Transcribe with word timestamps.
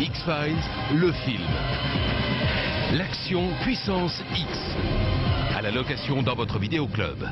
X-Files, 0.00 0.56
le 0.94 1.10
film. 1.10 1.42
L'action 2.92 3.48
puissance 3.62 4.22
X. 4.32 4.48
À 5.56 5.60
la 5.60 5.72
location 5.72 6.22
dans 6.22 6.36
votre 6.36 6.60
vidéoclub. 6.60 7.26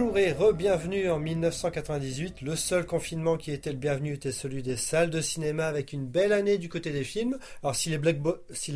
Bonjour 0.00 0.16
et 0.16 0.32
re-bienvenue 0.32 1.10
en 1.10 1.18
1998. 1.18 2.40
Le 2.40 2.56
seul 2.56 2.86
confinement 2.86 3.36
qui 3.36 3.52
était 3.52 3.70
le 3.70 3.76
bienvenu 3.76 4.14
était 4.14 4.32
celui 4.32 4.62
des 4.62 4.78
salles 4.78 5.10
de 5.10 5.20
cinéma 5.20 5.66
avec 5.66 5.92
une 5.92 6.06
belle 6.06 6.32
année 6.32 6.56
du 6.56 6.70
côté 6.70 6.90
des 6.90 7.04
films. 7.04 7.36
Alors 7.62 7.76
si 7.76 7.90
les, 7.90 7.98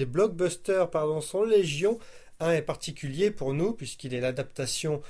blockbusters 0.05 0.91
pardon, 0.91 1.23
sont 1.23 1.42
légion, 1.42 1.98
un 2.41 2.50
est 2.50 2.60
particulier 2.60 3.30
pour 3.30 3.55
nous 3.55 3.73
puisqu'il 3.73 4.12
est 4.12 4.20
l'adaptation 4.20 5.00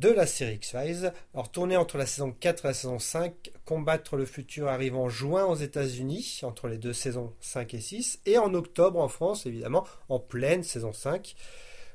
de 0.00 0.10
la 0.10 0.26
série 0.26 0.56
X-Files. 0.56 1.14
Alors 1.32 1.50
tourné 1.50 1.78
entre 1.78 1.96
la 1.96 2.04
saison 2.04 2.30
4 2.38 2.66
et 2.66 2.68
la 2.68 2.74
saison 2.74 2.98
5, 2.98 3.32
Combattre 3.64 4.16
le 4.16 4.26
futur 4.26 4.68
arrive 4.68 4.96
en 4.96 5.08
juin 5.08 5.46
aux 5.46 5.56
États-Unis 5.56 6.40
entre 6.42 6.68
les 6.68 6.76
deux 6.76 6.92
saisons 6.92 7.32
5 7.40 7.72
et 7.72 7.80
6 7.80 8.20
et 8.26 8.36
en 8.36 8.52
octobre 8.52 9.00
en 9.00 9.08
France 9.08 9.46
évidemment 9.46 9.86
en 10.10 10.18
pleine 10.18 10.62
saison 10.62 10.92
5. 10.92 11.34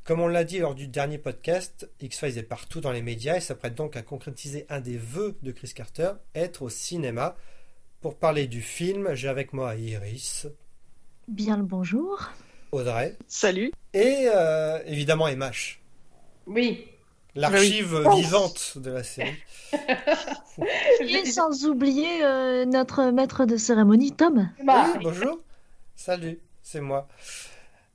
Comme 0.09 0.21
on 0.21 0.27
l'a 0.27 0.43
dit 0.43 0.57
lors 0.57 0.73
du 0.73 0.87
dernier 0.87 1.19
podcast, 1.19 1.87
X-Files 2.01 2.39
est 2.39 2.41
partout 2.41 2.81
dans 2.81 2.91
les 2.91 3.03
médias 3.03 3.37
et 3.37 3.41
s'apprête 3.41 3.75
donc 3.75 3.95
à 3.95 4.01
concrétiser 4.01 4.65
un 4.67 4.81
des 4.81 4.97
vœux 4.97 5.37
de 5.43 5.51
Chris 5.51 5.71
Carter, 5.75 6.13
être 6.33 6.63
au 6.63 6.69
cinéma. 6.69 7.35
Pour 8.01 8.17
parler 8.17 8.47
du 8.47 8.63
film, 8.63 9.13
j'ai 9.13 9.27
avec 9.27 9.53
moi 9.53 9.75
Iris. 9.75 10.47
Bien 11.27 11.57
le 11.57 11.61
bonjour. 11.63 12.31
Audrey. 12.71 13.17
Salut. 13.27 13.71
Et 13.93 14.27
euh, 14.33 14.79
évidemment 14.87 15.27
Emash. 15.27 15.79
Oui. 16.47 16.87
L'archive 17.35 18.03
vivante 18.15 18.79
de 18.79 18.89
la 18.89 19.03
série. 19.03 19.37
et 21.01 21.23
sans 21.25 21.67
oublier 21.67 22.25
euh, 22.25 22.65
notre 22.65 23.11
maître 23.11 23.45
de 23.45 23.57
cérémonie, 23.57 24.11
Tom. 24.13 24.49
Oui, 24.57 24.73
bonjour. 25.03 25.37
Salut, 25.95 26.39
c'est 26.63 26.81
moi. 26.81 27.07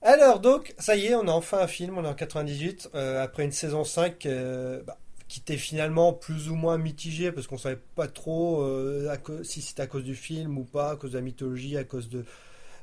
Alors 0.06 0.38
donc, 0.38 0.74
ça 0.78 0.96
y 0.96 1.06
est, 1.06 1.14
on 1.14 1.26
a 1.28 1.32
enfin 1.32 1.60
un 1.60 1.66
film, 1.66 1.96
on 1.96 2.04
est 2.04 2.08
en 2.08 2.14
98, 2.14 2.90
euh, 2.94 3.22
après 3.22 3.42
une 3.42 3.52
saison 3.52 3.84
5 3.84 4.26
euh, 4.26 4.82
bah, 4.82 4.98
qui 5.28 5.40
était 5.40 5.56
finalement 5.56 6.12
plus 6.12 6.50
ou 6.50 6.56
moins 6.56 6.76
mitigée, 6.76 7.32
parce 7.32 7.46
qu'on 7.46 7.56
savait 7.56 7.80
pas 7.94 8.06
trop 8.06 8.60
euh, 8.60 9.16
si 9.44 9.62
c'était 9.62 9.80
à 9.80 9.86
cause 9.86 10.04
du 10.04 10.14
film 10.14 10.58
ou 10.58 10.64
pas, 10.64 10.90
à 10.90 10.96
cause 10.96 11.12
de 11.12 11.16
la 11.16 11.22
mythologie, 11.22 11.78
à 11.78 11.84
cause 11.84 12.10
de, 12.10 12.26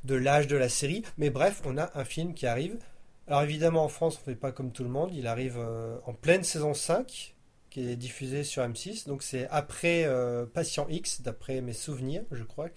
de 0.03 0.15
l'âge 0.15 0.47
de 0.47 0.57
la 0.57 0.67
série. 0.67 1.03
Mais 1.19 1.29
bref, 1.29 1.61
on 1.63 1.77
a 1.77 1.91
un 1.93 2.05
film 2.05 2.33
qui 2.33 2.47
arrive. 2.47 2.79
Alors 3.27 3.43
évidemment, 3.43 3.83
en 3.83 3.89
France, 3.89 4.17
on 4.19 4.25
fait 4.25 4.35
pas 4.35 4.51
comme 4.51 4.71
tout 4.71 4.83
le 4.83 4.89
monde, 4.89 5.11
il 5.13 5.27
arrive 5.27 5.59
en 6.07 6.13
pleine 6.13 6.43
saison 6.43 6.73
5, 6.73 7.35
qui 7.69 7.87
est 7.87 7.95
diffusée 7.95 8.43
sur 8.43 8.63
M6, 8.63 9.07
donc 9.07 9.21
c'est 9.21 9.47
après 9.49 10.09
Patient 10.55 10.87
X, 10.89 11.21
d'après 11.21 11.61
mes 11.61 11.73
souvenirs, 11.73 12.23
je 12.31 12.43
crois. 12.43 12.69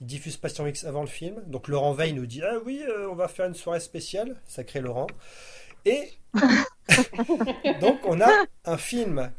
Il 0.00 0.06
diffuse 0.06 0.38
Passion 0.38 0.66
X 0.66 0.84
avant 0.84 1.02
le 1.02 1.06
film. 1.06 1.42
Donc 1.46 1.68
Laurent 1.68 1.92
Veil 1.92 2.14
nous 2.14 2.24
dit 2.24 2.42
Ah 2.42 2.56
oui, 2.64 2.82
euh, 2.88 3.10
on 3.10 3.14
va 3.14 3.28
faire 3.28 3.46
une 3.46 3.54
soirée 3.54 3.80
spéciale. 3.80 4.40
Sacré 4.46 4.80
Laurent. 4.80 5.06
Et 5.84 6.10
donc 7.80 7.98
on 8.04 8.20
a 8.20 8.30
un 8.64 8.78
film. 8.78 9.30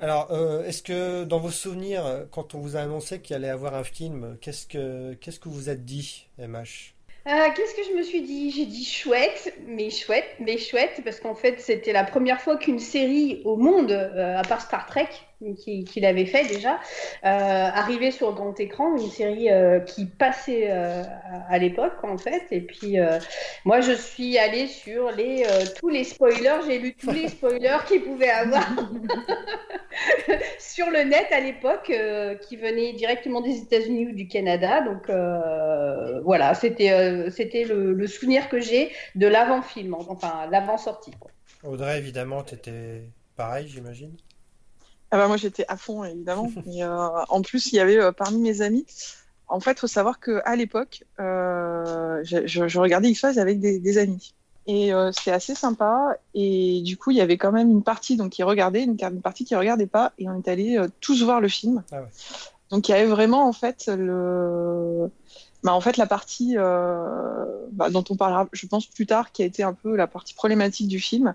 Alors, 0.00 0.30
euh, 0.30 0.62
est-ce 0.62 0.84
que 0.84 1.24
dans 1.24 1.40
vos 1.40 1.50
souvenirs, 1.50 2.26
quand 2.30 2.54
on 2.54 2.60
vous 2.60 2.76
a 2.76 2.80
annoncé 2.80 3.20
qu'il 3.20 3.34
allait 3.34 3.48
avoir 3.48 3.74
un 3.74 3.82
film, 3.82 4.38
qu'est-ce 4.40 4.66
que 4.66 5.14
qu'est-ce 5.14 5.40
que 5.40 5.48
vous 5.48 5.68
êtes 5.68 5.84
dit, 5.84 6.28
MH 6.38 6.94
euh, 7.26 7.48
Qu'est-ce 7.56 7.74
que 7.74 7.82
je 7.90 7.96
me 7.98 8.04
suis 8.04 8.22
dit? 8.22 8.52
J'ai 8.52 8.66
dit 8.66 8.84
chouette, 8.84 9.52
mais 9.66 9.90
chouette, 9.90 10.36
mais 10.38 10.58
chouette, 10.58 11.00
parce 11.04 11.18
qu'en 11.18 11.34
fait, 11.34 11.60
c'était 11.60 11.92
la 11.92 12.04
première 12.04 12.40
fois 12.40 12.56
qu'une 12.56 12.78
série 12.78 13.42
au 13.44 13.56
monde, 13.56 13.90
à 13.90 14.42
part 14.42 14.60
Star 14.60 14.86
Trek, 14.86 15.08
qu'il 15.56 16.04
avait 16.04 16.26
fait 16.26 16.46
déjà, 16.46 16.74
euh, 16.74 16.78
arrivé 17.24 18.10
sur 18.10 18.32
grand 18.32 18.58
écran, 18.58 18.96
une 18.96 19.08
série 19.08 19.50
euh, 19.50 19.80
qui 19.80 20.06
passait 20.06 20.66
euh, 20.70 21.04
à 21.48 21.58
l'époque 21.58 22.02
en 22.02 22.18
fait. 22.18 22.42
Et 22.50 22.60
puis 22.60 22.98
euh, 22.98 23.18
moi 23.64 23.80
je 23.80 23.92
suis 23.92 24.36
allée 24.38 24.66
sur 24.66 25.10
les 25.12 25.44
tous 25.78 25.88
les 25.88 26.04
spoilers, 26.04 26.60
j'ai 26.66 26.78
lu 26.78 26.94
tous 26.94 27.12
les 27.12 27.28
spoilers 27.28 27.78
qu'il 27.86 28.02
pouvait 28.02 28.30
avoir 28.30 28.66
sur 30.58 30.90
le 30.90 31.04
net 31.04 31.26
à 31.30 31.40
l'époque, 31.40 31.92
qui 32.42 32.56
venaient 32.56 32.92
directement 32.92 33.40
des 33.40 33.58
États-Unis 33.58 34.08
ou 34.08 34.12
du 34.12 34.26
Canada. 34.26 34.80
Donc 34.80 35.10
voilà, 36.24 36.54
c'était 36.54 37.30
c'était 37.30 37.64
le, 37.64 37.92
le, 37.92 38.06
souvenir 38.06 38.48
que 38.48 38.60
j'ai 38.60 38.90
de 39.14 39.26
l'avant 39.26 39.62
film, 39.62 39.94
enfin 39.94 40.48
l'avant 40.50 40.78
sortie. 40.78 41.12
Audrey 41.64 41.98
évidemment, 41.98 42.42
tu 42.42 42.54
étais 42.54 43.02
pareil, 43.36 43.68
j'imagine? 43.68 44.16
Ah 45.10 45.16
bah 45.16 45.26
moi 45.26 45.36
j'étais 45.36 45.64
à 45.68 45.76
fond 45.76 46.04
évidemment. 46.04 46.50
Et, 46.66 46.84
euh, 46.84 47.08
en 47.28 47.42
plus 47.42 47.72
il 47.72 47.76
y 47.76 47.80
avait 47.80 47.98
euh, 47.98 48.12
parmi 48.12 48.38
mes 48.38 48.60
amis. 48.62 48.86
En 49.50 49.60
fait, 49.60 49.72
il 49.72 49.78
faut 49.78 49.86
savoir 49.86 50.20
que 50.20 50.42
à 50.44 50.56
l'époque, 50.56 51.04
euh, 51.20 52.22
je, 52.22 52.46
je, 52.46 52.78
regardais 52.78 53.08
X-Files 53.08 53.38
avec 53.38 53.60
des, 53.60 53.78
des, 53.78 53.96
amis. 53.96 54.34
Et 54.66 54.90
c'est 55.12 55.30
assez 55.30 55.54
sympa. 55.54 56.18
Et 56.34 56.82
du 56.82 56.98
coup, 56.98 57.12
il 57.12 57.16
y 57.16 57.22
avait 57.22 57.38
quand 57.38 57.50
même 57.50 57.70
une 57.70 57.82
partie 57.82 58.18
donc 58.18 58.32
qui 58.32 58.42
regardait, 58.42 58.82
une, 58.82 58.98
une 59.00 59.22
partie 59.22 59.46
qui 59.46 59.56
regardait 59.56 59.86
pas. 59.86 60.12
Et 60.18 60.28
on 60.28 60.36
est 60.36 60.48
allés 60.48 60.76
euh, 60.76 60.88
tous 61.00 61.22
voir 61.22 61.40
le 61.40 61.48
film. 61.48 61.82
Ah 61.90 62.02
ouais. 62.02 62.08
Donc 62.68 62.90
il 62.90 62.92
y 62.92 62.94
avait 62.94 63.06
vraiment 63.06 63.48
en 63.48 63.54
fait 63.54 63.86
le, 63.86 65.10
bah, 65.62 65.72
en 65.72 65.80
fait 65.80 65.96
la 65.96 66.06
partie 66.06 66.56
bah, 66.56 67.88
dont 67.90 68.04
on 68.10 68.16
parlera, 68.16 68.46
je 68.52 68.66
pense 68.66 68.84
plus 68.84 69.06
tard, 69.06 69.32
qui 69.32 69.42
a 69.42 69.46
été 69.46 69.62
un 69.62 69.72
peu 69.72 69.96
la 69.96 70.06
partie 70.06 70.34
problématique 70.34 70.88
du 70.88 71.00
film. 71.00 71.34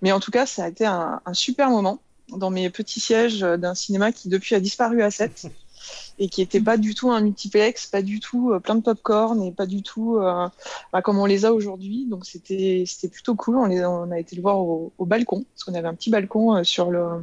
Mais 0.00 0.10
en 0.10 0.18
tout 0.18 0.32
cas, 0.32 0.46
ça 0.46 0.64
a 0.64 0.68
été 0.68 0.84
un, 0.84 1.20
un 1.24 1.34
super 1.34 1.70
moment 1.70 2.00
dans 2.36 2.50
mes 2.50 2.70
petits 2.70 3.00
sièges 3.00 3.40
d'un 3.40 3.74
cinéma 3.74 4.12
qui 4.12 4.28
depuis 4.28 4.54
a 4.54 4.60
disparu 4.60 5.02
à 5.02 5.10
7 5.10 5.46
et 6.18 6.28
qui 6.28 6.42
était 6.42 6.60
pas 6.60 6.76
du 6.76 6.94
tout 6.94 7.10
un 7.10 7.20
multiplex, 7.20 7.86
pas 7.86 8.02
du 8.02 8.20
tout 8.20 8.52
euh, 8.52 8.60
plein 8.60 8.74
de 8.74 8.82
popcorn 8.82 9.42
et 9.42 9.52
pas 9.52 9.66
du 9.66 9.82
tout 9.82 10.16
euh, 10.16 10.48
bah, 10.92 11.02
comme 11.02 11.18
on 11.18 11.26
les 11.26 11.44
a 11.44 11.52
aujourd'hui. 11.52 12.06
Donc 12.06 12.24
c'était 12.24 12.84
c'était 12.86 13.08
plutôt 13.08 13.34
cool. 13.34 13.56
On, 13.56 13.66
les, 13.66 13.84
on 13.84 14.10
a 14.10 14.18
été 14.18 14.36
le 14.36 14.42
voir 14.42 14.58
au, 14.58 14.92
au 14.98 15.06
balcon 15.06 15.44
parce 15.54 15.64
qu'on 15.64 15.74
avait 15.74 15.88
un 15.88 15.94
petit 15.94 16.10
balcon 16.10 16.56
euh, 16.56 16.64
sur 16.64 16.90
le 16.90 17.22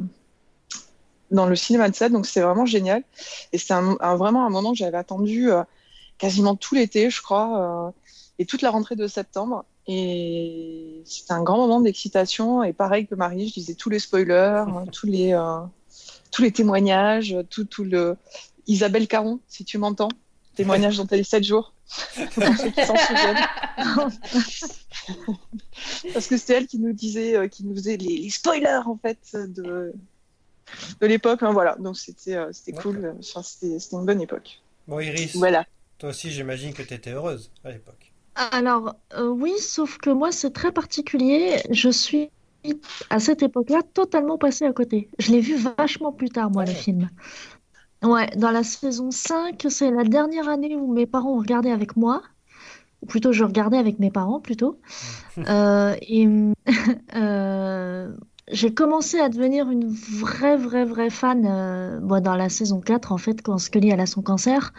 dans 1.32 1.46
le 1.46 1.56
cinéma 1.56 1.90
de 1.90 1.96
7 1.96 2.12
donc 2.12 2.26
c'est 2.26 2.42
vraiment 2.42 2.66
génial. 2.66 3.04
Et 3.54 3.60
un, 3.70 3.98
un, 4.00 4.16
vraiment 4.16 4.46
un 4.46 4.50
moment 4.50 4.72
que 4.72 4.78
j'avais 4.78 4.98
attendu 4.98 5.52
euh, 5.52 5.64
quasiment 6.18 6.56
tout 6.56 6.76
l'été, 6.76 7.10
je 7.10 7.22
crois, 7.22 7.88
euh, 7.88 7.92
et 8.38 8.46
toute 8.46 8.62
la 8.62 8.70
rentrée 8.70 8.96
de 8.96 9.08
septembre. 9.08 9.66
Et 9.92 11.02
c'était 11.04 11.34
un 11.34 11.42
grand 11.42 11.58
moment 11.58 11.82
d'excitation. 11.82 12.64
Et 12.64 12.74
pareil 12.74 13.08
que 13.08 13.16
Marie, 13.16 13.48
je 13.48 13.56
disais 13.56 13.74
tous 13.74 13.90
les 13.90 13.98
spoilers, 13.98 14.66
hein, 14.68 14.86
tous 14.92 15.08
les 15.08 15.34
euh, 15.34 15.62
tous 16.30 16.44
les 16.44 16.52
témoignages, 16.52 17.36
tout, 17.50 17.66
tout 17.66 17.84
le 17.84 18.16
Isabelle 18.68 19.08
Caron, 19.08 19.40
si 19.48 19.66
tu 19.66 19.80
m'entends, 19.80 20.10
témoignage 20.56 20.98
dans 20.98 21.08
les 21.10 21.24
7 21.24 21.44
jours. 21.44 21.74
Pour 22.36 22.44
ceux 22.44 22.70
qui 22.70 22.86
s'en 22.86 22.96
souviennent. 22.96 23.48
Parce 26.14 26.28
que 26.28 26.38
c'était 26.38 26.54
elle 26.54 26.68
qui 26.68 26.78
nous 26.78 26.94
disait, 26.94 27.36
euh, 27.36 27.48
qui 27.48 27.66
nous 27.66 27.74
faisait 27.74 27.98
les, 27.98 28.18
les 28.18 28.30
spoilers 28.30 28.84
en 28.86 28.96
fait 28.96 29.18
de 29.34 29.92
de 31.02 31.08
l'époque. 31.08 31.42
Hein, 31.42 31.52
voilà, 31.52 31.78
donc 31.80 31.98
c'était 31.98 32.36
euh, 32.36 32.52
c'était 32.54 32.74
cool. 32.74 33.16
Enfin, 33.18 33.42
c'était 33.42 33.80
une 33.92 34.06
bonne 34.06 34.22
époque. 34.22 34.62
Bon 34.88 35.00
Iris. 35.00 35.36
Voilà. 35.36 35.66
Toi 35.98 36.10
aussi, 36.10 36.30
j'imagine 36.30 36.74
que 36.74 36.84
tu 36.84 36.94
étais 36.94 37.10
heureuse 37.10 37.50
à 37.64 37.72
l'époque. 37.72 38.09
Alors, 38.52 38.96
euh, 39.18 39.28
oui, 39.28 39.52
sauf 39.60 39.98
que 39.98 40.10
moi, 40.10 40.32
c'est 40.32 40.52
très 40.52 40.72
particulier. 40.72 41.58
Je 41.72 41.90
suis, 41.90 42.30
à 43.10 43.20
cette 43.20 43.44
époque-là, 43.44 43.82
totalement 43.94 44.38
passée 44.38 44.66
à 44.66 44.72
côté. 44.72 45.10
Je 45.20 45.32
l'ai 45.32 45.42
vu 45.42 45.56
vachement 45.56 46.14
plus 46.14 46.30
tard, 46.30 46.50
moi, 46.50 46.64
le 46.64 46.72
film. 46.72 47.10
Ouais, 48.02 48.28
dans 48.38 48.52
la 48.52 48.64
saison 48.64 49.12
5, 49.12 49.66
c'est 49.70 49.92
la 49.92 50.06
dernière 50.06 50.48
année 50.48 50.78
où 50.78 50.94
mes 50.94 51.06
parents 51.06 51.34
ont 51.34 51.40
regardé 51.40 51.70
avec 51.70 51.98
moi. 51.98 52.22
Ou 53.02 53.08
plutôt, 53.08 53.34
je 53.34 53.44
regardais 53.44 53.78
avec 53.78 54.00
mes 54.00 54.10
parents, 54.10 54.40
plutôt. 54.40 54.80
euh, 55.38 55.96
et 56.02 56.28
euh, 57.16 58.14
j'ai 58.52 58.74
commencé 58.74 59.20
à 59.20 59.28
devenir 59.28 59.70
une 59.70 59.90
vraie, 59.90 60.56
vraie, 60.56 60.86
vraie 60.86 61.10
fan 61.10 61.46
euh, 61.46 62.00
moi, 62.00 62.22
dans 62.22 62.36
la 62.36 62.48
saison 62.48 62.80
4, 62.80 63.12
en 63.12 63.18
fait, 63.18 63.42
quand 63.42 63.58
Scully 63.58 63.92
a 63.92 64.06
son 64.06 64.22
cancer. 64.22 64.72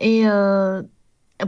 Et 0.00 0.24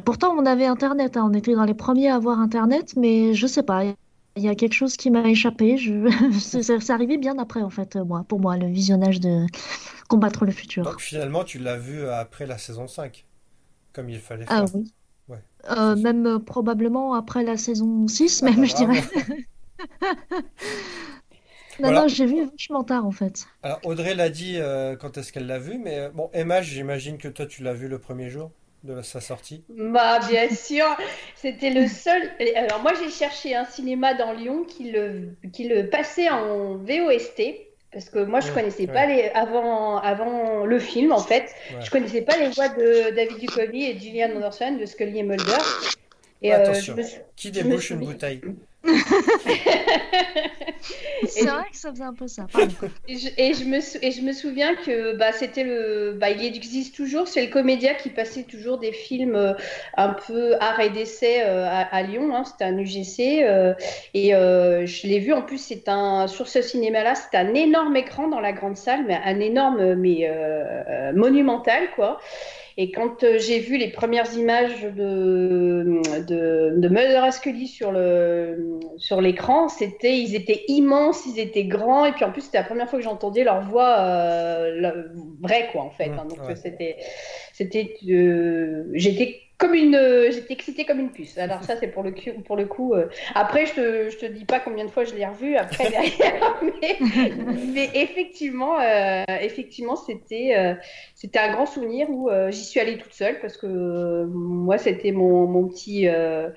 Pourtant, 0.04 0.34
on 0.36 0.46
avait 0.46 0.66
Internet, 0.66 1.16
hein. 1.16 1.28
on 1.28 1.34
était 1.34 1.54
dans 1.54 1.64
les 1.64 1.74
premiers 1.74 2.08
à 2.08 2.16
avoir 2.16 2.38
Internet, 2.38 2.94
mais 2.96 3.34
je 3.34 3.46
sais 3.46 3.62
pas, 3.62 3.84
il 3.84 4.42
y 4.42 4.48
a 4.48 4.54
quelque 4.54 4.74
chose 4.74 4.96
qui 4.96 5.10
m'a 5.10 5.28
échappé. 5.28 5.76
Je... 5.76 6.08
c'est 6.38 6.90
arrivé 6.90 7.18
bien 7.18 7.38
après, 7.38 7.62
en 7.62 7.70
fait, 7.70 7.96
moi, 7.96 8.24
pour 8.28 8.40
moi, 8.40 8.56
le 8.56 8.66
visionnage 8.68 9.20
de 9.20 9.46
Combattre 10.08 10.44
le 10.44 10.50
futur. 10.50 10.84
Donc 10.84 11.00
finalement, 11.00 11.44
tu 11.44 11.60
l'as 11.60 11.76
vu 11.76 12.08
après 12.08 12.44
la 12.44 12.58
saison 12.58 12.88
5, 12.88 13.24
comme 13.92 14.10
il 14.10 14.18
fallait 14.18 14.44
ah 14.48 14.66
faire. 14.66 14.66
Ah 14.66 14.76
oui. 14.76 14.92
Ouais. 15.28 15.38
Euh, 15.70 15.94
même 15.94 16.26
euh, 16.26 16.38
probablement 16.40 17.14
après 17.14 17.44
la 17.44 17.56
saison 17.56 18.08
6, 18.08 18.42
Ah 18.42 18.50
même, 18.50 18.64
je 18.64 18.74
dirais. 18.74 19.02
Non, 21.78 21.88
Voilà. 21.88 22.02
non, 22.02 22.08
j'ai 22.08 22.26
vu 22.26 22.44
vachement 22.44 22.84
tard 22.84 23.06
en 23.06 23.10
fait. 23.10 23.46
Alors 23.62 23.80
Audrey 23.84 24.14
l'a 24.14 24.28
dit 24.28 24.56
euh, 24.58 24.96
quand 24.96 25.16
est-ce 25.16 25.32
qu'elle 25.32 25.46
l'a 25.46 25.58
vu, 25.58 25.78
mais 25.78 26.10
bon, 26.10 26.28
Emma, 26.34 26.60
j'imagine 26.60 27.16
que 27.16 27.28
toi 27.28 27.46
tu 27.46 27.62
l'as 27.62 27.72
vu 27.72 27.88
le 27.88 27.98
premier 27.98 28.28
jour 28.28 28.50
de 28.84 29.02
sa 29.02 29.20
sortie. 29.20 29.64
Bah, 29.68 30.20
bien 30.28 30.48
sûr, 30.54 30.84
c'était 31.34 31.70
le 31.70 31.86
seul. 31.88 32.22
Alors, 32.56 32.80
moi, 32.80 32.92
j'ai 33.02 33.10
cherché 33.10 33.54
un 33.54 33.64
cinéma 33.64 34.14
dans 34.14 34.32
Lyon 34.32 34.64
qui 34.64 34.90
le, 34.90 35.36
qui 35.52 35.68
le 35.68 35.88
passait 35.88 36.28
en 36.30 36.76
VOST. 36.76 37.42
Parce 37.92 38.08
que 38.08 38.20
moi, 38.20 38.40
je 38.40 38.50
Ouais, 38.50 38.52
connaissais 38.52 38.86
ouais. 38.86 38.92
pas 38.92 39.06
les 39.06 39.30
avant, 39.34 39.98
avant 39.98 40.64
le 40.64 40.78
film, 40.78 41.12
en 41.12 41.22
fait. 41.24 41.52
Ouais. 41.70 41.80
Je 41.80 41.90
connaissais 41.90 42.22
pas 42.22 42.36
les 42.36 42.48
voix 42.50 42.68
de 42.68 43.10
David 43.14 43.38
Duchovny 43.38 43.90
et 43.90 43.98
Gillian 43.98 44.30
Anderson, 44.36 44.76
de 44.80 44.86
Scully 44.86 45.18
et 45.18 45.22
Mulder. 45.24 45.58
Et 46.42 46.54
euh, 46.54 46.56
attention. 46.56 46.96
me 46.96 47.02
Qui 47.36 47.50
débouche 47.50 47.90
une 47.90 48.00
bouteille? 48.00 48.40
C'est 51.24 51.48
vrai 51.50 51.62
que 51.70 51.76
ça 51.76 51.90
faisait 51.90 52.04
un 52.04 52.14
peu 52.14 52.26
ça. 52.26 52.48
Et 53.08 53.16
je, 53.18 53.28
et 53.38 53.54
je 53.54 53.64
me, 53.64 53.80
sou- 53.80 53.98
et 54.02 54.12
je 54.12 54.22
me 54.22 54.32
souviens 54.32 54.74
que 54.76 55.16
bah, 55.16 55.32
c'était 55.32 55.64
le. 55.64 56.16
Bah, 56.20 56.30
il 56.30 56.44
existe 56.44 56.94
toujours, 56.94 57.26
c'est 57.28 57.44
le 57.44 57.50
comédien 57.52 57.94
qui 57.94 58.10
passait 58.10 58.44
toujours 58.44 58.78
des 58.78 58.92
films 58.92 59.34
euh, 59.36 59.54
un 59.96 60.10
peu 60.10 60.54
art 60.60 60.78
et 60.80 60.90
d'essai 60.90 61.42
euh, 61.42 61.66
à, 61.66 61.80
à 61.94 62.02
Lyon. 62.02 62.34
hein, 62.36 62.44
c'était 62.44 62.64
un 62.64 62.78
UGC. 62.78 63.42
euh, 63.44 63.74
et 64.14 64.34
euh, 64.34 64.86
je 64.86 65.06
l'ai 65.08 65.18
vu, 65.18 65.32
en 65.32 65.42
plus, 65.42 65.58
c'est 65.58 65.88
un, 65.88 66.26
sur 66.28 66.46
ce 66.48 66.62
cinéma-là, 66.62 67.14
c'est 67.14 67.36
un 67.36 67.54
énorme 67.54 67.96
écran 67.96 68.28
dans 68.28 68.40
la 68.40 68.52
grande 68.52 68.76
salle, 68.76 69.04
mais 69.06 69.18
un 69.24 69.40
énorme, 69.40 69.94
mais 69.94 70.30
monumental, 71.14 71.88
quoi. 71.94 72.20
Et 72.76 72.90
quand 72.90 73.24
euh, 73.24 73.38
j'ai 73.38 73.58
vu 73.58 73.76
les 73.76 73.90
premières 73.90 74.32
images 74.34 74.82
de, 74.82 76.00
de, 76.26 76.74
de 76.76 76.88
Mulder 76.88 77.30
Scully 77.32 77.66
sur 77.66 77.92
le 77.92 78.78
sur 78.96 79.20
l'écran, 79.20 79.68
c'était 79.68 80.18
ils 80.18 80.34
étaient 80.34 80.64
immenses, 80.68 81.24
ils 81.26 81.38
étaient 81.38 81.64
grands, 81.64 82.04
et 82.04 82.12
puis 82.12 82.24
en 82.24 82.32
plus 82.32 82.42
c'était 82.42 82.58
la 82.58 82.64
première 82.64 82.88
fois 82.88 82.98
que 82.98 83.04
j'entendais 83.04 83.44
leur 83.44 83.60
voix 83.62 83.96
euh, 84.00 84.80
la- 84.80 84.94
vraie 85.40 85.68
quoi 85.72 85.82
en 85.82 85.90
fait. 85.90 86.08
Mmh, 86.10 86.18
hein. 86.18 86.26
donc 86.28 86.38
ouais. 86.48 86.56
c'était 86.56 86.96
c'était 87.52 87.94
euh, 88.08 88.84
j'étais 88.94 89.40
comme 89.60 89.74
une 89.74 89.94
euh, 89.94 90.30
j'étais 90.32 90.54
excitée 90.54 90.84
comme 90.84 90.98
une 90.98 91.12
puce. 91.12 91.38
Alors 91.38 91.62
ça 91.62 91.76
c'est 91.78 91.88
pour 91.88 92.02
le 92.02 92.10
cu- 92.10 92.32
pour 92.42 92.56
le 92.56 92.64
coup. 92.66 92.94
euh. 92.94 93.08
Après 93.34 93.66
je 93.66 93.74
te 93.74 94.10
je 94.10 94.16
te 94.16 94.26
dis 94.26 94.44
pas 94.44 94.58
combien 94.58 94.84
de 94.86 94.90
fois 94.90 95.04
je 95.04 95.14
l'ai 95.14 95.26
revu 95.26 95.56
après 95.56 95.90
derrière, 95.90 96.60
mais, 96.62 96.98
mais 97.72 97.90
effectivement 97.94 98.80
euh, 98.80 99.22
effectivement 99.40 99.96
c'était 99.96 100.54
euh, 100.56 100.74
c'était 101.14 101.38
un 101.38 101.52
grand 101.52 101.66
souvenir 101.66 102.08
où 102.10 102.30
euh, 102.30 102.50
j'y 102.50 102.64
suis 102.64 102.80
allée 102.80 102.98
toute 102.98 103.12
seule 103.12 103.38
parce 103.40 103.56
que 103.56 103.66
euh, 103.66 104.26
moi 104.26 104.78
c'était 104.78 105.12
mon, 105.12 105.46
mon 105.46 105.68
petit 105.68 106.08
euh, 106.08 106.48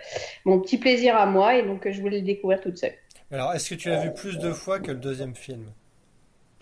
mon 0.46 0.60
petit 0.62 0.78
plaisir 0.78 1.16
à 1.18 1.26
moi 1.26 1.56
et 1.58 1.64
donc 1.64 1.86
euh, 1.86 1.92
je 1.92 2.02
voulais 2.02 2.20
le 2.20 2.26
découvrir 2.26 2.62
toute 2.62 2.78
seule. 2.78 2.94
Alors, 3.32 3.54
est-ce 3.54 3.72
que 3.72 3.76
tu 3.76 3.90
l'as 3.90 4.00
vu 4.00 4.14
plus 4.14 4.38
de 4.38 4.52
fois 4.52 4.80
que 4.80 4.92
le 4.92 4.98
deuxième 4.98 5.36
film? 5.36 5.66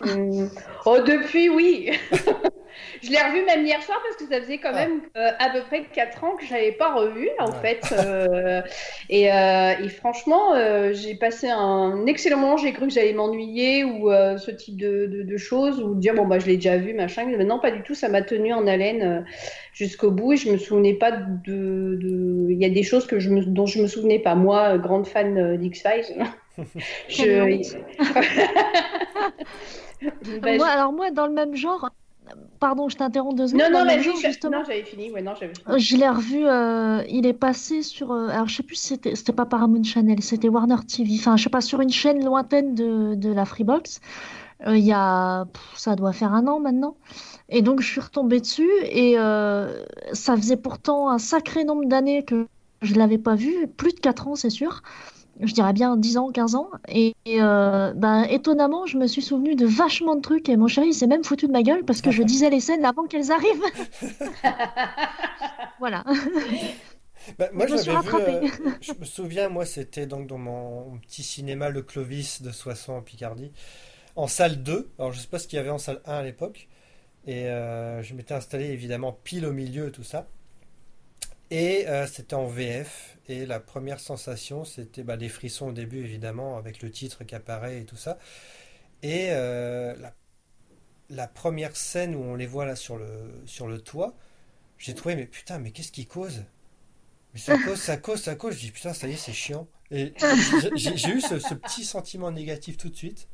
Hum, 0.00 0.50
Oh 0.86 0.98
depuis 1.06 1.48
oui. 1.48 1.90
Je 3.02 3.10
l'ai 3.10 3.18
revu 3.18 3.44
même 3.44 3.64
hier 3.66 3.82
soir 3.82 4.00
parce 4.02 4.16
que 4.16 4.32
ça 4.32 4.40
faisait 4.40 4.58
quand 4.58 4.70
Ah. 4.74 4.86
même 4.86 5.00
euh, 5.16 5.30
à 5.38 5.50
peu 5.50 5.60
près 5.62 5.84
4 5.92 6.24
ans 6.24 6.36
que 6.36 6.44
je 6.44 6.52
n'avais 6.52 6.72
pas 6.72 6.94
revu 6.94 7.28
en 7.38 7.46
Ouais. 7.46 7.52
fait. 7.62 7.94
euh, 7.98 8.60
et, 9.08 9.32
euh, 9.32 9.72
et 9.82 9.88
franchement, 9.88 10.54
euh, 10.54 10.92
j'ai 10.92 11.14
passé 11.14 11.48
un 11.48 12.06
excellent 12.06 12.38
moment. 12.38 12.56
J'ai 12.56 12.72
cru 12.72 12.86
que 12.88 12.92
j'allais 12.92 13.12
m'ennuyer 13.12 13.84
ou 13.84 14.10
euh, 14.10 14.36
ce 14.38 14.50
type 14.50 14.76
de, 14.76 15.06
de- 15.06 15.22
de 15.22 15.36
choses 15.36 15.80
ou 15.82 15.94
dire 15.94 16.14
bon 16.14 16.26
bah 16.26 16.38
je 16.38 16.46
l'ai 16.46 16.56
déjà 16.56 16.76
vu 16.76 16.94
machin. 16.94 17.24
Mais 17.26 17.44
non 17.44 17.58
pas 17.58 17.70
du 17.70 17.82
tout. 17.82 17.94
Ça 17.94 18.08
m'a 18.08 18.22
tenu 18.22 18.52
en 18.52 18.66
haleine 18.66 19.24
jusqu'au 19.72 20.10
bout 20.10 20.32
et 20.32 20.36
je 20.36 20.50
me 20.50 20.56
souvenais 20.58 20.94
pas 20.94 21.10
de. 21.12 21.98
de- 22.00 22.46
Il 22.50 22.58
y 22.60 22.64
a 22.64 22.70
des 22.70 22.82
choses 22.82 23.06
que 23.06 23.18
je 23.18 23.30
me, 23.30 23.42
dont 23.44 23.66
je 23.66 23.80
me 23.82 23.86
souvenais 23.86 24.18
pas. 24.18 24.34
Moi, 24.34 24.78
grande 24.78 25.06
fan 25.06 25.56
d'X 25.56 25.82
Files. 25.82 26.24
Quelle 27.08 27.62
je... 27.64 27.74
Bah, 30.40 30.56
Moi, 30.56 30.58
je- 30.58 30.62
alors 30.72 30.92
moi, 30.92 31.10
dans 31.10 31.26
le 31.26 31.32
même 31.32 31.54
genre, 31.54 31.90
pardon, 32.60 32.88
je 32.88 32.96
t'interromps 32.96 33.34
deux 33.36 33.48
secondes. 33.48 33.62
Non, 33.72 33.84
non, 33.84 33.98
genre, 34.00 34.16
je- 34.16 34.26
justement, 34.28 34.58
non, 34.58 34.64
j'avais 34.66 34.84
fini. 34.84 35.10
Ouais, 35.10 35.22
non, 35.22 35.32
j'avais 35.38 35.52
fini. 35.54 35.78
je 35.80 35.96
l'ai 35.96 36.08
revu. 36.08 36.46
euh, 36.46 37.02
il 37.08 37.26
est 37.26 37.32
passé 37.32 37.82
sur. 37.82 38.12
euh, 38.12 38.28
alors, 38.28 38.48
je 38.48 38.56
sais 38.56 38.62
plus 38.62 38.76
si 38.76 38.88
c'était 38.88 39.14
c'était 39.16 39.32
pas 39.32 39.46
Paramount 39.46 39.82
Channel, 39.82 40.22
c'était 40.22 40.48
Warner 40.48 40.76
TV. 40.86 41.16
Enfin, 41.18 41.36
je 41.36 41.44
sais 41.44 41.50
pas, 41.50 41.60
sur 41.60 41.80
une 41.80 41.90
chaîne 41.90 42.24
lointaine 42.24 42.74
de, 42.74 43.14
de 43.14 43.32
la 43.32 43.44
Freebox. 43.44 44.00
Euh, 44.66 44.76
Il 44.76 44.84
y 44.84 44.92
a, 44.92 45.44
pff, 45.46 45.62
ça 45.76 45.96
doit 45.96 46.12
faire 46.12 46.32
un 46.34 46.46
an 46.46 46.60
maintenant. 46.60 46.96
Et 47.48 47.62
donc, 47.62 47.80
je 47.80 47.88
suis 47.90 48.00
retombée 48.00 48.40
dessus 48.40 48.70
et 48.84 49.16
ça 50.12 50.36
faisait 50.36 50.56
pourtant 50.56 51.08
un 51.10 51.18
sacré 51.18 51.64
nombre 51.64 51.86
d'années 51.86 52.24
que 52.24 52.46
je 52.80 52.94
l'avais 52.94 53.18
pas 53.18 53.34
vu, 53.34 53.66
plus 53.68 53.92
de 53.94 54.00
4 54.00 54.28
ans, 54.28 54.34
c'est 54.34 54.50
sûr. 54.50 54.82
Je 55.40 55.52
dirais 55.52 55.72
bien 55.72 55.96
10 55.96 56.18
ans, 56.18 56.30
15 56.30 56.54
ans. 56.54 56.68
Et, 56.88 57.14
et, 57.24 57.40
euh, 57.40 57.92
ben, 57.94 58.24
étonnamment, 58.24 58.86
je 58.86 58.98
me 58.98 59.06
suis 59.06 59.22
souvenu 59.22 59.54
de 59.54 59.66
vachement 59.66 60.14
de 60.14 60.20
trucs 60.20 60.48
et 60.48 60.56
mon 60.56 60.68
chéri 60.68 60.88
il 60.88 60.94
s'est 60.94 61.06
même 61.06 61.24
foutu 61.24 61.46
de 61.46 61.52
ma 61.52 61.62
gueule 61.62 61.84
parce 61.84 62.00
que 62.00 62.10
je 62.10 62.22
disais 62.22 62.50
les 62.50 62.60
scènes 62.60 62.84
avant 62.84 63.04
qu'elles 63.04 63.30
arrivent. 63.32 63.64
Voilà. 65.78 66.04
Bah, 67.38 67.48
moi, 67.52 67.66
Je 67.66 67.74
me 67.74 67.80
vu, 67.80 68.14
euh, 68.14 68.48
je 68.80 68.92
me 68.92 69.04
souviens, 69.04 69.48
moi, 69.48 69.66
c'était 69.66 70.06
donc 70.06 70.28
dans 70.28 70.38
mon 70.38 70.98
petit 70.98 71.24
cinéma 71.24 71.70
Le 71.70 71.82
Clovis 71.82 72.42
de 72.42 72.50
Soissons 72.50 72.92
en 72.92 73.02
Picardie, 73.02 73.50
en 74.14 74.28
salle 74.28 74.62
2. 74.62 74.90
Alors, 74.98 75.12
je 75.12 75.18
sais 75.18 75.26
pas 75.26 75.40
ce 75.40 75.48
qu'il 75.48 75.56
y 75.56 75.60
avait 75.60 75.70
en 75.70 75.78
salle 75.78 76.00
1 76.04 76.14
à 76.14 76.22
l'époque. 76.22 76.68
Et 77.26 77.46
euh, 77.46 78.02
je 78.02 78.14
m'étais 78.14 78.34
installé 78.34 78.66
évidemment 78.66 79.12
pile 79.24 79.46
au 79.46 79.52
milieu, 79.52 79.90
tout 79.90 80.04
ça. 80.04 80.28
Et 81.52 81.86
euh, 81.86 82.06
c'était 82.06 82.32
en 82.34 82.46
VF. 82.46 83.18
Et 83.28 83.44
la 83.44 83.60
première 83.60 84.00
sensation, 84.00 84.64
c'était 84.64 85.02
bah, 85.02 85.16
les 85.16 85.28
frissons 85.28 85.68
au 85.68 85.72
début, 85.72 85.98
évidemment, 85.98 86.56
avec 86.56 86.80
le 86.80 86.90
titre 86.90 87.24
qui 87.24 87.34
apparaît 87.34 87.78
et 87.82 87.84
tout 87.84 87.96
ça. 87.96 88.18
Et 89.02 89.28
euh, 89.32 89.94
la, 91.10 91.28
première 91.28 91.76
scène 91.76 92.16
où 92.16 92.22
on 92.22 92.36
les 92.36 92.46
voit 92.46 92.64
là 92.64 92.74
sur 92.74 92.96
le, 92.96 93.06
sur 93.44 93.68
le 93.68 93.80
toit, 93.82 94.14
j'ai 94.78 94.94
trouvé, 94.94 95.14
mais 95.14 95.26
putain, 95.26 95.58
mais 95.58 95.72
qu'est-ce 95.72 95.92
qui 95.92 96.06
cause? 96.06 96.44
Mais 97.34 97.40
ça 97.40 97.58
cause, 97.58 97.78
ça 97.80 97.98
cause, 97.98 98.22
ça 98.22 98.34
cause. 98.34 98.54
Je 98.54 98.60
dis 98.60 98.70
putain, 98.72 98.94
ça 98.94 99.06
y 99.08 99.12
est, 99.12 99.16
c'est 99.16 99.34
chiant. 99.34 99.68
Et 99.90 100.14
j'ai- 100.76 101.10
eu 101.10 101.20
ce, 101.20 101.38
ce 101.38 101.54
petit 101.54 101.84
sentiment 101.84 102.30
négatif 102.30 102.78
tout 102.78 102.88
de 102.88 102.96
suite. 102.96 103.28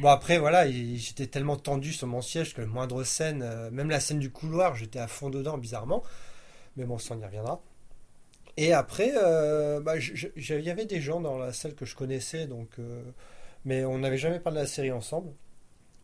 Bon, 0.00 0.08
après, 0.08 0.38
voilà, 0.38 0.70
j'étais 0.70 1.26
tellement 1.26 1.56
tendu 1.56 1.92
sur 1.92 2.06
mon 2.06 2.22
siège 2.22 2.54
que 2.54 2.60
le 2.60 2.68
moindre 2.68 3.04
scène, 3.04 3.42
euh, 3.42 3.70
même 3.70 3.90
la 3.90 4.00
scène 4.00 4.20
du 4.20 4.30
couloir, 4.30 4.76
j'étais 4.76 5.00
à 5.00 5.08
fond 5.08 5.30
dedans, 5.30 5.58
bizarrement. 5.58 6.04
Mais 6.78 6.86
bon, 6.86 6.98
ça, 6.98 7.16
on 7.16 7.20
y 7.20 7.26
reviendra. 7.26 7.62
Et 8.56 8.72
après, 8.72 9.12
euh, 9.16 9.80
bah, 9.80 9.94
il 9.98 10.60
y 10.64 10.70
avait 10.70 10.86
des 10.86 11.00
gens 11.00 11.20
dans 11.20 11.38
la 11.38 11.52
salle 11.52 11.74
que 11.74 11.84
je 11.86 11.94
connaissais, 11.96 12.46
donc, 12.46 12.70
euh, 12.78 13.02
mais 13.64 13.84
on 13.84 13.98
n'avait 13.98 14.18
jamais 14.18 14.40
parlé 14.40 14.58
de 14.58 14.62
la 14.64 14.68
série 14.68 14.92
ensemble, 14.92 15.32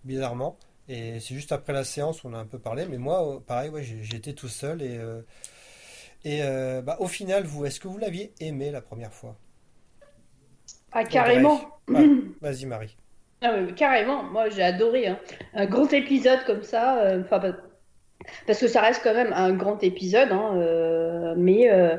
bizarrement. 0.04 0.58
Et 0.88 1.20
c'est 1.20 1.34
juste 1.34 1.52
après 1.52 1.72
la 1.74 1.84
séance 1.84 2.24
on 2.24 2.34
a 2.34 2.38
un 2.38 2.46
peu 2.46 2.58
parlé. 2.58 2.86
Mais 2.86 2.98
moi, 2.98 3.36
euh, 3.36 3.40
pareil, 3.40 3.70
ouais, 3.70 3.84
j'étais 3.84 4.34
tout 4.34 4.48
seul 4.48 4.82
et. 4.82 4.98
euh, 4.98 5.22
et 6.24 6.40
bah, 6.82 6.96
au 7.00 7.06
final, 7.08 7.44
vous, 7.44 7.66
est-ce 7.66 7.78
que 7.80 7.88
vous 7.88 7.98
l'aviez 7.98 8.32
aimé 8.40 8.70
la 8.70 8.80
première 8.80 9.12
fois? 9.12 9.36
Ah, 10.92 11.04
carrément. 11.04 11.60
Vas-y, 12.40 12.66
Marie. 12.66 12.96
Ah, 13.42 13.56
carrément. 13.76 14.22
Moi, 14.24 14.48
j'ai 14.50 14.62
adoré. 14.62 15.06
hein. 15.08 15.18
Un 15.54 15.66
grand 15.66 15.92
épisode 15.92 16.44
comme 16.46 16.62
ça. 16.62 17.16
enfin, 17.20 17.54
parce 18.46 18.58
que 18.60 18.68
ça 18.68 18.80
reste 18.80 19.00
quand 19.02 19.14
même 19.14 19.32
un 19.32 19.52
grand 19.52 19.82
épisode. 19.82 20.30
hein, 20.32 20.52
euh, 20.56 21.34
mais 21.36 21.70
euh, 21.70 21.96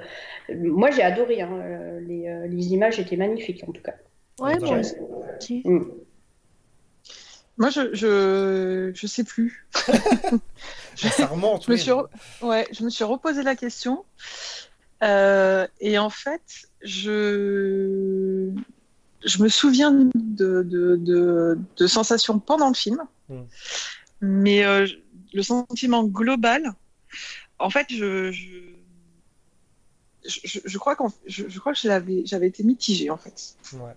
moi, 0.49 0.91
j'ai 0.91 1.01
adoré. 1.03 1.41
hein, 1.41 1.49
euh, 1.53 1.99
les, 2.01 2.47
les 2.49 2.67
images 2.73 2.99
étaient 2.99 3.17
magnifiques, 3.17 3.63
en 3.67 3.71
tout 3.71 3.81
cas. 3.81 3.95
Ouais, 4.39 4.57
moi 4.59 4.79
aussi. 5.39 5.61
Mm. 5.65 5.83
Moi, 7.57 7.69
je, 7.69 7.93
je, 7.93 8.91
je 8.93 9.07
sais 9.07 9.23
plus. 9.23 9.65
Ça 10.95 11.27
remonte, 11.27 11.65
Je 11.65 11.71
me 11.71 11.77
suis, 11.77 11.91
re- 11.91 12.07
ouais, 12.41 12.67
je 12.71 12.83
me 12.83 12.89
suis 12.89 13.03
reposé 13.05 13.43
la 13.43 13.55
question. 13.55 14.03
Euh, 15.03 15.65
et 15.79 15.97
en 15.97 16.09
fait, 16.09 16.41
je, 16.81 18.49
je 19.25 19.43
me 19.43 19.47
souviens 19.49 19.91
de, 19.91 20.63
de, 20.63 20.95
de, 20.97 21.57
de 21.77 21.87
sensations 21.87 22.39
pendant 22.39 22.67
le 22.69 22.73
film. 22.75 22.99
Mm. 23.29 23.41
Mais 24.21 24.65
euh, 24.65 24.87
le 25.35 25.43
sentiment 25.43 26.03
global, 26.03 26.73
en 27.59 27.69
fait, 27.69 27.87
je, 27.89 28.31
je, 28.31 28.49
je, 30.43 30.59
je 30.65 30.77
crois, 30.77 30.95
qu'en- 30.95 31.13
je, 31.27 31.47
je 31.47 31.59
crois 31.59 31.73
que 31.73 31.79
j'avais 31.79 32.23
j'avais 32.25 32.47
été 32.47 32.63
mitigée, 32.63 33.09
en 33.09 33.17
fait. 33.17 33.55
Ouais. 33.73 33.93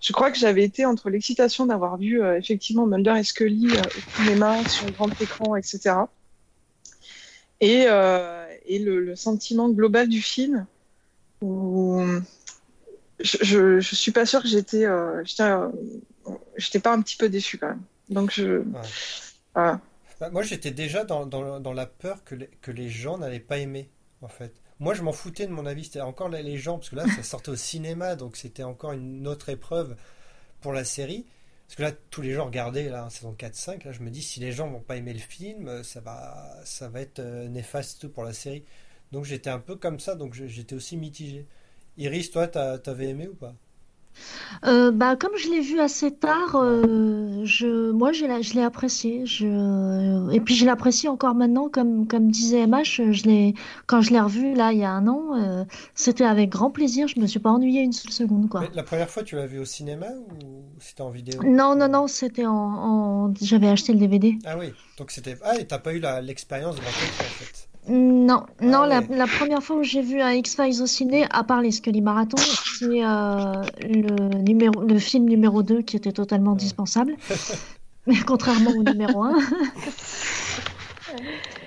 Je 0.00 0.12
crois 0.12 0.30
que 0.30 0.38
j'avais 0.38 0.64
été 0.64 0.84
entre 0.84 1.10
l'excitation 1.10 1.64
d'avoir 1.66 1.96
vu 1.96 2.22
euh, 2.22 2.36
effectivement 2.36 2.86
Mulder 2.86 3.14
et 3.18 3.24
Scully 3.24 3.68
euh, 3.70 3.80
au 3.82 4.22
cinéma, 4.24 4.68
sur 4.68 4.86
le 4.86 4.92
grand 4.92 5.20
écran, 5.20 5.56
etc. 5.56 5.94
Et, 7.60 7.84
euh, 7.86 8.44
et 8.66 8.78
le, 8.80 9.00
le 9.00 9.14
sentiment 9.16 9.68
global 9.70 10.08
du 10.08 10.20
film 10.20 10.66
où 11.40 12.00
je, 13.20 13.36
je, 13.42 13.80
je 13.80 13.94
suis 13.94 14.10
pas 14.10 14.26
sûre 14.26 14.42
que 14.42 14.48
j'étais 14.48 14.84
euh, 14.84 15.22
j'étais 15.24 15.44
euh, 15.44 15.68
j'étais 16.56 16.80
pas 16.80 16.92
un 16.92 17.00
petit 17.00 17.16
peu 17.16 17.28
déçue 17.28 17.58
quand 17.58 17.68
même. 17.68 17.82
Donc 18.08 18.32
je 18.32 18.62
voilà. 19.54 19.80
Bah, 20.22 20.30
moi, 20.30 20.44
j'étais 20.44 20.70
déjà 20.70 21.02
dans, 21.02 21.26
dans, 21.26 21.72
la 21.72 21.84
peur 21.84 22.22
que 22.22 22.36
les, 22.36 22.46
que 22.46 22.70
les 22.70 22.88
gens 22.88 23.18
n'allaient 23.18 23.40
pas 23.40 23.58
aimer, 23.58 23.90
en 24.20 24.28
fait. 24.28 24.62
moi 24.78 24.94
je 24.94 25.02
m'en 25.02 25.10
foutais 25.10 25.48
de 25.48 25.52
mon 25.52 25.66
avis. 25.66 25.82
C'était 25.86 26.00
encore 26.00 26.28
les 26.28 26.56
gens, 26.58 26.78
parce 26.78 26.90
que 26.90 26.94
là 26.94 27.06
ça 27.08 27.24
sortait 27.24 27.50
au 27.50 27.56
cinéma, 27.56 28.14
donc 28.14 28.36
c'était 28.36 28.62
encore 28.62 28.92
une 28.92 29.26
autre 29.26 29.48
épreuve 29.48 29.96
pour 30.60 30.72
la 30.72 30.84
série. 30.84 31.26
Parce 31.66 31.74
que 31.74 31.82
là, 31.82 31.90
tous 32.10 32.22
les 32.22 32.34
gens 32.34 32.44
regardaient 32.44 32.88
la 32.88 33.10
saison 33.10 33.34
4-5. 33.36 33.84
Là, 33.84 33.90
je 33.90 34.00
me 34.02 34.10
dis, 34.10 34.22
si 34.22 34.38
les 34.38 34.52
gens 34.52 34.70
vont 34.70 34.80
pas 34.80 34.96
aimer 34.96 35.12
le 35.12 35.18
film, 35.18 35.82
ça 35.82 36.00
va, 36.00 36.60
ça 36.64 36.88
va 36.88 37.00
être 37.00 37.18
euh, 37.18 37.48
néfaste 37.48 38.06
pour 38.06 38.22
la 38.22 38.32
série. 38.32 38.64
Donc 39.10 39.24
j'étais 39.24 39.50
un 39.50 39.58
peu 39.58 39.74
comme 39.74 39.98
ça, 39.98 40.14
donc 40.14 40.34
j'étais 40.34 40.76
aussi 40.76 40.96
mitigé. 40.96 41.48
Iris, 41.96 42.30
toi, 42.30 42.46
t'avais 42.46 43.08
aimé 43.08 43.26
ou 43.26 43.34
pas? 43.34 43.56
Euh, 44.64 44.92
bah, 44.92 45.16
comme 45.16 45.36
je 45.36 45.48
l'ai 45.48 45.60
vu 45.60 45.80
assez 45.80 46.12
tard, 46.12 46.54
euh, 46.54 47.42
je, 47.44 47.90
moi 47.90 48.12
je 48.12 48.26
l'ai, 48.26 48.42
je 48.42 48.54
l'ai 48.54 48.62
apprécié. 48.62 49.26
Je, 49.26 50.32
et 50.32 50.40
puis 50.40 50.54
je 50.54 50.64
l'apprécie 50.64 51.08
encore 51.08 51.34
maintenant, 51.34 51.68
comme, 51.68 52.06
comme 52.06 52.30
disait 52.30 52.66
MH, 52.66 53.12
je 53.12 53.24
l'ai, 53.24 53.54
quand 53.86 54.00
je 54.00 54.10
l'ai 54.12 54.20
revu 54.20 54.54
là 54.54 54.72
il 54.72 54.78
y 54.78 54.84
a 54.84 54.90
un 54.90 55.08
an, 55.08 55.36
euh, 55.36 55.64
c'était 55.94 56.24
avec 56.24 56.50
grand 56.50 56.70
plaisir. 56.70 57.08
Je 57.08 57.18
me 57.18 57.26
suis 57.26 57.40
pas 57.40 57.50
ennuyée 57.50 57.82
une 57.82 57.92
seule 57.92 58.12
seconde. 58.12 58.48
Quoi. 58.48 58.64
la 58.72 58.82
première 58.82 59.10
fois, 59.10 59.22
tu 59.22 59.36
l'as 59.36 59.46
vu 59.46 59.58
au 59.58 59.64
cinéma 59.64 60.06
ou 60.06 60.62
c'était 60.78 61.02
en 61.02 61.10
vidéo? 61.10 61.42
Non, 61.44 61.74
non, 61.74 61.88
non, 61.88 62.06
c'était 62.06 62.46
en, 62.46 62.54
en... 62.54 63.34
J'avais 63.40 63.68
acheté 63.68 63.92
le 63.92 63.98
DVD. 63.98 64.36
Ah 64.44 64.56
oui, 64.58 64.72
donc 64.98 65.10
c'était. 65.10 65.36
Ah, 65.42 65.58
et 65.58 65.66
t'as 65.66 65.78
pas 65.78 65.92
eu 65.92 65.98
la, 65.98 66.20
l'expérience 66.20 66.76
de 66.76 66.80
en 66.80 66.84
fait 66.84 67.61
non, 67.88 68.46
non, 68.60 68.82
ah 68.82 69.00
la, 69.10 69.26
première 69.26 69.60
fois 69.60 69.76
où 69.76 69.82
j'ai 69.82 70.02
vu 70.02 70.20
un 70.20 70.30
X-Files 70.32 70.82
au 70.82 70.86
ciné, 70.86 71.26
à 71.30 71.42
part 71.42 71.60
les 71.60 71.72
Scully 71.72 72.00
Marathon, 72.00 72.36
c'est 72.38 73.04
euh, 73.04 73.62
le, 73.80 74.38
numéro, 74.38 74.82
le 74.82 74.98
film 75.00 75.24
numéro 75.24 75.64
2 75.64 75.82
qui 75.82 75.96
était 75.96 76.12
totalement 76.12 76.54
dispensable, 76.54 77.16
mais 78.06 78.20
contrairement 78.24 78.70
au 78.70 78.84
numéro 78.84 79.24
1. 79.24 79.36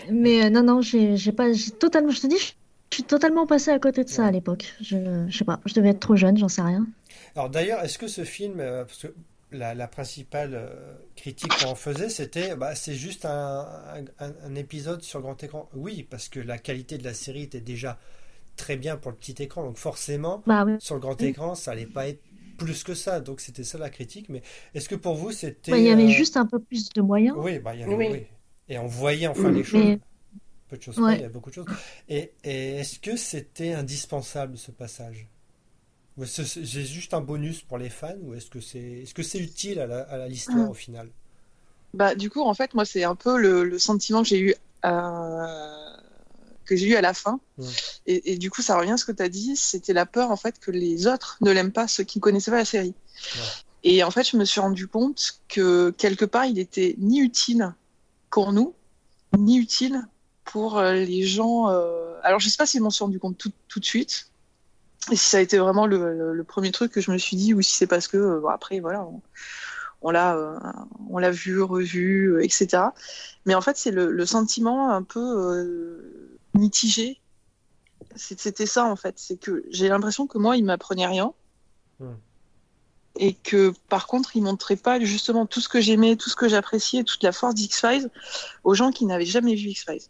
mais 0.10 0.46
euh, 0.46 0.50
non, 0.50 0.64
non, 0.64 0.82
j'ai 0.82 1.32
pas, 1.34 1.48
totalement, 1.80 2.12
je 2.12 2.22
te 2.22 2.28
dis, 2.28 2.38
je 2.38 2.54
suis 2.96 3.04
totalement 3.04 3.46
passé 3.46 3.72
à 3.72 3.80
côté 3.80 4.06
de 4.06 4.10
ça 4.10 4.26
à 4.26 4.32
l'époque. 4.32 4.74
Je, 4.80 5.26
je 5.28 5.38
sais 5.38 5.44
pas, 5.44 5.60
je 5.66 5.74
devais 5.74 5.90
être 5.90 6.00
trop 6.00 6.16
jeune, 6.16 6.38
j'en 6.38 6.48
sais 6.48 6.62
rien. 6.62 6.88
Alors 7.36 7.50
d'ailleurs, 7.50 7.84
est-ce 7.84 7.98
que 7.98 8.08
ce 8.08 8.24
film, 8.24 8.62
euh, 8.62 8.86
parce 8.86 9.00
que 9.00 9.14
la, 9.52 9.88
principale 9.88 10.70
critique 11.16 11.52
qu'on 11.64 11.76
faisait, 11.76 12.10
c'était 12.10 12.56
bah, 12.56 12.76
c'est 12.76 12.96
juste 12.96 13.26
un, 13.26 14.06
épisode 14.56 15.02
sur 15.02 15.22
grand 15.22 15.42
écran. 15.44 15.70
Oui, 15.74 16.04
parce 16.10 16.30
que 16.30 16.40
la 16.40 16.58
qualité 16.58 16.98
de 16.98 17.04
la 17.04 17.14
série 17.14 17.44
était 17.44 17.62
déjà 17.62 17.98
très 18.56 18.78
bien 18.78 18.98
pour 18.98 19.12
le 19.12 19.18
petit 19.18 19.42
écran, 19.42 19.64
donc 19.64 19.78
forcément, 19.78 20.44
bah 20.46 20.66
sur 20.80 20.96
le 20.96 21.02
grand 21.02 21.20
écran, 21.22 21.56
ça 21.56 21.72
allait 21.72 21.86
pas 21.86 22.08
être 22.08 22.22
plus 22.58 22.84
que 22.84 22.94
ça. 22.94 23.20
Donc 23.20 23.42
c'était 23.42 23.64
ça 23.64 23.78
la 23.78 23.90
critique. 23.90 24.30
Mais 24.30 24.42
est-ce 24.74 24.90
que 24.90 24.96
pour 24.96 25.16
vous, 25.16 25.32
c'était. 25.32 25.72
il 25.72 25.84
y 25.84 25.90
avait 25.90 26.04
euh, 26.04 26.10
juste 26.10 26.38
un 26.38 26.46
peu 26.46 26.60
plus 26.60 26.90
de 26.90 27.02
moyens. 27.02 27.36
Oui, 27.38 27.60
bah, 27.60 27.74
il 27.76 27.82
y 27.82 27.84
avait, 27.84 27.96
oui. 27.96 28.26
Et 28.68 28.78
on 28.78 28.88
voyait 28.88 29.28
enfin 29.28 29.52
les 29.52 29.64
choses. 29.64 29.98
Peu 30.68 30.78
de 30.78 30.82
choses, 30.82 31.00
il 31.00 31.22
y 31.22 31.24
a 31.24 31.30
beaucoup 31.30 31.50
de 31.50 31.56
choses. 31.56 31.68
et 32.10 32.32
est-ce 32.44 33.00
que 33.00 33.16
c'était 33.16 33.74
indispensable 33.74 34.58
ce 34.58 34.72
passage? 34.72 35.28
J'ai 36.18 36.86
juste 36.86 37.14
un 37.14 37.22
bonus 37.22 37.62
pour 37.62 37.78
les 37.78 37.90
fans 37.90 38.16
ou 38.22 38.34
est-ce 38.34 38.50
que 38.50 38.62
c'est 38.62 38.80
est 38.80 39.18
-ce 39.18 39.24
c'est 39.24 39.40
-ce 39.40 39.44
utile 39.44 39.80
à 39.80 40.28
l'histoire 40.28 40.66
ah. 40.68 40.72
au 40.72 40.74
final? 40.74 41.10
Bah, 41.94 42.16
Du 42.16 42.30
coup, 42.30 42.42
en 42.42 42.54
fait, 42.54 42.74
moi, 42.74 42.86
c'est 42.86 43.04
un 43.04 43.16
peu 43.16 43.38
le, 43.38 43.80
sentiment 43.80 44.22
que 44.22 44.30
j'ai 44.30 44.40
eu, 44.40 44.56
euh, 44.86 45.96
que 46.66 46.76
j'ai 46.76 46.88
eu 46.88 46.96
à 46.96 47.02
la 47.02 47.14
fin. 47.14 47.40
Et, 48.06 48.38
du 48.38 48.50
coup, 48.52 48.62
ça 48.62 48.78
revient 48.78 48.92
à 48.92 48.98
ce 48.98 49.06
que 49.06 49.12
tu 49.14 49.24
as 49.24 49.30
dit 49.30 49.56
c'était 49.56 49.94
la 49.94 50.06
peur 50.06 50.32
en 50.32 50.36
fait 50.36 50.60
que 50.60 50.72
les 50.72 51.08
autres 51.08 51.38
ne 51.42 51.52
l'aiment 51.52 51.72
pas, 51.72 51.88
ceux 51.88 52.04
qui 52.04 52.20
ne 52.20 52.22
connaissaient 52.22 52.52
pas 52.52 52.58
la 52.58 52.66
série. 52.66 52.94
Et 53.84 54.04
en 54.04 54.12
fait, 54.12 54.24
je 54.24 54.36
me 54.36 54.46
suis 54.46 54.60
rendu 54.60 54.88
compte 54.88 55.42
que 55.48 55.92
quelque 55.92 56.26
part, 56.26 56.46
il 56.46 56.60
était 56.60 56.96
ni 56.98 57.20
utile 57.20 57.74
pour 58.30 58.52
nous, 58.52 58.74
ni 59.38 59.58
utile 59.58 60.02
pour 60.44 60.78
euh, 60.78 60.94
les 60.94 61.24
gens. 61.24 61.70
Euh, 61.70 62.14
alors, 62.24 62.40
je 62.40 62.50
sais 62.50 62.58
pas 62.58 62.66
s'ils 62.66 62.82
m'en 62.82 62.90
sont 62.90 63.06
rendu 63.06 63.20
compte 63.20 63.38
tout, 63.38 63.52
tout 63.68 63.80
de 63.80 63.86
suite, 63.86 64.32
et 65.12 65.16
si 65.16 65.26
ça 65.30 65.38
a 65.38 65.42
été 65.42 65.58
vraiment 65.58 65.86
le, 65.86 66.44
premier 66.48 66.72
truc 66.72 66.92
que 66.92 67.02
je 67.02 67.12
me 67.12 67.18
suis 67.18 67.38
dit, 67.38 67.54
ou 67.54 67.62
si 67.62 67.72
c'est 67.72 67.88
parce 67.88 68.08
que 68.08 68.18
euh, 68.18 68.48
après, 68.48 68.80
voilà, 68.80 69.08
on, 70.02 70.10
l'a, 70.10 70.36
euh, 70.36 70.58
on 71.10 71.20
l'a 71.20 71.32
vu, 71.32 71.62
revu, 71.62 72.34
euh, 72.34 72.44
etc. 72.44 72.84
Mais 73.46 73.54
en 73.54 73.62
fait, 73.62 73.78
c'est 73.78 73.92
le, 73.92 74.26
sentiment 74.26 74.90
un 74.90 75.04
peu 75.04 76.04
mitigé. 76.54 77.22
C'était 78.16 78.66
ça 78.66 78.86
en 78.86 78.96
fait, 78.96 79.16
c'est 79.18 79.38
que 79.38 79.66
j'ai 79.70 79.90
l'impression 79.90 80.26
que 80.26 80.38
moi, 80.38 80.58
il 80.58 80.66
m'apprenait 80.66 81.08
rien. 81.08 81.34
Hmm. 82.00 82.16
Et 83.18 83.34
que 83.34 83.74
par 83.88 84.08
contre, 84.08 84.36
il 84.36 84.42
montrait 84.42 84.76
pas 84.76 85.00
justement 85.00 85.46
tout 85.46 85.62
ce 85.62 85.70
que 85.70 85.80
j'aimais, 85.80 86.16
tout 86.16 86.30
ce 86.30 86.36
que 86.36 86.50
j'appréciais, 86.50 87.04
toute 87.04 87.24
la 87.24 87.32
force 87.32 87.56
d'X-Files 87.56 88.10
aux 88.64 88.74
gens 88.74 88.92
qui 88.92 89.06
n'avaient 89.06 89.26
jamais 89.26 89.56
vu 89.56 89.70
X-Files. 89.70 90.10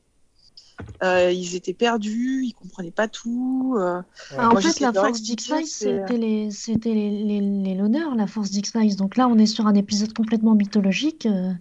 Euh, 1.03 1.32
ils 1.32 1.55
étaient 1.55 1.74
perdus, 1.74 2.44
ils 2.46 2.53
comprenaient 2.53 2.91
pas 2.91 3.08
tout. 3.08 3.75
Euh. 3.77 4.01
en 4.38 4.55
fait, 4.58 4.79
la 4.79 4.94
force 4.94 5.22
d'X-Files, 5.22 5.67
c'était 5.67 6.17
les, 6.17 6.51
c'était 6.51 6.94
les, 6.94 7.41
les, 7.41 7.75
l'honneur, 7.75 8.15
la 8.15 8.27
force 8.27 8.51
d'X-Files. 8.51 8.96
Donc 8.96 9.17
là, 9.17 9.27
on 9.27 9.38
est 9.38 9.46
sur 9.46 9.67
un 9.67 9.75
épisode 9.75 10.13
complètement 10.13 10.55
mythologique. 10.55 11.25
Euh. 11.25 11.51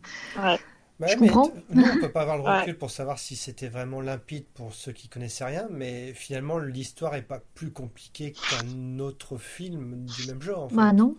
Ouais. 0.42 0.58
Bah 1.00 1.08
je 1.10 1.16
comprends. 1.16 1.50
Nous, 1.70 1.82
on 1.82 2.00
peut 2.00 2.12
pas 2.12 2.22
avoir 2.22 2.38
le 2.38 2.44
recul 2.60 2.78
pour 2.78 2.90
savoir 2.90 3.18
si 3.18 3.34
c'était 3.34 3.68
vraiment 3.68 4.00
limpide 4.00 4.44
pour 4.54 4.72
ceux 4.72 4.92
qui 4.92 5.08
connaissaient 5.08 5.44
rien, 5.44 5.66
mais 5.70 6.12
finalement, 6.14 6.58
l'histoire 6.58 7.16
est 7.16 7.22
pas 7.22 7.42
plus 7.54 7.72
compliquée 7.72 8.32
qu'un 8.32 9.00
autre 9.00 9.36
film 9.36 10.06
du 10.06 10.28
même 10.28 10.40
genre. 10.40 10.64
En 10.72 10.74
Bah 10.74 10.92
non 10.92 11.16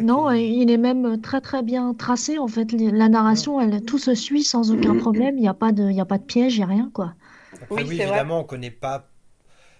non, 0.00 0.30
il 0.32 0.70
est 0.70 0.76
même 0.76 1.20
très 1.20 1.40
très 1.40 1.62
bien 1.62 1.94
tracé 1.94 2.38
en 2.38 2.48
fait. 2.48 2.72
La 2.72 3.08
narration, 3.08 3.60
elle, 3.60 3.82
tout 3.82 3.98
se 3.98 4.14
suit 4.14 4.44
sans 4.44 4.70
aucun 4.70 4.96
problème. 4.96 5.36
Il 5.36 5.42
n'y 5.42 5.48
a 5.48 5.54
pas 5.54 5.72
de, 5.72 5.90
il 5.90 6.00
a 6.00 6.04
pas 6.04 6.18
de 6.18 6.24
piège, 6.24 6.56
il 6.56 6.58
n'y 6.58 6.64
a 6.64 6.66
rien 6.66 6.90
quoi. 6.92 7.14
oui, 7.70 7.82
évidemment, 7.82 8.40
on 8.40 8.44
connaît 8.44 8.70
pas. 8.70 9.08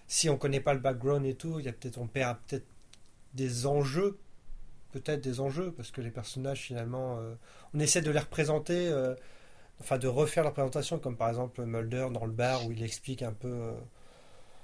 Si 0.07 0.29
on 0.29 0.37
connaît 0.37 0.59
pas 0.59 0.73
le 0.73 0.79
background 0.79 1.25
et 1.25 1.35
tout, 1.35 1.59
il 1.59 1.65
y 1.65 1.69
a 1.69 1.73
peut-être 1.73 1.97
on 1.97 2.07
perd 2.07 2.37
peut-être 2.47 2.65
des 3.33 3.65
enjeux, 3.65 4.17
peut-être 4.91 5.21
des 5.21 5.39
enjeux 5.39 5.71
parce 5.71 5.91
que 5.91 6.01
les 6.01 6.11
personnages 6.11 6.61
finalement, 6.61 7.17
euh, 7.17 7.33
on 7.73 7.79
essaie 7.79 8.01
de 8.01 8.11
les 8.11 8.19
représenter, 8.19 8.87
euh, 8.89 9.15
enfin 9.79 9.97
de 9.97 10.07
refaire 10.07 10.43
la 10.43 10.51
présentation 10.51 10.99
comme 10.99 11.17
par 11.17 11.29
exemple 11.29 11.63
Mulder 11.65 12.07
dans 12.11 12.25
le 12.25 12.31
bar 12.31 12.65
où 12.65 12.71
il 12.71 12.83
explique 12.83 13.21
un 13.21 13.33
peu. 13.33 13.47
Euh, 13.47 13.73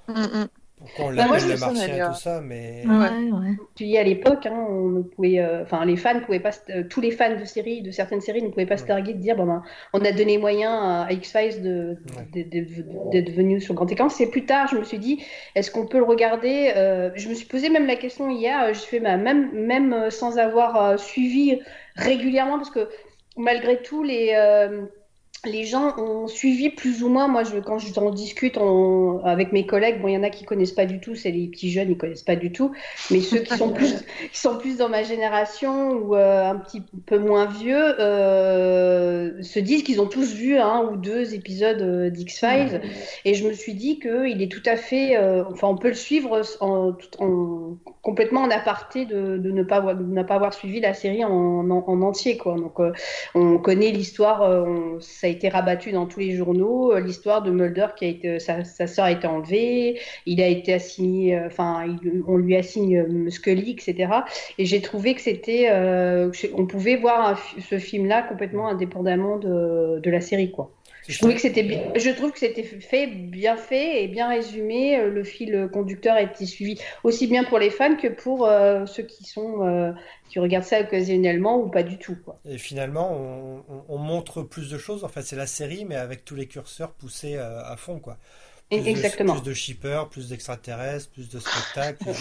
mm, 0.07 0.43
mm. 0.43 0.47
Pourquoi 0.79 1.05
on 1.05 1.07
bah, 1.09 1.27
l'appelle 1.27 1.49
le 1.49 1.57
martien 1.57 1.87
et 1.87 2.09
tout 2.09 2.17
ça, 2.17 2.39
mais. 2.41 2.83
Ouais, 2.87 3.55
Puis 3.75 3.97
à 3.97 4.03
l'époque, 4.03 4.45
hein, 4.45 4.65
on 4.69 5.03
pouvait, 5.03 5.39
euh, 5.39 5.63
enfin 5.63 5.83
les 5.85 5.97
fans 5.97 6.21
pouvaient 6.21 6.39
pas, 6.39 6.51
euh, 6.69 6.83
tous 6.89 7.01
les 7.01 7.11
fans 7.11 7.35
de 7.35 7.43
séries, 7.43 7.81
de 7.81 7.91
certaines 7.91 8.21
séries, 8.21 8.41
ne 8.41 8.47
pouvaient 8.47 8.65
pas 8.65 8.77
se 8.77 8.85
targuer 8.85 9.13
de 9.13 9.19
dire, 9.19 9.35
bon 9.35 9.45
ben, 9.45 9.61
on 9.93 9.99
a 10.05 10.11
donné 10.13 10.37
moyen 10.37 11.03
à 11.03 11.11
X 11.11 11.31
Files 11.35 11.61
de, 11.61 11.97
d'être 13.11 13.31
venu 13.31 13.59
sur 13.59 13.73
grand 13.73 13.91
écran. 13.91 14.07
C'est 14.07 14.27
plus 14.27 14.45
tard, 14.45 14.67
je 14.67 14.77
me 14.77 14.83
suis 14.85 14.99
dit, 14.99 15.21
est-ce 15.55 15.69
qu'on 15.69 15.85
peut 15.85 15.97
le 15.97 16.05
regarder 16.05 16.71
euh, 16.77 17.11
Je 17.15 17.27
me 17.27 17.33
suis 17.33 17.47
posé 17.47 17.69
même 17.69 17.85
la 17.85 17.97
question 17.97 18.29
hier. 18.29 18.73
Je 18.73 18.79
fais, 18.79 19.01
bah, 19.01 19.17
même, 19.17 19.51
même 19.51 20.09
sans 20.09 20.37
avoir 20.37 20.97
suivi 20.97 21.59
régulièrement, 21.97 22.57
parce 22.57 22.71
que 22.71 22.87
malgré 23.35 23.81
tout 23.81 24.03
les 24.03 24.33
les 25.45 25.63
gens 25.65 25.97
ont 25.97 26.27
suivi 26.27 26.69
plus 26.69 27.03
ou 27.03 27.09
moins. 27.09 27.27
Moi, 27.27 27.43
je, 27.43 27.57
quand 27.59 27.79
j'en 27.79 28.09
discute 28.11 28.57
avec 29.23 29.51
mes 29.53 29.65
collègues, 29.65 30.01
bon, 30.01 30.09
il 30.09 30.13
y 30.13 30.17
en 30.17 30.23
a 30.23 30.29
qui 30.29 30.43
connaissent 30.43 30.73
pas 30.73 30.85
du 30.85 30.99
tout. 30.99 31.15
C'est 31.15 31.31
les 31.31 31.47
petits 31.47 31.71
jeunes, 31.71 31.91
ils 31.91 31.97
connaissent 31.97 32.23
pas 32.23 32.35
du 32.35 32.51
tout. 32.51 32.71
Mais 33.09 33.21
ceux 33.21 33.39
qui 33.39 33.55
sont 33.55 33.71
plus, 33.71 33.95
qui 34.31 34.37
sont 34.37 34.57
plus 34.57 34.77
dans 34.77 34.89
ma 34.89 35.03
génération 35.03 35.91
ou 35.91 36.15
euh, 36.15 36.49
un 36.49 36.55
petit 36.55 36.81
peu 37.05 37.17
moins 37.17 37.45
vieux, 37.45 37.99
euh, 37.99 39.41
se 39.41 39.59
disent 39.59 39.83
qu'ils 39.83 40.01
ont 40.01 40.07
tous 40.07 40.33
vu 40.33 40.57
un 40.57 40.83
ou 40.83 40.97
deux 40.97 41.33
épisodes 41.33 41.81
euh, 41.81 42.09
d'X 42.09 42.39
Files. 42.39 42.81
Et 43.23 43.33
je 43.33 43.47
me 43.47 43.53
suis 43.53 43.73
dit 43.73 43.99
que 43.99 44.27
il 44.27 44.41
est 44.41 44.51
tout 44.51 44.63
à 44.65 44.75
fait. 44.75 45.17
enfin, 45.49 45.67
on 45.67 45.77
peut 45.77 45.89
le 45.89 45.93
suivre 45.93 46.41
en, 46.59 46.97
en 47.19 47.77
complètement 48.01 48.41
en 48.41 48.49
aparté 48.49 49.05
de, 49.05 49.37
de, 49.37 49.51
ne 49.51 49.63
pas 49.63 49.81
de 49.93 50.03
ne 50.03 50.23
pas 50.23 50.35
avoir 50.35 50.53
suivi 50.53 50.79
la 50.81 50.93
série 50.93 51.23
en, 51.23 51.69
en, 51.69 52.01
entier, 52.01 52.37
quoi. 52.37 52.55
Donc, 52.55 52.79
on 53.35 53.57
connaît 53.57 53.91
l'histoire. 53.91 54.67
ça 54.99 55.28
a 55.29 55.31
été 55.31 55.49
rabattu 55.49 55.91
dans 55.91 56.05
tous 56.05 56.19
les 56.19 56.31
journaux. 56.35 56.93
Euh, 56.93 56.99
l'histoire 56.99 57.41
de 57.41 57.51
Mulder 57.51 57.87
qui 57.95 58.05
a 58.05 58.07
été, 58.07 58.39
sa, 58.39 58.63
sa 58.63 58.87
sœur 58.87 59.05
a 59.05 59.11
été 59.11 59.27
enlevée, 59.27 59.99
il 60.25 60.41
a 60.41 60.47
été 60.47 60.73
assigné, 60.73 61.37
euh, 61.37 61.47
enfin, 61.47 61.85
on 62.27 62.37
lui 62.37 62.55
assigne 62.55 62.97
euh, 62.97 63.29
Scully, 63.29 63.71
etc. 63.71 64.11
Et 64.57 64.65
j'ai 64.65 64.81
trouvé 64.81 65.15
que 65.15 65.21
c'était, 65.21 65.69
on 66.53 66.65
pouvait 66.65 66.95
voir 66.95 67.39
ce 67.59 67.79
film-là 67.79 68.23
complètement 68.23 68.67
indépendamment 68.67 69.37
de, 69.37 69.99
de 69.99 70.09
la 70.09 70.21
série, 70.21 70.51
quoi. 70.51 70.71
Je, 71.09 71.17
trouvais 71.17 71.35
que 71.35 71.41
c'était, 71.41 71.91
je 71.95 72.09
trouve 72.11 72.31
que 72.31 72.39
c'était 72.39 72.63
fait, 72.63 73.07
bien 73.07 73.57
fait 73.57 74.03
et 74.03 74.07
bien 74.07 74.29
résumé. 74.29 75.01
Le 75.03 75.23
fil 75.23 75.67
conducteur 75.73 76.15
a 76.15 76.21
été 76.21 76.45
suivi 76.45 76.79
aussi 77.03 77.27
bien 77.27 77.43
pour 77.43 77.59
les 77.59 77.69
fans 77.69 77.95
que 77.95 78.07
pour 78.07 78.47
ceux 78.87 79.03
qui 79.03 79.25
sont 79.25 79.93
qui 80.29 80.39
regardent 80.39 80.65
ça 80.65 80.79
occasionnellement 80.79 81.57
ou 81.57 81.69
pas 81.69 81.83
du 81.83 81.97
tout. 81.97 82.15
Quoi. 82.23 82.39
Et 82.45 82.57
finalement, 82.57 83.63
on, 83.89 83.97
montre 83.97 84.43
plus 84.43 84.69
de 84.69 84.77
choses. 84.77 85.03
En 85.03 85.09
fait, 85.09 85.23
c'est 85.23 85.35
la 85.35 85.47
série, 85.47 85.85
mais 85.85 85.95
avec 85.95 86.23
tous 86.23 86.35
les 86.35 86.47
curseurs 86.47 86.91
poussés 86.91 87.35
euh, 87.35 87.63
à, 87.63 87.75
fond. 87.75 87.99
Quoi. 87.99 88.17
Plus 88.69 88.87
Exactement. 88.87 89.33
De, 89.33 89.39
plus 89.39 89.49
de 89.49 89.53
shippers, 89.53 90.07
plus 90.09 90.29
d'extraterrestres, 90.29 91.09
plus 91.09 91.29
de 91.29 91.39
spectacles, 91.39 91.97
plus 92.03 92.13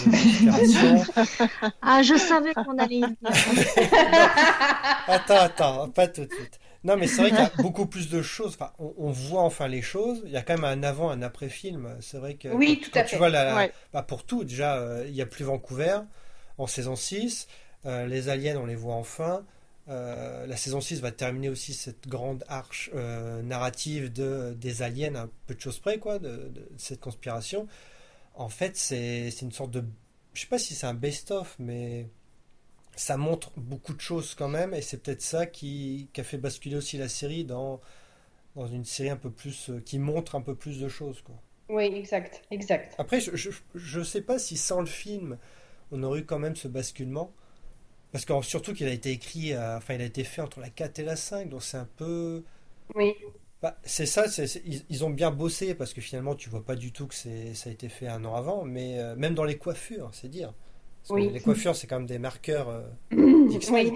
de 0.47 1.71
Ah, 1.83 2.03
je 2.03 2.17
savais 2.17 2.55
qu'on 2.55 2.79
allait 2.79 3.03
Attends, 5.07 5.41
attends, 5.41 5.89
pas 5.91 6.09
tout 6.09 6.25
de 6.25 6.33
suite. 6.33 6.59
Non, 6.85 6.97
mais 6.97 7.07
c'est 7.09 7.23
vrai 7.23 7.31
qu'il 7.31 7.39
y 7.41 7.43
a 7.43 7.53
beaucoup 7.63 7.87
plus 7.87 8.09
de 8.09 8.23
choses. 8.23 8.55
Enfin, 8.55 8.73
on, 8.79 8.95
on 8.99 9.11
voit 9.11 9.43
enfin 9.43 9.69
les 9.69 9.83
choses. 9.83 10.23
Il 10.25 10.31
y 10.31 10.37
a 10.37 10.43
quand 10.43 10.55
même 10.55 10.65
un 10.65 10.83
avant, 10.83 11.11
un 11.11 11.23
après 11.23 11.49
film. 11.49 11.97
C'est 12.01 12.19
vrai 12.19 12.35
que 12.35 12.49
Oui, 12.49 12.79
quand, 12.79 12.85
tout 12.85 12.91
quand 12.95 13.01
à 13.01 13.05
tu 13.05 13.11
fait. 13.11 13.17
vois 13.19 13.29
la, 13.31 13.57
Ouais. 13.57 13.73
bah, 13.93 14.03
pour 14.03 14.25
tout 14.25 14.45
déjà, 14.45 14.77
euh, 14.79 15.05
il 15.09 15.15
y 15.15 15.23
a 15.23 15.27
plus 15.27 15.45
Vancouver 15.45 15.99
en 16.57 16.67
saison 16.67 16.97
6. 16.97 17.49
Euh, 17.87 18.07
les 18.07 18.29
aliens, 18.29 18.57
on 18.59 18.67
les 18.67 18.77
voit 18.77 18.95
enfin. 18.95 19.45
Euh, 19.89 20.47
la 20.47 20.57
saison 20.57 20.81
6 20.81 21.01
va 21.01 21.13
terminer 21.13 21.49
aussi 21.49 21.73
cette 21.73 22.07
grande 22.09 22.45
arche 22.49 22.91
narrative 23.43 24.13
de, 24.13 24.55
des 24.61 24.83
aliens, 24.83 25.15
un 25.15 25.31
peu 25.47 25.55
de 25.55 25.61
choses 25.61 25.79
près, 25.79 25.99
quoi, 25.99 26.19
de, 26.19 26.29
de 26.29 26.69
cette 26.77 27.01
conspiration. 27.01 27.67
En 28.35 28.49
fait, 28.49 28.77
c'est 28.77 29.31
c'est 29.31 29.43
une 29.47 29.53
sorte 29.53 29.71
de. 29.71 29.83
Je 30.35 30.43
sais 30.43 30.47
pas 30.47 30.59
si 30.59 30.75
c'est 30.75 30.87
un 30.87 30.95
best-of, 30.95 31.57
mais 31.59 32.07
ça 32.99 33.17
montre 33.19 33.53
beaucoup 33.59 33.95
de 33.95 34.01
choses 34.03 34.35
quand 34.37 34.49
même, 34.49 34.75
et 34.75 34.83
c'est 34.83 34.99
peut-être 35.03 35.23
ça 35.23 35.47
qui, 35.47 36.11
qui 36.15 36.21
a 36.23 36.25
fait 36.25 36.39
basculer 36.39 36.77
aussi 36.77 36.99
la 36.99 37.09
série 37.09 37.45
dans, 37.47 37.81
dans 38.57 38.67
une 38.69 38.85
série 38.87 39.11
un 39.11 39.17
peu 39.17 39.31
plus. 39.31 39.71
euh, 39.71 39.81
qui 39.81 39.99
montre 40.01 40.37
un 40.37 40.43
peu 40.43 40.55
plus 40.57 40.81
de 40.81 40.89
choses, 40.89 41.23
quoi. 41.23 41.37
Oui, 41.71 41.85
exact, 41.95 42.43
exact. 42.51 42.99
Après, 42.99 43.21
je, 43.21 43.35
je, 43.37 43.51
je 43.75 44.03
sais 44.03 44.21
pas 44.23 44.39
si 44.39 44.57
sans 44.57 44.81
le 44.81 44.87
film, 44.87 45.39
on 45.93 46.03
aurait 46.03 46.21
eu 46.21 46.25
quand 46.27 46.39
même 46.39 46.57
ce 46.57 46.69
basculement. 46.69 47.33
Parce 48.13 48.25
que 48.27 48.43
surtout 48.43 48.75
qu'il 48.75 48.89
a 48.89 48.93
été 48.93 49.13
écrit, 49.13 49.55
à- 49.55 49.77
enfin, 49.79 49.95
il 49.95 50.03
a 50.03 50.07
été 50.07 50.25
fait 50.25 50.43
entre 50.43 50.61
la 50.61 50.71
4 50.71 50.99
et 51.01 51.05
la 51.05 51.17
5, 51.17 51.51
donc 51.51 51.63
c'est 51.65 51.79
un 51.79 51.89
peu. 51.99 52.45
Oui, 52.95 53.15
Bah, 53.63 53.77
c'est 53.85 54.07
ça, 54.07 54.29
c'est- 54.29 54.63
ils, 54.65 54.85
ils 54.89 55.05
ont 55.05 55.11
bien 55.11 55.31
bossé 55.33 55.75
parce 55.75 55.93
que 55.93 56.01
finalement 56.01 56.37
tu 56.37 56.49
vois 56.49 56.65
pas 56.65 56.77
du 56.77 56.93
tout 56.93 57.09
que 57.09 57.15
ça 57.15 57.29
a 57.69 57.73
été 57.73 57.89
fait 57.89 58.07
un 58.07 58.25
an 58.25 58.35
avant, 58.37 58.65
mais 58.65 58.99
euh, 59.01 59.17
même 59.17 59.35
dans 59.35 59.45
les 59.45 59.59
coiffures, 59.59 60.11
c'est 60.13 60.29
dire. 60.29 60.55
Parce 61.03 61.09
que 61.11 61.15
Oui. 61.15 61.31
les 61.33 61.41
coiffures, 61.41 61.75
c'est 61.77 61.87
quand 61.87 61.97
même 61.99 62.07
des 62.07 62.19
marqueurs 62.19 62.69
euh, 62.69 62.83
oui. 63.13 63.93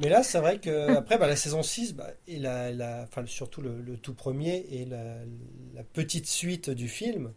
Mais 0.00 0.08
là, 0.08 0.24
c'est 0.24 0.40
vrai 0.40 0.58
que 0.58 0.96
après, 0.96 1.18
bah, 1.18 1.28
la 1.28 1.36
saison 1.36 1.62
6, 1.62 1.94
bah, 1.94 2.08
et 2.26 2.38
la, 2.40 2.72
la- 2.72 3.02
enfin, 3.04 3.24
surtout 3.26 3.62
le, 3.62 3.80
le 3.80 3.96
tout 3.96 4.14
premier 4.14 4.66
et 4.70 4.84
la, 4.86 5.18
la 5.74 5.84
petite 5.84 6.26
suite 6.26 6.68
du 6.70 6.88
film. 6.88 7.32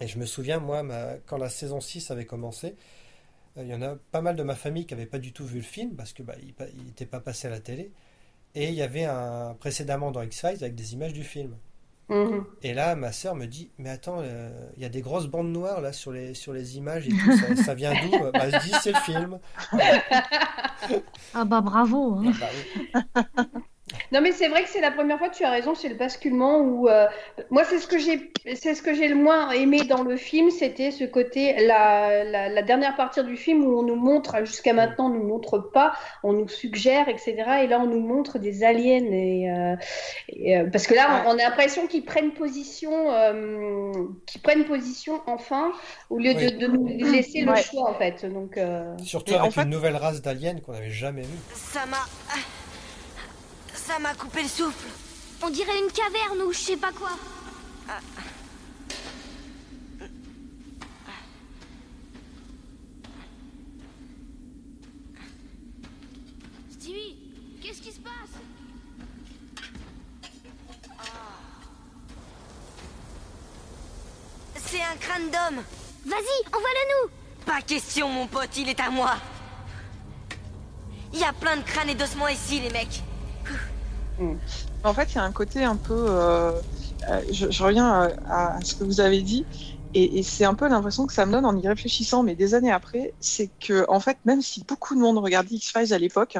Et 0.00 0.08
je 0.08 0.18
me 0.18 0.26
souviens, 0.26 0.58
moi, 0.58 0.82
ma- 0.82 1.14
quand 1.26 1.36
la 1.38 1.48
saison 1.48 1.80
6 1.80 2.10
avait 2.10 2.24
commencé, 2.26 2.74
euh, 3.58 3.62
il 3.62 3.68
y 3.68 3.74
en 3.74 3.82
a 3.82 3.94
pas 4.10 4.22
mal 4.22 4.34
de 4.34 4.42
ma 4.42 4.56
famille 4.56 4.86
qui 4.86 4.94
n'avaient 4.94 5.06
pas 5.06 5.20
du 5.20 5.32
tout 5.32 5.44
vu 5.46 5.58
le 5.58 5.62
film 5.62 5.94
parce 5.94 6.12
que 6.12 6.24
bah, 6.24 6.34
il 6.42 6.84
n'était 6.84 7.06
pas 7.06 7.20
passé 7.20 7.46
à 7.46 7.50
la 7.50 7.60
télé. 7.60 7.92
Et 8.56 8.68
il 8.68 8.74
y 8.74 8.82
avait 8.82 9.04
un 9.04 9.54
précédemment 9.60 10.10
dans 10.10 10.22
X-Files 10.22 10.62
avec 10.62 10.74
des 10.74 10.94
images 10.94 11.12
du 11.12 11.22
film. 11.22 11.56
Mhm. 12.08 12.44
Et 12.62 12.74
là, 12.74 12.94
ma 12.94 13.10
sœur 13.12 13.34
me 13.34 13.46
dit, 13.46 13.70
mais 13.78 13.88
attends, 13.90 14.18
euh, 14.20 14.50
il 14.76 14.82
y 14.82 14.84
a 14.84 14.88
des 14.88 15.00
grosses 15.00 15.28
bandes 15.28 15.50
noires 15.52 15.80
là 15.80 15.92
sur 15.92 16.12
les, 16.12 16.34
sur 16.34 16.52
les 16.52 16.76
images 16.76 17.06
et 17.08 17.10
tout, 17.10 17.32
ça, 17.32 17.56
ça 17.56 17.74
vient 17.74 17.92
d'où? 17.94 18.10
Bah, 18.32 18.50
Je 18.50 18.58
dis, 18.58 18.72
c'est 18.82 18.92
le 18.92 18.98
film. 19.00 19.38
Ah 21.34 21.44
bah 21.44 21.60
bravo. 21.60 22.14
hein. 22.16 22.32
Bah 22.40 22.46
oui. 22.54 22.92
Non, 24.12 24.20
mais 24.20 24.32
c'est 24.32 24.48
vrai 24.48 24.62
que 24.62 24.68
c'est 24.68 24.80
la 24.82 24.90
première 24.90 25.18
fois, 25.18 25.30
tu 25.30 25.42
as 25.44 25.50
raison, 25.50 25.74
c'est 25.74 25.88
le 25.88 25.94
basculement 25.94 26.58
où. 26.60 26.88
euh, 26.88 27.06
moi, 27.50 27.64
c'est 27.64 27.78
ce 27.78 27.86
que 27.86 27.98
j'ai 27.98 28.30
c'est 28.56 28.74
ce 28.74 28.82
que 28.82 28.92
j'ai 28.92 29.08
le 29.08 29.14
moins 29.14 29.50
aimé 29.52 29.84
dans 29.84 30.02
le 30.02 30.16
film, 30.16 30.50
c'était 30.50 30.90
ce 30.90 31.04
côté, 31.04 31.54
la, 31.66 32.24
la, 32.24 32.48
la 32.48 32.62
dernière 32.62 32.94
partie 32.96 33.22
du 33.24 33.36
film 33.36 33.64
où 33.64 33.78
on 33.78 33.82
nous 33.82 33.94
montre, 33.96 34.44
jusqu'à 34.44 34.72
maintenant, 34.74 35.06
on 35.06 35.10
nous 35.10 35.24
montre 35.26 35.58
pas, 35.58 35.92
on 36.22 36.32
nous 36.34 36.48
suggère, 36.48 37.08
etc. 37.08 37.34
Et 37.62 37.66
là, 37.68 37.80
on 37.80 37.86
nous 37.86 38.00
montre 38.00 38.38
des 38.38 38.64
aliens. 38.64 39.04
Et, 39.12 39.50
euh, 39.50 39.76
et, 40.28 40.58
euh, 40.58 40.66
parce 40.70 40.86
que 40.86 40.94
là, 40.94 41.22
on, 41.24 41.30
on 41.30 41.38
a 41.38 41.42
l'impression 41.48 41.86
qu'ils 41.86 42.04
prennent 42.04 42.32
position, 42.32 42.92
euh, 43.12 43.92
qu'ils 44.26 44.42
prennent 44.42 44.64
position 44.64 45.20
enfin, 45.26 45.72
au 46.10 46.18
lieu 46.18 46.32
Oui. 46.36 46.52
de, 46.52 46.58
de 46.58 46.66
nous 46.66 46.86
laisser 47.12 47.42
le 47.42 47.52
Ouais. 47.52 47.62
choix, 47.62 47.88
en 47.90 47.94
fait. 47.94 48.26
Donc, 48.26 48.58
euh, 48.58 48.94
Surtout 49.02 49.34
en 49.34 49.40
avec 49.40 49.52
fait- 49.52 49.62
une 49.62 49.70
nouvelle 49.70 49.96
race 49.96 50.20
d'aliens 50.20 50.54
qu'on 50.60 50.72
n'avait 50.72 50.90
jamais 50.90 51.22
vue. 51.22 51.38
Ça 51.54 51.86
m'a. 51.86 51.96
Ça 53.86 53.98
m'a 53.98 54.14
coupé 54.14 54.42
le 54.42 54.48
souffle. 54.48 54.88
On 55.42 55.50
dirait 55.50 55.78
une 55.78 55.90
caverne 55.90 56.40
ou 56.42 56.52
je 56.52 56.58
sais 56.58 56.76
pas 56.76 56.92
quoi. 56.92 57.10
Stevie, 66.70 67.16
qu'est-ce 67.60 67.82
qui 67.82 67.92
se 67.92 67.98
passe? 68.00 68.12
C'est 74.64 74.80
un 74.80 74.96
crâne 74.96 75.24
d'homme. 75.24 75.62
Vas-y, 76.06 76.46
envoie-le-nous 76.48 77.10
Pas 77.44 77.60
question, 77.62 78.08
mon 78.08 78.26
pote, 78.28 78.56
il 78.56 78.68
est 78.68 78.80
à 78.80 78.90
moi. 78.90 79.16
Il 81.12 81.18
y 81.18 81.24
a 81.24 81.32
plein 81.32 81.56
de 81.56 81.62
crânes 81.62 81.90
et 81.90 81.94
d'ossements 81.94 82.28
ici, 82.28 82.60
les 82.60 82.70
mecs. 82.70 83.02
En 84.82 84.94
fait, 84.94 85.14
il 85.14 85.18
y 85.18 85.20
a 85.20 85.24
un 85.24 85.32
côté 85.32 85.64
un 85.64 85.76
peu. 85.76 85.94
euh, 85.94 86.60
euh, 87.08 87.24
je, 87.30 87.62
reviens 87.62 87.88
à, 88.24 88.56
à 88.56 88.62
ce 88.64 88.74
que 88.74 88.84
vous 88.84 89.00
avez 89.00 89.22
dit, 89.22 89.48
et, 89.94 90.22
c'est 90.22 90.44
un 90.44 90.54
peu 90.54 90.68
l'impression 90.68 91.06
que 91.06 91.12
ça 91.12 91.26
me 91.26 91.32
donne 91.32 91.44
en 91.44 91.56
y 91.58 91.68
réfléchissant, 91.68 92.22
mais 92.22 92.34
des 92.34 92.54
années 92.54 92.72
après, 92.72 93.14
c'est 93.20 93.50
que, 93.60 93.84
en 93.90 94.00
fait, 94.00 94.18
même 94.24 94.40
si 94.42 94.64
beaucoup 94.64 94.94
de 94.94 95.00
monde 95.00 95.18
regardait 95.18 95.54
X-Files 95.56 95.92
à 95.94 95.98
l'époque, 95.98 96.38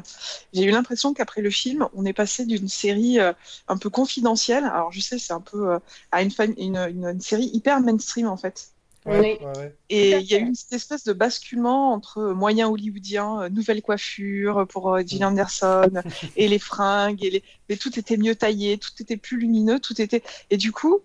j'ai 0.53 0.65
eu 0.65 0.71
l'impression 0.71 1.13
qu'après 1.15 1.43
le 1.43 1.51
film, 1.51 1.87
on 1.95 2.05
est 2.07 2.15
passé 2.15 2.47
d'une 2.47 2.69
série 2.69 3.21
euh, 3.21 3.33
un 3.69 3.77
peu 3.79 3.91
confidentielle. 3.91 4.65
Alors, 4.65 4.91
je 4.93 5.01
sais, 5.01 5.19
c'est 5.19 5.33
un 5.35 5.41
peu 5.43 5.73
euh, 5.75 5.79
à 6.13 6.23
une 6.23 7.21
série 7.21 7.51
hyper 7.53 7.81
mainstream, 7.81 8.27
en 8.29 8.37
fait. 8.39 8.73
Ouais, 9.05 9.19
Oui. 9.41 9.47
ouais, 9.47 9.59
ouais. 9.59 9.77
Et 9.88 10.12
il 10.19 10.31
y 10.31 10.35
a 10.35 10.38
eu 10.38 10.55
cette 10.55 10.73
espèce 10.75 11.05
de 11.05 11.12
basculement 11.12 11.93
entre 11.93 12.23
moyen 12.33 12.69
hollywoodien, 12.69 13.43
euh, 13.43 13.49
nouvelle 13.49 13.83
coiffure 13.83 14.67
pour 14.69 14.95
euh, 14.95 15.03
Gillian 15.05 15.29
Anderson, 15.33 15.91
et 16.37 16.47
les 16.49 16.59
fringues, 16.61 17.23
et 17.25 17.31
les... 17.31 17.43
mais 17.69 17.77
tout 17.77 17.99
était 17.99 18.17
mieux 18.17 18.37
taillé, 18.37 18.79
tout 18.79 18.91
était 19.01 19.17
plus 19.17 19.38
lumineux, 19.38 19.81
tout 19.81 20.01
était. 20.01 20.23
Et 20.51 20.57
du 20.57 20.71
coup, 20.73 21.01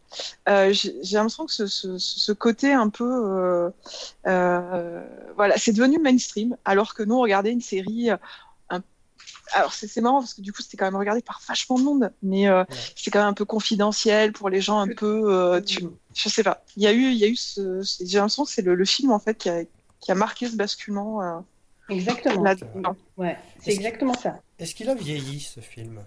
euh, 0.47 0.71
j'ai 0.73 0.93
l'impression 1.17 1.45
que 1.47 1.51
ce, 1.51 1.65
ce, 1.67 1.97
ce 1.97 2.31
côté 2.31 2.71
un 2.71 2.89
peu, 2.89 3.03
euh, 3.05 3.69
euh, 4.27 5.03
voilà, 5.35 5.57
c'est 5.57 5.73
devenu 5.73 5.99
mainstream, 5.99 6.55
alors 6.65 6.93
que 6.93 7.03
nous 7.03 7.15
on 7.15 7.21
regardait 7.21 7.51
une 7.51 7.61
série. 7.61 8.11
euh, 8.11 8.17
un- 8.69 8.83
Alors 9.53 9.73
c'est 9.73 10.01
marrant 10.01 10.19
parce 10.19 10.33
que 10.33 10.41
du 10.41 10.53
coup 10.53 10.61
c'était 10.61 10.77
quand 10.77 10.85
même 10.85 10.95
regardé 10.95 11.21
par 11.21 11.41
vachement 11.47 11.77
de 11.79 11.83
monde, 11.83 12.11
mais 12.21 12.47
euh, 12.47 12.63
c'est 12.95 13.11
quand 13.11 13.19
même 13.19 13.27
un 13.29 13.33
peu 13.33 13.45
confidentiel 13.45 14.33
pour 14.33 14.49
les 14.49 14.61
gens 14.61 14.79
un 14.79 14.87
peu. 14.87 15.23
euh, 15.33 15.61
tu... 15.61 15.85
Je 16.17 16.29
sais 16.29 16.43
pas. 16.43 16.63
Il 16.75 16.83
y 16.83 16.87
a 16.87 16.93
eu, 16.93 17.11
il 17.11 17.17
y 17.17 17.23
a 17.23 17.27
eu 17.27 17.35
ce. 17.35 17.81
ce- 17.83 18.03
J'ai 18.05 18.17
l'impression 18.17 18.43
que 18.45 18.49
c'est 18.51 18.63
le, 18.63 18.73
le 18.75 18.85
film 18.85 19.11
en 19.11 19.19
fait 19.19 19.37
qui 19.37 19.49
a, 19.49 19.63
qui 19.99 20.11
a 20.11 20.15
marqué 20.15 20.47
ce 20.47 20.55
basculement 20.55 21.21
euh, 21.21 21.39
exactement. 21.89 22.43
Ouais, 23.17 23.37
c'est 23.61 23.71
exactement 23.73 24.13
ça. 24.15 24.39
Est-ce 24.59 24.73
qu'il 24.73 24.89
a 24.89 24.95
vieilli 24.95 25.39
ce 25.39 25.59
film? 25.59 25.99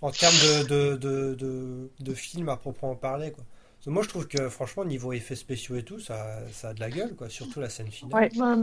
En 0.00 0.10
termes 0.12 0.34
de, 0.34 0.62
de, 0.68 0.96
de, 0.96 1.34
de, 1.34 1.90
de 1.98 2.14
film 2.14 2.48
à 2.50 2.56
proprement 2.56 2.94
parler, 2.94 3.32
quoi. 3.32 3.44
Parce 3.76 3.86
que 3.86 3.90
moi, 3.90 4.02
je 4.02 4.08
trouve 4.08 4.28
que 4.28 4.48
franchement, 4.48 4.84
niveau 4.84 5.12
effets 5.12 5.34
spéciaux 5.36 5.76
et 5.76 5.82
tout, 5.82 5.98
ça, 5.98 6.38
ça 6.52 6.68
a 6.70 6.74
de 6.74 6.80
la 6.80 6.90
gueule, 6.90 7.16
quoi. 7.16 7.28
Surtout 7.28 7.60
la 7.60 7.68
scène 7.68 7.90
finale. 7.90 8.14
Ouais. 8.14 8.30
Bah, 8.36 8.56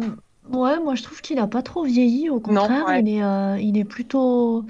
ouais, 0.49 0.79
moi 0.79 0.95
je 0.95 1.03
trouve 1.03 1.21
qu'il 1.21 1.39
a 1.39 1.47
pas 1.47 1.61
trop 1.63 1.83
vieilli. 1.83 2.29
Au 2.29 2.39
contraire, 2.39 2.85
ouais. 2.85 3.01
il 3.01 3.09
est, 3.09 3.23
euh, 3.23 3.57
il 3.59 3.77
est 3.77 3.83
plutôt, 3.85 4.63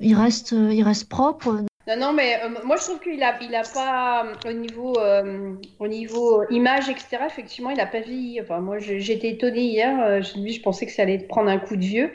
il 0.00 0.14
reste, 0.14 0.52
il 0.52 0.82
reste 0.82 1.08
propre. 1.08 1.64
Non, 1.86 1.96
non, 1.98 2.12
mais 2.14 2.40
euh, 2.42 2.48
moi 2.64 2.76
je 2.76 2.82
trouve 2.84 3.00
qu'il 3.00 3.22
a, 3.22 3.34
il 3.42 3.54
a 3.54 3.62
pas 3.62 4.24
euh, 4.24 4.50
au 4.50 4.52
niveau, 4.54 4.98
euh, 4.98 5.52
au 5.78 5.86
niveau 5.86 6.42
image, 6.48 6.88
etc. 6.88 7.18
Effectivement, 7.26 7.68
il 7.70 7.78
a 7.80 7.86
pas 7.86 8.00
vieilli. 8.00 8.40
Enfin, 8.40 8.60
moi 8.60 8.78
j'étais 8.78 9.28
étonnée 9.30 9.64
hier. 9.64 10.22
je, 10.22 10.50
je 10.50 10.60
pensais 10.62 10.86
que 10.86 10.92
ça 10.92 11.02
allait 11.02 11.18
prendre 11.18 11.50
un 11.50 11.58
coup 11.58 11.76
de 11.76 11.84
vieux, 11.84 12.10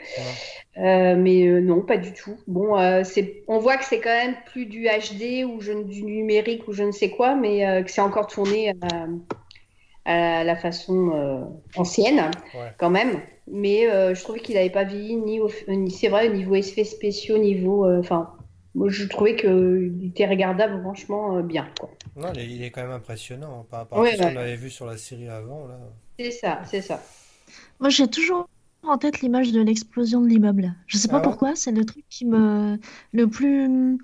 mais 0.76 1.46
non, 1.60 1.82
pas 1.82 1.98
du 1.98 2.12
tout. 2.12 2.36
Bon, 2.48 2.76
c'est, 3.04 3.42
on 3.46 3.58
voit 3.58 3.76
que 3.76 3.84
c'est 3.84 4.00
quand 4.00 4.10
même 4.10 4.34
plus 4.46 4.66
du 4.66 4.86
HD 4.86 5.44
ou 5.44 5.60
je, 5.60 5.72
du 5.84 6.02
numérique 6.02 6.66
ou 6.66 6.72
je 6.72 6.82
ne 6.82 6.92
sais 6.92 7.10
quoi, 7.10 7.36
mais 7.36 7.84
que 7.84 7.90
c'est 7.92 8.00
encore 8.00 8.26
tourné 8.26 8.74
à, 10.04 10.40
à 10.40 10.42
la 10.44 10.56
façon 10.56 11.48
ancienne, 11.76 12.30
Ouais. 12.54 12.72
quand 12.78 12.90
même. 12.90 13.20
Mais 13.46 13.82
je 14.14 14.20
trouvais 14.22 14.40
qu'il 14.40 14.56
n'avait 14.56 14.70
pas 14.70 14.84
vieilli 14.84 15.14
ni, 15.14 15.38
au, 15.38 15.48
ni 15.68 15.92
c'est 15.92 16.08
vrai 16.08 16.28
au 16.28 16.32
niveau 16.32 16.56
effets 16.56 16.82
spéciaux, 16.84 17.38
niveau, 17.38 17.88
enfin. 17.98 18.32
Moi, 18.74 18.88
je 18.88 19.04
trouvais 19.06 19.34
qu'il 19.36 20.04
était 20.06 20.26
regardable 20.26 20.80
franchement 20.80 21.36
euh, 21.38 21.42
bien. 21.42 21.68
quoi. 21.78 21.90
Non, 22.16 22.32
il 22.34 22.62
est, 22.62 22.70
quand 22.70 22.82
même 22.82 22.90
impressionnant 22.92 23.60
hein, 23.60 23.66
par 23.70 23.80
rapport 23.80 23.98
Ouais, 23.98 24.12
à 24.12 24.16
ce 24.16 24.22
ouais. 24.22 24.32
qu'on 24.34 24.40
avait 24.40 24.56
vu 24.56 24.70
sur 24.70 24.86
la 24.86 24.96
série 24.96 25.28
avant, 25.28 25.66
là. 25.66 25.78
C'est 26.18 26.30
ça, 26.30 26.60
c'est 26.66 26.82
ça. 26.82 27.02
Moi, 27.80 27.88
j'ai 27.90 28.06
toujours 28.08 28.48
en 28.82 28.96
tête 28.98 29.20
l'image 29.20 29.52
de 29.52 29.60
l'explosion 29.60 30.20
de 30.20 30.28
l'immeuble. 30.28 30.74
Je 30.86 30.96
sais 30.98 31.08
Ah 31.08 31.12
pas 31.12 31.16
ouais 31.18 31.22
pourquoi, 31.22 31.56
c'est 31.56 31.72
le 31.72 31.84
truc 31.84 32.04
qui 32.08 32.24
me, 32.26 32.78
le 33.12 33.26
plus, 33.26 33.98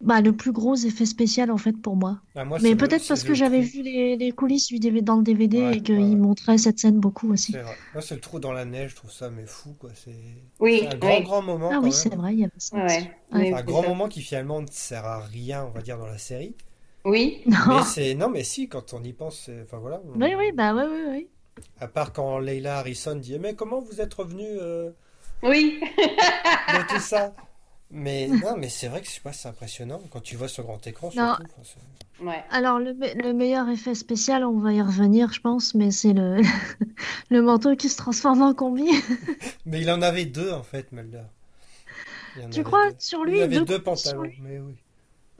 bah, 0.00 0.20
le 0.20 0.32
plus 0.32 0.52
gros 0.52 0.76
effet 0.76 1.06
spécial 1.06 1.50
en 1.50 1.56
fait 1.58 1.72
pour 1.72 1.96
moi. 1.96 2.20
Ah, 2.34 2.44
moi, 2.44 2.58
Mais 2.62 2.76
peut-être 2.76 3.06
parce 3.08 3.24
que 3.24 3.34
j'avais 3.34 3.60
vu 3.60 3.82
les, 3.82 4.16
les 4.16 4.32
coulisses 4.32 4.68
du 4.68 4.78
DVD, 4.78 5.02
dans 5.02 5.16
le 5.16 5.22
DVD 5.22 5.58
Ouais, 5.58 5.76
et 5.76 5.82
qu'il 5.82 5.96
ouais, 5.96 6.02
ouais. 6.04 6.14
montrait 6.14 6.58
cette 6.58 6.78
scène 6.78 7.00
beaucoup 7.00 7.32
aussi. 7.32 7.52
C'est 7.52 7.62
vrai. 7.62 7.76
Moi, 7.94 8.02
c'est 8.02 8.14
le 8.14 8.20
trou 8.20 8.38
dans 8.38 8.52
la 8.52 8.64
neige, 8.64 8.90
je 8.92 8.96
trouve 8.96 9.10
ça, 9.12 9.28
mais 9.30 9.46
fou, 9.46 9.74
quoi. 9.78 9.90
C'est 9.94 10.14
Oui, 10.60 10.86
un 10.88 10.96
grand, 10.96 11.18
oui. 11.18 11.24
grand 11.24 11.42
moment, 11.42 11.70
Ah 11.72 11.80
oui, 11.82 11.92
c'est 11.92 12.14
vrai, 12.14 12.34
il 12.34 12.40
y 12.40 12.44
avait 12.44 12.52
ça 12.58 12.76
Ouais, 12.76 13.12
Un 13.32 13.62
grand 13.62 13.82
ça. 13.82 13.88
moment 13.88 14.08
qui 14.08 14.22
finalement 14.22 14.60
ne 14.60 14.66
sert 14.70 15.04
à 15.04 15.20
rien, 15.20 15.64
on 15.64 15.70
va 15.70 15.82
dire, 15.82 15.98
dans 15.98 16.06
la 16.06 16.18
série. 16.18 16.54
Oui, 17.04 17.42
Mais 17.46 17.52
Non. 17.66 17.82
c'est 17.82 18.14
non, 18.14 18.28
mais 18.28 18.44
si, 18.44 18.68
quand 18.68 18.92
on 18.92 19.02
y 19.02 19.12
pense, 19.12 19.38
c'est- 19.46 19.62
enfin 19.62 19.78
voilà. 19.78 20.00
on- 20.04 20.20
Oui, 20.20 20.34
oui, 20.36 20.52
bah 20.52 20.74
oui, 20.74 20.82
oui, 20.90 21.02
oui. 21.10 21.28
À 21.80 21.88
part 21.88 22.12
quand 22.12 22.38
Leila 22.38 22.78
Harrison 22.78 23.16
dit, 23.16 23.38
mais 23.38 23.54
comment 23.54 23.80
vous 23.80 24.00
êtes 24.00 24.14
revenu 24.14 24.44
euh, 24.46 24.90
oui. 25.42 25.80
de 25.80 26.88
tout 26.88 27.00
ça? 27.00 27.34
Mais 27.90 28.28
non, 28.44 28.56
mais 28.56 28.68
c'est 28.68 28.88
vrai 28.88 29.00
que 29.00 29.06
je 29.06 29.12
sais 29.12 29.20
pas, 29.20 29.32
c'est 29.32 29.48
impressionnant 29.48 30.00
quand 30.10 30.20
tu 30.20 30.36
vois 30.36 30.48
sur 30.48 30.64
grand 30.64 30.84
écran. 30.86 31.10
Non. 31.16 31.34
Surtout, 31.36 31.80
Ouais. 32.20 32.42
Alors, 32.50 32.80
le, 32.80 32.94
me- 32.94 33.14
le 33.22 33.32
meilleur 33.32 33.68
effet 33.68 33.94
spécial, 33.94 34.44
on 34.44 34.58
va 34.58 34.72
y 34.72 34.82
revenir, 34.82 35.32
je 35.32 35.40
pense, 35.40 35.74
mais 35.76 35.92
c'est 35.92 36.12
le, 36.12 36.40
le 37.30 37.42
manteau 37.42 37.76
qui 37.76 37.88
se 37.88 37.96
transforme 37.96 38.42
en 38.42 38.54
combi. 38.54 38.90
Mais 39.66 39.80
il 39.82 39.90
en 39.90 40.02
avait 40.02 40.24
deux 40.24 40.50
en 40.50 40.64
fait, 40.64 40.90
Mulder. 40.90 41.22
Il 42.36 42.50
Tu 42.50 42.64
crois 42.64 42.90
deux. 42.90 42.96
sur 42.98 43.24
Il 43.24 43.32
lui, 43.32 43.40
avait 43.40 43.58
deux 43.58 43.64
deux 43.64 43.78
pantalons, 43.80 44.30
mais 44.42 44.58
oui. 44.58 44.74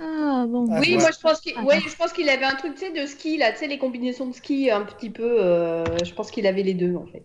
Ah 0.01 0.47
bon. 0.49 0.69
Ah, 0.71 0.79
Oui, 0.81 0.91
ouais. 0.91 0.97
moi 0.99 1.11
je 1.13 1.19
pense 1.21 1.41
qu'il 1.41 1.53
Attends. 1.53 1.65
ouais, 1.67 1.81
je 1.81 1.97
pense 1.97 2.13
qu'il 2.13 2.29
avait 2.29 2.45
un 2.45 2.55
truc 2.55 2.75
tu 2.75 2.81
sais, 2.87 2.93
de 2.93 3.07
ski, 3.07 3.37
là, 3.39 3.51
tu 3.53 3.59
sais, 3.59 3.67
les 3.67 3.79
combinaisons 3.79 4.27
de 4.27 4.35
ski 4.35 4.71
un 4.71 4.83
petit 4.83 5.11
peu. 5.11 5.43
euh, 5.43 5.85
je 6.05 6.15
pense 6.15 6.31
qu'il 6.31 6.47
avait 6.47 6.63
les 6.63 6.75
deux 6.75 6.95
en 6.95 7.07
fait. 7.07 7.25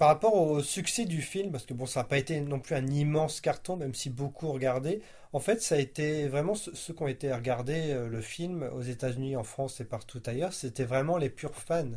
Par 0.00 0.08
rapport 0.08 0.34
au 0.34 0.62
succès 0.62 1.04
du 1.04 1.22
film, 1.22 1.52
parce 1.52 1.66
que 1.66 1.74
bon, 1.74 1.86
ça 1.86 2.00
n'a 2.00 2.04
pas 2.04 2.18
été 2.18 2.40
non 2.40 2.58
plus 2.58 2.74
un 2.74 2.88
immense 2.88 3.42
carton, 3.42 3.76
même 3.76 3.94
si 3.94 4.10
beaucoup 4.10 4.50
regardaient. 4.50 5.00
En 5.34 5.40
fait, 5.40 5.62
ça 5.62 5.76
a 5.76 5.78
été 5.78 6.26
vraiment 6.26 6.54
ceux, 6.56 6.94
qui 6.94 7.02
ont 7.02 7.08
été 7.08 7.32
regarder 7.32 7.92
euh, 7.92 8.08
le 8.08 8.22
film 8.22 8.68
aux 8.74 8.80
États-Unis, 8.82 9.36
en 9.36 9.44
France 9.44 9.80
et 9.80 9.84
partout 9.84 10.22
ailleurs, 10.26 10.54
c'était 10.54 10.84
vraiment 10.84 11.18
les 11.18 11.30
purs 11.30 11.54
fans. 11.54 11.90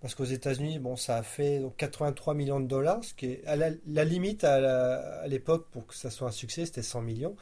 Parce 0.00 0.14
qu'aux 0.14 0.24
États-Unis, 0.24 0.78
bon, 0.80 0.96
ça 0.96 1.16
a 1.18 1.22
fait 1.24 1.60
donc 1.60 1.76
83 1.76 2.34
millions 2.34 2.60
de 2.60 2.66
dollars, 2.68 3.04
ce 3.04 3.14
qui 3.14 3.26
est 3.26 3.46
à 3.46 3.56
la, 3.56 4.04
limite 4.04 4.44
à 4.44 5.26
l'époque 5.28 5.68
pour 5.72 5.86
que 5.86 5.94
ça 5.96 6.10
soit 6.10 6.28
un 6.28 6.32
succès, 6.32 6.66
c'était 6.66 6.82
100 6.82 7.02
millions. 7.02 7.36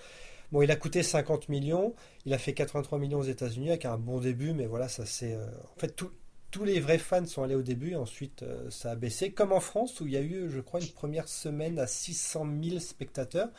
Bon, 0.53 0.63
il 0.63 0.71
a 0.71 0.77
coûté 0.77 1.03
50 1.03 1.49
millions, 1.51 1.95
il 2.27 2.35
a 2.35 2.39
fait 2.39 2.55
83 2.55 2.99
millions 2.99 3.21
aux 3.21 3.25
États-Unis 3.25 3.71
avec 3.71 3.85
un 3.87 3.99
bon 3.99 4.21
début, 4.21 4.55
mais 4.55 4.67
voilà, 4.67 4.89
ça 4.89 5.07
c'est. 5.07 5.35
euh, 5.35 5.47
en 5.77 5.81
fait, 5.81 5.97
tout- 5.97 6.13
tous 6.51 6.65
les 6.65 6.81
vrais 6.81 6.99
fans 6.99 7.27
sont 7.27 7.43
allés 7.43 7.55
au 7.55 7.63
début, 7.63 7.93
et 7.93 7.97
ensuite 7.97 8.43
euh, 8.43 8.71
ça 8.71 8.93
a 8.93 8.97
baissé. 8.97 9.33
Comme 9.33 9.53
en 9.53 9.61
France, 9.61 10.01
où 10.01 10.07
il 10.07 10.15
y 10.15 10.17
a 10.17 10.23
eu, 10.23 10.49
je 10.49 10.61
crois, 10.61 10.81
une 10.81 10.89
première 10.89 11.29
semaine 11.29 11.79
à 11.79 11.87
600 11.87 12.47
000 12.63 12.79
spectateurs. 12.81 13.51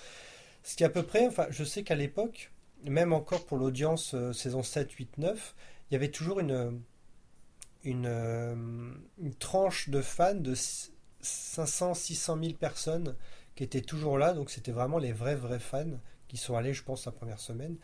Ce 0.63 0.75
qui 0.75 0.84
est 0.84 0.88
à 0.88 0.89
peu 0.89 1.04
près, 1.04 1.28
enfin, 1.28 1.47
je 1.49 1.63
sais 1.63 1.84
qu'à 1.84 1.95
l'époque, 1.95 2.52
même 2.84 3.13
encore 3.13 3.45
pour 3.45 3.58
l'audience 3.58 4.13
euh, 4.15 4.34
saison 4.34 4.63
7, 4.63 4.91
8, 4.91 5.17
9, 5.19 5.56
il 5.89 5.93
y 5.93 5.97
avait 5.97 6.10
toujours 6.10 6.39
une, 6.39 6.82
une, 7.84 8.08
euh, 8.08 8.56
tranche 9.39 9.89
de 9.89 10.02
fans 10.02 10.36
de 10.36 10.56
500, 11.21 11.93
600 11.93 12.39
000 12.41 12.54
personnes 12.56 13.15
qui 13.56 13.63
étaient 13.63 13.82
toujours 13.82 14.17
là. 14.17 14.34
Donc 14.34 14.49
c'était 14.49 14.71
vraiment 14.71 14.97
les 14.97 15.13
vrais, 15.13 15.36
vrais 15.36 15.60
fans 15.60 15.99
qui 16.28 16.38
sont 16.38 16.56
allés, 16.56 16.73
je 16.73 16.84
pense, 16.84 17.06
la 17.06 17.12
première 17.12 17.39
semaine. 17.39 17.78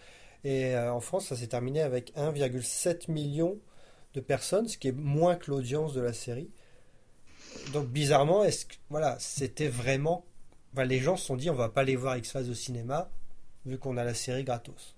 Et 0.44 0.78
en 0.78 1.00
France, 1.00 1.28
ça 1.28 1.36
s'est 1.36 1.48
terminé 1.48 1.82
avec 1.82 2.14
1,7 2.16 3.12
million 3.12 3.58
de 4.16 4.22
personnes, 4.22 4.68
ce 4.68 4.78
qui 4.78 4.88
est 4.88 4.92
moins 4.98 5.36
que 5.36 5.52
l'audience 5.52 5.94
de 5.94 6.02
la 6.02 6.14
série. 6.14 6.50
Donc 7.74 7.88
bizarrement, 7.88 8.44
est-ce 8.44 8.66
que 8.66 8.74
voilà, 8.90 9.16
c'était 9.20 9.68
vraiment, 9.68 10.26
enfin, 10.74 10.86
les 10.86 11.00
gens 11.00 11.16
se 11.18 11.26
sont 11.26 11.36
dit, 11.36 11.50
on 11.50 11.56
va 11.56 11.70
pas 11.70 11.82
aller 11.82 11.96
voir 11.96 12.18
X-Files 12.18 12.50
au 12.50 12.54
cinéma 12.54 13.10
vu 13.66 13.78
qu'on 13.78 13.98
a 13.98 14.04
la 14.04 14.14
série 14.14 14.44
gratos. 14.44 14.96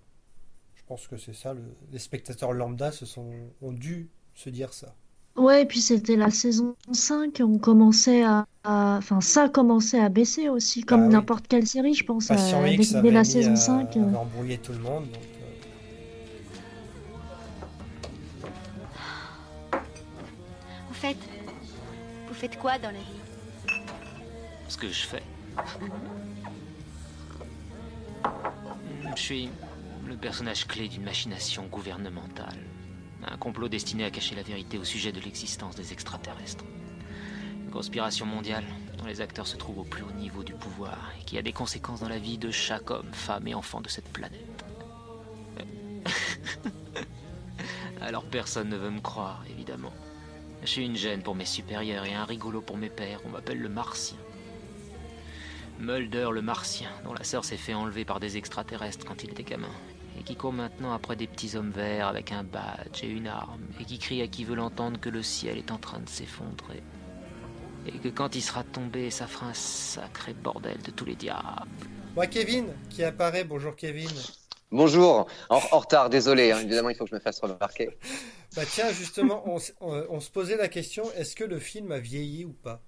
Je 0.76 0.82
pense 0.88 1.08
que 1.08 1.18
c'est 1.18 1.34
ça. 1.36 1.54
le- 1.54 1.62
les 1.92 2.00
spectateurs 2.00 2.54
lambda 2.54 2.92
se 2.92 3.06
sont 3.06 3.30
ont 3.62 3.72
dû 3.74 4.10
se 4.36 4.50
dire 4.50 4.74
ça. 4.74 4.96
Ouais, 5.36 5.62
et 5.62 5.66
puis 5.66 5.82
c'était 5.82 6.16
la 6.16 6.32
saison 6.32 6.76
5, 6.94 7.42
on 7.42 7.60
commençait 7.60 8.24
à, 8.24 8.48
à- 8.64 8.96
Enfin, 8.98 9.22
ça 9.22 9.50
commençait 9.50 10.00
à 10.00 10.10
baisser 10.10 10.50
aussi, 10.50 10.82
comme 10.82 11.02
Bah 11.02 11.08
oui. 11.08 11.14
n'importe 11.14 11.48
quelle 11.48 11.68
série, 11.68 11.94
je 11.94 12.04
pense, 12.06 12.28
Patient 12.28 12.64
euh, 12.64 12.68
X 12.70 12.94
dès, 12.94 13.12
la 13.12 13.24
saison 13.24 13.52
à- 13.54 13.56
5. 13.56 13.98
euh. 13.98 14.02
avait 14.04 14.16
embrouillé 14.18 14.58
tout 14.58 14.72
le 14.72 14.80
monde. 14.80 15.04
donc, 15.12 15.22
euh, 21.04 21.08
Au 21.08 21.14
fait, 21.14 21.18
vous 22.28 22.34
faites 22.34 22.58
quoi 22.58 22.78
dans 22.78 22.92
la 22.92 23.00
vie? 23.00 23.82
Ce 24.68 24.78
que 24.78 24.88
je 24.88 25.06
fais. 25.06 25.24
Je 29.16 29.22
suis 29.22 29.50
le 30.08 30.16
personnage 30.16 30.68
clé 30.68 30.88
d'une 30.88 31.04
machination 31.04 31.66
gouvernementale. 31.68 32.58
Un 33.26 33.38
complot 33.38 33.68
destiné 33.68 34.06
à 34.06 34.12
cacher 34.12 34.36
la 34.36 34.44
vérité 34.44 34.78
au 34.78 34.84
sujet 34.84 35.12
de 35.12 35.20
l'existence 35.20 35.76
des 35.76 35.92
extraterrestres. 35.92 36.64
Une 37.66 37.72
conspiration 37.72 38.26
mondiale 38.26 38.64
dont 38.98 39.06
les 39.06 39.22
acteurs 39.22 39.48
se 39.48 39.58
trouvent 39.58 39.80
au 39.80 39.84
plus 39.84 40.04
haut 40.04 40.12
niveau 40.12 40.44
du 40.44 40.54
pouvoir 40.54 41.12
et 41.20 41.26
qui 41.26 41.38
a 41.38 41.42
des 41.42 41.52
conséquences 41.52 42.00
dans 42.00 42.10
la 42.10 42.20
vie 42.20 42.38
de 42.38 42.52
chaque 42.52 42.90
homme, 42.90 43.12
femme 43.12 43.48
et 43.48 43.56
enfant 43.56 43.82
de 43.82 43.90
cette 43.90 44.10
planète. 44.14 44.66
Alors 48.02 48.24
personne 48.26 48.70
ne 48.70 48.78
veut 48.78 48.92
me 48.92 49.02
croire, 49.02 49.44
évidemment. 49.50 49.92
Je 50.64 50.68
suis 50.68 50.86
une 50.86 50.96
gêne 50.96 51.22
pour 51.22 51.36
mes 51.36 51.46
supérieurs 51.46 52.06
et 52.06 52.14
un 52.14 52.26
rigolo 52.26 52.62
pour 52.62 52.78
mes 52.78 52.90
pères. 52.90 53.22
On 53.26 53.30
m'appelle 53.30 53.60
le 53.60 53.70
Martien. 53.70 54.18
Mulder 55.80 56.30
le 56.32 56.42
Martien, 56.42 56.90
dont 57.04 57.14
la 57.14 57.24
sœur 57.24 57.46
s'est 57.46 57.58
fait 57.58 57.74
enlever 57.74 58.04
par 58.04 58.20
des 58.20 58.38
extraterrestres 58.38 59.06
quand 59.06 59.24
il 59.24 59.30
était 59.30 59.44
gamin, 59.44 59.70
et 60.20 60.24
qui 60.24 60.36
court 60.36 60.52
maintenant 60.52 60.92
après 60.92 61.16
des 61.16 61.28
petits 61.28 61.56
hommes 61.56 61.70
verts 61.70 62.08
avec 62.08 62.32
un 62.32 62.44
badge 62.44 63.04
et 63.04 63.08
une 63.08 63.28
arme, 63.28 63.62
et 63.80 63.86
qui 63.86 64.00
crie 64.00 64.24
à 64.24 64.28
qui 64.28 64.44
veut 64.44 64.56
l'entendre 64.56 65.00
que 65.00 65.10
le 65.10 65.22
ciel 65.22 65.60
est 65.60 65.72
en 65.72 65.78
train 65.78 66.00
de 66.00 66.10
s'effondrer. 66.10 66.82
Et 67.86 68.00
que 68.00 68.10
quand 68.10 68.36
il 68.36 68.42
sera 68.42 68.64
tombé, 68.64 69.12
ça 69.12 69.28
fera 69.28 69.48
un 69.48 69.54
sacré 69.54 70.34
bordel 70.34 70.82
de 70.82 70.92
tous 70.92 71.06
les 71.06 71.16
diables. 71.16 71.68
Moi, 72.16 72.26
Kevin, 72.26 72.74
qui 72.90 73.04
apparaît. 73.04 73.44
Bonjour, 73.44 73.76
Kevin. 73.76 74.10
Bonjour, 74.72 75.28
en, 75.50 75.62
en 75.72 75.80
retard, 75.80 76.10
désolé, 76.10 76.52
hein, 76.52 76.60
évidemment 76.60 76.90
il 76.90 76.96
faut 76.96 77.06
que 77.06 77.12
je 77.12 77.16
me 77.16 77.22
fasse 77.22 77.40
remarquer. 77.40 77.98
Bah 78.58 78.64
tiens, 78.66 78.92
justement, 78.92 79.44
on, 79.46 79.58
s- 79.58 79.76
on- 79.82 80.04
on 80.10 80.20
se 80.20 80.32
posait 80.32 80.58
la 80.58 80.68
question 80.68 81.04
est-ce 81.16 81.36
que 81.36 81.44
le 81.44 81.60
film 81.60 81.92
a 81.92 82.00
vieilli 82.00 82.44
ou 82.44 82.54
pas? 82.54 82.82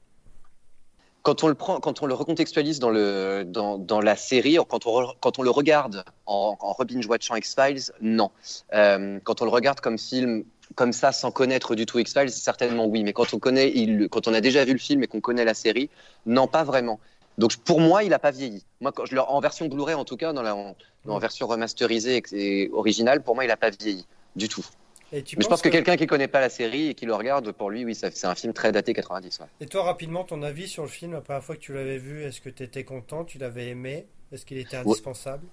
Quand 1.21 1.43
on 1.43 1.47
le 1.47 1.53
prend, 1.53 1.79
quand 1.79 2.01
on 2.01 2.08
le 2.08 2.15
recontextualise 2.15 2.79
dans, 2.79 2.89
le, 2.89 3.43
dans, 3.45 3.77
dans 3.77 4.01
la 4.01 4.15
série, 4.15 4.58
quand 4.67 4.88
on, 4.88 4.89
re- 4.89 5.15
quand 5.19 5.38
on 5.38 5.43
le 5.43 5.51
regarde 5.51 6.03
en, 6.25 6.58
en 6.60 6.73
rebinge-watchant 6.73 7.36
X-Files, 7.36 7.91
non. 8.01 8.32
Euh, 8.73 9.19
quand 9.23 9.43
on 9.43 9.45
le 9.45 9.51
regarde 9.51 9.79
comme 9.79 9.99
film, 9.99 10.43
comme 10.73 10.91
ça, 10.91 11.12
sans 11.12 11.29
connaître 11.29 11.75
du 11.75 11.86
tout 11.86 11.99
X-Files, 11.99 12.32
certainement 12.32 12.88
oui. 12.88 13.03
Mais 13.03 13.13
quand 13.13 13.32
on 13.36 13.38
connaît, 13.38 13.69
il, 13.69 14.10
quand 14.10 14.27
on 14.27 14.34
a 14.34 14.41
déjà 14.41 14.65
vu 14.65 14.73
le 14.73 14.79
film 14.79 15.03
et 15.03 15.08
qu'on 15.08 15.21
connaît 15.21 15.45
la 15.45 15.53
série, 15.53 15.91
non, 16.25 16.47
pas 16.47 16.63
vraiment. 16.63 16.99
Donc 17.38 17.58
pour 17.58 17.79
moi, 17.79 18.03
il 18.03 18.10
n'a 18.10 18.17
pas 18.17 18.32
vieilli. 18.32 18.65
Moi, 18.82 18.91
quand 18.91 19.05
je 19.05 19.13
le, 19.13 19.21
en 19.21 19.39
version 19.39 19.67
Blu-ray 19.67 19.93
en 19.93 20.03
tout 20.03 20.17
cas, 20.17 20.34
dans 20.34 20.41
la, 20.41 20.55
en, 20.55 21.19
version 21.19 21.45
remasterisée 21.45 22.23
et 22.32 22.71
originale, 22.73 23.21
pour 23.21 23.36
moi, 23.36 23.43
il 23.43 23.49
n'a 23.49 23.58
pas 23.58 23.69
vieilli 23.69 24.08
du 24.36 24.49
tout. 24.49 24.65
Et 25.12 25.24
tu 25.24 25.38
Mais 25.38 25.43
je 25.43 25.48
pense 25.50 25.62
que, 25.62 25.69
quelqu'un 25.69 25.98
qui 25.98 26.08
connaît 26.08 26.28
pas 26.28 26.39
la 26.39 26.50
série 26.50 26.89
et 26.89 26.93
qui 26.93 27.06
le 27.06 27.15
regarde, 27.15 27.52
pour 27.52 27.69
lui, 27.69 27.86
oui, 27.86 27.95
c'est 27.95 28.26
un 28.26 28.36
film 28.36 28.54
très 28.54 28.72
daté 28.72 28.93
90. 28.93 29.39
ouais. 29.39 29.45
Et 29.62 29.65
toi, 29.65 29.84
rapidement, 29.84 30.24
ton 30.24 30.43
avis 30.43 30.67
sur 30.67 30.84
le 30.84 30.89
film, 30.89 31.13
la 31.13 31.22
première 31.22 31.43
fois 31.43 31.56
que 31.56 31.62
tu 31.62 31.74
l'avais 31.74 31.98
vu, 31.98 32.24
est-ce 32.24 32.41
que 32.41 32.50
tu 32.50 32.63
étais 32.63 32.84
content 32.84 33.24
Tu 33.24 33.38
l'avais 33.38 33.67
aimé? 33.69 34.06
Est-ce 34.32 34.45
qu'il 34.45 34.58
était 34.58 34.78
indispensable? 34.78 35.45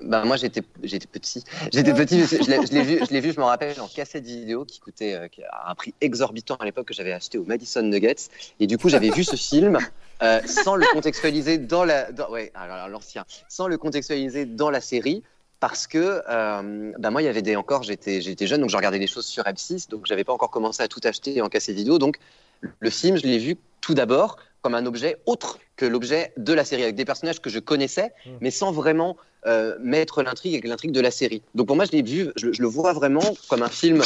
Ben, 0.00 0.24
moi, 0.26 0.36
j'étais, 0.36 0.62
j'étais 0.82 1.06
petit. 1.06 1.42
J'étais 1.72 1.94
petit, 1.94 2.20
je 2.20 2.74
l'ai, 2.74 2.82
vu, 2.82 2.98
je 3.06 3.12
l'ai 3.12 3.20
vu, 3.20 3.32
je 3.32 3.40
me 3.40 3.44
rappelle, 3.44 3.80
en 3.80 3.88
cassette 3.88 4.24
vidéo 4.24 4.66
qui 4.66 4.78
coûtait 4.78 5.14
euh, 5.14 5.26
a 5.50 5.70
un 5.70 5.74
prix 5.74 5.94
exorbitant 6.02 6.56
à 6.56 6.66
l'époque 6.66 6.88
que 6.88 6.94
j'avais 6.94 7.12
acheté 7.12 7.38
au 7.38 7.44
Madison 7.44 7.82
Nuggets. 7.82 8.28
Et 8.60 8.66
du 8.66 8.76
coup, 8.76 8.90
j'avais 8.90 9.08
vu 9.10 9.24
ce 9.24 9.36
film 9.36 9.78
euh, 10.22 10.40
sans 10.46 10.76
le 10.76 10.84
contextualiser 10.92 11.56
dans 11.56 11.84
la, 11.84 12.12
dans- 12.12 12.30
ouais, 12.30 12.52
alors, 12.54 12.88
l'ancien, 12.88 13.24
sans 13.48 13.68
le 13.68 13.78
contextualiser 13.78 14.44
dans 14.44 14.70
la 14.70 14.82
série. 14.82 15.22
Parce 15.60 15.86
que 15.86 16.22
euh, 16.28 16.92
ben 16.98 17.10
moi, 17.10 17.22
il 17.22 17.24
y 17.24 17.28
avait 17.28 17.42
des 17.42 17.56
encore, 17.56 17.82
j'étais, 17.82 18.20
j'étais 18.20 18.46
jeune, 18.46 18.60
donc 18.60 18.70
je 18.70 18.76
regardais 18.76 18.98
des 18.98 19.06
choses 19.06 19.26
sur 19.26 19.44
M6, 19.44 19.88
donc 19.88 20.06
j'avais 20.06 20.24
pas 20.24 20.32
encore 20.32 20.50
commencé 20.50 20.82
à 20.82 20.88
tout 20.88 21.00
acheter 21.04 21.40
en 21.40 21.48
cassette 21.48 21.76
vidéo. 21.76 21.98
Donc 21.98 22.18
le 22.60 22.90
film, 22.90 23.16
je 23.16 23.26
l'ai 23.26 23.38
vu 23.38 23.56
tout 23.80 23.94
d'abord 23.94 24.36
comme 24.62 24.74
un 24.74 24.84
objet 24.84 25.16
autre 25.26 25.58
que 25.76 25.86
l'objet 25.86 26.32
de 26.36 26.52
la 26.52 26.64
série, 26.64 26.82
avec 26.82 26.96
des 26.96 27.04
personnages 27.04 27.40
que 27.40 27.50
je 27.50 27.58
connaissais, 27.58 28.12
Mmh. 28.26 28.30
mais 28.40 28.50
sans 28.50 28.72
vraiment 28.72 29.16
euh, 29.46 29.76
mettre 29.80 30.22
l'intrigue 30.22 30.54
avec 30.54 30.66
l'intrigue 30.66 30.92
de 30.92 31.00
la 31.00 31.10
série. 31.10 31.42
Donc 31.54 31.68
pour 31.68 31.76
moi, 31.76 31.84
je 31.84 31.92
l'ai 31.92 32.02
vu, 32.02 32.32
je, 32.36 32.52
je 32.52 32.60
le 32.62 32.68
vois 32.68 32.92
vraiment 32.92 33.22
comme 33.48 33.62
un 33.62 33.68
film 33.68 34.02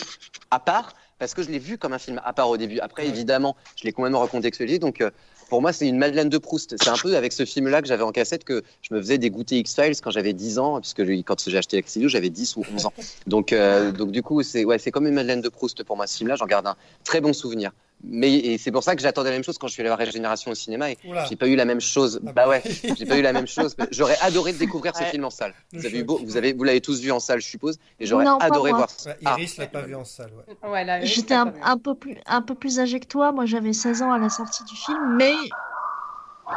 à 0.50 0.60
part, 0.60 0.94
parce 1.18 1.34
que 1.34 1.42
je 1.42 1.48
l'ai 1.50 1.58
vu 1.58 1.78
comme 1.78 1.92
un 1.92 1.98
film 1.98 2.20
à 2.24 2.32
part 2.32 2.48
au 2.50 2.56
début. 2.56 2.78
Après, 2.80 3.06
évidemment, 3.06 3.56
je 3.76 3.84
l'ai 3.84 3.92
complètement 3.92 4.20
recontextualisé. 4.20 4.78
Donc 4.78 5.00
euh, 5.00 5.10
pour 5.50 5.60
moi, 5.60 5.72
c'est 5.72 5.86
une 5.86 5.98
Madeleine 5.98 6.28
de 6.28 6.38
Proust. 6.38 6.76
C'est 6.80 6.88
un 6.88 6.96
peu 6.96 7.16
avec 7.16 7.32
ce 7.32 7.44
film-là 7.44 7.82
que 7.82 7.88
j'avais 7.88 8.04
en 8.04 8.12
cassette 8.12 8.44
que 8.44 8.62
je 8.82 8.94
me 8.94 9.00
faisais 9.00 9.18
dégoûter 9.18 9.58
X-Files 9.58 10.00
quand 10.00 10.12
j'avais 10.12 10.32
10 10.32 10.58
ans, 10.60 10.80
puisque 10.80 11.02
quand 11.24 11.48
j'ai 11.48 11.58
acheté 11.58 11.76
X-Files, 11.78 12.08
j'avais 12.08 12.30
10 12.30 12.56
ou 12.56 12.64
11 12.72 12.86
ans. 12.86 12.92
Donc, 13.26 13.52
euh, 13.52 13.90
donc 13.90 14.12
du 14.12 14.22
coup, 14.22 14.42
c'est 14.42 14.64
ouais, 14.64 14.78
c'est 14.78 14.92
comme 14.92 15.06
une 15.06 15.14
Madeleine 15.14 15.40
de 15.42 15.48
Proust 15.48 15.82
pour 15.82 15.96
moi, 15.96 16.06
ce 16.06 16.16
film-là. 16.16 16.36
J'en 16.36 16.46
garde 16.46 16.68
un 16.68 16.76
très 17.04 17.20
bon 17.20 17.32
souvenir. 17.32 17.72
Mais 18.02 18.32
et 18.34 18.56
c'est 18.58 18.70
pour 18.72 18.82
ça 18.82 18.96
que 18.96 19.02
j'attendais 19.02 19.28
la 19.30 19.36
même 19.36 19.44
chose 19.44 19.58
quand 19.58 19.66
je 19.66 19.72
suis 19.74 19.82
allé 19.82 19.90
voir 19.90 19.98
Régénération 19.98 20.50
au 20.50 20.54
cinéma 20.54 20.90
et 20.90 20.98
j'ai 21.28 21.36
pas 21.36 21.46
eu 21.48 21.54
la 21.54 21.64
même 21.66 21.80
chose. 21.82 22.20
Ah 22.26 22.32
bah 22.32 22.48
ouais, 22.48 22.62
j'ai 22.96 23.04
pas 23.06 23.18
eu 23.18 23.22
la 23.22 23.32
même 23.34 23.46
chose. 23.46 23.76
J'aurais 23.90 24.16
adoré 24.22 24.52
découvrir 24.54 24.96
ce 24.96 25.02
Ouais. 25.02 25.10
film 25.10 25.24
en 25.24 25.30
salle. 25.30 25.54
Le 25.72 25.80
Vous 25.80 25.86
avez 25.86 25.96
eu 25.96 25.98
choc. 26.00 26.06
beau, 26.06 26.20
vous 26.24 26.36
avez, 26.38 26.52
vous 26.54 26.64
l'avez 26.64 26.80
tous 26.80 27.00
vu 27.00 27.12
en 27.12 27.20
salle, 27.20 27.40
je 27.42 27.46
suppose, 27.46 27.78
et 27.98 28.06
j'aurais 28.06 28.24
adoré 28.40 28.70
voir. 28.72 28.88
Ouais, 29.06 29.16
Ah. 29.24 29.34
Iris 29.38 29.56
l'a 29.58 29.66
pas 29.66 29.82
vu 29.82 29.94
en 29.94 30.04
salle. 30.04 30.30
Ouais. 30.62 30.68
Ouais, 30.70 30.84
là, 30.84 31.04
J'étais 31.04 31.34
ça, 31.34 31.52
un, 31.62 31.76
peu 31.78 31.94
plus, 31.94 32.16
un 32.26 32.40
peu 32.42 32.54
plus 32.54 32.80
âgée 32.80 33.00
que 33.00 33.06
toi. 33.06 33.32
Moi, 33.32 33.44
j'avais 33.46 33.72
16 33.74 34.00
ans 34.02 34.12
à 34.12 34.18
la 34.18 34.30
sortie 34.30 34.64
du 34.64 34.74
film, 34.76 35.16
mais 35.16 35.34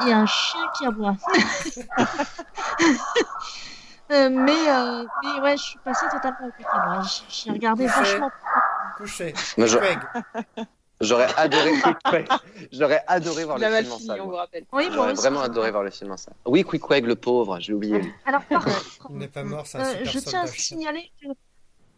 il 0.01 0.07
y 0.07 0.11
a 0.11 0.17
un 0.19 0.25
chien 0.25 0.61
qui 0.77 0.85
aboie. 0.85 1.15
Euh, 4.11 4.29
mais, 4.29 4.51
euh, 4.69 5.05
mais 5.23 5.41
ouais, 5.41 5.57
je 5.57 5.63
suis 5.63 5.79
passée 5.79 6.05
totalement 6.11 6.47
à 6.47 6.51
côté. 6.51 7.09
J'ai 7.29 7.51
regardé 7.51 7.85
Couché. 7.87 7.99
vachement. 7.99 8.31
Couché. 8.97 9.33
Craig. 9.57 9.99
J'aurais 11.01 11.27
adoré. 11.35 11.71
J'aurais 12.71 13.03
adoré 13.07 13.43
voir 13.45 13.57
le 13.57 13.65
film 13.81 13.91
en 13.91 13.99
salle. 13.99 14.21
Oui, 14.71 14.87
J'aurais 14.93 15.13
vraiment 15.13 15.41
adoré 15.41 15.71
voir 15.71 15.83
le 15.83 15.89
film 15.89 16.11
en 16.11 16.17
salle. 16.17 16.35
Oui, 16.45 16.63
Quick 16.63 16.81
Quake, 16.81 17.05
le 17.05 17.15
pauvre, 17.15 17.59
j'ai 17.59 17.73
oublié. 17.73 18.01
Alors, 18.25 18.41
par 18.45 18.63
contre, 18.63 18.99
Il 19.09 19.17
n'est 19.17 19.27
pas 19.27 19.43
mort, 19.43 19.65
un 19.73 19.79
euh, 19.81 20.05
je 20.05 20.19
tiens 20.19 20.41
à 20.43 20.47
signaler 20.47 21.11
que 21.21 21.27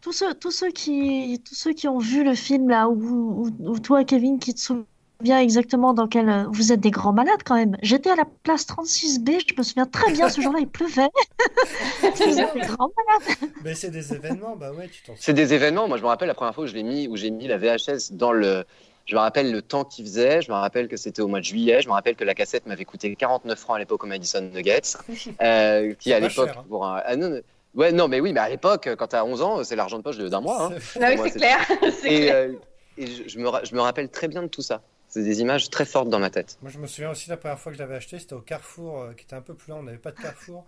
tous 0.01 0.11
ceux, 0.11 0.33
tous 0.33 0.51
ceux 0.51 0.71
qui, 0.71 1.41
tous 1.47 1.55
ceux 1.55 1.73
qui 1.73 1.87
ont 1.87 1.99
vu 1.99 2.23
le 2.23 2.35
film 2.35 2.69
là, 2.69 2.87
ou, 2.89 3.45
ou- 3.47 3.69
ou 3.71 3.79
toi, 3.79 4.03
Kevin, 4.03 4.39
qui 4.39 4.53
te 4.53 4.59
souviens 4.59 4.85
exactement 5.23 5.93
dans 5.93 6.07
quel. 6.07 6.29
euh, 6.29 6.43
Vous 6.51 6.71
êtes 6.71 6.79
des 6.79 6.91
grands 6.91 7.13
malades 7.13 7.41
quand 7.45 7.55
même. 7.55 7.77
J'étais 7.81 8.09
à 8.09 8.15
la 8.15 8.25
place 8.43 8.65
36B, 8.67 9.39
je 9.49 9.53
me 9.57 9.63
souviens 9.63 9.85
très 9.85 10.11
bien, 10.11 10.29
ce 10.29 10.41
jour-là, 10.41 10.59
il 10.61 10.67
pleuvait. 10.67 11.07
Vous 12.01 12.39
êtes 12.39 12.53
des 12.53 12.61
grands 12.61 12.89
malades. 12.97 13.51
Mais 13.63 13.73
c'est 13.75 13.91
des 13.91 14.13
événements, 14.13 14.55
bah 14.55 14.71
ouais, 14.71 14.87
tu 14.89 15.03
t'en 15.03 15.13
C'est 15.17 15.33
des 15.33 15.53
événements. 15.53 15.87
Moi, 15.87 15.97
je 15.97 16.03
me 16.03 16.07
rappelle 16.07 16.27
la 16.27 16.33
première 16.33 16.53
fois 16.55 16.63
où 16.63 16.67
je 16.67 16.73
l'ai 16.73 16.83
mis, 16.83 17.07
où 17.07 17.15
j'ai 17.17 17.31
mis 17.31 17.47
la 17.47 17.57
VHS 17.57 18.11
dans 18.11 18.31
le. 18.31 18.63
Je 19.05 19.13
me 19.15 19.19
rappelle 19.19 19.51
le 19.51 19.61
temps 19.61 19.83
qu'il 19.83 20.03
faisait. 20.05 20.41
Je 20.41 20.49
me 20.51 20.55
rappelle 20.55 20.87
que 20.87 20.97
c'était 20.97 21.21
au 21.21 21.27
mois 21.27 21.39
de 21.39 21.45
juillet. 21.45 21.79
Je 21.81 21.87
me 21.87 21.93
rappelle 21.93 22.15
que 22.15 22.23
la 22.23 22.33
cassette 22.33 22.65
m'avait 22.65 22.85
coûté 22.85 23.15
49 23.15 23.57
francs 23.59 23.75
à 23.75 23.79
l'époque 23.79 24.03
au 24.03 24.07
Madison 24.07 24.41
Nuggets, 24.41 24.81
euh, 25.43 25.93
qui 25.99 26.11
à 26.11 26.19
l'époque 26.19 26.49
hein. 26.57 26.63
pour 26.67 26.85
un. 26.87 27.01
ah, 27.05 27.15
non, 27.15 27.29
non. 27.29 27.39
Ouais, 27.75 27.91
non, 27.91 28.07
mais 28.07 28.19
oui, 28.21 28.31
mais 28.33 28.39
à 28.39 28.49
l'époque, 28.49 28.89
quand 28.97 29.07
t'as 29.07 29.23
11 29.25 29.41
ans, 29.41 29.63
c'est 29.63 29.75
l'argent 29.75 29.97
de 29.97 30.03
poche 30.03 30.17
d'un 30.17 30.39
mois. 30.41 30.67
hein. 30.71 30.77
Ah 31.01 31.11
c'est 31.23 31.31
clair. 31.37 31.57
Et, 32.05 32.31
euh, 32.31 32.53
et 32.97 33.05
je, 33.07 33.23
je 33.27 33.37
me, 33.39 33.49
ra- 33.49 33.61
je 33.65 33.75
me 33.75 33.81
rappelle 33.81 34.07
très 34.09 34.29
bien 34.29 34.41
de 34.41 34.47
tout 34.47 34.61
ça. 34.61 34.81
C'est 35.15 35.23
des 35.23 35.39
images 35.39 35.69
très 35.69 35.85
fortes 35.85 36.09
dans 36.09 36.19
ma 36.19 36.29
tête. 36.29 36.57
Moi, 36.61 36.69
je 36.69 36.77
me 36.77 36.87
souviens 36.87 37.09
aussi 37.09 37.29
la 37.29 37.37
première 37.37 37.57
fois 37.57 37.71
que 37.71 37.77
je 37.77 37.81
l'avais 37.81 37.95
acheté, 37.95 38.19
c'était 38.19 38.33
au 38.33 38.41
Carrefour, 38.41 38.99
euh, 38.99 39.13
qui 39.13 39.23
était 39.23 39.33
un 39.33 39.41
peu 39.41 39.53
plus 39.53 39.69
loin, 39.71 39.79
on 39.79 39.83
n'avait 39.83 39.97
pas 39.97 40.11
de 40.11 40.19
Carrefour. 40.19 40.65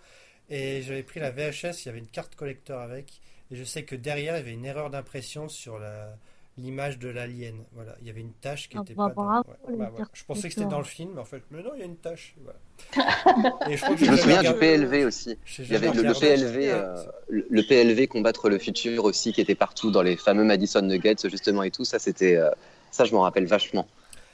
Et 0.50 0.82
j'avais 0.84 1.04
pris 1.04 1.20
la 1.20 1.32
VHS, 1.32 1.84
il 1.84 1.86
y 1.88 1.90
avait 1.90 2.00
une 2.00 2.08
carte 2.08 2.36
collector 2.36 2.80
avec. 2.80 3.20
Et 3.52 3.58
je 3.58 3.66
sais 3.66 3.84
que 3.84 3.94
derrière, 3.94 4.36
il 4.36 4.38
y 4.38 4.40
avait 4.40 4.54
une 4.54 4.64
erreur 4.64 4.90
d'impression 4.90 5.50
sur 5.50 5.80
la 5.80 6.16
l'image 6.58 6.98
de 6.98 7.10
l'alien. 7.10 7.56
Voilà, 7.74 7.96
il 8.00 8.08
y 8.08 8.10
avait 8.10 8.22
une 8.22 8.32
tache 8.32 8.70
qui 8.70 8.78
Ah 8.78 8.84
était 8.84 8.94
bah, 8.94 9.10
pas 9.10 9.14
dans- 9.14 9.70
ouais, 9.70 9.78
bah, 9.78 9.92
Je 10.14 10.24
pensais 10.24 10.48
que 10.48 10.54
c'était 10.54 10.66
dans 10.66 10.80
le 10.80 10.86
film, 10.86 11.12
mais 11.16 11.22
en 11.22 11.26
fait, 11.26 11.44
mais 11.52 11.62
non, 11.62 11.72
il 11.76 11.80
y 11.80 11.84
a 11.84 11.86
une 11.86 11.98
tache. 11.98 12.34
Voilà. 12.42 13.60
Et 13.70 13.76
je 13.76 13.84
crois 13.84 13.96
que 13.96 14.06
Je 14.06 14.12
me 14.12 14.18
souviens 14.18 14.42
du 14.42 14.58
PLV 14.58 15.06
aussi. 15.06 15.38
Il 15.60 15.72
y 15.72 15.76
avait 15.76 15.92
le. 15.92 16.14
PLV, 16.14 16.72
euh, 16.72 17.04
le, 17.28 17.46
le 17.50 17.64
PLV 17.64 18.08
combattre 18.08 18.50
le 18.50 18.58
futur 18.60 19.04
aussi, 19.04 19.34
qui 19.34 19.42
était 19.42 19.56
partout 19.56 19.92
dans 19.92 20.02
les 20.02 20.16
fameux 20.16 20.46
Madison 20.46 20.82
Nuggets 20.82 21.28
justement 21.30 21.64
et 21.64 21.70
tout. 21.70 21.84
Ça, 21.84 22.00
c'était, 22.00 22.38
euh, 22.38 22.50
ça, 22.92 23.04
je 23.04 23.14
m'en 23.14 23.22
rappelle 23.22 23.46
vachement. 23.46 23.86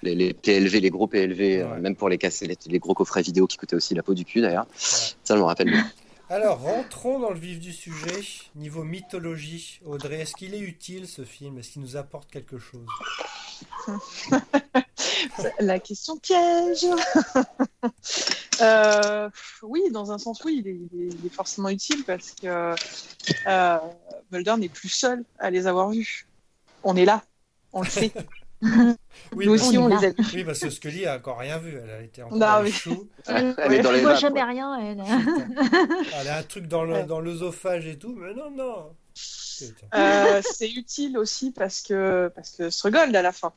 Les, 0.03 0.15
les 0.15 0.33
PLV, 0.33 0.79
les 0.81 0.89
gros 0.89 1.07
PLV, 1.07 1.61
euh, 1.61 1.67
Ouais. 1.71 1.79
même 1.79 1.95
pour 1.95 2.09
les 2.09 2.17
casser, 2.17 2.45
les, 2.45 2.57
les 2.67 2.79
gros 2.79 2.93
coffrets 2.93 3.21
vidéo 3.21 3.47
qui 3.47 3.57
coûtaient 3.57 3.75
aussi 3.75 3.95
la 3.95 4.03
peau 4.03 4.13
du 4.13 4.25
cul 4.25 4.41
d'ailleurs. 4.41 4.67
Ça, 4.75 5.15
je 5.29 5.33
me 5.35 5.43
rappelle 5.43 5.69
bien. 5.71 5.89
Alors, 6.29 6.59
rentrons 6.61 7.19
dans 7.19 7.29
le 7.29 7.39
vif 7.39 7.59
du 7.59 7.71
sujet. 7.71 8.21
Niveau 8.55 8.83
mythologie, 8.83 9.79
Audrey, 9.85 10.21
est-ce 10.21 10.33
qu'il 10.35 10.53
est 10.55 10.59
utile 10.59 11.07
ce 11.07 11.23
film? 11.23 11.57
Est-ce 11.59 11.71
qu'il 11.71 11.81
nous 11.81 11.95
apporte 11.95 12.29
quelque 12.31 12.57
chose? 12.57 12.87
La 15.59 15.79
question 15.79 16.17
piège. 16.17 16.85
Euh, 18.61 19.29
oui, 19.63 19.81
dans 19.91 20.11
un 20.11 20.19
sens, 20.19 20.43
oui, 20.45 20.61
il 20.63 20.67
est, 20.69 20.77
il 20.93 21.01
est- 21.01 21.13
il 21.19 21.25
est 21.25 21.33
forcément 21.33 21.69
utile 21.69 22.03
parce 22.05 22.31
que 22.39 22.75
euh, 23.47 23.77
Mulder 24.31 24.55
n'est 24.59 24.69
plus 24.69 24.89
seul 24.89 25.23
à 25.39 25.49
les 25.49 25.65
avoir 25.65 25.89
vus. 25.89 26.27
On 26.83 26.95
est 26.95 27.03
là, 27.03 27.23
on 27.73 27.81
le 27.81 27.89
sait. 27.89 28.11
Oui, 29.35 29.45
Nous 29.45 29.55
parce- 29.55 29.67
aussi, 29.67 29.77
on 29.77 29.87
les 29.87 30.05
a 30.05 30.09
vus. 30.09 30.15
Oui, 30.33 30.43
parce 30.43 30.59
que 30.59 30.69
Scully 30.69 31.05
a 31.05 31.15
encore 31.17 31.37
rien 31.39 31.57
vu. 31.57 31.77
Elle 31.81 31.89
a 31.89 32.01
été 32.01 32.23
encore 32.23 32.37
les 32.59 32.63
mais- 32.63 32.71
choux. 32.71 33.09
Elle 33.27 33.55
les 33.69 33.81
voit 34.01 34.15
jamais 34.15 34.43
rien, 34.43 34.77
elle. 34.79 35.03
Elle 36.19 36.27
a 36.27 36.37
un 36.37 36.43
truc 36.43 36.67
dans 36.67 36.83
le 36.83 36.93
Ouais. 36.93 37.03
dans 37.05 37.19
l'œsophage 37.19 37.87
et 37.87 37.97
tout, 37.97 38.15
mais 38.15 38.33
non, 38.33 38.51
non. 38.51 38.95
Euh, 39.95 40.41
c'est 40.43 40.69
utile 40.71 41.17
aussi 41.17 41.51
parce 41.51 41.81
que 41.81 42.31
parce 42.35 42.51
que 42.51 42.69
Strugold 42.69 43.15
à 43.15 43.21
la 43.21 43.31
fin. 43.31 43.53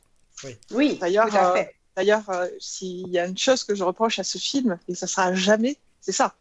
Oui, 0.72 0.98
D'ailleurs, 1.00 1.28
tout 1.30 1.36
à 1.36 1.50
euh, 1.52 1.54
fait. 1.54 1.74
D'ailleurs, 1.96 2.28
euh, 2.28 2.46
s'il 2.60 3.08
y 3.08 3.18
a 3.18 3.26
une 3.26 3.38
chose 3.38 3.64
que 3.64 3.74
je 3.74 3.82
reproche 3.82 4.18
à 4.18 4.24
ce 4.24 4.36
film, 4.38 4.78
et 4.88 4.94
ça 4.94 5.06
sera 5.06 5.34
jamais, 5.34 5.78
c'est 6.00 6.12
ça. 6.12 6.34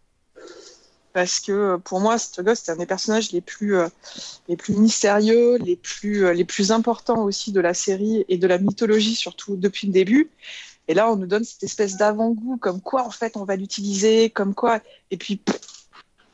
Parce 1.16 1.40
que 1.40 1.54
euh, 1.54 1.78
pour 1.78 2.02
moi, 2.02 2.18
Strugold, 2.18 2.58
c'est 2.58 2.74
un 2.74 2.76
des 2.76 2.86
personnages 2.86 3.32
les 3.32 3.40
plus, 3.40 3.78
euh, 3.78 3.88
les 4.50 4.58
plus 4.58 4.76
mystérieux, 4.76 5.56
les 5.60 5.78
plus, 5.78 6.26
euh, 6.26 6.34
les 6.34 6.44
plus 6.44 6.74
importants 6.74 7.24
aussi 7.24 7.54
de 7.54 7.62
la 7.62 7.74
série 7.74 8.26
et 8.28 8.38
de 8.38 8.46
la 8.46 8.58
mythologie, 8.58 9.16
surtout 9.16 9.56
depuis 9.56 9.88
le 9.88 9.94
début. 9.94 10.30
Et 10.90 10.94
là, 10.94 11.10
on 11.10 11.16
nous 11.16 11.26
donne 11.26 11.46
cette 11.46 11.64
espèce 11.64 11.96
d'avant-goût, 11.96 12.58
comme 12.58 12.82
quoi, 12.82 13.06
en 13.06 13.12
fait, 13.12 13.38
on 13.38 13.46
va 13.46 13.56
l'utiliser, 13.56 14.30
comme 14.30 14.54
quoi. 14.54 14.82
Et 15.10 15.16
puis, 15.16 15.38
pff, 15.38 15.58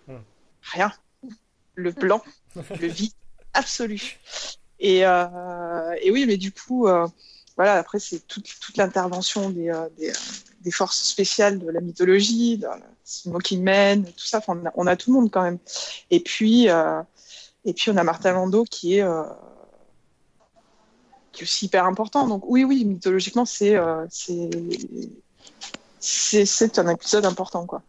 Hmm. 0.07 0.23
rien. 0.63 0.91
Le 1.75 1.91
blanc, 1.91 2.23
le 2.55 2.87
vide 2.87 3.13
absolu. 3.53 4.17
Et, 4.79 5.05
euh, 5.05 5.95
et 6.01 6.09
oui, 6.09 6.25
mais 6.25 6.37
du 6.37 6.51
coup, 6.51 6.87
voilà, 7.55 7.75
après, 7.75 7.99
c'est 7.99 8.27
toute, 8.27 8.49
toute 8.59 8.77
l'intervention 8.77 9.51
des, 9.51 9.71
des, 9.99 10.11
des 10.61 10.71
forces 10.71 11.03
spéciales 11.03 11.59
de 11.59 11.69
la 11.69 11.81
mythologie, 11.81 12.57
de 12.57 12.65
la 12.65 12.79
Smoking 13.11 14.03
tout 14.03 14.25
ça. 14.25 14.41
On, 14.47 14.87
a, 14.87 14.95
tout 14.95 15.11
le 15.11 15.19
monde 15.19 15.29
quand 15.31 15.41
même. 15.43 15.59
Et 16.09 16.21
puis, 16.21 16.69
euh, 16.69 17.01
et 17.65 17.73
puis 17.73 17.91
on 17.91 17.97
a 17.97 18.03
Martin 18.03 18.31
Landau 18.31 18.63
qui 18.63 18.97
est, 18.97 19.01
euh, 19.01 19.23
qui 21.33 21.41
est 21.41 21.43
aussi 21.43 21.65
hyper 21.65 21.85
important. 21.85 22.25
Donc, 22.27 22.43
oui, 22.47 22.63
oui, 22.63 22.85
mythologiquement, 22.85 23.45
c'est 23.45 23.75
euh, 23.75 24.05
c'est 25.99 26.79
un 26.79 26.87
épisode 26.87 27.25
important, 27.25 27.65
quoi. 27.65 27.81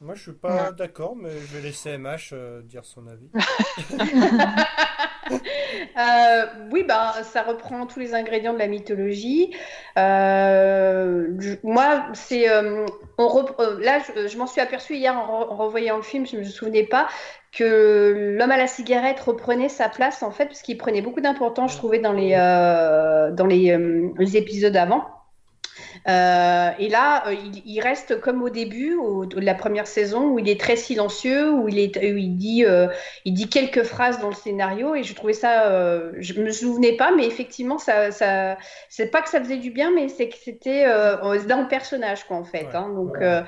Moi, 0.00 0.14
je 0.14 0.22
suis 0.22 0.32
pas 0.32 0.72
d'accord, 0.72 1.16
mais 1.16 1.30
je 1.30 1.56
vais 1.56 1.62
laisser 1.62 1.96
MH 1.96 2.30
euh, 2.32 2.62
dire 2.62 2.84
son 2.84 3.06
avis. 3.06 3.28
Euh, 5.98 6.46
oui, 6.70 6.84
bah, 6.86 7.14
ça 7.24 7.42
reprend 7.42 7.84
tous 7.86 7.98
les 7.98 8.14
ingrédients 8.14 8.52
de 8.54 8.60
la 8.60 8.68
mythologie. 8.68 9.52
Euh, 9.98 11.26
je- 11.40 11.56
moi, 11.64 12.06
c'est, 12.14 12.46
on 13.18 13.26
rep- 13.26 13.80
là, 13.80 13.98
je, 13.98 14.28
je 14.28 14.38
m'en 14.38 14.46
suis 14.46 14.60
aperçue 14.60 14.94
hier 14.94 15.16
en, 15.18 15.24
re- 15.26 15.48
en 15.50 15.56
revoyant 15.56 15.96
le 15.96 16.02
film, 16.02 16.26
je 16.26 16.36
ne 16.36 16.42
me 16.42 16.44
souvenais 16.46 16.84
pas 16.84 17.08
que 17.52 18.36
l'homme 18.38 18.52
à 18.52 18.56
la 18.56 18.68
cigarette 18.68 19.18
reprenait 19.18 19.68
sa 19.68 19.88
place 19.88 20.22
en 20.22 20.30
fait, 20.30 20.46
parce 20.46 20.62
qu'il 20.62 20.78
prenait 20.78 21.02
beaucoup 21.02 21.20
d'importance, 21.20 21.72
je 21.72 21.78
trouvais, 21.78 21.98
dans 21.98 22.12
les, 22.12 22.34
euh, 22.38 23.32
dans 23.32 23.46
les, 23.46 23.72
euh, 23.72 24.10
les 24.18 24.36
épisodes 24.36 24.76
avant. 24.76 25.04
Euh, 26.08 26.70
et 26.78 26.88
là, 26.88 27.26
euh, 27.28 27.34
il, 27.34 27.62
il 27.66 27.80
reste 27.80 28.20
comme 28.20 28.42
au 28.42 28.50
début 28.50 28.94
au- 28.94 29.26
de 29.26 29.40
la 29.40 29.54
première 29.54 29.86
saison 29.86 30.28
où 30.30 30.38
il 30.38 30.48
est 30.48 30.60
très 30.60 30.76
silencieux, 30.76 31.50
où 31.52 31.68
il, 31.68 31.78
est, 31.78 31.96
où 32.12 32.16
il, 32.16 32.36
dit, 32.36 32.64
euh, 32.64 32.88
il 33.24 33.34
dit 33.34 33.48
quelques 33.48 33.82
phrases 33.82 34.20
dans 34.20 34.28
le 34.28 34.34
scénario 34.34 34.94
et 34.94 35.02
je 35.02 35.14
trouvais 35.14 35.32
ça, 35.32 35.66
euh, 35.70 36.12
je 36.18 36.34
me 36.40 36.50
souvenais 36.50 36.96
pas, 36.96 37.10
mais 37.16 37.26
effectivement, 37.26 37.78
ça, 37.78 38.10
ça, 38.12 38.56
c'est 38.88 39.10
pas 39.10 39.22
que 39.22 39.28
ça 39.28 39.40
faisait 39.40 39.58
du 39.58 39.70
bien, 39.70 39.90
mais 39.94 40.08
c'est 40.08 40.28
que 40.28 40.36
c'était 40.42 40.84
euh, 40.86 41.16
dans 41.46 41.60
le 41.62 41.68
personnage, 41.68 42.24
quoi, 42.24 42.36
en 42.36 42.44
fait. 42.44 42.66
Ouais. 42.66 42.76
hein. 42.76 42.88
donc, 42.94 43.16
Ouais. 43.18 43.24
euh, 43.24 43.42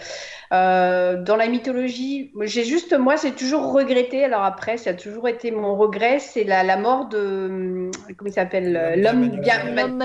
euh, 0.53 1.23
dans 1.23 1.37
la 1.37 1.49
mythologie, 1.49 2.33
j'ai 2.43 2.65
juste, 2.65 2.97
moi, 2.99 3.17
j'ai 3.17 3.33
toujours 3.33 3.73
regretté, 3.73 4.25
alors 4.25 4.43
après, 4.45 4.77
ça 4.79 4.91
a 4.91 4.95
toujours 4.95 5.29
été 5.29 5.51
mon 5.51 5.77
regret, 5.77 6.19
c'est 6.19 6.45
la, 6.45 6.63
la 6.65 6.77
mort 6.77 7.09
de, 7.09 7.91
comment 8.17 8.31
il 8.31 8.33
s'appelle, 8.33 8.95
L'homme 9.03 9.21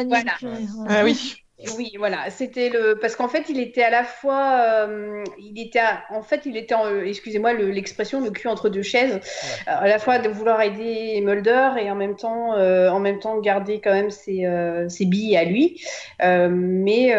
voilà. 0.10 0.34
manipulé. 0.34 0.68
ouais. 0.74 0.88
Ah 0.88 1.04
oui. 1.04 1.43
Oui, 1.78 1.92
voilà, 1.98 2.30
c'était 2.30 2.70
le 2.70 2.98
parce 3.00 3.16
qu'en 3.16 3.28
fait, 3.28 3.46
il 3.50 3.60
était 3.60 3.84
à 3.84 3.90
la 3.90 4.04
fois, 4.04 4.86
euh, 4.88 5.24
il 5.40 5.60
était, 5.60 5.80
à- 5.80 6.04
en 6.12 6.22
fait, 6.22 6.42
il 6.46 6.58
était, 6.58 6.76
en- 6.76 6.86
euh, 6.86 7.04
excusez-moi 7.06 7.54
le- 7.54 7.70
l'expression, 7.72 8.22
le 8.22 8.32
cul 8.32 8.48
entre 8.48 8.70
deux 8.70 8.82
chaises, 8.82 9.20
Euh, 9.68 9.72
à 9.80 9.88
la 9.88 10.00
fois 10.00 10.20
de 10.20 10.28
vouloir 10.30 10.62
aider 10.62 11.22
Mulder 11.22 11.72
et 11.80 11.90
en 11.90 11.96
même 11.96 12.16
temps, 12.16 12.54
euh, 12.56 12.90
en 12.90 13.00
même 13.00 13.20
temps 13.20 13.40
garder 13.40 13.80
quand 13.82 13.94
même 13.94 14.10
ses, 14.10 14.46
euh, 14.46 14.90
ses 14.90 15.06
billes 15.06 15.38
à 15.38 15.46
lui. 15.46 15.82
Mais, 16.22 17.16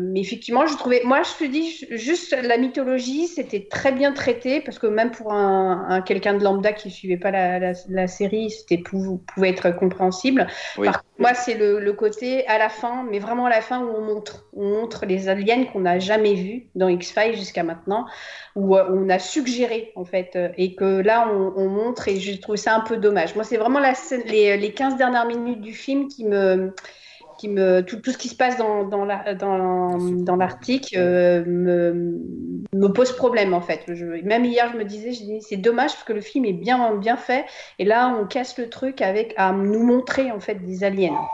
mais 0.00 0.20
effectivement, 0.20 0.66
je 0.66 0.76
trouvais, 0.76 1.02
moi, 1.04 1.22
je 1.22 1.44
te 1.44 1.50
dis, 1.50 1.86
juste 1.90 2.36
la 2.42 2.56
mythologie, 2.58 3.26
c'était 3.28 3.66
très 3.70 3.92
bien 3.92 4.12
traité 4.12 4.60
parce 4.60 4.78
que 4.78 4.86
même 4.86 5.10
pour 5.10 5.32
un, 5.32 5.86
un 5.88 6.02
quelqu'un 6.02 6.34
de 6.34 6.44
lambda 6.44 6.72
qui 6.72 6.90
suivait 6.90 7.16
pas 7.16 7.30
la, 7.30 7.58
la, 7.58 7.72
la 7.88 8.06
série, 8.06 8.50
c'était 8.50 8.78
pou- 8.78 9.22
pouvait 9.34 9.50
être 9.50 9.70
compréhensible. 9.70 10.46
Oui. 10.78 10.86
Par 10.86 11.02
moi, 11.18 11.32
c'est 11.32 11.54
le, 11.54 11.80
le 11.80 11.92
côté 11.94 12.46
à 12.46 12.58
la 12.58 12.68
fin, 12.68 13.04
mais 13.10 13.18
vraiment 13.18 13.46
à 13.46 13.50
la 13.50 13.62
fin 13.62 13.80
où 13.80 13.88
on 13.88 14.02
montre, 14.02 14.46
on 14.52 14.68
montre 14.68 15.06
les 15.06 15.28
aliens 15.28 15.64
qu'on 15.64 15.80
n'a 15.80 15.98
jamais 15.98 16.34
vus 16.34 16.66
dans 16.74 16.88
X-Files 16.88 17.36
jusqu'à 17.36 17.62
maintenant, 17.62 18.06
où 18.54 18.76
euh, 18.76 18.84
on 18.90 19.08
a 19.08 19.18
suggéré 19.18 19.92
en 19.96 20.04
fait, 20.04 20.36
euh, 20.36 20.48
et 20.58 20.74
que 20.74 21.00
là 21.00 21.28
on, 21.32 21.54
on 21.56 21.68
montre, 21.68 22.08
et 22.08 22.20
je 22.20 22.38
trouve 22.38 22.56
ça 22.56 22.74
un 22.76 22.80
peu 22.80 22.98
dommage. 22.98 23.34
Moi, 23.34 23.44
c'est 23.44 23.56
vraiment 23.56 23.80
la 23.80 23.94
scène, 23.94 24.24
les, 24.26 24.56
les 24.58 24.72
15 24.74 24.96
dernières 24.96 25.26
minutes 25.26 25.60
du 25.62 25.72
film 25.72 26.08
qui 26.08 26.24
me. 26.24 26.74
Qui 27.38 27.48
me, 27.48 27.82
tout, 27.82 28.00
tout 28.00 28.12
ce 28.12 28.18
qui 28.18 28.28
se 28.28 28.34
passe 28.36 28.56
dans, 28.56 28.84
dans 28.84 29.04
la- 29.04 29.34
dans, 29.34 29.98
dans 29.98 30.36
l'Arctique 30.36 30.94
euh, 30.96 31.44
me, 31.46 32.18
me 32.72 32.88
pose 32.88 33.12
problème 33.14 33.52
en 33.54 33.60
fait. 33.60 33.84
Je, 33.88 34.04
même 34.24 34.44
hier, 34.46 34.70
je 34.72 34.78
me 34.78 34.84
disais, 34.84 35.12
c'est 35.40 35.56
dommage 35.58 35.92
parce 35.92 36.04
que 36.04 36.12
le 36.14 36.22
film 36.22 36.44
est 36.46 36.52
bien, 36.54 36.94
bien 36.96 37.16
fait, 37.16 37.44
et 37.78 37.84
là 37.84 38.16
on 38.20 38.26
casse 38.26 38.56
le 38.58 38.70
truc 38.70 39.02
avec 39.02 39.34
à 39.36 39.52
nous 39.52 39.82
montrer 39.84 40.30
en 40.32 40.40
fait 40.40 40.56
des 40.64 40.82
aliens. 40.84 41.28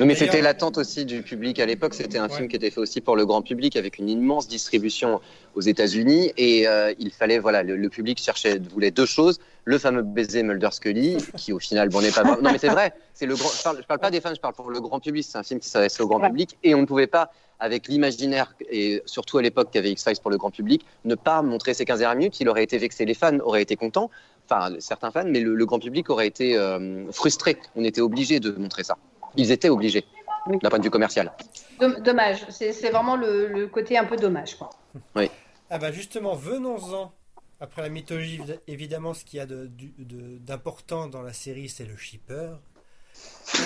Oui, 0.00 0.06
mais 0.06 0.14
c'était 0.14 0.40
l'attente 0.40 0.78
aussi 0.78 1.04
du 1.04 1.22
public 1.22 1.58
à 1.60 1.66
l'époque. 1.66 1.94
C'était 1.94 2.18
un 2.18 2.28
Ouais. 2.28 2.36
film 2.36 2.48
qui 2.48 2.56
était 2.56 2.70
fait 2.70 2.80
aussi 2.80 3.00
pour 3.00 3.16
le 3.16 3.26
grand 3.26 3.42
public 3.42 3.76
avec 3.76 3.98
une 3.98 4.08
immense 4.08 4.48
distribution 4.48 5.20
aux 5.54 5.60
États-Unis. 5.60 6.32
Et 6.36 6.66
euh, 6.66 6.92
il 6.98 7.10
fallait 7.10 7.38
voilà 7.38 7.62
le, 7.62 7.76
le 7.76 7.88
public 7.88 8.18
cherchait 8.20 8.58
voulait 8.58 8.90
deux 8.90 9.06
choses. 9.06 9.38
Le 9.64 9.78
fameux 9.78 10.02
baiser 10.02 10.42
Mulder 10.42 10.68
Scully 10.72 11.16
qui 11.36 11.52
au 11.52 11.58
final 11.58 11.88
bon 11.88 12.00
n'est 12.00 12.10
pas 12.10 12.22
non 12.24 12.50
mais 12.52 12.58
c'est 12.58 12.68
vrai. 12.68 12.92
C'est 13.12 13.26
le 13.26 13.34
grand 13.36 13.48
je 13.50 13.62
parle, 13.62 13.78
je 13.82 13.86
parle 13.86 14.00
pas 14.00 14.10
des 14.10 14.20
fans 14.20 14.34
je 14.34 14.40
parle 14.40 14.54
pour 14.54 14.70
le 14.70 14.80
grand 14.80 15.00
public. 15.00 15.24
C'est 15.28 15.38
un 15.38 15.42
film 15.42 15.60
qui 15.60 15.68
s'adressait 15.68 16.02
au 16.02 16.08
grand 16.08 16.20
Ouais. 16.20 16.28
public. 16.28 16.56
Et 16.62 16.74
on 16.74 16.80
ne 16.80 16.86
pouvait 16.86 17.06
pas 17.06 17.30
avec 17.60 17.86
l'imaginaire 17.88 18.54
et 18.70 19.02
surtout 19.06 19.38
à 19.38 19.42
l'époque 19.42 19.68
qu'avait 19.72 19.90
X-Files 19.92 20.20
pour 20.20 20.30
le 20.30 20.36
grand 20.38 20.50
public 20.50 20.84
ne 21.04 21.14
pas 21.14 21.40
montrer 21.42 21.72
ces 21.72 21.84
15 21.84 22.00
dernières 22.00 22.16
minutes. 22.18 22.40
Il 22.40 22.48
aurait 22.48 22.64
été 22.64 22.78
vexé. 22.78 23.04
Les 23.04 23.14
fans 23.14 23.38
auraient 23.40 23.62
été 23.62 23.76
contents. 23.76 24.10
Enfin 24.48 24.74
certains 24.80 25.10
fans 25.10 25.24
mais 25.26 25.40
le, 25.40 25.54
le 25.54 25.66
grand 25.66 25.78
public 25.78 26.10
aurait 26.10 26.26
été 26.26 26.56
euh, 26.56 27.10
frustré. 27.12 27.56
On 27.76 27.84
était 27.84 28.00
obligé 28.00 28.40
de 28.40 28.50
montrer 28.52 28.84
ça 28.84 28.96
ils 29.36 29.50
étaient 29.50 29.68
obligés 29.68 30.04
Oui. 30.46 30.58
d'un 30.62 30.68
point 30.70 30.78
de 30.78 30.84
vue 30.84 30.90
commercial 30.90 31.32
Dom- 31.80 32.00
Dommage, 32.00 32.46
c'est 32.50 32.90
vraiment 32.90 33.16
le, 33.16 33.48
le 33.48 33.66
côté 33.66 33.98
un 33.98 34.04
peu 34.04 34.16
dommage. 34.16 34.56
Quoi. 34.56 34.70
Ah 35.70 35.78
bah 35.78 35.90
justement, 35.92 36.34
venons-en. 36.34 37.12
Après 37.60 37.82
la 37.82 37.88
mythologie, 37.88 38.40
évi- 38.40 38.58
évidemment, 38.66 39.14
ce 39.14 39.24
qu'il 39.24 39.38
y 39.38 39.40
a 39.40 39.46
de- 39.46 39.66
du- 39.66 39.94
de- 39.98 40.38
d'important 40.38 41.06
dans 41.06 41.22
la 41.22 41.32
série, 41.32 41.68
c'est 41.68 41.84
le 41.84 41.96
shipper. 41.96 42.50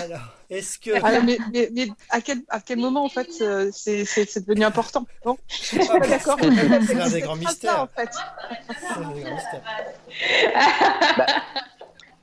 Alors, 0.05 0.21
est-ce 0.51 0.79
que... 0.79 0.91
Ah, 1.03 1.21
mais, 1.21 1.39
mais- 1.53 1.71
mais 1.73 1.89
à, 2.11 2.21
quel, 2.21 2.39
à 2.51 2.61
quel 2.61 2.79
moment, 2.79 3.05
en 3.05 3.09
fait, 3.09 3.29
euh, 3.41 3.71
c'est 3.73 4.05
devenu 4.47 4.65
important 4.65 5.07
non? 5.25 5.39
Je 5.49 5.55
suis 5.55 5.79
pas 5.79 5.99
d'accord. 6.01 6.37
c'est 6.41 6.95
l'un 6.95 7.09
des 7.11 7.21
grands 7.23 7.35
ça, 7.35 7.41
mystères. 7.41 7.81
en 7.83 7.89
fait. 7.89 8.11
C'est 8.13 9.01
un 9.05 9.11
des 9.13 9.21
grands 9.23 9.35
mystères. 9.35 9.63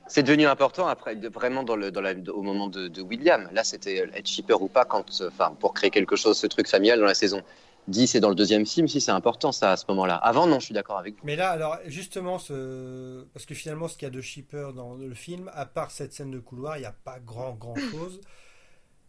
C'est 0.08 0.22
devenu 0.22 0.46
important 0.46 0.86
après, 0.86 1.16
de- 1.16 1.28
vraiment 1.28 1.62
dans 1.62 1.76
le, 1.76 1.90
dans 1.90 2.00
la, 2.00 2.14
au 2.32 2.42
moment 2.42 2.68
de, 2.68 2.88
de 2.88 3.02
William. 3.02 3.48
Là, 3.52 3.64
c'était 3.64 4.02
euh, 4.02 4.14
être 4.14 4.28
shipper 4.28 4.54
ou 4.54 4.68
pas, 4.68 4.84
quand, 4.84 5.20
euh, 5.20 5.28
enfin, 5.28 5.56
pour 5.58 5.74
créer 5.74 5.90
quelque 5.90 6.16
chose, 6.16 6.38
ce 6.38 6.46
truc 6.46 6.68
familial 6.68 7.00
dans 7.00 7.06
la 7.06 7.14
saison 7.14 7.42
10 7.88 8.14
et 8.16 8.20
dans 8.20 8.28
le 8.28 8.34
deuxième 8.34 8.66
film, 8.66 8.88
si 8.88 9.00
c'est 9.00 9.12
important 9.12 9.52
ça 9.52 9.72
à 9.72 9.76
ce 9.76 9.84
moment-là. 9.88 10.16
Avant, 10.16 10.46
non, 10.46 10.58
je 10.58 10.66
suis 10.66 10.74
d'accord 10.74 10.98
avec 10.98 11.14
vous. 11.14 11.20
Mais 11.24 11.36
là, 11.36 11.50
alors, 11.50 11.78
justement, 11.86 12.38
ce... 12.38 13.24
parce 13.32 13.46
que 13.46 13.54
finalement, 13.54 13.88
ce 13.88 13.96
qu'il 13.96 14.06
y 14.06 14.10
a 14.10 14.14
de 14.14 14.20
shipper 14.20 14.70
dans 14.74 14.94
le 14.94 15.14
film, 15.14 15.50
à 15.54 15.66
part 15.66 15.90
cette 15.90 16.12
scène 16.12 16.30
de 16.30 16.38
couloir, 16.40 16.76
il 16.76 16.80
n'y 16.80 16.86
a 16.86 16.94
pas 17.04 17.18
grand, 17.20 17.52
grand 17.52 17.76
chose. 17.76 18.20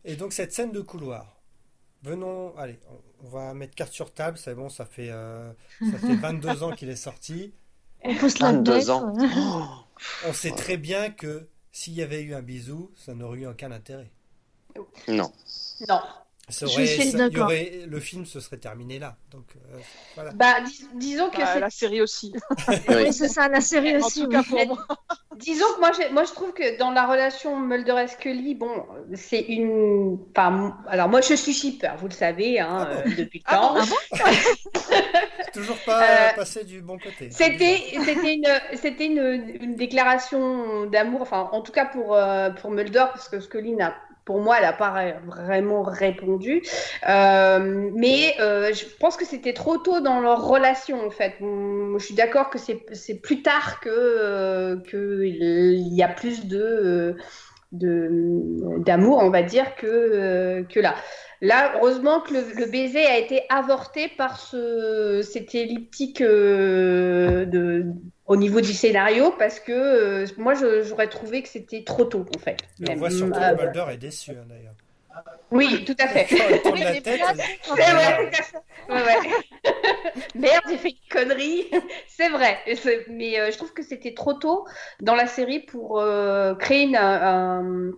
Et 0.05 0.15
donc, 0.15 0.31
cette 0.33 0.53
scène 0.53 0.71
de 0.71 0.81
couloir, 0.81 1.37
venons, 2.03 2.55
allez, 2.57 2.79
on, 3.23 3.27
va 3.29 3.53
mettre 3.53 3.75
carte 3.75 3.93
sur 3.93 4.13
table, 4.13 4.37
c'est 4.37 4.53
bon, 4.55 4.69
ça 4.69 4.85
fait, 4.85 5.09
euh, 5.09 5.51
ça 5.91 5.97
fait 5.97 6.15
22 6.21 6.63
ans 6.63 6.71
qu'il 6.71 6.89
est 6.89 6.95
sorti. 6.95 7.53
On 8.03 8.15
peut 8.15 8.29
se 8.29 8.41
la 8.41 8.51
22 8.51 8.73
mettre. 8.75 8.91
ans. 8.91 9.86
On 10.25 10.33
sait 10.33 10.51
très 10.51 10.77
bien 10.77 11.09
que 11.09 11.47
s'il 11.71 11.93
y 11.93 12.01
avait 12.01 12.21
eu 12.21 12.33
un 12.33 12.41
bisou, 12.41 12.91
ça 12.95 13.13
n'aurait 13.13 13.39
eu 13.39 13.47
aucun 13.47 13.71
intérêt. 13.71 14.11
Non. 15.07 15.31
Non. 15.87 16.01
Ça 16.49 16.65
Je 16.65 16.73
aurait- 16.75 16.85
suis 16.85 17.11
ça- 17.11 17.27
aurait- 17.43 17.83
le 17.87 17.99
film 17.99 18.25
se 18.25 18.39
serait 18.39 18.55
terminé 18.57 18.99
là. 18.99 19.17
Donc, 19.31 19.43
euh, 19.57 19.77
voilà. 20.15 20.31
Bah, 20.31 20.61
dis- 20.65 20.87
disons 20.93 21.29
que 21.29 21.39
Bah, 21.39 21.49
c'est 21.53 21.59
la 21.59 21.69
série 21.69 22.01
aussi. 22.01 22.33
Oui. 22.89 23.11
C'est 23.11 23.27
ça, 23.27 23.49
la 23.49 23.59
série 23.59 23.95
En 23.97 23.99
aussi. 23.99 24.21
tout 24.21 24.27
oui. 24.27 24.31
cas, 24.33 24.43
pour 24.43 24.65
moi. 24.65 24.85
Disons 25.35 25.65
que 25.75 25.79
moi, 25.81 25.91
moi, 26.13 26.23
je 26.23 26.31
trouve 26.31 26.51
que 26.53 26.79
dans 26.79 26.89
la 26.91 27.05
relation 27.05 27.59
Mulder 27.59 28.01
et 28.03 28.07
Scully, 28.07 28.55
bon, 28.55 28.71
c'est 29.13 29.41
une. 29.41 30.17
Enfin, 30.35 30.77
alors 30.87 31.09
moi, 31.09 31.21
je 31.21 31.35
suis 31.35 31.53
shipper, 31.53 31.91
vous 31.99 32.07
le 32.07 32.13
savez, 32.13 32.59
hein, 32.59 32.67
Ah 32.79 32.85
bon 32.85 33.11
euh, 33.11 33.15
depuis 33.17 33.39
le 33.39 33.43
Ah 33.45 33.55
temps. 33.57 33.73
bon, 33.75 33.95
Toujours 35.53 35.77
pas 35.85 36.01
Euh, 36.03 36.33
passé 36.35 36.63
du 36.63 36.81
bon 36.81 36.97
côté. 36.97 37.29
C'était, 37.31 37.83
c'était 38.05 38.33
une, 38.35 38.47
c'était 38.77 39.05
une, 39.05 39.57
une 39.61 39.75
déclaration 39.75 40.85
d'amour, 40.87 41.21
enfin, 41.21 41.49
en 41.51 41.61
tout 41.61 41.71
cas 41.71 41.85
pour, 41.85 42.15
euh, 42.15 42.49
pour 42.51 42.71
Mulder, 42.71 43.05
parce 43.13 43.29
que 43.29 43.39
Scully 43.39 43.73
n'a, 43.73 43.95
pour 44.27 44.41
moi, 44.41 44.57
elle 44.57 44.63
n'a 44.63 44.73
pas 44.73 45.13
vraiment 45.25 45.83
répondu. 45.83 46.61
Euh, 47.07 47.89
mais 47.95 48.35
euh, 48.41 48.73
je 48.73 48.83
pense 48.99 49.15
que 49.15 49.23
c'était 49.23 49.53
trop 49.53 49.77
tôt 49.77 50.01
dans 50.01 50.19
leur 50.19 50.45
relation, 50.45 51.07
en 51.07 51.09
fait. 51.09 51.35
Je 51.39 52.03
suis 52.03 52.13
d'accord 52.13 52.49
que 52.49 52.59
c'est, 52.59 53.15
plus 53.21 53.41
tard 53.41 53.79
que, 53.79 53.89
euh, 53.89 54.75
que 54.81 55.23
il 55.23 55.95
y 55.95 56.03
a 56.03 56.09
plus 56.09 56.41
euh, 56.51 57.13
de, 57.71 58.83
d'amour, 58.83 59.19
on 59.23 59.29
va 59.29 59.43
dire, 59.43 59.75
que, 59.75 60.63
que 60.63 60.79
là. 60.81 60.95
Là, 61.39 61.75
heureusement 61.77 62.19
que 62.19 62.33
le, 62.33 62.69
baiser 62.69 63.05
a 63.05 63.17
été 63.17 63.43
avorté 63.47 64.09
par 64.17 64.39
ce, 64.39 65.21
cette 65.21 65.55
elliptique 65.55 66.21
de, 66.21 67.85
au 68.27 68.35
niveau 68.35 68.61
du 68.61 68.73
scénario, 68.73 69.31
parce 69.39 69.59
que 69.59 69.71
euh, 69.71 70.25
moi, 70.37 70.53
je- 70.53 70.83
j'aurais 70.83 71.07
trouvé 71.09 71.41
que 71.41 71.49
c'était 71.49 71.83
trop 71.83 72.05
tôt, 72.05 72.25
en 72.35 72.39
fait. 72.39 72.57
Et 72.79 72.83
on 72.83 72.89
Même. 72.89 72.99
voit 72.99 73.09
surtout 73.09 73.39
Euh, 73.39 73.55
que 73.55 73.63
Mulder 73.63 73.85
est 73.93 73.97
déçu, 73.97 74.31
hein, 74.31 74.45
d'ailleurs. 74.47 74.73
oui, 75.51 75.85
tout 75.85 75.95
à 75.99 76.07
fait. 76.07 76.27
Même-. 77.77 78.23
Merde, 80.35 80.63
j'ai 80.69 80.77
fait 80.77 80.89
une 80.89 81.09
connerie. 81.11 81.65
C'est 82.07 82.29
vrai. 82.29 82.57
Mais 83.09 83.39
euh, 83.39 83.51
je 83.51 83.57
trouve 83.57 83.73
que 83.73 83.83
c'était 83.83 84.13
trop 84.13 84.33
tôt 84.33 84.65
dans 85.01 85.15
la 85.15 85.27
série 85.27 85.59
pour 85.59 85.99
euh, 85.99 86.55
créer 86.55 86.83
une, 86.83 86.95
un- 86.95 87.91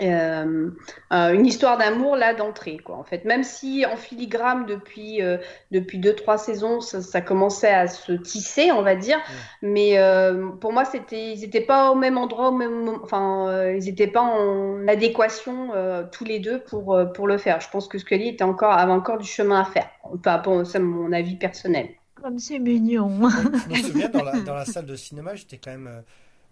euh, 0.00 0.70
euh, 1.12 1.32
une 1.32 1.46
histoire 1.46 1.76
d'amour 1.76 2.14
là 2.16 2.32
d'entrée 2.32 2.78
quoi 2.78 2.96
en 2.96 3.02
fait 3.04 3.24
même 3.24 3.42
si 3.42 3.84
en 3.86 3.96
filigrane 3.96 4.64
depuis 4.64 5.20
euh, 5.20 5.38
depuis 5.72 5.98
deux 5.98 6.14
trois 6.14 6.38
saisons 6.38 6.80
ça, 6.80 7.02
ça 7.02 7.20
commençait 7.20 7.72
à 7.72 7.88
se 7.88 8.12
tisser 8.12 8.70
on 8.70 8.82
va 8.82 8.94
dire 8.94 9.18
mais 9.62 9.98
euh, 9.98 10.48
pour 10.60 10.72
moi 10.72 10.84
c'était 10.84 11.32
ils 11.32 11.42
étaient 11.44 11.60
pas 11.60 11.90
au 11.90 11.96
même 11.96 12.18
endroit 12.18 12.50
au 12.50 12.52
même 12.56 12.88
enfin 13.02 13.48
euh, 13.48 13.74
ils 13.76 13.88
étaient 13.88 14.06
pas 14.06 14.22
en 14.22 14.86
adéquation 14.86 15.72
euh, 15.74 16.04
tous 16.10 16.24
les 16.24 16.38
deux 16.38 16.62
pour 16.62 16.94
euh, 16.94 17.06
pour 17.06 17.26
le 17.26 17.36
faire 17.36 17.60
je 17.60 17.68
pense 17.68 17.88
que 17.88 17.98
Scully 17.98 18.28
était 18.28 18.44
encore 18.44 18.72
avait 18.72 18.92
encore 18.92 19.18
du 19.18 19.26
chemin 19.26 19.60
à 19.60 19.64
faire 19.64 19.90
enfin 20.02 20.38
bon 20.38 20.64
c'est 20.64 20.78
mon 20.78 21.12
avis 21.12 21.36
personnel 21.36 21.88
Comme 22.14 22.38
c'est 22.38 22.58
mignon. 22.58 23.28
Je 23.64 23.68
me 23.70 23.76
souviens, 23.76 24.08
dans 24.08 24.22
la, 24.22 24.40
dans 24.42 24.54
la 24.54 24.64
salle 24.66 24.86
de 24.86 24.96
cinéma, 24.96 25.34
j'étais 25.34 25.58
quand 25.58 25.70
même. 25.70 25.86
euh, 25.86 26.02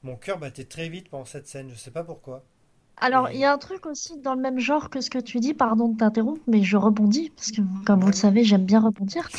mon 0.03 0.17
cœur 0.17 0.39
battait 0.39 0.65
très 0.67 0.89
vite 0.89 1.09
pendant 1.11 1.25
cette 1.25 1.47
scène, 1.49 1.71
je 1.71 1.75
sais 1.77 1.91
pas 1.91 2.05
pourquoi. 2.05 2.45
Alors, 3.01 3.31
il 3.31 3.39
y 3.39 3.45
a 3.45 3.53
un 3.53 3.59
truc 3.59 3.87
aussi 3.87 4.19
dans 4.19 4.35
le 4.35 4.41
même 4.41 4.59
genre 4.59 4.91
que 4.91 5.01
ce 5.01 5.11
que 5.11 5.19
tu 5.19 5.41
dis, 5.41 5.55
pardon 5.55 5.89
de 5.89 5.99
t'interrompre, 5.99 6.41
mais 6.47 6.63
je 6.63 6.77
rebondis, 6.77 7.31
parce 7.31 7.51
que 7.51 7.61
comme 7.85 8.01
vous 8.01 8.09
le 8.09 8.13
savez, 8.13 8.45
j'aime 8.45 8.65
bien 8.65 8.81
rebondir. 8.81 9.29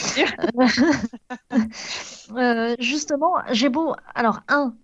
Euh, 2.36 2.76
justement, 2.78 3.34
j'ai 3.52 3.69
beau, 3.69 3.95
alors, 4.13 4.41
un, 4.50 4.76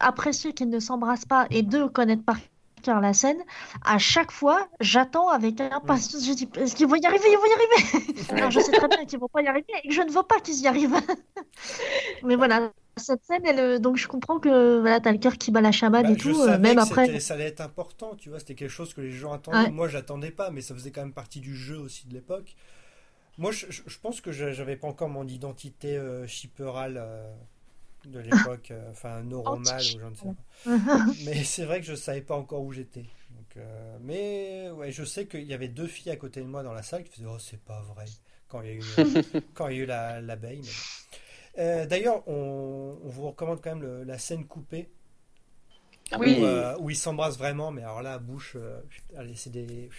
apprécier 0.00 0.54
qu'ils 0.54 0.70
ne 0.70 0.80
s'embrassent 0.80 1.26
pas, 1.26 1.46
et 1.50 1.62
deux, 1.62 1.90
connaître 1.90 2.24
par 2.24 2.38
cœur 2.82 3.02
la 3.02 3.12
scène, 3.12 3.36
à 3.84 3.98
chaque 3.98 4.30
fois, 4.30 4.66
j'attends 4.80 5.28
avec 5.28 5.60
impatience, 5.60 6.24
je 6.26 6.32
dis, 6.32 6.48
est-ce 6.56 6.74
qu'ils 6.74 6.86
vont 6.86 6.96
y 6.96 7.04
arriver, 7.04 7.24
ils 7.28 7.36
vont 7.36 7.44
y 7.44 7.52
arriver! 7.52 8.22
Alors, 8.32 8.50
je 8.50 8.60
sais 8.60 8.72
très 8.72 8.88
bien 8.88 9.04
qu'ils 9.04 9.18
vont 9.18 9.28
pas 9.28 9.42
y 9.42 9.46
arriver, 9.46 9.66
et 9.82 9.88
que 9.88 9.94
je 9.94 10.00
ne 10.00 10.10
veux 10.10 10.22
pas 10.22 10.40
qu'ils 10.40 10.60
y 10.60 10.66
arrivent. 10.66 10.96
Mais 12.22 12.36
voilà, 12.36 12.70
cette 12.98 13.24
scène, 13.24 13.42
elle, 13.44 13.58
euh, 13.60 13.78
donc 13.78 13.96
je 13.96 14.08
comprends 14.08 14.38
que 14.40 14.80
voilà, 14.80 15.00
t'as 15.00 15.12
le 15.12 15.18
cœur 15.18 15.36
qui 15.38 15.50
bat 15.50 15.60
la 15.60 15.72
chamade 15.72 16.06
Bah, 16.06 16.12
et 16.12 16.14
je 16.18 16.18
tout, 16.18 16.40
euh, 16.42 16.58
même 16.58 16.76
que 16.76 16.80
après. 16.82 17.20
ça 17.20 17.34
allait 17.34 17.44
être 17.46 17.60
important, 17.60 18.14
tu 18.16 18.28
vois, 18.30 18.38
c'était 18.40 18.54
quelque 18.54 18.70
chose 18.70 18.94
que 18.94 19.00
les 19.00 19.12
gens 19.12 19.32
attendaient. 19.32 19.58
Ouais. 19.64 19.70
Moi, 19.70 19.88
j'attendais 19.88 20.30
pas, 20.30 20.50
mais 20.50 20.60
ça 20.62 20.74
faisait 20.74 20.90
quand 20.90 21.02
même 21.02 21.12
partie 21.12 21.40
du 21.40 21.54
jeu 21.56 21.78
aussi 21.78 22.06
de 22.08 22.14
l'époque. 22.14 22.56
Moi, 23.38 23.52
je, 23.52 23.66
je- 23.70 23.82
je 23.86 23.98
pense 24.00 24.20
que 24.20 24.32
je- 24.32 24.52
j'avais 24.52 24.76
pas 24.76 24.88
encore 24.88 25.08
mon 25.10 25.26
identité 25.28 25.96
euh, 25.98 26.26
shipperale 26.26 26.96
euh, 26.98 27.32
de 28.06 28.20
l'époque, 28.20 28.70
euh, 28.72 28.90
enfin 28.90 29.22
neuronale 29.22 29.90
ou 29.90 29.98
j'en 30.00 30.14
sais 30.14 30.28
pas. 30.28 30.44
Mais 31.24 31.44
c'est 31.44 31.64
vrai 31.66 31.80
que 31.80 31.86
je 31.86 31.94
savais 31.94 32.22
pas 32.22 32.36
encore 32.36 32.62
où 32.62 32.72
j'étais. 32.72 33.06
Mais 34.00 34.70
ouais, 34.70 34.92
je 34.92 35.04
sais 35.04 35.26
qu'il 35.26 35.44
y 35.44 35.54
avait 35.54 35.68
deux 35.68 35.86
filles 35.86 36.12
à 36.12 36.16
côté 36.16 36.40
de 36.40 36.46
moi 36.46 36.62
dans 36.62 36.72
la 36.72 36.82
salle 36.82 37.04
qui 37.04 37.12
faisaient 37.12 37.26
Oh, 37.28 37.38
c'est 37.38 37.60
pas 37.60 37.80
vrai 37.82 38.04
quand 38.48 38.62
il 38.62 38.68
y 38.68 38.72
a 38.72 38.74
eu, 38.74 38.82
quand 39.54 39.68
il 39.68 39.76
y 39.76 39.80
a 39.80 39.82
eu 39.82 39.86
la- 39.86 40.20
l'abeille. 40.20 40.60
mais 40.62 40.62
bon. 40.72 40.86
Euh, 41.58 41.86
D'ailleurs, 41.86 42.22
on, 42.28 42.98
on 43.04 43.08
vous 43.08 43.28
recommande 43.28 43.60
quand 43.62 43.70
même 43.70 43.82
le- 43.82 44.04
la 44.04 44.18
scène 44.18 44.46
coupée 44.46 44.88
Oui. 46.18 46.38
où, 46.40 46.44
euh, 46.44 46.76
où 46.78 46.90
ils 46.90 46.96
s'embrassent 46.96 47.38
vraiment, 47.38 47.70
mais 47.72 47.82
alors 47.82 48.02
là, 48.02 48.18
bouche, 48.18 48.56
euh, 48.56 48.80
allez, 49.16 49.34
c'est 49.34 49.50
des. 49.50 49.90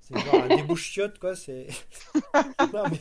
C'est 0.00 0.18
genre 0.18 0.48
des 0.48 0.62
bouches 0.62 0.84
chiottes, 0.90 1.18
quoi. 1.18 1.34
C'est. 1.36 1.66
Non, 2.72 2.84
mais- 2.90 2.98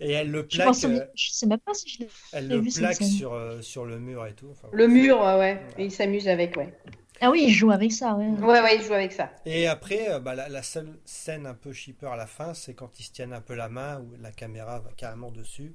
Et 0.00 0.12
elle 0.12 0.30
le 0.30 0.46
Je 0.48 0.56
plaque, 0.56 0.66
pense, 0.68 0.84
euh, 0.84 1.04
je 1.14 1.30
sais 1.30 1.46
même 1.46 1.58
pas 1.58 1.74
si 1.74 1.88
je 1.88 1.98
l'ai. 2.00 2.08
elle 2.32 2.48
le 2.48 2.58
vu 2.58 2.70
plaque 2.72 3.02
sur, 3.02 3.32
euh, 3.32 3.62
sur 3.62 3.84
le 3.84 3.98
mur 3.98 4.26
et 4.26 4.34
tout. 4.34 4.48
Enfin, 4.50 4.68
le 4.72 4.86
mur 4.86 5.18
ouais, 5.20 5.38
ouais. 5.38 5.62
Et 5.78 5.84
il 5.86 5.92
s'amuse 5.92 6.28
avec 6.28 6.56
ouais 6.56 6.72
Ah 7.20 7.30
oui, 7.30 7.44
il 7.48 7.50
joue 7.52 7.70
avec 7.70 7.90
ça, 7.92 8.14
ouais. 8.14 8.28
ouais 8.28 8.60
ouais 8.62 8.76
il 8.76 8.82
joue 8.82 8.94
avec 8.94 9.12
ça 9.12 9.30
Et 9.44 9.66
après, 9.66 10.20
bah, 10.20 10.34
la, 10.34 10.48
la 10.48 10.62
seule 10.62 10.98
scène 11.04 11.46
un 11.46 11.54
peu 11.54 11.72
shipper 11.72 12.06
à 12.06 12.16
la 12.16 12.26
fin, 12.26 12.54
c'est 12.54 12.74
quand 12.74 12.98
ils 13.00 13.04
se 13.04 13.12
tiennent 13.12 13.32
un 13.32 13.40
peu 13.40 13.54
la 13.54 13.68
main, 13.68 14.00
où 14.00 14.14
la 14.20 14.30
caméra 14.32 14.78
va 14.80 14.90
carrément 14.96 15.30
dessus. 15.32 15.74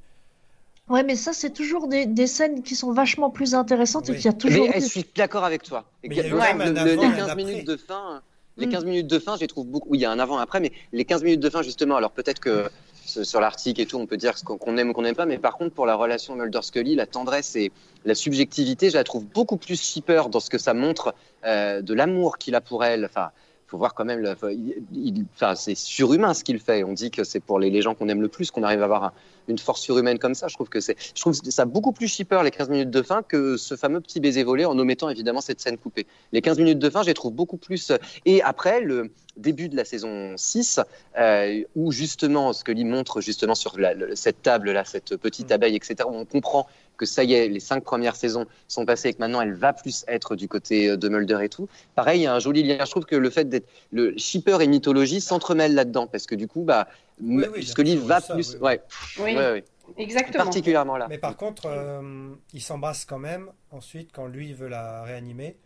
Ouais, 0.90 1.04
mais 1.04 1.16
ça, 1.16 1.34
c'est 1.34 1.50
toujours 1.52 1.88
des, 1.88 2.06
des 2.06 2.28
scènes 2.28 2.62
qui 2.62 2.76
sont 2.76 2.92
vachement 2.94 3.32
plus 3.32 3.56
intéressantes 3.56 4.08
et 4.10 4.12
Oui. 4.12 4.18
qu'il 4.18 4.26
y 4.26 4.30
a 4.30 4.34
toujours. 4.34 4.68
Mais 4.70 4.80
je 4.82 4.86
suis 4.86 5.06
d'accord 5.16 5.44
avec 5.44 5.64
toi. 5.64 5.84
Mais 6.04 6.10
il 6.12 6.18
y 6.18 6.22
a 6.22 6.28
eu 6.28 6.30
Le- 6.30 6.38
quand 6.38 6.44
même 6.44 6.62
un 6.62 6.72
le- 6.72 6.78
avant 6.92 7.02
les 7.02 7.08
et 7.08 7.12
un 7.12 7.16
15 7.16 7.30
après. 7.30 7.44
minutes 7.44 7.68
de 7.68 7.76
fin, 7.78 8.22
les 8.58 8.68
Mm. 8.68 8.72
15 8.72 8.86
minutes 8.86 9.08
de 9.08 9.20
fin, 9.20 9.36
je 9.36 9.42
les 9.42 9.48
trouve 9.48 9.66
beaucoup. 9.66 9.90
Oui, 9.90 9.98
il 9.98 10.02
y 10.02 10.06
a 10.06 10.12
un 10.12 10.20
avant, 10.20 10.38
après, 10.38 10.60
mais 10.60 10.72
les 10.94 11.04
15 11.06 11.24
minutes 11.24 11.40
de 11.40 11.50
fin, 11.50 11.64
justement, 11.64 11.96
alors 11.96 12.12
peut-être 12.12 12.40
que 12.40 12.70
ce- 13.04 13.24
sur 13.24 13.40
l'article 13.42 13.82
et 13.82 13.86
tout, 13.88 13.98
on 13.98 14.06
peut 14.06 14.18
dire 14.18 14.38
ce 14.38 14.44
qu'on 14.44 14.58
qu'on 14.60 14.78
aime 14.78 14.90
ou 14.92 14.94
qu'on 14.94 15.02
n'aime 15.02 15.16
pas, 15.16 15.26
mais 15.26 15.40
par 15.40 15.58
contre, 15.58 15.74
pour 15.74 15.88
la 15.88 15.96
relation 15.96 16.36
Mulder-Scully, 16.36 16.94
la 16.96 17.08
tendresse 17.08 17.56
et 17.56 17.72
la 18.06 18.14
subjectivité, 18.14 18.92
je 18.92 18.96
la 18.96 19.04
trouve 19.04 19.26
beaucoup 19.26 19.58
plus 19.58 19.82
shipper 19.82 20.24
dans 20.30 20.40
ce 20.40 20.50
que 20.52 20.58
ça 20.60 20.76
montre 20.76 21.16
euh, 21.46 21.82
de 21.82 21.94
l'amour 21.96 22.38
qu'il 22.38 22.54
a 22.54 22.62
pour 22.62 22.84
elle. 22.84 23.06
Enfin, 23.06 23.32
faut 23.68 23.78
voir 23.78 23.94
quand 23.94 24.06
même, 24.06 24.20
le, 24.20 24.36
il- 24.52 24.84
il- 24.94 25.26
enfin, 25.36 25.56
c'est 25.56 25.76
surhumain 25.76 26.34
ce 26.34 26.44
qu'il 26.44 26.60
fait. 26.60 26.84
On 26.84 26.94
dit 26.94 27.10
que 27.12 27.24
c'est 27.24 27.40
pour 27.40 27.60
les, 27.60 27.70
les 27.70 27.82
gens 27.82 27.96
qu'on 27.96 28.08
aime 28.10 28.22
le 28.22 28.28
plus 28.28 28.52
qu'on 28.52 28.64
arrive 28.64 28.82
à 28.82 28.86
avoir 28.86 29.04
un- 29.06 29.14
une 29.48 29.58
force 29.60 29.82
surhumaine 29.82 30.18
comme 30.20 30.34
ça. 30.36 30.48
Je 30.48 30.56
trouve 30.56 30.70
que 30.70 30.80
c'est, 30.80 30.96
je 31.16 31.20
trouve 31.22 31.34
ça 31.34 31.66
beaucoup 31.66 31.92
plus 31.92 32.08
shipper 32.08 32.42
les 32.44 32.52
15 32.52 32.70
minutes 32.70 32.90
de 32.90 33.02
fin 33.02 33.22
que 33.24 33.58
ce 33.58 33.76
fameux 33.76 34.02
petit 34.02 34.20
baiser 34.20 34.44
volé 34.44 34.66
en 34.66 34.78
omettant 34.78 35.10
évidemment 35.10 35.42
cette 35.42 35.62
scène 35.62 35.78
coupée. 35.78 36.06
Les 36.32 36.42
15 36.42 36.58
minutes 36.58 36.80
de 36.80 36.90
fin, 36.90 37.02
je 37.04 37.08
les 37.08 37.14
trouve 37.14 37.34
beaucoup 37.34 37.58
plus. 37.58 37.92
Et 38.26 38.42
après, 38.42 38.82
le 38.82 39.12
début 39.38 39.68
de 39.70 39.76
la 39.76 39.86
saison 39.86 40.34
6, 40.38 40.80
euh, 41.20 41.62
où 41.76 41.92
justement, 41.92 42.54
ce 42.54 42.64
que 42.64 42.72
Lee 42.72 42.86
montre 42.86 43.20
justement 43.22 43.54
sur 43.56 43.78
la- 43.78 43.94
le- 43.94 44.16
cette 44.16 44.42
table-là, 44.42 44.86
cette 44.86 45.16
petite 45.18 45.50
Mm. 45.50 45.54
abeille, 45.54 45.76
etc., 45.76 45.96
où 46.08 46.14
on 46.16 46.26
comprend 46.26 46.68
que 46.98 47.06
ça 47.06 47.24
y 47.24 47.34
est, 47.34 47.48
les 47.48 47.60
cinq 47.60 47.84
premières 47.84 48.16
saisons 48.16 48.46
sont 48.68 48.86
passées 48.86 49.10
et 49.10 49.14
que 49.14 49.20
maintenant 49.20 49.42
elle 49.42 49.54
va 49.54 49.74
plus 49.74 50.06
être 50.08 50.36
du 50.36 50.48
côté 50.48 50.90
euh, 50.90 50.98
de 50.98 51.10
Mulder 51.10 51.40
et 51.44 51.50
tout. 51.50 51.68
Pareil, 51.96 52.22
il 52.22 52.24
y 52.24 52.28
a 52.28 52.34
un 52.34 52.40
joli 52.40 52.64
lien. 52.64 52.84
Je 52.84 52.90
trouve 52.92 53.06
que 53.06 53.16
le 53.16 53.30
fait 53.30 53.46
d'être 53.46 53.68
le 53.92 54.14
shipper 54.18 54.58
et 54.62 54.68
mythologie 54.68 55.22
s'entremêlent 55.22 55.76
là-dedans 55.76 56.08
parce 56.08 56.26
que 56.26 56.36
du 56.36 56.48
coup, 56.48 56.64
bah, 56.64 56.88
Oui, 57.22 57.46
oui, 57.54 57.66
Scully 57.66 57.98
va 57.98 58.20
ça, 58.22 58.34
plus, 58.34 58.54
oui, 58.54 58.58
oui. 58.62 58.68
ouais, 58.68 58.82
Oui, 59.20 59.36
ouais, 59.36 59.52
ouais. 59.52 59.64
exactement. 59.98 60.44
particulièrement 60.46 60.98
là. 60.98 61.08
Mais 61.10 61.18
par 61.18 61.36
contre, 61.38 61.68
euh, 61.68 62.30
il 62.54 62.62
s'embrasse 62.62 63.06
quand 63.06 63.20
même 63.20 63.50
ensuite 63.72 64.12
quand 64.14 64.28
lui 64.28 64.54
veut 64.54 64.68
la 64.68 65.04
réanimer. 65.04 65.58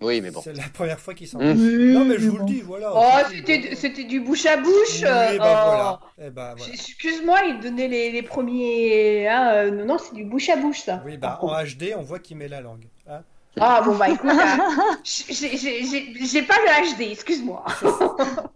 Oui, 0.00 0.20
mais 0.20 0.30
bon. 0.30 0.40
C'est 0.42 0.52
la 0.52 0.68
première 0.72 0.98
fois 1.00 1.14
qu'il 1.14 1.28
s'embrasse. 1.28 1.56
Mmh. 1.56 1.92
Non, 1.92 2.04
mais 2.04 2.18
je 2.18 2.28
vous 2.28 2.38
le 2.38 2.44
dis, 2.44 2.60
voilà. 2.60 2.92
Oh, 2.94 3.26
c'était 3.30 3.74
c'était 3.76 4.04
du 4.04 4.20
bouche 4.20 4.44
à 4.46 4.56
bouche. 4.56 4.98
Oui, 5.00 5.04
euh, 5.04 5.38
bah 5.38 5.64
oh. 5.66 5.66
voilà. 5.66 6.00
Eh 6.18 6.30
bah, 6.30 6.54
voilà. 6.56 6.72
Excuse-moi, 6.72 7.40
il 7.48 7.60
donnait 7.60 7.88
les, 7.88 8.10
les 8.12 8.22
premiers. 8.22 9.28
hein, 9.28 9.50
euh, 9.54 9.70
non, 9.70 9.84
non, 9.86 9.98
c'est 9.98 10.14
du 10.14 10.24
bouche 10.24 10.48
à 10.48 10.56
bouche, 10.56 10.80
ça. 10.80 11.02
Oui, 11.06 11.16
bah 11.16 11.38
en 11.42 11.48
HD, 11.64 11.94
on 11.96 12.02
voit 12.02 12.18
qu'il 12.18 12.36
met 12.36 12.48
la 12.48 12.60
langue. 12.60 12.88
hein. 13.08 13.22
Ah, 13.60 13.82
bon, 13.84 13.94
bah 13.96 14.10
écoute, 14.10 14.30
hein, 14.32 14.98
j'ai- 15.04 15.32
j'ai 15.56 15.56
j'ai- 15.86 16.26
j'ai 16.26 16.42
pas 16.42 16.56
le 16.56 16.96
HD, 16.96 17.12
excuse-moi. 17.12 17.64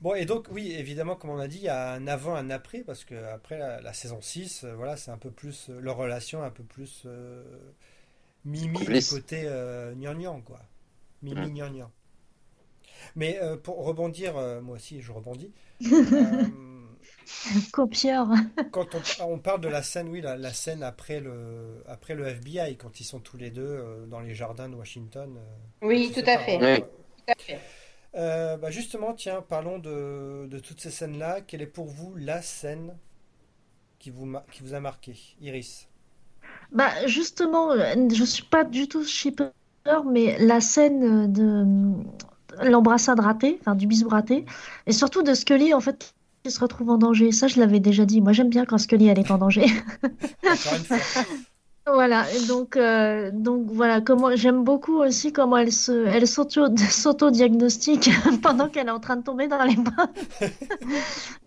Bon, 0.00 0.14
et 0.14 0.26
donc, 0.26 0.46
oui, 0.52 0.72
évidemment, 0.78 1.16
comme 1.16 1.30
on 1.30 1.38
a 1.40 1.48
dit, 1.48 1.56
il 1.58 1.64
y 1.64 1.68
a 1.68 1.90
un 1.92 2.06
avant, 2.06 2.36
un 2.36 2.50
après, 2.50 2.80
parce 2.80 3.04
que 3.04 3.16
après 3.34 3.58
la, 3.58 3.80
la 3.80 3.92
saison 3.92 4.18
6, 4.20 4.62
euh, 4.62 4.74
voilà, 4.76 4.96
c'est 4.96 5.10
un 5.10 5.18
peu 5.18 5.30
plus. 5.30 5.66
euh, 5.70 5.80
leur 5.80 5.96
relation 5.96 6.42
un 6.44 6.50
peu 6.50 6.62
plus. 6.62 7.02
euh, 7.06 7.42
Mimi 8.48 8.88
du 8.90 9.04
côté 9.04 9.42
euh, 9.46 9.94
gnangnan, 9.94 10.40
quoi. 10.42 10.60
Mimi 11.22 11.50
Mm. 11.50 11.52
gnangnan. 11.52 11.90
Mais 13.16 13.38
euh, 13.42 13.56
pour 13.56 13.84
rebondir, 13.84 14.36
euh, 14.36 14.60
moi 14.60 14.76
aussi, 14.76 15.00
je 15.00 15.12
rebondis. 15.12 15.52
Euh, 16.14 16.48
Copieur. 17.72 18.28
quand 18.70 18.94
on, 18.94 19.02
on 19.20 19.38
parle 19.38 19.60
de 19.60 19.68
la 19.68 19.82
scène, 19.82 20.08
oui, 20.08 20.20
la, 20.22 20.36
la 20.36 20.52
scène 20.54 20.82
après 20.82 21.20
le, 21.20 21.82
après 21.86 22.14
le 22.14 22.26
FBI, 22.26 22.76
quand 22.78 23.00
ils 23.00 23.04
sont 23.04 23.20
tous 23.20 23.36
les 23.36 23.50
deux 23.50 23.62
euh, 23.62 24.06
dans 24.06 24.20
les 24.20 24.34
jardins 24.34 24.68
de 24.68 24.74
Washington. 24.74 25.36
euh, 25.38 25.40
Oui, 25.82 26.12
tout 26.14 26.20
à 26.26 26.38
fait. 26.38 26.56
hein. 26.56 26.60
Oui. 26.60 26.80
Tout 26.82 27.32
à 27.32 27.34
fait. 27.38 27.60
Euh, 28.14 28.56
bah 28.56 28.70
justement, 28.70 29.14
tiens, 29.14 29.42
parlons 29.42 29.78
de, 29.78 30.46
de 30.50 30.58
toutes 30.58 30.80
ces 30.80 30.90
scènes-là. 30.90 31.40
Quelle 31.42 31.62
est 31.62 31.66
pour 31.66 31.86
vous 31.86 32.14
la 32.16 32.42
scène 32.42 32.96
qui 33.98 34.10
vous, 34.10 34.34
qui 34.50 34.62
vous 34.62 34.74
a 34.74 34.80
marqué, 34.80 35.14
Iris? 35.40 35.87
Bah 36.72 36.90
justement, 37.06 37.72
euh, 37.72 37.94
je 38.12 38.24
suis 38.24 38.42
pas 38.44 38.64
du 38.64 38.88
tout 38.88 39.04
shipper, 39.04 39.48
mais 40.10 40.36
la 40.38 40.60
scène 40.60 41.32
de 41.32 41.42
euh, 41.42 42.64
l'embrassade 42.68 43.20
ratée, 43.20 43.58
enfin 43.60 43.74
du 43.74 43.86
bisou 43.86 44.08
raté, 44.08 44.44
et 44.86 44.92
surtout 44.92 45.22
de 45.22 45.32
Scully 45.34 45.72
en 45.74 45.80
fait 45.80 46.12
qui 46.44 46.50
se 46.50 46.60
retrouve 46.60 46.90
en 46.90 46.98
danger. 46.98 47.32
Ça, 47.32 47.48
je 47.48 47.58
l'avais 47.58 47.80
déjà 47.80 48.04
dit. 48.04 48.20
Moi, 48.20 48.32
j'aime 48.32 48.48
bien 48.50 48.64
quand 48.64 48.78
Scully 48.78 49.08
elle 49.08 49.18
est 49.18 49.30
en 49.30 49.38
danger. 49.38 49.66
Encore 50.02 50.74
une 50.76 50.84
fois. 50.84 50.96
Voilà, 51.90 52.26
donc, 52.48 52.76
euh, 52.76 53.30
donc 53.32 53.62
voilà, 53.68 54.02
comment 54.02 54.36
j'aime 54.36 54.62
beaucoup 54.62 54.98
aussi 54.98 55.32
comment 55.32 55.56
elle 55.56 55.72
se, 55.72 56.04
elle 56.06 56.28
s'auto, 56.28 56.66
s'auto-diagnostique 56.90 58.10
pendant 58.42 58.68
qu'elle 58.68 58.88
est 58.88 58.90
en 58.90 59.00
train 59.00 59.16
de 59.16 59.22
tomber 59.22 59.48
dans 59.48 59.64
les 59.64 59.74
bras. 59.76 60.06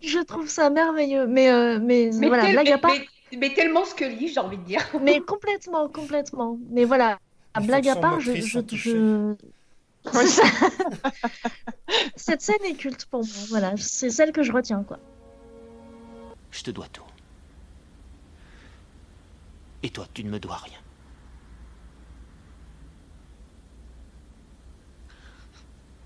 Je 0.02 0.18
trouve 0.24 0.48
ça 0.48 0.68
merveilleux. 0.68 1.28
Mais, 1.28 1.48
euh, 1.48 1.78
mais, 1.80 2.10
Mais, 2.14 2.26
voilà, 2.26 2.42
tel- 2.42 2.52
blague 2.54 2.68
à 2.70 2.74
mais- 2.74 2.80
part, 2.80 2.90
mais- 2.90 3.06
mais 3.38 3.54
tellement 3.54 3.84
Scully, 3.84 4.28
j'ai 4.28 4.40
envie 4.40 4.58
de 4.58 4.64
dire. 4.64 4.80
mais 5.02 5.20
complètement, 5.20 5.88
complètement. 5.88 6.58
Mais 6.70 6.84
voilà, 6.84 7.18
Les 7.58 7.66
blague 7.66 7.88
à 7.88 7.96
part, 7.96 8.20
je, 8.20 8.34
je, 8.34 8.60
je-. 8.72 9.34
Cette 12.16 12.42
scène 12.42 12.64
est 12.64 12.74
culte 12.74 13.06
pour 13.06 13.20
moi. 13.20 13.34
Voilà, 13.48 13.76
c'est 13.76 14.10
celle 14.10 14.32
que 14.32 14.42
je 14.42 14.52
retiens, 14.52 14.82
quoi. 14.82 14.98
Je 16.50 16.62
te 16.62 16.70
dois 16.70 16.88
tout. 16.92 17.02
Et 19.82 19.90
toi, 19.90 20.06
tu 20.12 20.24
ne 20.24 20.30
me 20.30 20.38
dois 20.38 20.56
rien. 20.56 20.78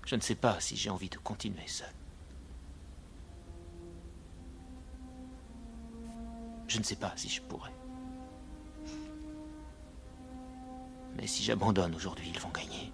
Je 0.05 0.15
ne 0.15 0.21
sais 0.21 0.35
pas 0.35 0.57
si 0.59 0.77
j'ai 0.77 0.89
envie 0.89 1.09
de 1.09 1.17
continuer 1.17 1.67
seul. 1.67 1.87
Je 6.67 6.79
ne 6.79 6.83
sais 6.83 6.95
pas 6.95 7.13
si 7.15 7.29
je 7.29 7.41
pourrais. 7.41 7.71
Mais 11.15 11.25
si 11.25 11.43
j'abandonne 11.43 11.95
aujourd'hui, 11.95 12.31
ils 12.33 12.39
vont 12.39 12.49
gagner. 12.49 12.91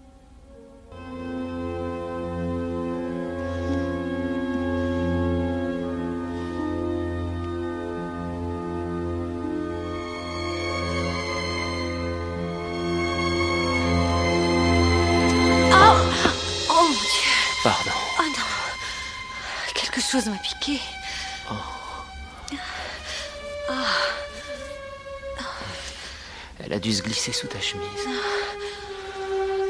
Dû 26.83 26.93
se 26.93 27.01
glisser 27.01 27.31
sous 27.31 27.47
ta 27.47 27.59
chemise. 27.59 27.87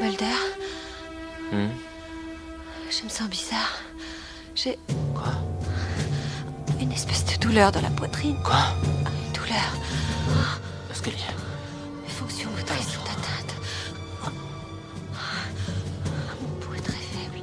Mulder, 0.00 0.24
Hmm? 1.52 1.68
Je 2.90 3.04
me 3.04 3.08
sens 3.08 3.28
bizarre. 3.28 3.78
J'ai 4.54 4.78
Quoi? 5.14 5.32
une 6.80 6.90
espèce 6.90 7.24
de 7.26 7.36
douleur 7.36 7.70
dans 7.70 7.80
la 7.82 7.90
poitrine. 7.90 8.36
Quoi? 8.42 8.56
Une 8.84 9.32
douleur. 9.32 9.70
Scully, 10.92 11.16
Mes 12.02 12.08
fonctions 12.10 12.50
motrices 12.50 12.94
sont 12.94 13.02
atteintes. 13.04 13.54
Mon 16.42 16.48
pouls 16.60 16.74
est 16.74 16.80
très 16.80 16.92
faible. 16.94 17.38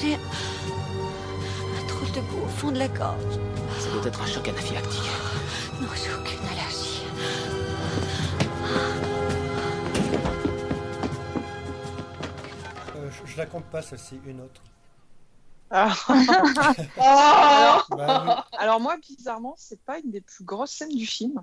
J'ai 0.00 0.14
un 0.14 1.86
drôle 1.88 2.12
de 2.12 2.20
goût 2.20 2.44
au 2.44 2.48
fond 2.48 2.70
de 2.72 2.78
la 2.78 2.88
gorge. 2.88 3.38
ça 3.78 3.88
doit 3.90 4.06
être 4.06 4.20
un 4.22 4.26
choc 4.26 4.48
anaphylactique. 4.48 5.10
Non, 5.80 5.88
j'ai 5.94 6.12
aucune 6.12 6.39
la 13.40 13.46
compte 13.46 13.64
pas, 13.64 13.82
celle-ci, 13.82 14.18
une 14.26 14.40
autre. 14.40 14.60
Ah. 15.72 15.92
Alors, 16.98 17.86
Bah 17.96 18.46
alors 18.58 18.80
moi, 18.80 18.96
bizarrement, 18.98 19.54
c'est 19.56 19.80
pas 19.80 19.98
une 19.98 20.10
des 20.10 20.20
plus 20.20 20.44
grosses 20.44 20.72
scènes 20.72 20.94
du 20.94 21.06
film. 21.06 21.42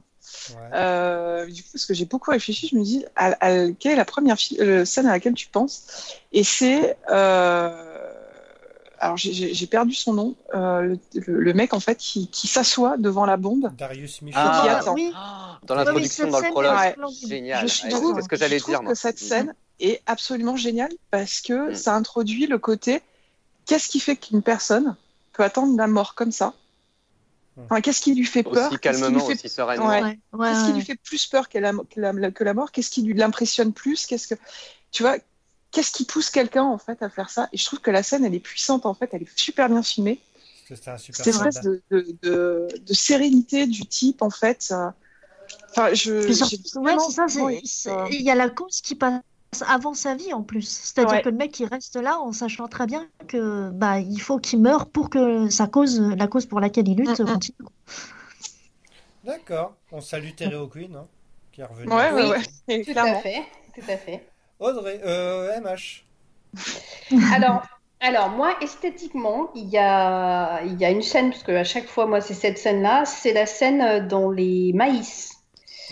ouais. 0.50 0.56
Euh, 0.74 1.46
du 1.46 1.64
coup, 1.64 1.70
parce 1.74 1.86
que 1.86 1.94
j'ai 1.94 2.06
beaucoup 2.06 2.32
réfléchi, 2.32 2.68
je 2.68 2.76
me 2.76 2.84
dis, 2.84 3.06
à, 3.16 3.28
à- 3.46 3.72
quelle 3.72 3.94
est 3.94 3.96
la 3.96 4.06
première 4.06 4.36
euh, 4.60 4.84
scène 4.86 5.06
à 5.08 5.12
laquelle 5.12 5.34
tu 5.34 5.48
penses? 5.48 6.14
Et 6.34 6.44
c'est, 6.44 6.98
euh, 7.10 8.12
alors 9.00 9.16
j'ai- 9.16 9.68
perdu 9.68 9.94
son 9.94 10.14
nom, 10.14 10.36
euh, 10.56 10.82
le, 10.82 11.00
le- 11.16 11.40
le 11.40 11.54
mec 11.54 11.74
en 11.74 11.80
fait 11.80 11.96
qui, 11.96 12.28
qui 12.28 12.48
s'assoit 12.48 12.98
devant 12.98 13.26
la 13.26 13.38
bombe. 13.38 13.72
Darius 13.78 14.22
Michaud. 14.24 14.40
Ah. 14.42 14.62
Qui 14.64 14.70
attend. 14.70 14.94
oui. 14.94 15.14
Dans 15.64 15.76
l'introduction, 15.76 16.28
dans 16.30 16.40
le 16.40 16.50
prologue, 16.52 16.76
Ouais. 16.76 16.96
génial. 17.28 17.68
Je 17.68 17.84
Ouais, 17.84 17.90
trouve- 17.90 18.22
ce 18.22 18.28
que 18.28 18.36
j'allais 18.36 18.60
dire. 18.60 18.82
moi. 18.84 18.92
que 18.92 18.98
cette 18.98 19.20
scène 19.20 19.54
est 19.80 20.02
absolument 20.06 20.56
géniale 20.56 20.92
parce 21.12 21.42
que 21.42 21.72
Mm. 21.72 21.76
ça 21.76 21.96
introduit 21.96 22.48
le 22.48 22.58
côté 22.58 23.02
qu'est-ce 23.66 23.90
qui 23.90 24.00
fait 24.00 24.16
qu'une 24.16 24.42
personne 24.42 24.96
peut 25.34 25.44
attendre 25.44 25.78
la 25.78 25.88
mort 25.88 26.16
comme 26.16 26.32
ça? 26.32 26.54
Mm. 27.56 27.62
Enfin, 27.64 27.82
Qu'est-ce 27.82 28.02
qui 28.02 28.14
lui 28.16 28.26
fait 28.26 28.44
peur? 28.44 28.72
Aussi 28.72 28.80
Qu'est-ce 28.80 28.98
qui 28.98 29.04
lui 29.04 29.12
calmement, 29.12 29.26
fait 29.28 29.34
aussi 29.36 29.50
sereinement. 29.50 29.88
Ouais. 29.88 30.02
Ouais, 30.02 30.18
ouais, 30.34 30.50
Qu'est-ce 30.52 30.66
qui 30.68 30.74
lui 30.74 30.82
fait 30.86 30.96
plus 30.96 31.26
peur 31.28 31.50
que 31.50 31.58
la, 31.60 31.72
que 31.74 32.00
la- 32.00 32.32
que 32.32 32.44
la 32.44 32.54
mort? 32.54 32.72
Qu'est-ce 32.72 32.90
qui 32.90 33.02
lui 33.04 33.14
l'impressionne 33.14 33.74
plus? 33.74 34.06
Qu'est-ce 34.06 34.28
que 34.28 34.36
tu 34.92 35.04
vois 35.04 35.18
Qu'est-ce 35.72 35.92
qui 35.92 36.06
pousse 36.06 36.30
quelqu'un 36.30 36.64
en 36.64 36.78
fait 36.78 37.04
à 37.04 37.10
faire 37.10 37.30
ça? 37.30 37.50
Et 37.52 37.58
je 37.58 37.66
trouve 37.66 37.80
que 37.80 37.92
la 37.92 38.02
scène 38.02 38.24
elle 38.26 38.34
est 38.34 38.40
puissante 38.40 38.86
en 38.86 38.94
fait, 38.94 39.10
elle 39.12 39.24
est 39.24 39.38
super 39.40 39.68
bien 39.70 39.84
filmée. 39.84 40.20
Cette 40.70 41.28
espèce 41.28 41.62
de, 41.62 41.82
de, 41.92 42.16
de, 42.24 42.68
de 42.80 42.94
sérénité 42.94 43.68
du 43.68 43.86
type 43.86 44.22
en 44.22 44.30
fait. 44.30 44.62
ça- 44.62 44.96
Enfin, 45.70 45.94
je. 45.94 46.12
Ouais, 46.80 47.62
ça. 47.66 48.06
Il 48.12 48.22
y 48.22 48.30
a 48.30 48.36
la 48.36 48.50
cause 48.50 48.82
qui 48.82 48.96
passe 48.96 49.22
avant 49.68 49.94
sa 49.94 50.16
vie 50.16 50.34
en 50.34 50.44
plus. 50.44 50.68
C'est-à-dire 50.68 51.14
Ouais. 51.18 51.22
que 51.22 51.30
le 51.30 51.36
mec 51.38 51.60
il 51.60 51.66
reste 51.68 51.96
là 51.96 52.20
en 52.20 52.32
sachant 52.34 52.68
très 52.68 52.86
bien 52.88 53.08
que 53.28 53.70
bah 53.72 54.00
il 54.00 54.20
faut 54.20 54.38
qu'il 54.40 54.62
meure 54.62 54.88
pour 54.90 55.10
que 55.10 55.50
sa 55.50 55.68
cause, 55.68 56.00
la 56.02 56.28
cause 56.28 56.46
pour 56.46 56.60
laquelle 56.60 56.88
il 56.88 56.98
lutte, 56.98 57.20
Mm, 57.20 57.24
mm. 57.24 57.28
continue. 57.28 57.68
D'accord. 59.24 59.76
On 59.92 60.02
salue 60.02 60.32
Terry 60.36 60.56
O'Quinn, 60.56 60.96
hein, 60.96 61.08
qui 61.52 61.62
est 61.62 61.66
revenu. 61.66 61.92
Ouais, 61.92 62.40
Tout 62.86 62.92
clairement. 62.92 63.12
à 63.18 63.22
fait, 63.22 63.44
tout 63.76 63.82
à 63.90 63.98
fait. 63.98 64.28
Audrey, 64.60 65.02
euh, 65.06 65.60
MH. 65.62 66.04
Alors, 67.34 67.62
alors 68.00 68.30
moi, 68.30 68.54
esthétiquement, 68.62 69.50
il 69.56 69.66
y 69.70 69.78
a, 69.78 70.62
il 70.64 70.80
y 70.80 70.86
a 70.86 70.90
une 70.92 71.02
scène, 71.02 71.30
parce 71.32 71.44
que 71.44 71.52
à 71.52 71.64
chaque 71.64 71.88
fois, 71.88 72.06
moi, 72.06 72.22
c'est 72.22 72.34
cette 72.34 72.58
scène-là, 72.58 73.06
c'est 73.06 73.34
la 73.34 73.46
scène 73.46 74.08
dans 74.08 74.30
les 74.32 74.72
maïs. 74.74 75.37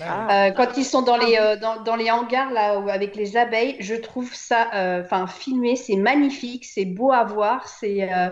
Ah, 0.01 0.47
Euh, 0.47 0.51
quand 0.51 0.77
ils 0.77 0.83
sont 0.83 1.01
dans 1.03 1.17
les, 1.17 1.37
euh, 1.39 1.55
dans, 1.55 1.81
dans 1.83 1.95
les 1.95 2.11
hangars 2.11 2.51
là, 2.51 2.79
où- 2.79 2.89
avec 2.89 3.15
les 3.15 3.37
abeilles, 3.37 3.75
je 3.79 3.95
trouve 3.95 4.33
ça, 4.33 4.67
euh, 4.75 5.01
enfin, 5.03 5.27
filmé, 5.27 5.75
c'est 5.75 5.95
magnifique, 5.95 6.65
c'est 6.65 6.85
beau 6.85 7.11
à 7.11 7.23
voir, 7.23 7.67
c'est 7.67 8.03
euh, 8.11 8.29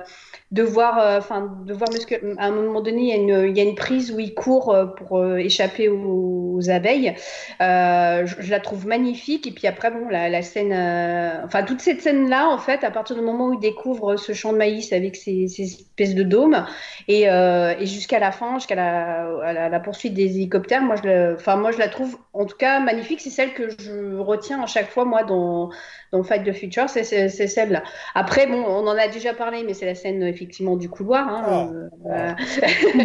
de 0.52 0.64
voir, 0.64 1.00
euh, 1.00 1.18
enfin, 1.20 1.52
de 1.66 1.74
voir, 1.74 1.90
parce 1.90 2.06
un 2.38 2.52
moment 2.52 2.82
donné, 2.82 3.02
il 3.04 3.08
y 3.08 3.12
a 3.14 3.16
une, 3.16 3.50
il 3.50 3.58
y 3.58 3.62
a 3.62 3.64
une 3.64 3.76
prise 3.76 4.12
où 4.12 4.20
il 4.20 4.34
court 4.34 4.74
euh, 4.74 4.86
pour 4.88 5.18
euh, 5.18 5.38
échapper 5.38 5.90
aux, 5.90 6.54
aux 6.58 6.70
abeilles. 6.70 7.16
Euh, 7.62 8.26
je, 8.26 8.36
je 8.42 8.52
la 8.52 8.60
trouve 8.60 8.86
magnifique, 8.88 9.48
et 9.48 9.52
puis 9.52 9.68
après, 9.68 9.92
bon, 9.92 10.08
la, 10.10 10.30
la 10.30 10.42
scène, 10.42 10.74
euh, 10.74 11.46
enfin, 11.46 11.64
toute 11.64 11.82
cette 11.82 12.02
scène-là, 12.02 12.50
en 12.50 12.58
fait, 12.58 12.84
à 12.84 12.92
partir 12.92 13.16
du 13.16 13.22
moment 13.22 13.48
où 13.48 13.54
il 13.54 13.60
découvre 13.60 14.16
ce 14.18 14.34
champ 14.34 14.54
de 14.54 14.58
maïs 14.58 14.94
avec 14.94 15.16
ces, 15.16 15.48
ces 15.48 15.64
espèces 15.64 16.16
de 16.16 16.24
dômes, 16.24 16.66
et, 17.08 17.30
euh, 17.30 17.74
et 17.80 17.86
jusqu'à 17.86 18.20
la 18.20 18.32
fin, 18.32 18.56
jusqu'à 18.60 18.76
la, 18.76 19.24
à 19.44 19.54
la, 19.54 19.70
la 19.70 19.80
poursuite 19.80 20.14
des 20.14 20.36
hélicoptères, 20.36 20.82
moi 20.82 20.96
je, 20.98 21.08
le, 21.08 21.38
enfin, 21.54 21.62
moi 21.62 21.72
je 21.72 21.78
la 21.78 21.88
trouve 21.88 22.18
en 22.34 22.46
tout 22.46 22.58
cas 22.58 22.80
magnifique. 22.80 23.22
C'est 23.22 23.30
celle 23.30 23.54
que 23.54 23.70
je 23.70 24.18
retiens 24.18 24.62
à 24.62 24.66
chaque 24.66 24.90
fois, 24.90 25.06
moi, 25.06 25.24
dans, 25.24 25.70
dans 26.12 26.24
Fight 26.24 26.44
the 26.44 26.54
Future, 26.54 26.90
c'est 26.90 27.04
celle-là. 27.04 27.84
Après, 28.16 28.48
bon, 28.48 28.64
on 28.64 28.88
en 28.88 28.98
a 28.98 29.08
déjà 29.08 29.34
parlé, 29.34 29.64
mais 29.64 29.74
c'est 29.74 29.86
la 29.86 29.96
scène 29.96 30.24
effectivement 30.24 30.76
du 30.76 30.90
couloir. 30.90 31.28
Hein, 31.28 31.44
Oh. 31.44 32.10
euh, 32.10 32.34
euh, 32.96 33.02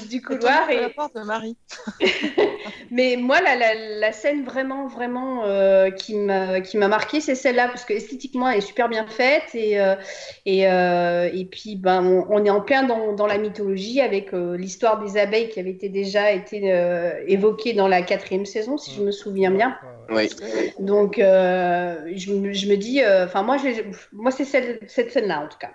du 0.08 0.22
couloir. 0.22 0.68
Et, 0.70 0.80
la 0.80 0.90
part 0.90 1.10
de 1.14 1.20
Marie. 1.22 1.56
mais 2.90 3.16
moi, 3.16 3.40
la, 3.40 3.56
la, 3.56 3.74
la 3.74 4.12
scène 4.12 4.44
vraiment, 4.44 4.86
vraiment 4.86 5.44
euh, 5.44 5.90
qui 5.90 6.14
m'a 6.16 6.60
qui 6.60 6.76
m'a 6.78 6.88
marqué, 6.88 7.20
c'est 7.20 7.34
celle-là, 7.34 7.68
parce 7.68 7.84
que 7.84 7.92
esthétiquement, 7.92 8.48
elle 8.48 8.58
est 8.58 8.62
super 8.62 8.88
bien 8.88 9.06
faite. 9.06 9.54
Et, 9.54 9.80
euh, 9.80 9.94
et, 10.46 10.68
euh, 10.68 11.30
et 11.32 11.44
puis, 11.44 11.76
ben, 11.76 12.02
on, 12.04 12.26
on 12.30 12.44
est 12.44 12.50
en 12.50 12.60
plein 12.60 12.82
dans, 12.82 13.12
dans 13.12 13.26
la 13.26 13.38
mythologie 13.38 14.00
avec 14.00 14.34
euh, 14.34 14.56
l'histoire 14.56 15.02
des 15.02 15.18
abeilles 15.18 15.48
qui 15.48 15.60
avait 15.60 15.70
été 15.70 15.88
déjà 15.88 16.32
été 16.32 16.72
euh, 17.20 17.24
évoquée 17.28 17.72
dans 17.74 17.88
la 17.88 18.02
quatrième 18.02 18.46
saison, 18.46 18.78
si 18.78 18.94
je 18.94 19.02
me 19.02 19.12
souviens 19.12 19.50
bien. 19.50 19.76
Oui. 20.10 20.28
Donc, 20.78 21.18
euh, 21.18 22.10
je, 22.14 22.32
me- 22.32 22.52
je 22.52 22.66
me 22.68 22.76
dis, 22.76 23.02
euh, 23.02 23.26
enfin, 23.26 23.42
moi, 23.42 23.56
moi 24.12 24.30
c'est 24.30 24.44
cette 24.44 25.12
scène-là, 25.12 25.40
en 25.44 25.48
tout 25.48 25.58
cas. 25.58 25.70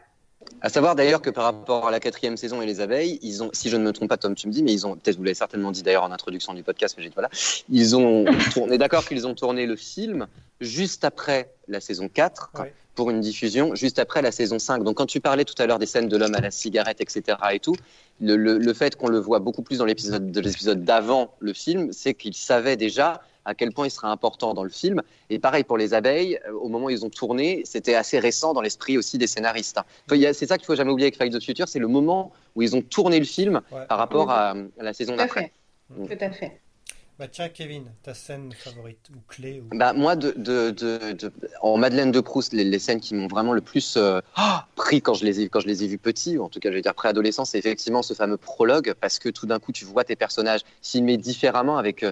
À 0.61 0.69
savoir 0.69 0.95
d'ailleurs 0.95 1.21
que 1.21 1.29
par 1.31 1.43
rapport 1.45 1.87
à 1.87 1.91
la 1.91 1.99
quatrième 1.99 2.37
saison 2.37 2.61
et 2.61 2.65
les 2.67 2.79
abeilles, 2.79 3.17
ils 3.23 3.43
ont, 3.43 3.49
si 3.53 3.69
je 3.69 3.77
ne 3.77 3.83
me 3.83 3.91
trompe 3.91 4.09
pas, 4.09 4.17
Tom, 4.17 4.35
tu 4.35 4.47
me 4.47 4.51
dis, 4.51 4.61
mais 4.61 4.71
ils 4.73 4.85
ont, 4.85 4.95
peut-être 4.95 5.17
vous 5.17 5.23
l'avez 5.23 5.33
certainement 5.33 5.71
dit 5.71 5.81
d'ailleurs 5.83 6.03
en 6.03 6.11
introduction 6.11 6.53
du 6.53 6.61
podcast, 6.63 6.95
mais 6.97 7.03
j'ai 7.03 7.09
dit 7.09 7.15
voilà, 7.15 7.29
ils 7.69 7.95
ont 7.95 8.25
tourné, 8.53 8.77
d'accord 8.77 9.05
qu'ils 9.07 9.25
ont 9.25 9.33
tourné 9.33 9.65
le 9.65 9.75
film 9.75 10.27
juste 10.61 11.03
après 11.03 11.49
la 11.67 11.79
saison 11.81 12.09
4 12.09 12.51
Ouais. 12.59 12.73
Pour 12.95 13.09
une 13.11 13.19
diffusion, 13.19 13.75
juste 13.75 13.99
après 13.99 14.21
la 14.21 14.31
saison 14.31 14.57
5. 14.57 14.83
Donc 14.83 14.95
quand 14.97 15.05
tu 15.05 15.19
parlais 15.19 15.43
tout 15.45 15.53
à 15.61 15.65
l'heure 15.67 15.79
des 15.79 15.85
scènes 15.85 16.07
de 16.07 16.17
l'homme 16.17 16.35
à 16.35 16.41
la 16.41 16.51
cigarette, 16.51 17.01
etc. 17.01 17.37
et 17.51 17.59
tout, 17.59 17.75
le, 18.21 18.35
le, 18.37 18.57
le 18.57 18.73
fait 18.73 18.95
qu'on 18.95 19.09
le 19.09 19.19
voit 19.19 19.39
beaucoup 19.39 19.61
plus 19.61 19.77
dans 19.79 19.85
l'épisode 19.85 20.31
de 20.31 20.39
l'épisode 20.41 20.83
d'avant 20.83 21.31
le 21.39 21.53
film, 21.53 21.91
c'est 21.91 22.13
qu'ils 22.13 22.35
savaient 22.35 22.77
déjà 22.77 23.21
à 23.47 23.53
quel 23.53 23.71
point 23.73 23.85
il 23.85 23.91
sera 23.91 24.09
important 24.11 24.55
dans 24.55 24.63
le 24.63 24.69
film. 24.71 25.01
Et 25.29 25.37
pareil 25.37 25.63
pour 25.63 25.77
les 25.77 25.93
abeilles, 25.93 26.39
euh, 26.47 26.53
au 26.53 26.67
moment 26.67 26.87
où 26.87 26.89
ils 26.89 27.05
ont 27.05 27.11
tourné, 27.11 27.61
c'était 27.63 27.93
assez 27.93 28.17
récent 28.17 28.53
dans 28.53 28.61
l'esprit 28.61 28.97
aussi 28.97 29.19
des 29.19 29.27
scénaristes. 29.27 29.77
hein. 29.77 29.85
C'est 30.33 30.47
ça 30.47 30.57
qu'il 30.57 30.65
faut 30.65 30.75
jamais 30.75 30.89
oublier 30.91 31.05
avec 31.07 31.17
Fight 31.17 31.31
the 31.31 31.43
Future, 31.43 31.67
c'est 31.67 31.77
le 31.79 31.87
moment 31.87 32.31
où 32.55 32.63
ils 32.63 32.75
ont 32.75 32.81
tourné 32.81 33.19
le 33.19 33.25
film 33.25 33.61
Ouais. 33.71 33.85
par 33.87 33.97
rapport 33.99 34.31
à, 34.31 34.51
à 34.51 34.83
la 34.83 34.93
saison 34.93 35.13
Tout 35.13 35.19
à 35.19 35.23
d'après. 35.25 35.51
Tout 35.95 36.17
à 36.19 36.29
fait. 36.31 36.59
Bah 37.17 37.29
tiens, 37.31 37.47
Kevin, 37.47 37.85
ta 38.03 38.13
scène 38.13 38.51
favorite 38.51 39.09
ou 39.09 39.19
clé 39.29 39.61
ou... 39.61 39.73
Bah, 39.73 39.93
moi, 39.93 40.17
de, 40.17 40.33
de, 40.35 40.71
de, 40.71 41.31
en 41.61 41.77
Madeleine 41.77 42.11
de 42.11 42.19
Proust, 42.19 42.51
les, 42.51 42.65
les 42.65 42.79
scènes 42.79 42.99
qui 42.99 43.15
m'ont 43.15 43.27
vraiment 43.27 43.53
le 43.53 43.61
plus 43.61 43.95
euh, 43.95 44.19
ah, 44.35 44.67
pris 44.75 45.01
quand 45.01 45.13
je, 45.13 45.23
les 45.23 45.39
ai, 45.39 45.47
quand 45.47 45.61
je 45.61 45.67
les 45.67 45.85
ai 45.85 45.87
vus 45.87 45.97
petits, 45.97 46.37
ou 46.37 46.43
en 46.43 46.49
tout 46.49 46.59
cas, 46.59 46.69
je 46.69 46.75
vais 46.75 46.81
dire 46.81 46.93
préadolescent, 46.93 47.45
c'est 47.45 47.57
effectivement 47.57 48.01
ce 48.01 48.13
fameux 48.13 48.35
prologue, 48.35 48.93
parce 48.99 49.19
que 49.19 49.29
tout 49.29 49.45
d'un 49.45 49.59
coup, 49.59 49.71
tu 49.71 49.85
vois 49.85 50.03
tes 50.03 50.17
personnages 50.17 50.59
filmés 50.81 51.15
différemment, 51.15 51.77
avec 51.77 52.03
euh, 52.03 52.11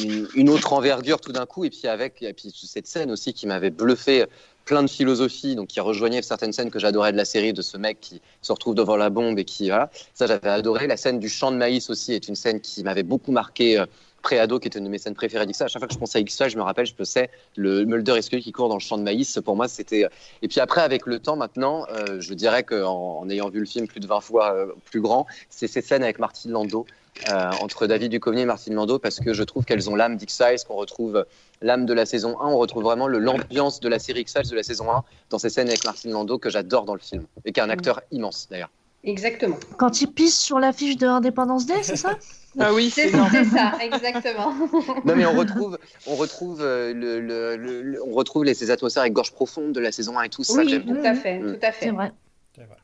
une, 0.00 0.26
une 0.34 0.48
autre 0.48 0.72
envergure 0.72 1.20
tout 1.20 1.32
d'un 1.32 1.44
coup, 1.44 1.66
et 1.66 1.70
puis 1.70 1.86
avec 1.86 2.22
et 2.22 2.32
puis 2.32 2.50
cette 2.54 2.86
scène 2.86 3.10
aussi 3.10 3.34
qui 3.34 3.46
m'avait 3.46 3.68
bluffé, 3.68 4.24
plein 4.64 4.82
de 4.82 4.88
philosophie, 4.88 5.56
donc 5.56 5.68
qui 5.68 5.80
rejoignait 5.80 6.22
certaines 6.22 6.54
scènes 6.54 6.70
que 6.70 6.78
j'adorais 6.78 7.12
de 7.12 7.18
la 7.18 7.26
série, 7.26 7.52
de 7.52 7.60
ce 7.60 7.76
mec 7.76 8.00
qui 8.00 8.22
se 8.40 8.50
retrouve 8.50 8.74
devant 8.74 8.96
la 8.96 9.10
bombe 9.10 9.38
et 9.38 9.44
qui, 9.44 9.68
voilà, 9.68 9.90
ça 10.14 10.26
j'avais 10.26 10.48
adoré. 10.48 10.86
La 10.86 10.96
scène 10.96 11.18
du 11.18 11.28
champ 11.28 11.50
de 11.52 11.56
maïs 11.56 11.90
aussi 11.90 12.14
est 12.14 12.28
une 12.28 12.36
scène 12.36 12.62
qui 12.62 12.82
m'avait 12.82 13.02
beaucoup 13.02 13.32
marqué. 13.32 13.84
Euh, 14.22 14.28
Pré-ado, 14.32 14.58
qui 14.58 14.68
était 14.68 14.78
une 14.78 14.84
de 14.84 14.90
mes 14.90 14.98
scènes 14.98 15.14
préférées 15.14 15.46
d'X-Files. 15.46 15.66
À 15.66 15.68
chaque 15.68 15.80
fois 15.80 15.88
que 15.88 15.94
je 15.94 15.98
pense 15.98 16.14
à 16.16 16.20
X-Files, 16.20 16.50
je 16.50 16.56
me 16.56 16.62
rappelle, 16.62 16.86
je 16.86 17.04
sais, 17.04 17.30
le 17.56 17.84
Mulder 17.84 18.16
et 18.16 18.22
Scully 18.22 18.42
qui 18.42 18.52
courent 18.52 18.68
dans 18.68 18.76
le 18.76 18.80
champ 18.80 18.98
de 18.98 19.02
maïs. 19.02 19.38
Pour 19.44 19.56
moi, 19.56 19.68
c'était. 19.68 20.06
Et 20.42 20.48
puis 20.48 20.60
après, 20.60 20.80
avec 20.80 21.06
le 21.06 21.18
temps, 21.18 21.36
maintenant, 21.36 21.86
euh, 21.90 22.20
je 22.20 22.34
dirais 22.34 22.62
qu'en 22.62 23.20
en 23.20 23.30
ayant 23.30 23.48
vu 23.48 23.60
le 23.60 23.66
film 23.66 23.86
plus 23.86 24.00
de 24.00 24.06
20 24.06 24.20
fois 24.20 24.54
euh, 24.54 24.66
plus 24.84 25.00
grand, 25.00 25.26
c'est 25.50 25.66
ces 25.66 25.82
scènes 25.82 26.02
avec 26.02 26.18
Martin 26.18 26.50
Landau, 26.50 26.86
euh, 27.28 27.50
entre 27.60 27.86
David 27.86 28.10
Duchovny 28.10 28.42
et 28.42 28.46
Martin 28.46 28.72
Landau, 28.72 28.98
parce 28.98 29.20
que 29.20 29.32
je 29.34 29.42
trouve 29.42 29.64
qu'elles 29.64 29.90
ont 29.90 29.94
l'âme 29.94 30.16
d'X-Files, 30.16 30.64
qu'on 30.66 30.76
retrouve 30.76 31.26
l'âme 31.60 31.86
de 31.86 31.92
la 31.92 32.06
saison 32.06 32.40
1, 32.40 32.46
on 32.46 32.58
retrouve 32.58 32.82
vraiment 32.82 33.06
l'ambiance 33.06 33.80
de 33.80 33.88
la 33.88 33.98
série 33.98 34.20
X-Files 34.20 34.48
de 34.48 34.56
la 34.56 34.62
saison 34.62 34.90
1 34.90 35.04
dans 35.30 35.38
ces 35.38 35.50
scènes 35.50 35.68
avec 35.68 35.84
Martin 35.84 36.10
Landau 36.10 36.38
que 36.38 36.50
j'adore 36.50 36.84
dans 36.84 36.94
le 36.94 37.00
film, 37.00 37.26
et 37.44 37.52
qui 37.52 37.60
est 37.60 37.62
un 37.62 37.70
acteur 37.70 38.00
immense 38.10 38.48
d'ailleurs. 38.50 38.70
Exactement. 39.04 39.56
Quand 39.78 40.00
il 40.00 40.12
pisse 40.12 40.38
sur 40.38 40.58
l'affiche 40.60 40.96
de 40.96 41.06
Independence 41.06 41.66
Day, 41.66 41.82
c'est 41.82 41.96
ça 41.96 42.16
Ah 42.58 42.72
oui, 42.74 42.90
C'est 42.90 43.08
ça, 43.10 43.72
exactement. 43.80 44.52
Non 45.04 45.16
mais 45.16 45.24
on 45.24 45.34
retrouve, 45.34 45.78
on 46.06 46.14
retrouve, 46.16 46.60
euh, 46.60 46.92
le, 46.92 47.18
le- 47.20 47.56
le- 47.56 47.82
le- 47.82 48.02
on 48.04 48.12
retrouve 48.12 48.44
les, 48.44 48.52
ces 48.54 48.70
atmosphères 48.70 49.00
avec 49.02 49.14
gorge 49.14 49.32
profonde 49.32 49.72
de 49.72 49.80
la 49.80 49.90
saison 49.90 50.18
1 50.18 50.24
et 50.24 50.28
tout 50.28 50.44
ça. 50.44 50.58
que 50.58 50.60
Oui, 50.64 50.68
j'aime 50.68 50.82
tout 50.82 50.88
beaucoup. 50.94 51.06
à 51.06 51.14
fait, 51.14 51.38
Mm. 51.40 51.52
tout 51.54 51.66
à 51.66 51.72
C'est 51.72 51.78
fait. 51.86 51.90
vrai. 51.90 52.12
C'est 52.54 52.64
vrai. 52.64 52.76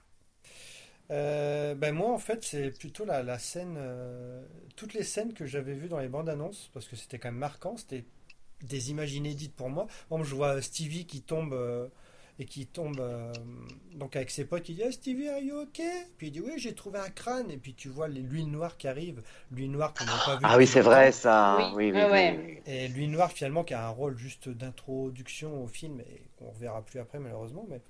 Euh, 1.10 1.74
ben 1.74 1.94
moi, 1.94 2.12
en 2.12 2.18
fait, 2.18 2.44
c'est 2.44 2.70
plutôt 2.78 3.04
la, 3.04 3.22
la 3.22 3.38
scène, 3.38 3.76
euh, 3.78 4.42
toutes 4.76 4.94
les 4.94 5.02
scènes 5.04 5.32
que 5.32 5.46
j'avais 5.46 5.74
vues 5.74 5.88
dans 5.88 5.98
les 6.00 6.08
bandes 6.08 6.28
annonces, 6.28 6.70
parce 6.74 6.86
que 6.86 6.96
c'était 6.96 7.18
quand 7.18 7.28
même 7.28 7.38
marquant, 7.38 7.76
c'était 7.76 8.04
des 8.62 8.90
images 8.90 9.14
inédites 9.14 9.54
pour 9.54 9.70
moi. 9.70 9.86
Exemple, 10.10 10.24
je 10.28 10.34
vois 10.34 10.60
Stevie 10.62 11.06
qui 11.06 11.22
tombe 11.22 11.52
euh, 11.54 11.86
et 12.40 12.44
qui 12.44 12.66
tombe 12.66 13.00
euh, 13.00 13.32
donc 13.94 14.14
avec 14.16 14.30
ses 14.30 14.44
potes, 14.44 14.68
il 14.68 14.76
dit 14.76 14.82
Ah, 14.84 14.92
Stevie, 14.92 15.28
are 15.28 15.38
you 15.40 15.56
okay? 15.56 16.04
Puis 16.18 16.28
il 16.28 16.30
dit 16.30 16.40
Oui, 16.40 16.52
j'ai 16.58 16.74
trouvé 16.74 16.98
un 17.00 17.10
crâne. 17.10 17.50
Et 17.50 17.56
puis 17.58 17.74
tu 17.74 17.88
vois 17.88 18.08
les- 18.08 18.20
l'huile 18.22 18.50
noire 18.50 18.76
qui 18.76 18.86
arrive, 18.88 19.22
l'huile 19.50 19.70
noire 19.72 19.92
qu'on 19.94 20.04
n'avait 20.04 20.24
pas 20.24 20.36
vue. 20.36 20.42
Ah 20.44 20.56
oui, 20.56 20.66
c'est 20.66 20.80
vrai 20.80 21.10
ça. 21.12 21.72
Oui, 21.74 21.90
Oui, 21.90 21.92
oui, 21.92 22.00
ah 22.02 22.06
oui, 22.06 22.12
ouais. 22.12 22.60
oui. 22.66 22.72
Et 22.72 22.88
l'huile 22.88 23.10
noire, 23.10 23.32
finalement, 23.32 23.64
qui 23.64 23.74
a 23.74 23.84
un 23.86 23.90
rôle 23.90 24.16
juste 24.18 24.48
d'introduction 24.48 25.62
au 25.64 25.66
film 25.66 26.00
et 26.00 26.22
qu'on 26.38 26.50
reverra 26.50 26.82
plus 26.82 27.00
après, 27.00 27.18
malheureusement. 27.18 27.66
Mais, 27.68 27.80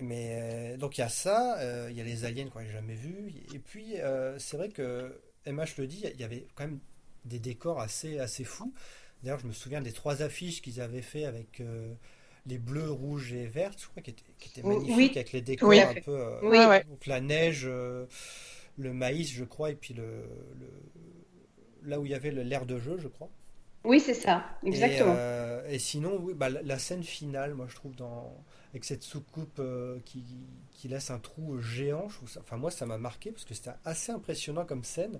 mais 0.00 0.72
euh, 0.74 0.76
donc 0.76 0.96
il 0.96 1.02
y 1.02 1.04
a 1.04 1.08
ça, 1.08 1.58
euh, 1.60 1.88
il 1.90 1.96
y 1.96 2.00
a 2.00 2.04
les 2.04 2.24
aliens 2.24 2.48
qu'on 2.48 2.60
n'a 2.60 2.70
jamais 2.70 2.94
vus. 2.94 3.32
Et 3.54 3.58
puis, 3.58 3.98
euh, 4.00 4.38
c'est 4.38 4.56
vrai 4.56 4.68
que 4.70 5.20
MH 5.46 5.76
le 5.78 5.86
dit, 5.86 6.04
il 6.14 6.20
y 6.20 6.24
avait 6.24 6.46
quand 6.54 6.64
même 6.64 6.78
des 7.24 7.38
décors 7.38 7.80
assez, 7.80 8.18
assez 8.18 8.44
fous. 8.44 8.72
D'ailleurs, 9.22 9.40
je 9.40 9.46
me 9.46 9.52
souviens 9.52 9.82
des 9.82 9.92
trois 9.92 10.22
affiches 10.22 10.62
qu'ils 10.62 10.80
avaient 10.80 11.02
fait 11.02 11.26
avec 11.26 11.60
euh, 11.60 11.92
les 12.50 12.58
bleus, 12.58 12.90
rouges 12.90 13.32
et 13.32 13.46
verts, 13.46 13.72
je 13.78 13.86
crois, 13.88 14.02
qui 14.02 14.10
étaient, 14.10 14.22
qui 14.38 14.50
étaient 14.50 14.62
Oui. 14.66 14.76
magnifiques, 14.76 15.16
avec 15.16 15.32
les 15.32 15.42
décors 15.42 15.68
Oui. 15.70 15.80
un 15.80 15.94
peu. 15.94 16.12
euh, 16.18 16.40
Oui. 16.42 16.58
Ouais, 16.58 16.66
ouais. 16.66 16.84
donc 16.84 17.06
la 17.06 17.20
neige, 17.20 17.62
euh, 17.66 18.06
le 18.78 18.92
maïs, 18.92 19.30
je 19.32 19.44
crois, 19.44 19.70
et 19.70 19.74
puis 19.76 19.94
le, 19.94 20.04
le- 20.58 21.88
là 21.90 22.00
où 22.00 22.06
il 22.06 22.12
y 22.12 22.14
avait 22.14 22.30
le- 22.30 22.42
l'air 22.42 22.66
de 22.66 22.78
jeu, 22.78 22.98
je 22.98 23.08
crois. 23.08 23.30
Oui, 23.84 23.98
c'est 24.00 24.14
ça, 24.14 24.44
exactement. 24.62 25.14
Et, 25.14 25.16
euh, 25.18 25.68
et 25.70 25.78
sinon, 25.78 26.18
oui, 26.20 26.34
bah, 26.34 26.50
la, 26.50 26.60
la 26.62 26.78
scène 26.78 27.02
finale, 27.02 27.54
moi 27.54 27.66
je 27.68 27.74
trouve, 27.74 27.94
dans, 27.96 28.36
avec 28.72 28.84
cette 28.84 29.02
soucoupe 29.02 29.58
euh, 29.58 29.98
qui, 30.04 30.22
qui 30.72 30.88
laisse 30.88 31.10
un 31.10 31.18
trou 31.18 31.58
géant, 31.60 32.08
je 32.10 32.16
trouve 32.16 32.28
ça, 32.30 32.40
enfin 32.40 32.56
moi 32.58 32.70
ça 32.70 32.84
m'a 32.84 32.98
marqué 32.98 33.32
parce 33.32 33.44
que 33.46 33.54
c'était 33.54 33.70
assez 33.86 34.12
impressionnant 34.12 34.66
comme 34.66 34.84
scène. 34.84 35.18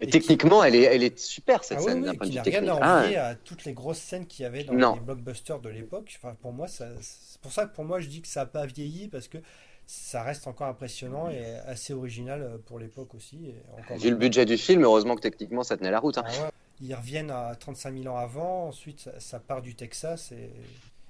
Et 0.00 0.06
techniquement, 0.08 0.62
elle 0.62 0.74
est, 0.76 0.82
elle 0.82 1.02
est 1.02 1.18
super 1.18 1.64
cette 1.64 1.78
Ah 1.78 1.82
oui, 1.82 1.86
scène 1.90 2.08
oui, 2.08 2.16
point 2.16 2.26
qui 2.26 2.32
de 2.32 2.36
n'a 2.36 2.42
rien 2.42 2.68
à 2.68 2.78
Ah, 2.82 3.26
à 3.30 3.34
toutes 3.34 3.64
les 3.64 3.72
grosses 3.72 3.98
scènes 3.98 4.26
qu'il 4.26 4.44
y 4.44 4.46
avait 4.46 4.62
dans 4.64 4.72
Non. 4.74 4.94
les 4.94 5.00
blockbusters 5.00 5.58
de 5.60 5.68
l'époque. 5.68 6.16
Enfin, 6.22 6.36
pour 6.40 6.52
moi, 6.52 6.68
ça, 6.68 6.86
c'est 7.00 7.40
pour 7.40 7.50
ça 7.52 7.66
que 7.66 7.74
pour 7.74 7.84
moi 7.84 7.98
je 8.00 8.06
dis 8.08 8.22
que 8.22 8.28
ça 8.28 8.40
n'a 8.40 8.46
pas 8.46 8.66
vieilli 8.66 9.08
parce 9.08 9.26
que 9.26 9.38
ça 9.86 10.22
reste 10.22 10.46
encore 10.46 10.66
impressionnant 10.68 11.30
et 11.30 11.44
assez 11.66 11.94
original 11.94 12.42
euh, 12.42 12.58
pour 12.66 12.78
l'époque 12.78 13.14
aussi. 13.14 13.46
Et 13.46 13.54
encore 13.80 13.96
Vu 13.96 14.10
le 14.10 14.16
budget 14.16 14.44
du 14.44 14.56
film, 14.58 14.84
heureusement 14.84 15.16
que 15.16 15.22
techniquement 15.22 15.62
ça 15.64 15.76
tenait 15.76 15.90
la 15.90 15.98
route. 15.98 16.18
hein. 16.18 16.24
Ah 16.26 16.44
ouais. 16.44 16.50
Ils 16.80 16.94
reviennent 16.94 17.30
à 17.32 17.56
35 17.58 17.92
000 18.02 18.14
ans 18.14 18.18
avant, 18.18 18.68
ensuite 18.68 19.00
ça, 19.00 19.18
ça 19.18 19.40
part 19.40 19.62
du 19.62 19.74
Texas 19.74 20.30
et 20.30 20.50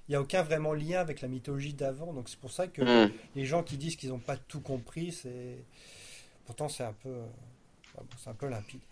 il 0.09 0.13
n'y 0.13 0.15
a 0.15 0.21
aucun 0.23 0.43
vraiment 0.43 0.73
lien 0.73 1.01
avec 1.01 1.21
la 1.21 1.29
mythologie 1.29 1.75
d'avant. 1.75 2.15
Donc 2.15 2.31
c'est 2.31 2.39
pour 2.39 2.53
ça 2.53 2.69
que 2.69 2.81
Mm. 3.07 3.13
les 3.37 3.45
gens 3.45 3.63
qui 3.63 3.77
disent 3.77 3.97
qu'ils 3.97 4.09
n'ont 4.09 4.19
pas 4.19 4.37
tout 4.39 4.61
compris, 4.61 5.13
c'est 5.13 5.59
pourtant 6.47 6.69
c'est 6.71 6.85
un 6.85 6.95
peu, 7.03 7.17
euh, 7.99 8.05
bon, 8.05 8.17
c'est 8.19 8.31
un 8.31 8.35
peu 8.35 8.49
limpide. 8.49 8.83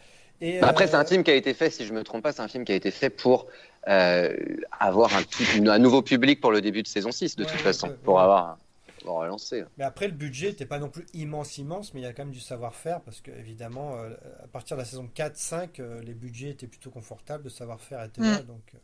Et, 0.40 0.60
Bah, 0.60 0.68
Après, 0.68 0.86
euh, 0.86 0.88
c'est 0.88 0.96
un 0.96 1.04
film 1.04 1.22
qui 1.22 1.30
a 1.30 1.34
été 1.34 1.52
fait, 1.54 1.70
si 1.70 1.84
je 1.84 1.92
me 1.92 2.02
trompe 2.02 2.22
pas, 2.22 2.32
c'est 2.32 2.40
un 2.42 2.48
film 2.48 2.64
qui 2.64 2.72
a 2.72 2.74
été 2.76 2.90
fait 2.90 3.10
pour 3.10 3.46
euh, 3.88 4.34
avoir 4.80 5.14
un, 5.14 5.22
tout- 5.22 5.44
un 5.68 5.78
nouveau 5.78 6.02
public 6.02 6.40
pour 6.40 6.50
le 6.50 6.60
début 6.62 6.82
de 6.82 6.88
saison 6.88 7.12
6, 7.12 7.36
de 7.36 7.44
Ouais, 7.44 7.44
toute 7.44 7.60
ouais, 7.60 7.60
façon, 7.60 7.90
ouais, 7.90 7.96
pour 8.02 8.20
ouais. 8.20 8.20
avoir 8.20 8.58
pour 9.02 9.16
relancer. 9.18 9.64
Mais 9.78 9.84
après, 9.84 10.08
le 10.08 10.14
budget 10.14 10.48
n'était 10.48 10.66
pas 10.66 10.78
non 10.78 10.88
plus 10.90 11.06
immense, 11.14 11.58
immense, 11.58 11.92
mais 11.94 12.00
il 12.00 12.04
y 12.04 12.06
a 12.06 12.12
quand 12.14 12.24
même 12.24 12.32
du 12.32 12.40
savoir-faire 12.40 13.02
parce 13.02 13.20
que, 13.20 13.30
évidemment, 13.30 13.96
euh, 13.98 14.14
à 14.42 14.48
partir 14.48 14.76
de 14.76 14.82
la 14.82 14.86
saison 14.86 15.06
4-5, 15.12 15.80
euh, 15.80 16.00
les 16.02 16.14
budgets 16.14 16.50
étaient 16.50 16.66
plutôt 16.66 16.90
confortables, 16.90 17.44
le 17.44 17.50
savoir-faire 17.50 18.02
était 18.04 18.24
là. 18.24 18.42
Donc, 18.42 18.74
euh, 18.74 18.78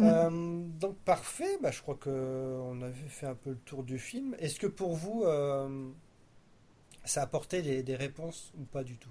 Euh, 0.00 0.28
donc 0.80 0.96
parfait, 1.04 1.56
bah, 1.62 1.70
je 1.70 1.80
crois 1.80 1.94
que 1.94 2.10
on 2.10 2.82
avait 2.82 3.08
fait 3.08 3.26
un 3.26 3.34
peu 3.36 3.50
le 3.50 3.58
tour 3.58 3.84
du 3.84 3.98
film. 3.98 4.34
Est-ce 4.40 4.58
que 4.58 4.66
pour 4.66 4.94
vous, 4.94 5.22
euh, 5.24 5.88
ça 7.04 7.20
a 7.20 7.24
apporté 7.24 7.62
des, 7.62 7.82
des 7.82 7.96
réponses 7.96 8.52
ou 8.58 8.64
pas 8.64 8.82
du 8.84 8.96
tout? 8.96 9.08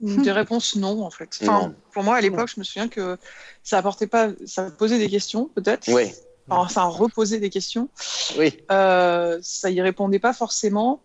Des 0.00 0.32
réponses 0.40 0.76
non, 0.76 1.02
en 1.04 1.10
fait. 1.10 1.38
Enfin, 1.42 1.68
Non. 1.68 1.74
pour 1.92 2.02
moi, 2.02 2.16
à 2.16 2.20
l'époque, 2.20 2.50
je 2.54 2.58
me 2.60 2.64
souviens 2.64 2.88
que 2.88 3.18
ça 3.62 3.78
apportait 3.78 4.06
pas, 4.06 4.30
ça 4.46 4.70
posait 4.70 4.98
des 4.98 5.08
questions, 5.10 5.46
peut-être. 5.54 5.88
Oui, 5.88 6.12
Enfin, 6.48 6.68
ça 6.68 6.82
reposait 6.84 7.38
des 7.38 7.50
questions. 7.50 7.88
oui. 8.38 8.58
Euh, 8.72 9.38
ça 9.42 9.70
y 9.70 9.80
répondait 9.80 10.18
pas 10.18 10.32
forcément. 10.32 11.00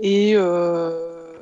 Et, 0.00 0.32
euh, 0.34 1.36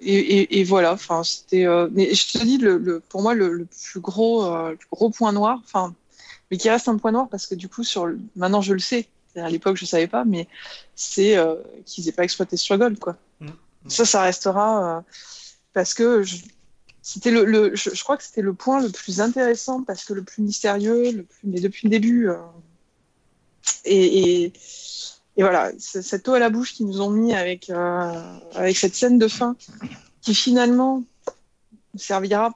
et, 0.00 0.14
et, 0.18 0.60
et 0.60 0.64
voilà. 0.64 0.92
Enfin, 0.92 1.24
c'était. 1.24 1.64
euh, 1.66 1.88
mais 1.92 2.12
je 2.14 2.32
te 2.38 2.44
dis, 2.44 2.58
le, 2.58 2.76
le- 2.76 3.00
pour 3.00 3.22
moi, 3.22 3.34
le, 3.34 3.52
le 3.52 3.64
plus 3.66 4.00
gros, 4.00 4.44
euh, 4.44 4.70
le 4.72 4.76
plus 4.76 4.88
gros 4.92 5.10
point 5.10 5.32
noir. 5.32 5.60
Enfin, 5.64 5.94
mais 6.50 6.56
qui 6.58 6.68
reste 6.68 6.88
un 6.88 6.98
point 6.98 7.12
noir 7.12 7.28
parce 7.30 7.46
que 7.46 7.54
du 7.54 7.68
coup, 7.68 7.82
sur 7.84 8.06
le- 8.06 8.18
maintenant, 8.36 8.60
je 8.60 8.74
le 8.74 8.78
sais. 8.80 9.08
À 9.36 9.48
l'époque, 9.48 9.76
je 9.76 9.84
savais 9.84 10.06
pas, 10.08 10.24
mais 10.24 10.48
c'est 10.94 11.36
euh, 11.36 11.54
qu'ils 11.86 12.08
aient 12.08 12.12
pas 12.12 12.24
exploité 12.24 12.56
Struggle, 12.56 12.98
quoi. 12.98 13.16
Mm. 13.40 13.48
Ça, 13.88 14.04
ça 14.04 14.22
restera 14.22 14.98
euh, 14.98 15.00
parce 15.72 15.94
que 15.94 16.22
je- 16.22 16.42
c'était 17.02 17.30
le, 17.30 17.44
le 17.44 17.74
je, 17.76 17.90
je 17.94 18.02
crois 18.02 18.16
que 18.16 18.22
c'était 18.24 18.42
le 18.42 18.52
point 18.54 18.80
le 18.82 18.90
plus 18.90 19.20
intéressant 19.20 19.82
parce 19.84 20.04
que 20.04 20.12
le 20.12 20.22
plus 20.22 20.42
mystérieux, 20.42 21.12
le 21.12 21.22
plus, 21.22 21.40
mais 21.44 21.60
depuis 21.60 21.86
le 21.86 21.90
début. 21.90 22.28
euh, 22.28 22.36
et, 23.84 24.42
et, 24.44 24.52
et 25.36 25.42
voilà, 25.42 25.70
cette 25.78 26.28
eau 26.28 26.34
à 26.34 26.38
la 26.38 26.50
bouche 26.50 26.74
qu'ils 26.74 26.86
nous 26.86 27.00
ont 27.00 27.10
mis 27.10 27.32
avec, 27.34 27.70
avec 28.54 28.76
cette 28.76 28.94
scène 28.94 29.18
de 29.18 29.28
fin 29.28 29.56
qui 30.22 30.34
finalement 30.34 31.02
ne 31.94 31.98
servira 31.98 32.52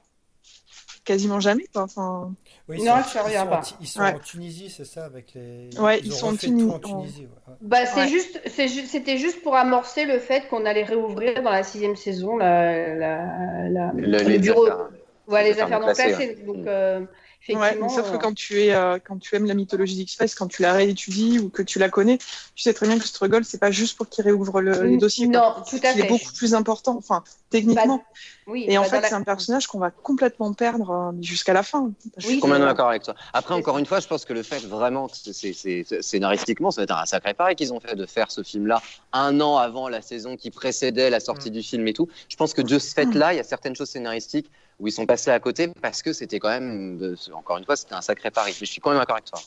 quasiment 1.03 1.39
jamais. 1.39 1.65
Quoi. 1.73 1.83
Enfin, 1.83 2.33
Oui, 2.67 2.81
Non, 2.83 2.93
ils 2.97 3.03
sont, 3.03 3.09
ça 3.09 3.19
ils 3.19 3.23
revient 3.25 3.37
sont 3.37 3.45
pas. 3.47 3.57
en 3.59 3.61
ils 3.81 3.87
sont 3.87 3.99
Ouais. 4.01 4.13
en 4.15 4.19
Tunisie, 4.19 4.69
c'est 4.75 4.85
ça, 4.85 5.05
avec 5.05 5.33
les. 5.35 5.69
Ouais, 5.77 5.99
ils 5.99 6.07
ils 6.07 6.13
ont 6.13 6.15
sont 6.15 6.27
en 6.29 6.35
Tunisie. 6.35 7.21
ouais. 7.21 7.53
Bah, 7.61 7.85
c'est 7.85 8.01
Ouais. 8.01 8.07
juste, 8.07 8.41
c'est 8.47 8.67
ju- 8.67 8.85
c'était 8.87 9.17
juste 9.17 9.43
pour 9.43 9.55
amorcer 9.55 10.05
le 10.05 10.17
fait 10.17 10.47
qu'on 10.47 10.65
allait 10.65 10.83
réouvrir 10.83 11.43
dans 11.43 11.51
la 11.51 11.61
sixième 11.61 11.95
saison 11.95 12.37
la, 12.37 12.95
la, 12.95 13.69
la- 13.69 13.91
Le- 13.95 14.01
le 14.07 14.17
les 14.17 14.39
bureau, 14.39 14.65
affaires. 14.65 14.89
ouais, 15.27 15.43
les 15.43 15.59
affaires 15.61 15.79
non 15.79 15.93
classées. 15.93 16.37
Donc, 16.43 16.57
Mm. 16.57 16.63
euh, 16.67 17.01
ouais, 17.49 17.53
effectivement, 17.55 17.87
mais 17.87 17.93
sauf 17.95 18.09
que 18.11 18.15
euh, 18.15 18.19
quand 18.19 18.33
tu, 18.33 18.61
es, 18.61 18.73
euh, 18.73 18.97
quand 19.05 19.17
tu 19.19 19.35
aimes 19.35 19.45
la 19.45 19.53
mythologie 19.53 19.95
d'X-Files, 19.95 20.33
quand 20.35 20.47
tu 20.47 20.61
la 20.61 20.73
réétudies 20.73 21.39
ou 21.39 21.49
que 21.49 21.61
tu 21.61 21.79
la 21.79 21.89
connais, 21.89 22.17
tu 22.17 22.63
sais 22.63 22.73
très 22.73 22.87
bien 22.87 22.97
que 22.97 23.05
Struggle, 23.07 23.43
c'est 23.45 23.59
pas 23.59 23.71
juste 23.71 23.97
pour 23.97 24.09
qu'ils 24.09 24.23
réouvrent 24.23 24.61
le- 24.61 24.83
les 24.83 24.97
dossiers. 24.97 25.29
quoi. 25.29 25.55
non, 25.57 25.63
tout 25.69 25.75
à 25.83 25.91
Il 25.91 25.99
est 25.99 26.03
fait. 26.03 26.07
beaucoup 26.09 26.31
plus 26.33 26.53
important, 26.55 26.95
enfin, 26.97 27.23
techniquement. 27.49 28.03
Oui, 28.47 28.65
Et 28.67 28.77
en 28.77 28.83
bah, 28.83 28.89
fait, 28.89 29.01
la- 29.01 29.07
c'est 29.09 29.15
un 29.15 29.23
personnage 29.23 29.65
qu'on 29.67 29.79
va 29.79 29.89
complètement 29.91 30.53
perdre 30.53 30.89
euh, 30.91 31.11
jusqu'à 31.21 31.53
la 31.53 31.63
fin. 31.63 31.81
Oui, 31.85 31.93
Je 32.17 32.27
suis 32.27 32.39
complètement 32.39 32.65
d'accord 32.67 32.89
avec 32.89 33.03
toi. 33.03 33.15
Après, 33.33 33.53
encore 33.55 33.77
une 33.79 33.85
fois, 33.87 33.99
je 33.99 34.07
pense 34.07 34.23
que 34.25 34.33
le 34.33 34.43
fait 34.43 34.59
vraiment, 34.65 35.07
que 35.07 35.15
c'est- 35.17 35.33
c'est- 35.33 35.53
c'est- 35.53 36.01
scénaristiquement, 36.01 36.71
ça 36.71 36.81
va 36.81 36.83
être 36.83 36.97
un 36.97 37.05
sacré 37.05 37.33
pari 37.33 37.55
qu'ils 37.55 37.73
ont 37.73 37.79
fait 37.79 37.95
de 37.95 38.05
faire 38.05 38.29
ce 38.31 38.43
film-là 38.43 38.81
un 39.13 39.41
an 39.41 39.57
avant 39.57 39.89
la 39.89 40.01
saison 40.01 40.35
qui 40.37 40.51
précédait 40.51 41.09
la 41.09 41.19
sortie 41.19 41.49
du 41.51 41.63
film 41.63 41.87
et 41.87 41.93
tout. 41.93 42.07
Je 42.29 42.35
pense 42.35 42.53
que 42.53 42.61
de 42.61 42.77
ce 42.79 42.93
fait-là, 42.93 43.33
il 43.33 43.37
y 43.37 43.39
a 43.39 43.43
certaines 43.43 43.75
choses 43.75 43.89
scénaristiques 43.89 44.51
où 44.79 44.87
ils 44.87 44.91
sont 44.91 45.05
passés 45.05 45.31
à 45.31 45.39
côté 45.39 45.69
parce 45.81 46.01
que 46.01 46.11
c'était 46.13 46.39
quand 46.39 46.49
même, 46.49 46.99
euh, 47.01 47.15
encore 47.33 47.57
une 47.57 47.65
fois, 47.65 47.75
c'était 47.75 47.93
un 47.95 48.01
sacré 48.01 48.31
pari. 48.31 48.51
Mais 48.59 48.65
je 48.65 48.71
suis 48.71 48.81
quand 48.81 48.89
même 48.91 48.99
d'accord 48.99 49.15
avec 49.15 49.25
toi. 49.29 49.39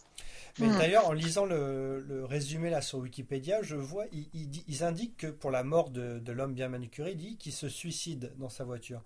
Mais 0.58 0.66
Mm. 0.68 0.78
d'ailleurs, 0.78 1.06
en 1.06 1.12
lisant 1.12 1.44
le, 1.44 2.00
le 2.08 2.24
résumé 2.24 2.68
là 2.70 2.80
sur 2.80 2.98
Wikipédia, 2.98 3.62
je 3.62 3.76
vois, 3.76 4.04
ils, 4.12 4.28
ils 4.34 4.48
di- 4.50 4.64
ils 4.66 4.82
indiquent 4.82 5.16
que 5.16 5.26
pour 5.28 5.50
la 5.50 5.62
mort 5.62 5.90
de, 5.90 6.18
de 6.18 6.32
l'homme 6.32 6.54
bien 6.54 6.68
manucuré, 6.68 7.12
il 7.12 7.16
dit 7.16 7.36
qu'il 7.36 7.52
se 7.52 7.68
suicide 7.68 8.32
dans 8.38 8.48
sa 8.48 8.64
voiture. 8.64 9.02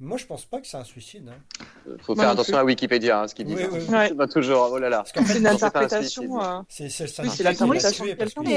Moi, 0.00 0.16
je 0.18 0.24
pense 0.26 0.46
pas 0.46 0.60
que 0.60 0.66
c'est 0.66 0.78
un 0.78 0.82
suicide. 0.84 1.28
hein. 1.28 1.60
Il 1.86 2.02
faut 2.02 2.14
Moi 2.16 2.24
faire 2.24 2.32
attention 2.32 2.54
plus. 2.54 2.60
à 2.60 2.64
Wikipédia, 2.64 3.20
hein, 3.20 3.28
ce 3.28 3.34
qu'ils 3.34 3.46
disent. 3.46 3.56
Oui, 3.56 3.66
oui, 3.70 3.78
oui. 3.86 3.94
Ouais. 3.94 4.08
C'est 4.08 4.14
pas 4.16 4.26
toujours, 4.26 4.70
oh 4.72 4.78
là 4.78 4.88
là. 4.88 5.04
C'est 5.06 5.22
fait, 5.22 5.38
une 5.38 5.46
interprétation. 5.46 6.42
euh, 6.42 6.60
c'est 6.68 6.88
l'interprétation 7.44 8.04
qu'il- 8.04 8.12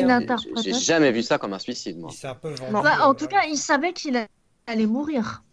euh. 0.10 0.38
J'ai 0.64 0.74
jamais 0.74 1.12
vu 1.12 1.22
ça 1.22 1.38
comme 1.38 1.54
un 1.54 1.60
suicide, 1.60 2.00
moi. 2.00 2.12
Un 2.24 2.36
peu 2.36 2.50
vendu. 2.54 2.72
Bah, 2.72 3.06
en 3.06 3.12
euh, 3.12 3.14
tout 3.14 3.28
cas, 3.28 3.44
il 3.50 3.58
savait 3.58 3.94
qu'il 3.94 4.26
allait 4.66 4.86
mourir. 4.88 5.44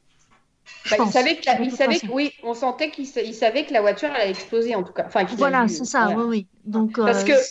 Bah, 0.90 0.96
il 0.98 1.06
savait 1.12 1.36
que, 1.36 1.46
la- 1.46 1.60
il 1.60 1.70
savait 1.70 2.00
que, 2.00 2.06
oui, 2.12 2.32
on 2.42 2.54
sentait 2.54 2.90
qu'il 2.90 3.06
sa- 3.06 3.22
il 3.22 3.34
savait 3.34 3.64
que 3.64 3.72
la 3.72 3.80
voiture 3.80 4.10
allait 4.10 4.30
exploser 4.30 4.74
en 4.74 4.82
tout 4.82 4.92
cas. 4.92 5.04
Enfin, 5.06 5.24
Voilà, 5.36 5.68
c'est 5.68 5.84
ça, 5.84 6.06
voilà. 6.06 6.16
oui, 6.18 6.24
oui. 6.28 6.46
Donc, 6.64 6.98
Parce 6.98 7.22
euh, 7.22 7.26
que- 7.26 7.42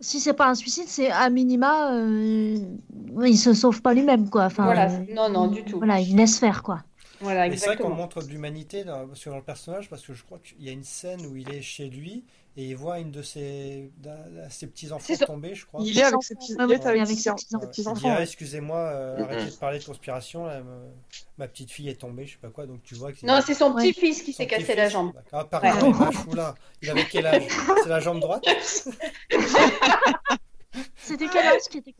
si 0.00 0.20
c'est 0.20 0.34
pas 0.34 0.48
un 0.48 0.54
suicide, 0.54 0.86
c'est 0.88 1.10
à 1.10 1.30
minima, 1.30 1.94
euh, 1.94 2.56
il 3.24 3.38
se 3.38 3.54
sauve 3.54 3.80
pas 3.82 3.94
lui-même, 3.94 4.28
quoi. 4.30 4.44
Enfin, 4.44 4.64
Voilà, 4.66 4.86
euh, 4.86 5.04
non, 5.14 5.28
non, 5.28 5.48
du 5.48 5.64
tout. 5.64 5.78
Voilà, 5.78 6.00
il 6.00 6.16
laisse 6.16 6.38
faire, 6.38 6.62
quoi. 6.62 6.82
Voilà, 7.20 7.48
c'est 7.56 7.66
vrai 7.66 7.76
qu'on 7.76 7.90
montre 7.90 8.22
de 8.22 8.28
l'humanité 8.28 8.84
dans, 8.84 9.14
sur 9.14 9.34
le 9.34 9.42
personnage 9.42 9.88
parce 9.88 10.02
que 10.06 10.14
je 10.14 10.22
crois 10.24 10.38
qu'il 10.38 10.62
y 10.62 10.68
a 10.68 10.72
une 10.72 10.84
scène 10.84 11.24
où 11.26 11.36
il 11.36 11.48
est 11.50 11.62
chez 11.62 11.88
lui 11.88 12.24
et 12.56 12.64
il 12.66 12.76
voit 12.76 13.00
une 13.00 13.10
de 13.10 13.20
ses, 13.22 13.90
ses 14.48 14.66
petits 14.68 14.92
enfants 14.92 15.04
C'est 15.04 15.16
son- 15.16 15.26
tomber, 15.26 15.54
je 15.54 15.66
crois. 15.66 15.80
Il 15.82 15.98
est 15.98 16.02
avec 16.04 16.22
ses 16.22 16.34
il 16.34 16.36
petits-enfants. 16.36 18.08
Ouais. 18.08 18.14
Il 18.14 18.16
Ah, 18.18 18.22
excusez-moi, 18.22 18.78
euh, 18.78 19.22
arrêtez 19.24 19.50
de 19.50 19.56
parler 19.56 19.78
de 19.80 19.84
conspiration, 19.84 20.46
là, 20.46 20.60
me- 20.60 20.90
ma 21.38 21.48
petite 21.48 21.70
fille 21.72 21.88
est 21.88 22.00
tombée, 22.00 22.26
je 22.26 22.32
sais 22.32 22.38
pas 22.40 22.48
quoi, 22.50 22.66
donc 22.66 22.82
tu 22.84 22.94
vois 22.94 23.12
que 23.12 23.24
Non, 23.26 23.40
c'est 23.44 23.54
son 23.54 23.72
Ouais. 23.72 23.82
petit-fils 23.90 24.22
qui 24.22 24.32
s'est 24.32 24.46
cassé 24.46 24.74
la 24.76 24.88
jambe. 24.88 25.12
Ah, 25.32 25.44
pardon, 25.44 25.86
Ouais. 25.92 25.92
vaches, 25.92 26.26
oula. 26.28 26.54
Il 26.82 26.90
avait 26.90 27.06
quel 27.10 27.26
âge? 27.26 27.42
C'est 27.82 27.88
la 27.88 28.00
jambe 28.00 28.20
droite? 28.20 28.44
C'était 30.96 31.28
quel 31.28 31.46
âge 31.46 31.62
qui 31.70 31.78
était 31.78 31.94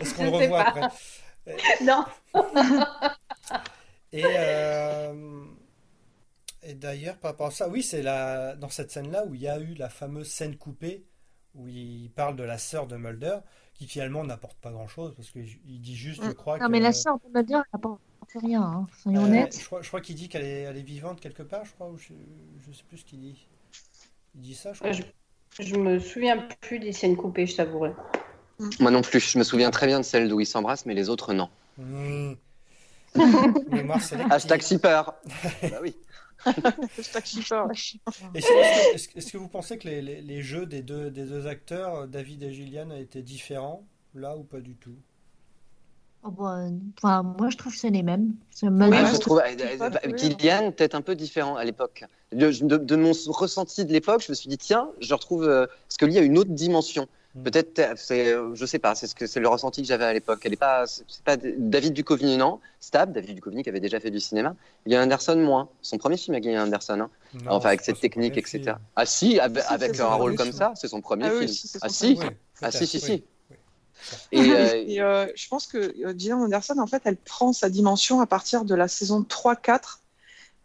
Est-ce 0.00 0.14
qu'on 0.14 0.24
le 0.24 0.30
revoit 0.30 0.64
pas. 0.64 0.70
après? 0.70 0.88
Non. 1.82 2.04
Et, 4.12 4.22
euh, 4.24 5.44
et 6.68 6.74
d'ailleurs, 6.74 7.16
par 7.18 7.32
rapport 7.32 7.46
à 7.48 7.50
ça, 7.50 7.68
oui, 7.68 7.82
c'est 7.82 8.02
la, 8.02 8.54
dans 8.56 8.68
cette 8.68 8.90
scène-là 8.90 9.24
où 9.26 9.34
il 9.34 9.40
y 9.42 9.48
a 9.48 9.58
eu 9.58 9.74
la 9.74 9.88
fameuse 9.88 10.28
scène 10.28 10.56
coupée 10.56 11.04
où 11.54 11.66
il 11.68 12.10
parle 12.14 12.36
de 12.36 12.42
la 12.44 12.58
sœur 12.58 12.86
de 12.86 12.96
Mulder, 12.96 13.38
qui 13.74 13.86
finalement 13.88 14.22
n'apporte 14.22 14.58
pas 14.58 14.70
grand-chose, 14.70 15.14
parce 15.16 15.30
qu'il 15.30 15.80
dit 15.80 15.96
juste, 15.96 16.22
je 16.22 16.30
crois, 16.30 16.58
Non, 16.58 16.66
que... 16.66 16.70
mais 16.70 16.80
la 16.80 16.92
sœur 16.92 17.18
de 17.20 17.28
Mulder, 17.36 17.54
elle 17.54 17.62
n'apporte 17.72 18.00
rien, 18.34 18.62
hein, 18.62 18.86
soyons 19.02 19.22
Euh, 19.22 19.24
honnêtes. 19.24 19.58
je 19.58 19.88
crois, 19.88 20.00
qu'il 20.00 20.14
dit 20.14 20.28
qu'elle 20.28 20.44
est, 20.44 20.60
elle 20.62 20.76
est 20.76 20.82
vivante 20.82 21.20
quelque 21.20 21.42
part, 21.42 21.64
je 21.64 21.72
crois, 21.72 21.88
ou 21.88 21.96
je, 21.96 22.12
je 22.66 22.72
sais 22.72 22.84
plus 22.88 22.98
ce 22.98 23.04
qu'il 23.04 23.20
dit. 23.20 23.48
Il 24.34 24.42
dit 24.42 24.54
ça, 24.54 24.72
je 24.72 24.78
crois. 24.78 24.90
Euh, 24.90 24.92
Je, 24.92 25.64
je 25.64 25.76
me 25.76 25.98
souviens 25.98 26.36
plus 26.60 26.78
des 26.78 26.92
scènes 26.92 27.16
coupées, 27.16 27.46
je 27.46 27.56
t'avouerai. 27.56 27.92
Moi 28.80 28.90
non 28.90 29.02
plus. 29.02 29.20
Je 29.20 29.38
me 29.38 29.44
souviens 29.44 29.70
très 29.70 29.86
bien 29.86 29.98
de 30.00 30.04
celle 30.04 30.28
d'où 30.28 30.40
ils 30.40 30.46
s'embrassent, 30.46 30.84
mais 30.86 30.94
les 30.94 31.08
autres, 31.08 31.32
non. 31.32 31.48
Mmh. 31.78 32.32
Mémoire 33.70 34.00
sélective. 34.02 34.32
Hashtag 34.34 34.62
shipper. 34.62 35.02
bah 35.62 35.78
oui. 35.82 35.96
Hashtag 36.46 37.24
shipper. 37.24 37.62
Est-ce 38.34 39.08
que, 39.08 39.14
que- 39.20 39.30
que 39.32 39.36
vous 39.38 39.48
pensez 39.48 39.78
que 39.78 39.88
les, 39.88 40.02
les- 40.02 40.22
les 40.22 40.42
jeux 40.42 40.66
des 40.66 40.82
deux, 40.82 41.10
des 41.10 41.24
deux 41.24 41.46
acteurs, 41.46 42.06
David 42.08 42.42
et 42.42 42.52
Gillian, 42.52 42.90
étaient 42.92 43.22
différents 43.22 43.84
là 44.14 44.36
ou 44.36 44.42
pas 44.42 44.60
du 44.60 44.74
tout? 44.76 44.94
Oh, 46.24 46.30
bah, 46.30 46.64
enfin, 46.96 47.22
moi, 47.22 47.48
je 47.48 47.56
trouve 47.56 47.72
que 47.72 47.78
c'est 47.78 47.90
les 47.90 48.02
mêmes. 48.02 48.34
Je 48.60 49.18
trouve 49.18 49.40
euh, 49.40 50.16
Gillian 50.16 50.72
peut-être 50.72 50.94
un 50.96 51.00
peu 51.00 51.14
différent 51.14 51.54
à 51.56 51.64
l'époque. 51.64 52.04
De, 52.32 52.50
de- 52.50 52.76
de 52.76 52.96
mon 52.96 53.12
ressenti 53.28 53.84
de 53.84 53.92
l'époque, 53.92 54.22
je 54.26 54.32
me 54.32 54.34
suis 54.34 54.48
dit 54.48 54.58
tiens, 54.58 54.90
je 55.00 55.14
retrouve 55.14 55.44
euh, 55.44 55.66
Scully 55.88 56.18
a 56.18 56.22
une 56.22 56.36
autre 56.36 56.50
dimension. 56.50 57.06
Mm. 57.34 57.42
Peut-être 57.42 57.78
euh, 57.78 57.94
c'est, 57.96 58.32
euh, 58.32 58.54
je 58.54 58.64
sais 58.66 58.78
pas, 58.78 58.94
c'est 58.94 59.06
ce 59.06 59.14
que 59.14 59.26
c'est 59.26 59.40
le 59.40 59.48
ressenti 59.48 59.82
que 59.82 59.88
j'avais 59.88 60.04
à 60.04 60.12
l'époque. 60.12 60.40
Elle 60.44 60.54
est 60.54 60.56
pas, 60.56 60.86
c'est 60.86 61.04
pas 61.24 61.36
David 61.36 61.92
Duchovny 61.92 62.36
non, 62.36 62.60
Stab, 62.80 63.12
David 63.12 63.36
Duchovny 63.36 63.62
qui 63.62 63.68
avait 63.68 63.80
déjà 63.80 64.00
fait 64.00 64.10
du 64.10 64.20
cinéma. 64.20 64.54
Gillian 64.86 65.02
Anderson 65.02 65.36
moins. 65.36 65.68
Son 65.82 65.98
premier 65.98 66.16
film 66.16 66.34
avec 66.34 66.44
Gillian 66.44 66.62
Anderson, 66.62 67.00
hein. 67.00 67.10
Non, 67.44 67.52
enfin 67.52 67.68
avec 67.68 67.82
cette 67.82 68.00
technique, 68.00 68.36
etc. 68.38 68.58
film. 68.58 68.78
Ah 68.96 69.06
si, 69.06 69.38
avec, 69.38 69.62
Si, 69.62 69.72
avec 69.72 69.94
c'est 69.94 70.02
un 70.02 70.14
rôle 70.14 70.34
comme 70.36 70.52
ça, 70.52 70.72
c'est 70.74 70.88
son 70.88 71.00
premier 71.02 71.26
Ah 71.26 71.32
oui, 71.32 71.38
film. 71.40 71.48
si, 71.48 71.68
c'est 71.68 71.78
son 71.78 71.86
ah 71.86 71.88
si, 71.90 72.18
Oui, 72.18 72.26
ah 72.62 72.70
si, 72.70 72.86
si, 72.86 72.96
oui, 72.96 73.02
si. 73.02 73.12
oui. 73.12 73.24
Et, 74.32 74.50
euh, 74.50 74.84
Et 74.86 75.00
euh, 75.02 75.26
je 75.34 75.48
pense 75.48 75.66
que 75.66 75.94
Gillian 76.16 76.40
Anderson, 76.40 76.78
en 76.78 76.86
fait, 76.86 77.02
elle 77.04 77.16
prend 77.16 77.52
sa 77.52 77.68
dimension 77.68 78.20
à 78.20 78.26
partir 78.26 78.64
de 78.64 78.74
la 78.74 78.88
saison 78.88 79.22
3-4. 79.22 79.98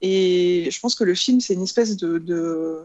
Et 0.02 0.70
je 0.72 0.80
pense 0.80 0.96
que 0.96 1.04
le 1.04 1.16
film, 1.16 1.40
c'est 1.40 1.54
une 1.54 1.64
espèce 1.64 1.98
de, 1.98 2.18
de, 2.18 2.84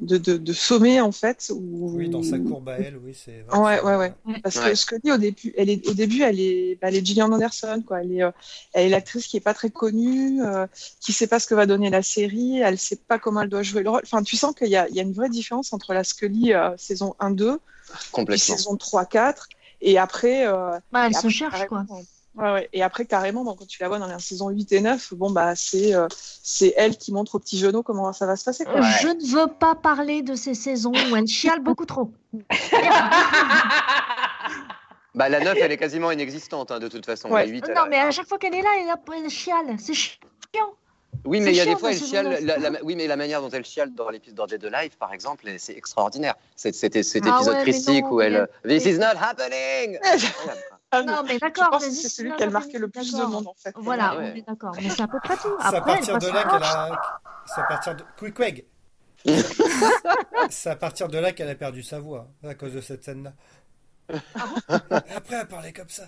de, 0.00 0.18
de, 0.18 0.36
de 0.36 0.52
sommet, 0.52 1.00
en 1.00 1.12
fait. 1.12 1.50
Où... 1.54 1.90
Oui, 1.96 2.08
dans 2.08 2.22
sa 2.22 2.38
courbe 2.38 2.68
à 2.68 2.78
elle, 2.78 2.96
oui, 2.98 3.14
c'est 3.14 3.42
vrai. 3.48 3.58
Ouais, 3.58 3.80
ouais, 3.82 3.96
ouais. 3.96 4.40
Parce 4.42 4.56
Ouais. 4.56 4.70
que 4.70 4.74
Scully, 4.74 5.12
au 5.12 5.16
début, 5.16 5.54
elle 5.56 5.70
est, 5.70 5.86
au 5.88 5.94
début, 5.94 6.22
elle 6.22 6.40
est, 6.40 6.78
bah, 6.80 6.88
elle 6.88 6.96
est 6.96 7.06
Gillian 7.06 7.30
Anderson, 7.32 7.82
quoi. 7.86 8.02
Elle 8.02 8.12
est, 8.12 8.22
euh, 8.22 8.30
elle 8.72 8.86
est 8.86 8.90
l'actrice 8.90 9.26
qui 9.26 9.36
est 9.36 9.40
pas 9.40 9.54
très 9.54 9.70
connue, 9.70 10.42
euh, 10.42 10.66
qui 11.00 11.12
sait 11.12 11.26
pas 11.28 11.38
ce 11.38 11.46
que 11.46 11.54
va 11.54 11.66
donner 11.66 11.90
la 11.90 12.02
série, 12.02 12.58
elle 12.58 12.78
sait 12.78 12.96
pas 12.96 13.18
comment 13.18 13.42
elle 13.42 13.48
doit 13.48 13.62
jouer 13.62 13.82
le 13.82 13.90
rôle. 13.90 14.02
Enfin, 14.04 14.22
tu 14.22 14.36
sens 14.36 14.54
qu'il 14.54 14.68
y 14.68 14.76
a, 14.76 14.88
il 14.88 14.94
y 14.94 15.00
a 15.00 15.02
une 15.02 15.12
vraie 15.12 15.30
différence 15.30 15.72
entre 15.72 15.94
la 15.94 16.04
Scully 16.04 16.52
euh, 16.52 16.76
saison 16.76 17.14
1-2 17.20 17.58
puis 17.86 18.10
complètement. 18.12 18.56
saison 18.56 18.74
3-4. 18.76 19.34
Et 19.80 19.98
après, 19.98 20.46
euh, 20.46 20.78
Bah, 20.92 21.04
elle 21.06 21.10
et 21.10 21.14
se 21.14 21.18
après, 21.18 21.30
cherche, 21.30 21.66
quoi. 21.66 21.84
Ouais, 22.36 22.52
ouais. 22.52 22.68
Et 22.72 22.82
après, 22.82 23.04
carrément, 23.04 23.44
bon, 23.44 23.54
quand 23.54 23.66
tu 23.66 23.80
la 23.80 23.88
vois 23.88 23.98
dans 24.00 24.08
la 24.08 24.18
saison 24.18 24.48
8 24.48 24.72
et 24.72 24.80
9, 24.80 25.14
bon, 25.14 25.30
bah, 25.30 25.54
c'est 25.54 25.94
euh, 25.94 26.08
c'est 26.42 26.74
elle 26.76 26.96
qui 26.98 27.12
montre 27.12 27.36
au 27.36 27.38
petit 27.38 27.58
genou 27.58 27.82
comment 27.84 28.12
ça 28.12 28.26
va 28.26 28.34
se 28.36 28.44
passer. 28.44 28.64
Quoi. 28.64 28.80
Je 28.80 29.06
ne 29.08 29.24
veux 29.40 29.46
pas 29.46 29.74
parler 29.76 30.22
de 30.22 30.34
ces 30.34 30.54
saisons 30.54 30.92
où 31.10 31.16
elle 31.16 31.28
chiale 31.28 31.60
beaucoup 31.60 31.86
trop. 31.86 32.10
Bah 35.14 35.28
la 35.28 35.38
9, 35.38 35.56
elle 35.60 35.70
est 35.70 35.76
quasiment 35.76 36.10
inexistante 36.10 36.72
hein, 36.72 36.80
de 36.80 36.88
toute 36.88 37.06
façon. 37.06 37.30
Ouais. 37.30 37.46
La 37.46 37.52
8, 37.52 37.62
Euh, 37.62 37.66
elle 37.68 37.74
non, 37.76 37.82
a- 37.82 37.88
mais 37.88 37.98
à 38.00 38.10
chaque 38.10 38.26
fois 38.26 38.36
qu'elle 38.36 38.54
est 38.56 38.62
là, 38.62 38.70
elle, 38.80 39.22
elle 39.24 39.30
chiale. 39.30 39.76
C'est 39.78 39.94
chiant. 39.94 40.18
Oui, 41.24 41.38
mais 41.40 41.52
il 41.52 41.56
y 41.56 41.60
a 41.60 41.64
des 41.64 41.76
fois, 41.76 41.90
dans 41.92 41.96
elle 41.96 42.02
chiale. 42.04 42.38
La, 42.44 42.58
la- 42.58 42.82
oui, 42.82 42.96
mais 42.96 43.06
la 43.06 43.14
manière 43.14 43.40
dont 43.40 43.48
elle 43.50 43.64
chiale 43.64 43.94
dans 43.94 44.10
l'épisode 44.10 44.50
de 44.58 44.68
Life, 44.68 44.96
par 44.98 45.12
exemple, 45.14 45.46
c'est 45.58 45.76
extraordinaire. 45.76 46.34
C'était 46.56 47.04
cet 47.04 47.24
Ah 47.26 47.36
épisode 47.36 47.54
ouais, 47.54 47.62
christique 47.62 48.02
non, 48.04 48.10
où 48.10 48.20
elle. 48.22 48.48
This 48.66 48.86
is 48.86 48.98
not 48.98 49.14
happening! 49.20 49.98
Ah, 50.98 51.02
Non, 51.02 51.22
mais 51.26 51.34
je 51.34 51.38
d'accord. 51.40 51.70
pense 51.70 51.82
mais 51.82 51.88
que 51.88 51.94
c'est 51.94 52.08
celui 52.08 52.30
marqué 52.50 52.72
mais 52.74 52.78
le 52.80 52.88
plus 52.88 53.12
de 53.12 53.22
monde 53.22 53.46
en 53.46 53.54
fait. 53.54 53.72
Voilà, 53.76 54.10
Ah 54.12 54.16
ouais. 54.18 54.32
on 54.34 54.36
est 54.36 54.42
d'accord. 54.46 54.72
Mais 54.80 54.88
c'est 54.90 55.02
à 55.02 55.08
peu 55.08 55.18
près 55.22 55.36
tout. 55.36 55.56
C'est 55.60 55.76
à 55.76 55.80
partir 55.80 56.18
de 56.18 56.26
là 56.28 56.44
qu'elle 56.44 56.62
a. 56.62 57.20
C'est 57.46 57.60
à 57.60 57.64
partir 57.64 57.96
de. 57.96 58.04
Quick 58.16 58.64
C'est 60.50 60.70
à 60.70 60.76
partir 60.76 61.08
de 61.08 61.18
là 61.18 61.32
qu'elle 61.32 61.48
a 61.48 61.54
perdu 61.54 61.82
sa 61.82 61.98
voix, 62.00 62.28
à 62.46 62.54
cause 62.54 62.74
de 62.74 62.80
cette 62.80 63.04
scène-là. 63.04 63.32
Après, 64.68 65.36
elle 65.40 65.48
parlait 65.48 65.72
comme 65.72 65.88
ça. 65.88 66.04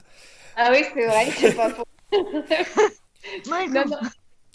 Ah 0.56 0.68
oui, 0.70 0.84
c'est 0.94 1.06
vrai, 1.06 1.30
c'est 1.36 1.54
pas 1.54 1.70
faux. 1.70 1.84
Ouais, 3.50 3.66
Non, 3.66 3.84
non, 3.86 3.98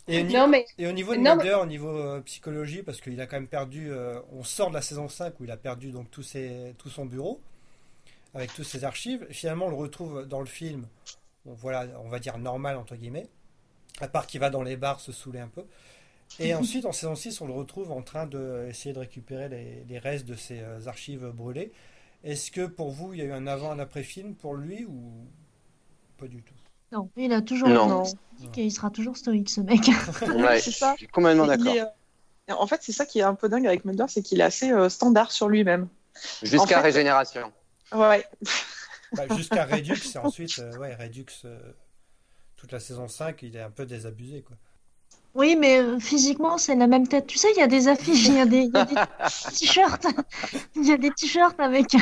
Et 0.07 0.21
au, 0.21 0.23
ni- 0.23 0.33
non, 0.33 0.47
mais 0.47 0.65
et 0.77 0.87
au 0.87 0.91
niveau 0.93 1.13
de 1.13 1.19
Mulder, 1.19 1.55
au 1.61 1.65
niveau 1.65 1.89
euh, 1.89 2.21
psychologie, 2.21 2.83
parce 2.83 3.01
qu'il 3.01 3.19
a 3.19 3.27
quand 3.27 3.35
même 3.35 3.47
perdu. 3.49 3.91
euh, 3.91 4.19
on 4.31 4.43
sort 4.43 4.69
de 4.69 4.75
la 4.75 4.81
saison 4.81 5.09
5 5.09 5.39
où 5.39 5.43
il 5.43 5.51
a 5.51 5.57
perdu 5.57 5.91
donc 5.91 6.09
tous 6.09 6.23
ses, 6.23 6.73
tout 6.77 6.89
son 6.89 7.05
bureau, 7.05 7.41
avec 8.33 8.53
toutes 8.53 8.65
ses 8.65 8.83
archives. 8.83 9.25
Finalement, 9.31 9.65
on 9.67 9.69
le 9.69 9.75
retrouve 9.75 10.25
dans 10.27 10.39
le 10.39 10.45
film, 10.45 10.87
bon, 11.45 11.53
voilà, 11.53 11.85
on 12.03 12.09
va 12.09 12.19
dire 12.19 12.37
normal, 12.37 12.77
entre 12.77 12.95
guillemets, 12.95 13.27
à 13.99 14.07
part 14.07 14.27
qu'il 14.27 14.39
va 14.39 14.49
dans 14.49 14.63
les 14.63 14.77
bars 14.77 14.99
se 14.99 15.11
saouler 15.11 15.39
un 15.39 15.47
peu. 15.49 15.63
Et 16.39 16.53
ensuite, 16.55 16.85
en 16.85 16.91
saison 16.91 17.15
6, 17.15 17.41
on 17.41 17.47
le 17.47 17.53
retrouve 17.53 17.91
en 17.91 18.01
train 18.01 18.25
d'essayer 18.25 18.93
de 18.93 18.99
récupérer 18.99 19.49
les, 19.49 19.83
les 19.87 19.99
restes 19.99 20.25
de 20.25 20.35
ses 20.35 20.59
euh, 20.61 20.79
archives 20.87 21.25
brûlées. 21.33 21.71
Est-ce 22.23 22.51
que 22.51 22.65
pour 22.67 22.91
vous, 22.91 23.13
il 23.13 23.19
y 23.19 23.21
a 23.21 23.25
eu 23.25 23.31
un 23.33 23.47
avant, 23.47 23.71
un 23.71 23.79
après-film 23.79 24.35
pour 24.35 24.53
lui 24.55 24.85
ou 24.85 25.11
pas 26.17 26.27
du 26.27 26.41
tout? 26.43 26.53
Non, 26.91 27.09
il 27.15 27.31
a 27.33 27.41
toujours 27.41 27.69
Non. 27.69 28.03
et 28.57 28.63
il 28.63 28.71
sera 28.71 28.89
toujours 28.91 29.17
stoïque, 29.17 29.49
ce 29.49 29.61
mec. 29.61 29.79
Ouais. 30.35 30.59
Je 30.59 30.69
suis 30.69 31.07
complètement 31.07 31.47
d'accord. 31.47 31.73
euh, 31.73 32.53
En 32.53 32.67
fait, 32.67 32.79
c'est 32.83 32.91
ça 32.91 33.05
qui 33.05 33.19
est 33.19 33.23
un 33.23 33.33
peu 33.33 33.49
dingue 33.49 33.65
avec 33.65 33.85
Mulder, 33.85 34.05
c'est 34.07 34.21
qu'il 34.21 34.39
est 34.39 34.43
assez 34.43 34.71
euh, 34.71 34.89
standard 34.89 35.31
sur 35.31 35.47
lui-même. 35.49 35.87
Jusqu'à 36.43 36.61
en 36.61 36.67
fait- 36.67 36.79
Régénération. 36.81 37.51
Ouais, 37.93 38.07
ouais. 38.07 38.25
Bah, 39.13 39.23
Jusqu'à 39.35 39.65
Redux, 39.65 39.93
et 40.15 40.17
ensuite, 40.19 40.59
euh, 40.59 40.77
ouais, 40.77 40.95
Redux, 40.95 41.25
euh, 41.43 41.59
toute 42.55 42.71
la 42.71 42.79
saison 42.79 43.09
5, 43.09 43.41
il 43.43 43.57
est 43.57 43.61
un 43.61 43.69
peu 43.69 43.85
désabusé, 43.85 44.41
quoi. 44.41 44.55
Oui, 45.33 45.55
mais 45.57 45.79
euh, 45.79 45.99
physiquement, 45.99 46.57
c'est 46.57 46.75
la 46.75 46.87
même 46.87 47.07
tête. 47.07 47.25
Tu 47.27 47.37
sais, 47.37 47.47
il 47.55 47.59
y 47.59 47.61
a 47.61 47.67
des 47.67 47.87
affiches, 47.87 48.27
il 48.27 48.35
y 48.35 48.39
a 48.39 48.45
des, 48.45 48.63
il 48.63 48.71
y 48.73 48.77
a 48.77 48.85
des 48.85 48.95
t-shirts, 49.57 50.05
il 50.75 50.85
y 50.85 50.91
a 50.91 50.97
des 50.97 51.11
t-shirts 51.11 51.59
avec 51.59 51.95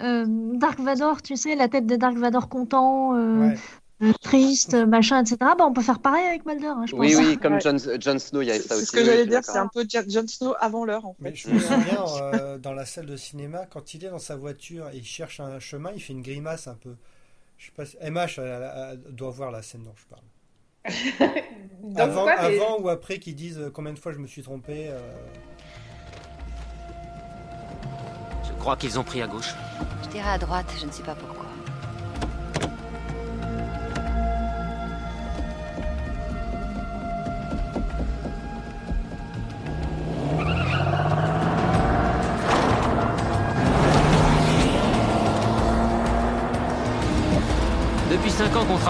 euh, 0.00 0.24
Dark 0.54 0.78
Vador, 0.78 1.20
tu 1.22 1.36
sais, 1.36 1.56
la 1.56 1.68
tête 1.68 1.86
de 1.86 1.96
Dark 1.96 2.16
Vador 2.16 2.48
content, 2.48 3.14
euh, 3.16 3.48
Ouais. 3.48 3.58
Euh, 4.02 4.12
triste, 4.22 4.74
machin, 4.74 5.20
etc. 5.22 5.36
Bah, 5.40 5.56
on 5.60 5.72
peut 5.72 5.82
faire 5.82 6.00
pareil 6.00 6.26
avec 6.26 6.44
Mulder, 6.46 6.66
hein, 6.66 6.84
je 6.86 6.94
Oui, 6.96 7.12
pense. 7.14 7.24
oui, 7.24 7.38
comme 7.38 7.54
Ouais. 7.54 7.60
Jon 7.60 7.76
Jon 8.00 8.18
Snow, 8.18 8.42
il 8.42 8.48
y 8.48 8.52
C'est 8.52 8.58
ça 8.60 8.68
c'est 8.68 8.74
aussi. 8.74 8.86
ce 8.86 8.92
que 8.92 9.04
j'allais 9.04 9.26
dire, 9.26 9.40
c'est 9.44 9.56
un 9.58 9.68
peu 9.68 9.84
Jon 9.88 10.26
Snow 10.26 10.54
avant 10.58 10.84
l'heure 10.84 11.06
en 11.06 11.14
fait. 11.14 11.18
Mais 11.22 11.34
je 11.34 11.48
me 11.48 11.58
souviens, 11.60 12.04
euh, 12.34 12.58
dans 12.58 12.72
la 12.72 12.84
salle 12.86 13.06
de 13.06 13.16
cinéma, 13.16 13.66
quand 13.66 13.94
il 13.94 14.04
est 14.04 14.10
dans 14.10 14.18
sa 14.18 14.36
voiture 14.36 14.88
et 14.92 14.96
il 14.96 15.04
cherche 15.04 15.38
un 15.40 15.58
chemin, 15.60 15.90
il 15.94 16.02
fait 16.02 16.12
une 16.12 16.22
grimace 16.22 16.66
un 16.66 16.74
peu. 16.74 16.94
Je 17.56 17.66
sais 17.66 17.72
pas 17.76 17.84
si... 17.86 17.96
MH 18.00 18.38
elle- 18.38 18.44
elle- 18.44 19.00
elle 19.06 19.14
doit 19.14 19.30
voir 19.30 19.50
la 19.52 19.62
scène 19.62 19.84
dont 19.84 19.94
je 19.96 20.04
parle. 20.06 20.22
Avant, 21.96 22.22
quoi, 22.24 22.34
mais- 22.48 22.58
avant 22.60 22.78
ou 22.80 22.88
après 22.88 23.18
qu'ils 23.18 23.36
disent 23.36 23.58
euh, 23.58 23.70
combien 23.70 23.92
de 23.92 23.98
fois 23.98 24.12
je 24.12 24.18
me 24.18 24.26
suis 24.26 24.42
trompé. 24.42 24.88
euh, 24.88 24.98
Je 28.46 28.52
crois 28.58 28.76
qu'ils 28.76 28.98
ont 28.98 29.04
pris 29.04 29.22
à 29.22 29.26
gauche. 29.26 29.54
Je 30.02 30.08
dirais 30.08 30.30
à 30.30 30.38
droite, 30.38 30.66
je 30.80 30.84
ne 30.86 30.90
sais 30.90 31.02
pas 31.02 31.14
pourquoi. 31.14 31.33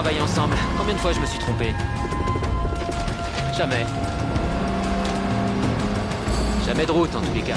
5 0.05 0.11
ans 0.11 0.17
qu'on 0.17 0.17
travaille 0.17 0.21
ensemble, 0.21 0.55
combien 0.77 0.93
de 0.93 0.99
fois 0.99 1.13
je 1.13 1.19
me 1.19 1.25
suis 1.25 1.39
trompé 1.39 1.73
Jamais. 3.57 3.85
Jamais 6.65 6.85
de 6.85 6.91
route 6.91 7.15
en 7.15 7.21
tous 7.21 7.33
les 7.33 7.41
cas. 7.41 7.55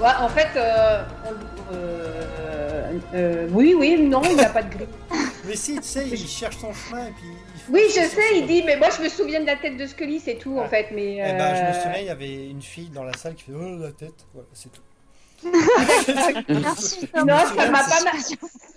Ouais, 0.00 0.10
en 0.20 0.28
fait, 0.28 0.48
euh, 0.56 1.02
euh, 1.72 2.92
euh, 3.14 3.48
oui, 3.52 3.74
oui, 3.78 4.08
non, 4.08 4.22
il 4.24 4.36
n'y 4.36 4.44
a 4.44 4.48
pas 4.50 4.62
de 4.62 4.70
grille. 4.70 4.88
Mais 5.46 5.56
si, 5.56 5.76
tu 5.76 5.82
sais, 5.82 6.08
il 6.08 6.26
cherche 6.26 6.56
son 6.56 6.72
chemin 6.72 7.06
et 7.06 7.10
puis. 7.12 7.26
il 7.68 7.74
Oui, 7.74 7.82
je 7.88 8.00
sais, 8.00 8.38
il 8.38 8.46
dit, 8.46 8.62
mais 8.62 8.76
moi 8.76 8.88
je 8.96 9.02
me 9.02 9.08
souviens 9.08 9.40
de 9.40 9.46
la 9.46 9.56
tête 9.56 9.76
de 9.76 9.86
Scully, 9.86 10.20
c'est 10.20 10.36
tout 10.36 10.58
en 10.58 10.68
fait. 10.68 10.88
Mais, 10.92 11.16
Eh 11.16 11.32
ben, 11.32 11.54
je 11.54 11.62
me 11.62 11.66
euh, 11.68 11.82
souviens, 11.82 12.00
il 12.00 12.06
y 12.06 12.10
avait 12.10 12.48
une 12.48 12.62
fille 12.62 12.88
dans 12.90 13.04
la 13.04 13.12
salle 13.12 13.34
qui 13.34 13.44
fait 13.44 13.52
Oh 13.54 13.76
la 13.78 13.92
tête. 13.92 14.26
Voilà, 14.32 14.48
c'est 14.52 14.72
tout. 14.72 14.80
Merci. 16.48 17.08
Non, 17.14 17.36
ça 17.38 17.70
m'a 17.70 17.82
pas, 17.82 18.02
mar- 18.04 18.14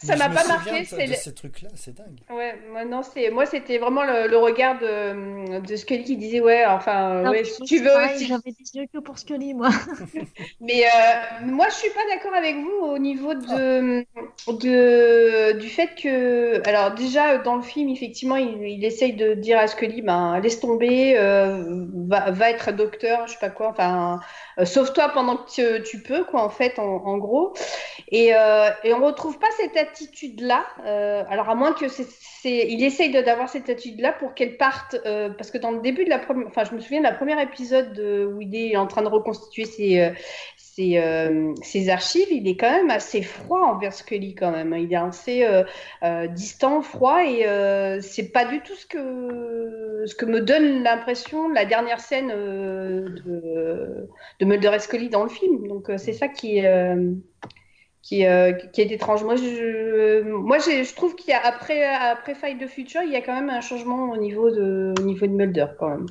ça 0.03 0.15
m'a 0.15 0.29
pas 0.29 0.47
marqué. 0.47 0.85
c'est 0.85 1.07
le- 1.07 1.13
ces 1.15 1.33
trucs-là, 1.33 1.69
c'est 1.75 1.95
dingue. 1.95 2.19
Ouais, 2.29 2.55
moi 2.71 2.85
non, 2.85 3.01
c'est 3.03 3.29
moi 3.29 3.45
c'était 3.45 3.77
vraiment 3.77 4.03
le, 4.03 4.27
le 4.27 4.37
regard 4.37 4.79
de, 4.79 5.59
de 5.59 5.75
Scully 5.75 6.03
qui 6.03 6.17
disait 6.17 6.41
ouais, 6.41 6.65
enfin 6.65 7.23
Non, 7.23 7.31
ouais, 7.31 7.43
si 7.43 7.59
moi, 7.59 7.67
tu 7.67 7.79
veux, 7.79 7.85
pareil, 7.91 8.17
si- 8.19 8.27
J'avais 8.27 8.51
des 8.51 8.79
yeux 8.79 8.85
que 8.93 8.99
pour 8.99 9.17
Scully, 9.19 9.53
moi. 9.53 9.69
mais 10.61 10.83
euh, 10.85 11.45
moi 11.45 11.67
je 11.69 11.75
suis 11.75 11.89
pas 11.91 12.01
d'accord 12.13 12.33
avec 12.35 12.55
vous 12.57 12.85
au 12.85 12.97
niveau 12.97 13.33
de, 13.33 14.05
de 14.47 15.57
du 15.59 15.69
fait 15.69 15.89
que 16.01 16.67
alors 16.67 16.91
déjà 16.93 17.37
dans 17.37 17.55
le 17.55 17.61
film 17.61 17.89
effectivement 17.89 18.35
il, 18.35 18.61
il 18.63 18.83
essaye 18.85 19.13
de 19.13 19.33
dire 19.33 19.59
à 19.59 19.67
Scully 19.67 20.01
ben 20.01 20.39
laisse 20.39 20.59
tomber, 20.59 21.17
euh, 21.17 21.85
va, 22.07 22.31
va 22.31 22.49
être 22.51 22.71
docteur, 22.71 23.27
je 23.27 23.33
sais 23.33 23.39
pas 23.39 23.49
quoi, 23.49 23.69
enfin 23.69 24.19
euh, 24.59 24.65
sauve-toi 24.65 25.09
pendant 25.09 25.37
que 25.37 25.77
tu, 25.79 25.83
tu 25.83 26.01
peux 26.01 26.23
quoi 26.23 26.43
en 26.43 26.49
fait 26.49 26.56
en, 26.77 27.17
gros. 27.17 27.53
Et, 28.09 28.33
euh, 28.35 28.69
on 28.85 29.05
retrouve 29.05 29.37
pas 29.39 29.47
cette 29.57 29.75
attitude-là. 29.77 30.65
euh, 30.85 31.23
alors 31.29 31.49
à 31.49 31.55
moins 31.55 31.73
que 31.73 31.87
c'est, 31.87 32.67
il 32.67 32.83
essaye 32.83 33.11
d'avoir 33.11 33.49
cette 33.49 33.69
attitude-là 33.69 34.13
pour 34.13 34.33
qu'elle 34.33 34.57
parte, 34.57 34.95
euh, 35.05 35.29
parce 35.29 35.51
que 35.51 35.57
dans 35.57 35.71
le 35.71 35.81
début 35.81 36.05
de 36.05 36.09
la 36.09 36.19
première, 36.19 36.47
enfin 36.47 36.63
je 36.63 36.73
me 36.75 36.79
souviens 36.79 36.99
de 36.99 37.05
la 37.05 37.13
première 37.13 37.39
épisode 37.39 37.93
de- 37.93 38.25
où 38.25 38.41
il 38.41 38.55
est 38.55 38.77
en 38.77 38.87
train 38.87 39.01
de 39.01 39.07
reconstituer 39.07 39.65
ses, 39.65 40.11
ses, 40.77 40.97
euh, 40.99 41.53
ses 41.63 41.89
archives, 41.89 42.27
il 42.31 42.47
est 42.47 42.55
quand 42.55 42.69
même 42.69 42.91
assez 42.91 43.23
froid 43.23 43.61
envers 43.61 43.93
Scully 43.93 44.35
quand 44.35 44.51
même. 44.51 44.73
hein. 44.73 44.77
Il 44.77 44.93
est 44.93 44.95
assez 44.95 45.43
euh, 45.43 45.63
euh, 46.03 46.27
distant, 46.27 46.81
froid, 46.83 47.23
et 47.25 47.45
c'est 48.01 48.31
pas 48.31 48.45
du 48.45 48.61
tout 48.61 48.75
ce 48.75 48.85
que 48.85 50.03
ce 50.05 50.15
que 50.15 50.25
me 50.25 50.39
donne 50.41 50.83
l'impression 50.83 51.49
la 51.49 51.65
dernière 51.65 51.99
scène 51.99 52.27
de, 52.29 54.07
de 54.39 54.45
Mulder 54.45 54.71
et 54.75 54.79
Scully 54.79 55.09
dans 55.09 55.23
le 55.23 55.29
film. 55.29 55.67
Donc 55.67 55.91
c'est 55.97 56.13
ça 56.13 56.27
qui 56.27 56.61
qui, 58.03 58.21
est 58.21 58.91
étrange. 58.91 59.23
Moi, 59.23 59.35
je, 59.35 60.21
moi, 60.21 60.59
je 60.59 60.95
trouve 60.95 61.15
qu'il 61.15 61.31
y 61.31 61.33
a 61.33 61.45
après 61.45 61.83
après 61.83 62.35
Fight 62.35 62.59
the 62.59 62.67
Future, 62.67 63.01
il 63.03 63.11
y 63.11 63.15
a 63.15 63.21
quand 63.21 63.33
même 63.33 63.49
un 63.49 63.61
changement 63.61 64.11
au 64.11 64.17
niveau 64.17 64.51
de 64.51 64.93
au 64.99 65.03
niveau 65.03 65.25
de 65.25 65.31
Mulder 65.31 65.67
quand 65.79 65.89
même. 65.89 66.05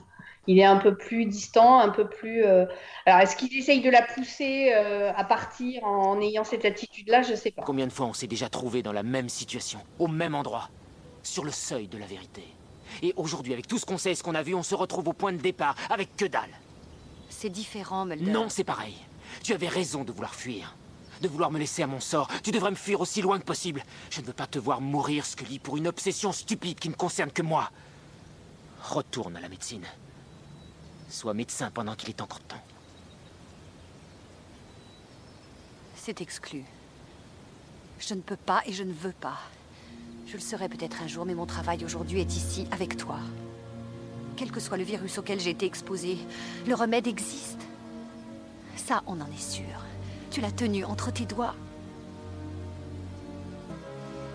Il 0.46 0.58
est 0.58 0.64
un 0.64 0.76
peu 0.76 0.96
plus 0.96 1.26
distant, 1.26 1.80
un 1.80 1.88
peu 1.90 2.08
plus. 2.08 2.44
euh, 2.44 2.66
Alors, 3.04 3.20
est-ce 3.20 3.36
qu'il 3.36 3.56
essaye 3.56 3.80
de 3.80 3.90
la 3.90 4.02
pousser 4.02 4.72
euh, 4.74 5.12
à 5.16 5.24
partir 5.24 5.84
en 5.84 6.20
ayant 6.20 6.44
cette 6.44 6.64
attitude-là? 6.64 7.22
Je 7.22 7.34
sais 7.34 7.50
pas. 7.50 7.62
Combien 7.62 7.86
de 7.86 7.92
fois 7.92 8.06
on 8.06 8.12
s'est 8.12 8.28
déjà 8.28 8.48
trouvé 8.48 8.82
dans 8.82 8.92
la 8.92 9.02
même 9.02 9.28
situation, 9.28 9.80
au 9.98 10.06
même 10.06 10.34
endroit, 10.34 10.70
sur 11.22 11.44
le 11.44 11.50
seuil 11.50 11.88
de 11.88 11.98
la 11.98 12.06
vérité? 12.06 12.44
Et 13.02 13.12
aujourd'hui, 13.16 13.52
avec 13.52 13.66
tout 13.66 13.78
ce 13.78 13.84
qu'on 13.86 13.98
sait 13.98 14.12
et 14.12 14.14
ce 14.14 14.22
qu'on 14.22 14.36
a 14.36 14.42
vu, 14.42 14.54
on 14.54 14.62
se 14.62 14.74
retrouve 14.76 15.08
au 15.08 15.12
point 15.12 15.32
de 15.32 15.38
départ, 15.38 15.74
avec 15.90 16.16
que 16.16 16.24
dalle. 16.26 16.42
C'est 17.28 17.50
différent, 17.50 18.04
Mulder. 18.06 18.30
Non, 18.30 18.48
c'est 18.48 18.64
pareil. 18.64 18.94
Tu 19.42 19.52
avais 19.52 19.68
raison 19.68 20.04
de 20.04 20.12
vouloir 20.12 20.34
fuir. 20.34 20.76
De 21.22 21.28
vouloir 21.28 21.50
me 21.50 21.58
laisser 21.58 21.82
à 21.82 21.86
mon 21.86 22.00
sort. 22.00 22.28
Tu 22.44 22.52
devrais 22.52 22.70
me 22.70 22.76
fuir 22.76 23.00
aussi 23.00 23.20
loin 23.20 23.38
que 23.38 23.44
possible. 23.44 23.82
Je 24.10 24.20
ne 24.20 24.26
veux 24.26 24.32
pas 24.32 24.46
te 24.46 24.58
voir 24.58 24.80
mourir, 24.80 25.26
Scully, 25.26 25.58
pour 25.58 25.76
une 25.76 25.88
obsession 25.88 26.30
stupide 26.30 26.78
qui 26.78 26.88
ne 26.88 26.94
concerne 26.94 27.32
que 27.32 27.42
moi. 27.42 27.70
Retourne 28.82 29.36
à 29.36 29.40
la 29.40 29.48
médecine. 29.48 29.84
Sois 31.08 31.34
médecin 31.34 31.70
pendant 31.70 31.94
qu'il 31.94 32.08
est 32.10 32.20
encore 32.20 32.40
temps. 32.40 32.62
C'est 35.94 36.20
exclu. 36.20 36.64
Je 37.98 38.14
ne 38.14 38.20
peux 38.20 38.36
pas 38.36 38.62
et 38.66 38.72
je 38.72 38.82
ne 38.82 38.92
veux 38.92 39.12
pas. 39.12 39.38
Je 40.26 40.34
le 40.34 40.40
serai 40.40 40.68
peut-être 40.68 41.02
un 41.02 41.06
jour, 41.06 41.24
mais 41.24 41.34
mon 41.34 41.46
travail 41.46 41.84
aujourd'hui 41.84 42.20
est 42.20 42.36
ici, 42.36 42.66
avec 42.70 42.96
toi. 42.96 43.18
Quel 44.36 44.50
que 44.50 44.60
soit 44.60 44.76
le 44.76 44.84
virus 44.84 45.18
auquel 45.18 45.40
j'ai 45.40 45.50
été 45.50 45.66
exposée, 45.66 46.18
le 46.66 46.74
remède 46.74 47.06
existe. 47.06 47.62
Ça, 48.76 49.02
on 49.06 49.20
en 49.20 49.26
est 49.26 49.40
sûr. 49.40 49.84
Tu 50.30 50.40
l'as 50.40 50.52
tenu 50.52 50.84
entre 50.84 51.10
tes 51.12 51.24
doigts. 51.24 51.54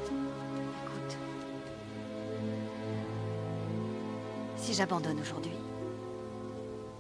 Écoute. 0.06 1.18
Si 4.58 4.74
j'abandonne 4.74 5.20
aujourd'hui, 5.20 5.52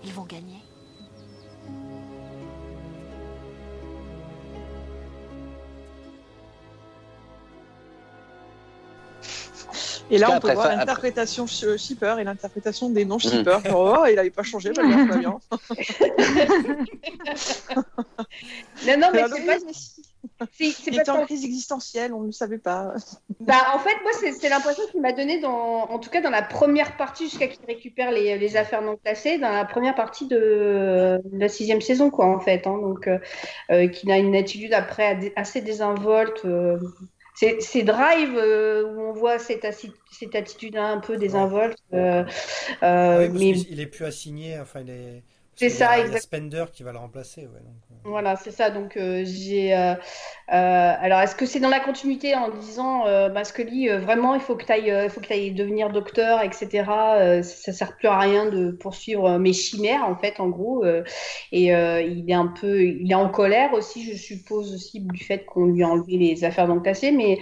ils 0.03 0.13
vont 0.13 0.25
gagner. 0.25 0.61
Et 10.11 10.17
là, 10.17 10.29
on 10.31 10.39
peut 10.41 10.51
voir 10.51 10.75
l'interprétation 10.75 11.47
shipper 11.47 12.17
et 12.19 12.25
l'interprétation 12.25 12.89
des 12.89 13.05
non-shippers. 13.05 13.61
Oh, 13.67 13.73
oh, 13.73 13.95
oh, 13.99 14.05
il 14.09 14.15
n'avait 14.15 14.29
pas 14.29 14.43
changé, 14.43 14.71
bah, 14.73 14.83
bien. 14.83 14.99
non, 18.85 18.97
non, 18.97 19.07
mais 19.13 19.23
c'est 19.29 19.45
pas 19.45 19.55
c'est- 20.51 20.87
était 20.87 21.09
en 21.09 21.25
crise 21.25 21.45
existentielle, 21.45 22.13
on 22.13 22.21
ne 22.21 22.25
le 22.27 22.31
savait 22.31 22.57
pas. 22.57 22.93
Bah, 23.39 23.55
en 23.73 23.79
fait, 23.79 23.95
moi, 24.03 24.11
c'est 24.13 24.49
l'impression 24.49 24.83
qu'il 24.91 25.01
m'a 25.01 25.13
donné, 25.13 25.39
dans, 25.39 25.89
en 25.89 25.99
tout 25.99 26.09
cas 26.11 26.21
dans 26.21 26.29
la 26.29 26.43
première 26.43 26.95
partie, 26.95 27.23
jusqu'à 27.29 27.47
qu'il 27.47 27.65
récupère 27.65 28.11
les, 28.11 28.37
les 28.37 28.55
affaires 28.57 28.81
non 28.83 28.97
classées, 28.97 29.39
dans 29.39 29.49
la 29.49 29.65
première 29.65 29.95
partie 29.95 30.27
de, 30.27 31.19
de 31.23 31.39
la 31.39 31.49
sixième 31.49 31.81
saison, 31.81 32.11
quoi, 32.11 32.27
en 32.27 32.39
fait. 32.39 32.67
hein. 32.67 32.77
donc, 32.77 33.07
euh, 33.07 33.17
euh, 33.71 33.87
qu'il 33.87 34.11
a 34.11 34.17
une 34.19 34.35
attitude 34.35 34.73
après 34.73 35.33
assez 35.35 35.61
désinvolte. 35.61 36.45
euh, 36.45 36.77
c'est 37.35 37.83
Drive 37.83 38.35
euh, 38.37 38.83
où 38.85 39.01
on 39.01 39.13
voit 39.13 39.39
cette, 39.39 39.65
cette 40.11 40.35
attitude 40.35 40.77
un 40.77 40.99
peu 40.99 41.17
désinvolte. 41.17 41.77
Ah 41.91 43.17
oui, 43.19 43.29
mais 43.29 43.49
il 43.49 43.79
est 43.79 43.87
plus 43.87 44.05
assigné, 44.05 44.59
enfin 44.59 44.81
il 44.81 44.89
est. 44.89 45.23
C'est 45.55 45.69
ça, 45.69 45.95
Spender 46.17 46.65
qui 46.73 46.83
va 46.83 46.91
le 46.91 46.97
remplacer, 46.97 47.41
ouais. 47.47 47.59
Donc, 47.59 47.90
Voilà, 48.03 48.35
c'est 48.35 48.49
ça. 48.51 48.71
Donc, 48.71 48.97
euh, 48.97 49.21
j'ai. 49.25 49.75
euh, 49.77 49.93
euh, 49.93 49.97
alors, 50.49 51.19
est-ce 51.21 51.35
que 51.35 51.45
c'est 51.45 51.59
dans 51.59 51.69
la 51.69 51.79
continuité 51.79 52.33
en 52.35 52.49
disant, 52.49 53.03
bah, 53.29 53.43
vraiment, 53.99 54.33
il 54.33 54.41
faut 54.41 54.55
que 54.55 54.65
tu 54.65 54.71
ailles, 54.71 55.07
faut 55.09 55.21
que 55.21 55.27
t'ailles 55.27 55.53
devenir 55.53 55.91
docteur, 55.91 56.41
etc. 56.43 57.17
euh, 57.19 57.43
ça 57.43 57.71
sert 57.73 57.95
plus 57.97 58.07
à 58.07 58.17
rien 58.17 58.47
de 58.49 58.71
poursuivre 58.71 59.37
mes 59.37 59.53
chimères, 59.53 60.03
en 60.03 60.15
fait, 60.17 60.39
en 60.39 60.49
gros. 60.49 60.83
et 61.51 61.67
il 61.67 62.25
est 62.29 62.33
un 62.33 62.47
peu. 62.47 62.81
Il 62.83 63.11
est 63.11 63.15
en 63.15 63.29
colère 63.29 63.73
aussi, 63.73 64.03
je 64.11 64.17
suppose, 64.17 64.73
aussi, 64.73 65.01
du 65.01 65.23
fait 65.23 65.45
qu'on 65.45 65.65
lui 65.67 65.83
a 65.83 65.87
enlevé 65.89 66.17
les 66.17 66.43
affaires 66.43 66.67
classées. 66.81 67.11
Mais. 67.11 67.39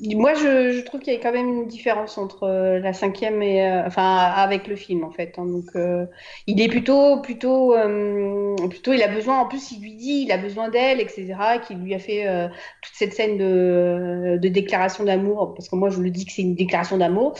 Moi, 0.00 0.34
je, 0.34 0.72
je 0.72 0.80
trouve 0.82 1.00
qu'il 1.00 1.12
y 1.12 1.16
a 1.16 1.20
quand 1.20 1.32
même 1.32 1.48
une 1.48 1.66
différence 1.68 2.18
entre 2.18 2.44
euh, 2.44 2.78
la 2.80 2.92
cinquième 2.92 3.42
et, 3.42 3.62
euh, 3.66 3.86
enfin, 3.86 4.16
avec 4.16 4.66
le 4.66 4.76
film, 4.76 5.04
en 5.04 5.10
fait. 5.10 5.34
hein. 5.38 5.46
donc, 5.46 5.64
euh, 5.76 6.06
il 6.46 6.60
est 6.60 6.68
plutôt, 6.68 7.20
plutôt, 7.22 7.74
euh, 7.74 8.54
plutôt, 8.68 8.92
il 8.92 9.02
a 9.02 9.08
besoin, 9.08 9.40
en 9.40 9.48
plus, 9.48 9.72
il 9.72 9.80
lui 9.82 9.94
dit, 9.94 10.24
il 10.26 10.32
a 10.32 10.38
besoin 10.38 10.68
d'elle, 10.68 11.00
etc., 11.00 11.60
qui 11.66 11.74
lui 11.74 11.94
a 11.94 11.98
fait 11.98 12.28
euh, 12.28 12.48
toute 12.82 12.94
cette 12.94 13.14
scène 13.14 13.38
de, 13.38 14.38
de 14.40 14.48
déclaration 14.48 15.04
d'amour, 15.04 15.54
parce 15.54 15.68
que 15.68 15.76
moi, 15.76 15.88
je 15.90 16.00
le 16.00 16.10
dis 16.10 16.26
que 16.26 16.32
c'est 16.32 16.42
une 16.42 16.54
déclaration 16.54 16.98
d'amour, 16.98 17.34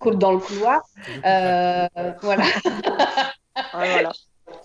ah, 0.00 0.10
dans 0.12 0.32
le 0.32 0.38
couloir. 0.38 0.82
Euh, 1.24 1.88
voilà. 2.22 2.44
Ah, 3.72 3.86
voilà. 3.86 4.12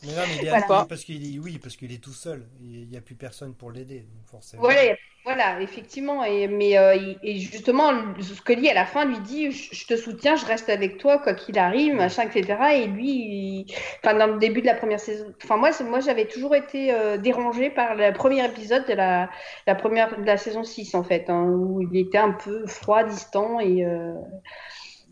Mais 0.04 0.14
non, 0.16 0.28
mais 0.28 0.36
il 0.38 0.45
est 0.45 0.49
Voilà. 0.49 0.66
assigné 0.66 0.86
parce 0.86 1.04
qu'il 1.04 1.36
est, 1.36 1.39
oui, 1.39 1.60
parce 1.60 1.76
qu'il 1.78 1.91
est 1.91 2.04
tout 2.04 2.14
seul. 2.14 2.47
Il 2.62 2.88
n'y 2.89 2.97
a 2.97 3.01
plus 3.01 3.16
personne 3.16 3.56
pour 3.56 3.72
l'aider, 3.72 4.01
donc 4.01 4.26
forcément. 4.28 4.62
Voilà, 4.62 4.95
voilà, 5.26 5.62
effectivement. 5.62 6.24
Et, 6.24 6.47
mais, 6.47 6.78
euh, 6.78 7.14
et 7.24 7.39
justement, 7.39 7.91
Scully, 8.22 8.70
à 8.70 8.74
la 8.76 8.86
fin, 8.86 9.06
lui 9.06 9.20
dit 9.20 9.51
Je 9.51 9.86
te 9.88 9.95
soutiens, 9.95 10.36
je 10.36 10.45
reste 10.45 10.70
avec 10.70 10.97
toi, 10.99 11.18
quoi 11.20 11.34
qu'il 11.34 11.58
arrive, 11.58 11.95
machin, 11.95 12.24
etc. 12.30 12.76
Et 12.76 12.88
lui, 12.88 13.08
il- 13.10 13.66
enfin, 14.04 14.16
dans 14.18 14.28
le 14.28 14.38
début 14.39 14.62
de 14.62 14.68
la 14.68 14.76
première 14.76 14.99
saison, 14.99 15.34
enfin, 15.43 15.58
moi, 15.58 15.72
moi 15.86 15.99
j'avais 16.01 16.28
toujours 16.28 16.56
été 16.56 16.93
euh, 16.93 17.18
dérangée 17.18 17.70
par 17.72 17.95
le 17.95 18.14
premier 18.14 18.45
épisode 18.45 18.86
de 18.88 18.93
la, 18.93 19.30
la 19.66 19.76
première 19.76 20.18
de 20.20 20.26
la 20.26 20.38
saison 20.38 20.64
6, 20.64 20.93
en 20.95 21.04
fait, 21.04 21.30
hein, 21.30 21.43
où 21.45 21.82
il 21.82 21.97
était 21.99 22.18
un 22.20 22.32
peu 22.32 22.68
froid, 22.68 23.04
distant. 23.04 23.60
Et, 23.60 23.84
euh, 23.86 24.14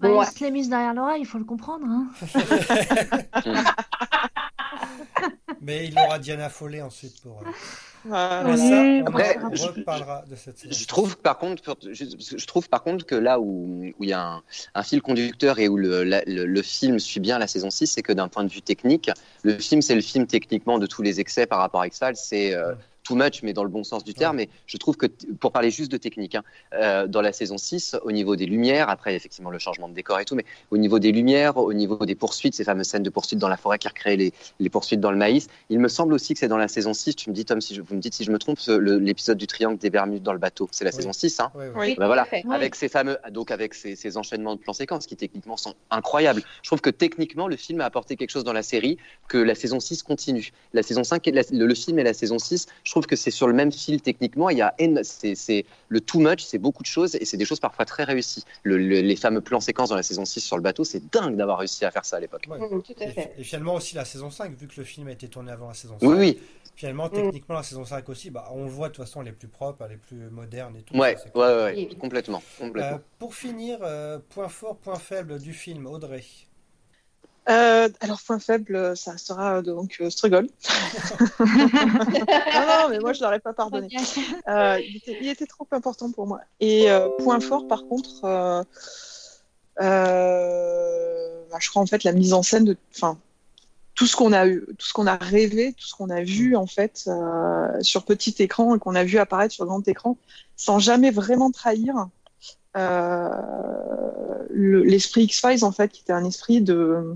Bah, 0.01 0.07
bon, 0.07 0.15
il 0.15 0.19
ouais. 0.19 0.25
se 0.25 0.43
l'est 0.43 0.51
mise 0.51 0.69
derrière 0.69 0.93
l'oreille, 0.93 1.21
il 1.21 1.25
faut 1.27 1.37
le 1.37 1.43
comprendre. 1.45 1.85
Hein. 1.87 2.07
Mais 5.61 5.85
il 5.87 5.97
aura 5.99 6.17
Diana 6.17 6.49
Follet 6.49 6.81
ensuite 6.81 7.21
pour. 7.21 7.41
euh, 7.41 7.51
Voilà. 8.05 8.43
Mais 8.45 8.51
Oui, 8.53 8.57
ça, 8.57 8.65
on, 8.81 9.05
après, 9.07 9.37
on 9.43 9.53
je- 9.55 9.67
reparlera 9.67 10.23
de 10.27 10.35
cette. 10.35 10.73
Je 10.73 10.87
trouve 10.87 11.17
par 11.17 11.37
contre, 11.37 11.77
je, 11.91 12.05
je 12.37 12.45
trouve 12.47 12.67
par 12.67 12.81
contre 12.81 13.05
que 13.05 13.13
là 13.13 13.39
où 13.39 13.85
où 13.99 14.03
il 14.03 14.09
y 14.09 14.13
a 14.13 14.25
un, 14.27 14.41
un 14.73 14.83
fil 14.83 15.01
conducteur 15.03 15.59
et 15.59 15.67
où 15.69 15.77
le, 15.77 16.03
la- 16.03 16.23
le, 16.25 16.45
le 16.45 16.61
film 16.63 16.97
suit 16.97 17.19
bien 17.19 17.37
la 17.37 17.45
saison 17.47 17.69
6, 17.69 17.85
c'est 17.87 18.01
que 18.01 18.13
d'un 18.13 18.27
point 18.27 18.43
de 18.43 18.49
vue 18.49 18.61
technique, 18.63 19.11
le 19.43 19.57
film 19.59 19.81
c'est 19.83 19.93
le 19.95 20.01
film 20.01 20.25
techniquement 20.25 20.79
de 20.79 20.87
tous 20.87 21.03
les 21.03 21.19
excès 21.19 21.45
par 21.45 21.59
rapport 21.59 21.81
à 21.81 21.87
X-Files, 21.87 22.15
c'est 22.15 22.55
euh, 22.55 22.73
too 23.03 23.15
much 23.15 23.41
mais 23.43 23.53
dans 23.53 23.63
le 23.63 23.69
bon 23.69 23.83
sens 23.83 24.03
du 24.03 24.13
terme. 24.13 24.39
Et 24.39 24.49
je 24.65 24.77
trouve 24.77 24.97
que 24.97 25.05
pour 25.39 25.51
parler 25.51 25.71
juste 25.71 25.91
de 25.91 25.97
technique, 25.97 26.35
hein, 26.35 26.43
euh, 26.73 27.07
dans 27.07 27.21
la 27.21 27.33
saison 27.33 27.57
6, 27.57 27.95
au 28.03 28.11
niveau 28.11 28.35
des 28.35 28.45
lumières, 28.45 28.89
après 28.89 29.15
effectivement 29.15 29.49
le 29.49 29.59
changement 29.59 29.89
de 29.89 29.93
décor 29.93 30.19
et 30.19 30.25
tout, 30.25 30.35
mais 30.35 30.45
au 30.69 30.77
niveau 30.77 30.99
des 30.99 31.11
lumières, 31.11 31.57
au 31.57 31.73
niveau 31.73 32.05
des 32.05 32.15
poursuites, 32.15 32.53
ces 32.55 32.63
fameuses 32.63 32.87
scènes 32.87 33.03
de 33.03 33.09
poursuites 33.09 33.39
dans 33.39 33.47
la 33.49 33.57
forêt 33.57 33.79
qui 33.79 33.87
recréent 33.87 34.17
les, 34.17 34.33
les 34.59 34.69
poursuites 34.69 34.99
dans 34.99 35.11
le 35.11 35.17
maïs, 35.17 35.47
il 35.69 35.79
me 35.79 35.87
semble 35.87 36.13
aussi 36.13 36.33
que 36.33 36.39
c'est 36.39 36.47
dans 36.47 36.57
la 36.57 36.67
saison 36.67 36.93
6, 36.93 37.15
tu 37.15 37.29
me 37.29 37.35
dis 37.35 37.45
Tom, 37.45 37.61
si 37.61 37.75
je, 37.75 37.81
vous 37.81 37.95
me 37.95 37.99
dites 37.99 38.13
si 38.13 38.23
je 38.23 38.31
me 38.31 38.37
trompe, 38.37 38.59
l'épisode 38.67 39.37
du 39.37 39.47
triangle 39.47 39.77
des 39.77 39.89
Bermudes 39.89 40.23
dans 40.23 40.33
le 40.33 40.39
bateau, 40.39 40.69
c'est 40.71 40.83
la 40.83 40.91
Oui. 40.91 40.95
saison 40.97 41.13
6, 41.13 41.39
hein 41.39 41.51
Ouais, 41.55 41.67
ouais. 41.69 41.73
Oui, 41.75 41.95
bah 41.97 42.05
voilà, 42.07 42.27
avec 42.51 42.75
ces 42.75 42.87
fameux, 42.89 43.17
donc 43.31 43.51
avec 43.51 43.73
ces, 43.73 43.95
ces 43.95 44.17
enchaînements 44.17 44.55
de 44.55 44.59
plans 44.61 44.73
séquences 44.73 45.05
qui 45.07 45.15
techniquement 45.15 45.57
sont 45.57 45.73
incroyables. 45.89 46.41
Je 46.61 46.69
trouve 46.69 46.81
que 46.81 46.89
techniquement 46.89 47.47
le 47.47 47.55
film 47.55 47.81
a 47.81 47.85
apporté 47.85 48.15
quelque 48.15 48.29
chose 48.29 48.43
dans 48.43 48.53
la 48.53 48.63
série 48.63 48.97
que 49.27 49.37
la 49.37 49.55
saison 49.55 49.79
6 49.79 50.03
continue. 50.03 50.51
La 50.73 50.83
saison 50.83 51.03
5, 51.03 51.27
et 51.27 51.31
la- 51.31 51.41
le, 51.51 51.65
le 51.65 51.75
film 51.75 51.99
et 51.99 52.03
la 52.03 52.13
saison 52.13 52.37
6, 52.39 52.67
je 52.83 52.90
trouve 52.91 53.05
que 53.07 53.15
c'est 53.15 53.31
sur 53.31 53.47
le 53.47 53.53
même 53.53 53.71
fil 53.71 54.01
techniquement. 54.01 54.49
Il 54.49 54.57
y 54.57 54.61
a 54.61 54.73
c'est 55.03 55.35
c'est 55.35 55.65
le 55.89 55.99
too 56.01 56.19
much, 56.19 56.41
c'est 56.43 56.57
beaucoup 56.59 56.83
de 56.83 56.87
choses 56.87 57.15
et 57.15 57.25
c'est 57.25 57.37
des 57.37 57.45
choses 57.45 57.59
parfois 57.59 57.85
très 57.85 58.03
réussies. 58.03 58.43
Le- 58.63 58.77
le- 58.77 59.01
les 59.01 59.15
fameux 59.15 59.41
plans 59.41 59.59
séquences 59.59 59.89
dans 59.89 59.95
la 59.95 60.03
saison 60.03 60.25
6 60.25 60.41
sur 60.41 60.57
le 60.57 60.63
bateau, 60.63 60.83
c'est 60.83 61.09
dingue 61.11 61.35
d'avoir 61.35 61.57
réussi 61.59 61.83
à 61.85 61.91
faire 61.91 62.05
ça 62.05 62.17
à 62.17 62.19
l'époque. 62.19 62.45
Ouais. 62.49 62.59
Mm, 62.59 62.81
tout 62.83 62.93
à 62.99 63.03
Et, 63.05 63.11
fait. 63.11 63.33
et 63.37 63.43
finalement 63.43 63.73
aussi 63.75 63.95
la 63.95 64.05
saison 64.05 64.29
5, 64.29 64.55
vu 64.57 64.67
que 64.67 64.75
le 64.77 64.83
film 64.83 65.07
a 65.07 65.11
été 65.11 65.27
tourné 65.27 65.51
avant 65.51 65.67
la 65.69 65.73
saison 65.73 65.97
5. 65.99 66.07
Oui, 66.07 66.15
oui, 66.17 66.39
Finalement, 66.73 67.09
techniquement, 67.09 67.55
la 67.55 67.63
saison 67.63 67.85
5 67.85 68.07
aussi, 68.09 68.31
bah, 68.31 68.47
on 68.51 68.63
le 68.63 68.69
voit 68.69 68.87
de 68.87 68.93
toute 68.93 69.05
façon, 69.05 69.21
elle 69.21 69.27
est 69.27 69.33
plus 69.33 69.49
propre, 69.49 69.83
elle 69.85 69.91
est 69.91 69.97
plus 69.97 70.29
moderne 70.31 70.75
et 70.77 70.81
tout. 70.81 70.95
ouais, 70.97 71.15
ça, 71.15 71.19
c'est 71.19 71.25
ouais, 71.25 71.31
cool. 71.33 71.41
ouais, 71.41 71.63
ouais, 71.63 71.73
Oui. 71.91 71.97
complètement, 71.97 72.41
complètement. 72.57 72.95
Euh, 72.95 72.99
pour 73.19 73.35
finir, 73.35 73.79
euh, 73.81 74.19
point 74.29 74.47
fort, 74.47 74.77
point 74.77 74.95
faible 74.97 75.37
du 75.37 75.53
film, 75.53 75.85
Audrey. 75.85 76.23
Euh, 77.49 77.89
alors, 78.01 78.21
point 78.21 78.39
faible, 78.39 78.95
ça 78.95 79.13
restera 79.13 79.57
euh, 79.57 79.61
donc 79.63 79.97
euh, 79.99 80.09
Struggle. 80.09 80.47
non, 81.39 81.45
non, 81.47 82.89
mais 82.89 82.99
moi, 82.99 83.13
je 83.13 83.21
l'aurais 83.23 83.39
pas 83.39 83.53
pardonné. 83.53 83.87
Euh, 84.47 84.79
il, 84.87 84.97
était, 84.97 85.17
il 85.19 85.27
était 85.27 85.47
trop 85.47 85.67
important 85.71 86.11
pour 86.11 86.27
moi. 86.27 86.41
Et 86.59 86.91
euh, 86.91 87.09
point 87.17 87.39
fort, 87.39 87.65
par 87.65 87.85
contre, 87.87 88.23
euh, 88.25 88.63
euh, 89.81 91.43
bah, 91.49 91.57
je 91.59 91.69
crois 91.69 91.81
en 91.81 91.85
fait 91.85 92.03
la 92.03 92.11
mise 92.11 92.33
en 92.33 92.43
scène 92.43 92.65
de, 92.65 92.77
enfin, 92.95 93.17
tout 93.95 94.05
ce 94.07 94.15
qu'on 94.15 94.33
a 94.33 94.47
eu, 94.47 94.63
tout 94.77 94.85
ce 94.85 94.93
qu'on 94.93 95.07
a 95.07 95.15
rêvé, 95.15 95.73
tout 95.73 95.85
ce 95.85 95.95
qu'on 95.95 96.09
a 96.09 96.21
vu 96.21 96.55
en 96.55 96.67
fait 96.67 97.03
euh, 97.07 97.81
sur 97.81 98.03
petit 98.03 98.35
écran 98.39 98.75
et 98.75 98.79
qu'on 98.79 98.95
a 98.95 99.03
vu 99.03 99.17
apparaître 99.17 99.53
sur 99.53 99.65
grand 99.65 99.85
écran, 99.87 100.17
sans 100.55 100.79
jamais 100.79 101.11
vraiment 101.11 101.51
trahir 101.51 101.95
euh, 102.77 103.29
le- 104.49 104.83
l'esprit 104.83 105.23
X-Files 105.23 105.65
en 105.65 105.71
fait, 105.71 105.89
qui 105.91 106.01
était 106.01 106.13
un 106.13 106.23
esprit 106.25 106.61
de, 106.61 107.15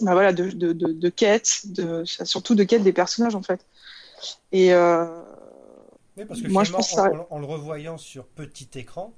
bah 0.00 0.12
voilà, 0.14 0.32
de, 0.32 0.50
de, 0.50 0.72
de, 0.72 0.92
de 0.92 1.08
quête, 1.08 1.62
de, 1.66 2.04
surtout 2.04 2.54
de 2.54 2.64
quête 2.64 2.82
des 2.82 2.92
personnages 2.92 3.34
en 3.34 3.42
fait. 3.42 3.66
Et 4.52 4.74
euh, 4.74 5.06
Oui, 6.16 6.24
parce 6.26 6.40
que 6.40 6.48
Moi, 6.48 6.64
je 6.64 6.70
finalement, 6.70 6.78
pense 6.78 6.88
que 6.88 6.94
ça- 6.94 7.10
en, 7.10 7.20
en- 7.20 7.26
en 7.30 7.38
le 7.38 7.46
revoyant 7.46 7.98
sur 7.98 8.26
petit 8.26 8.68
écran, 8.78 9.12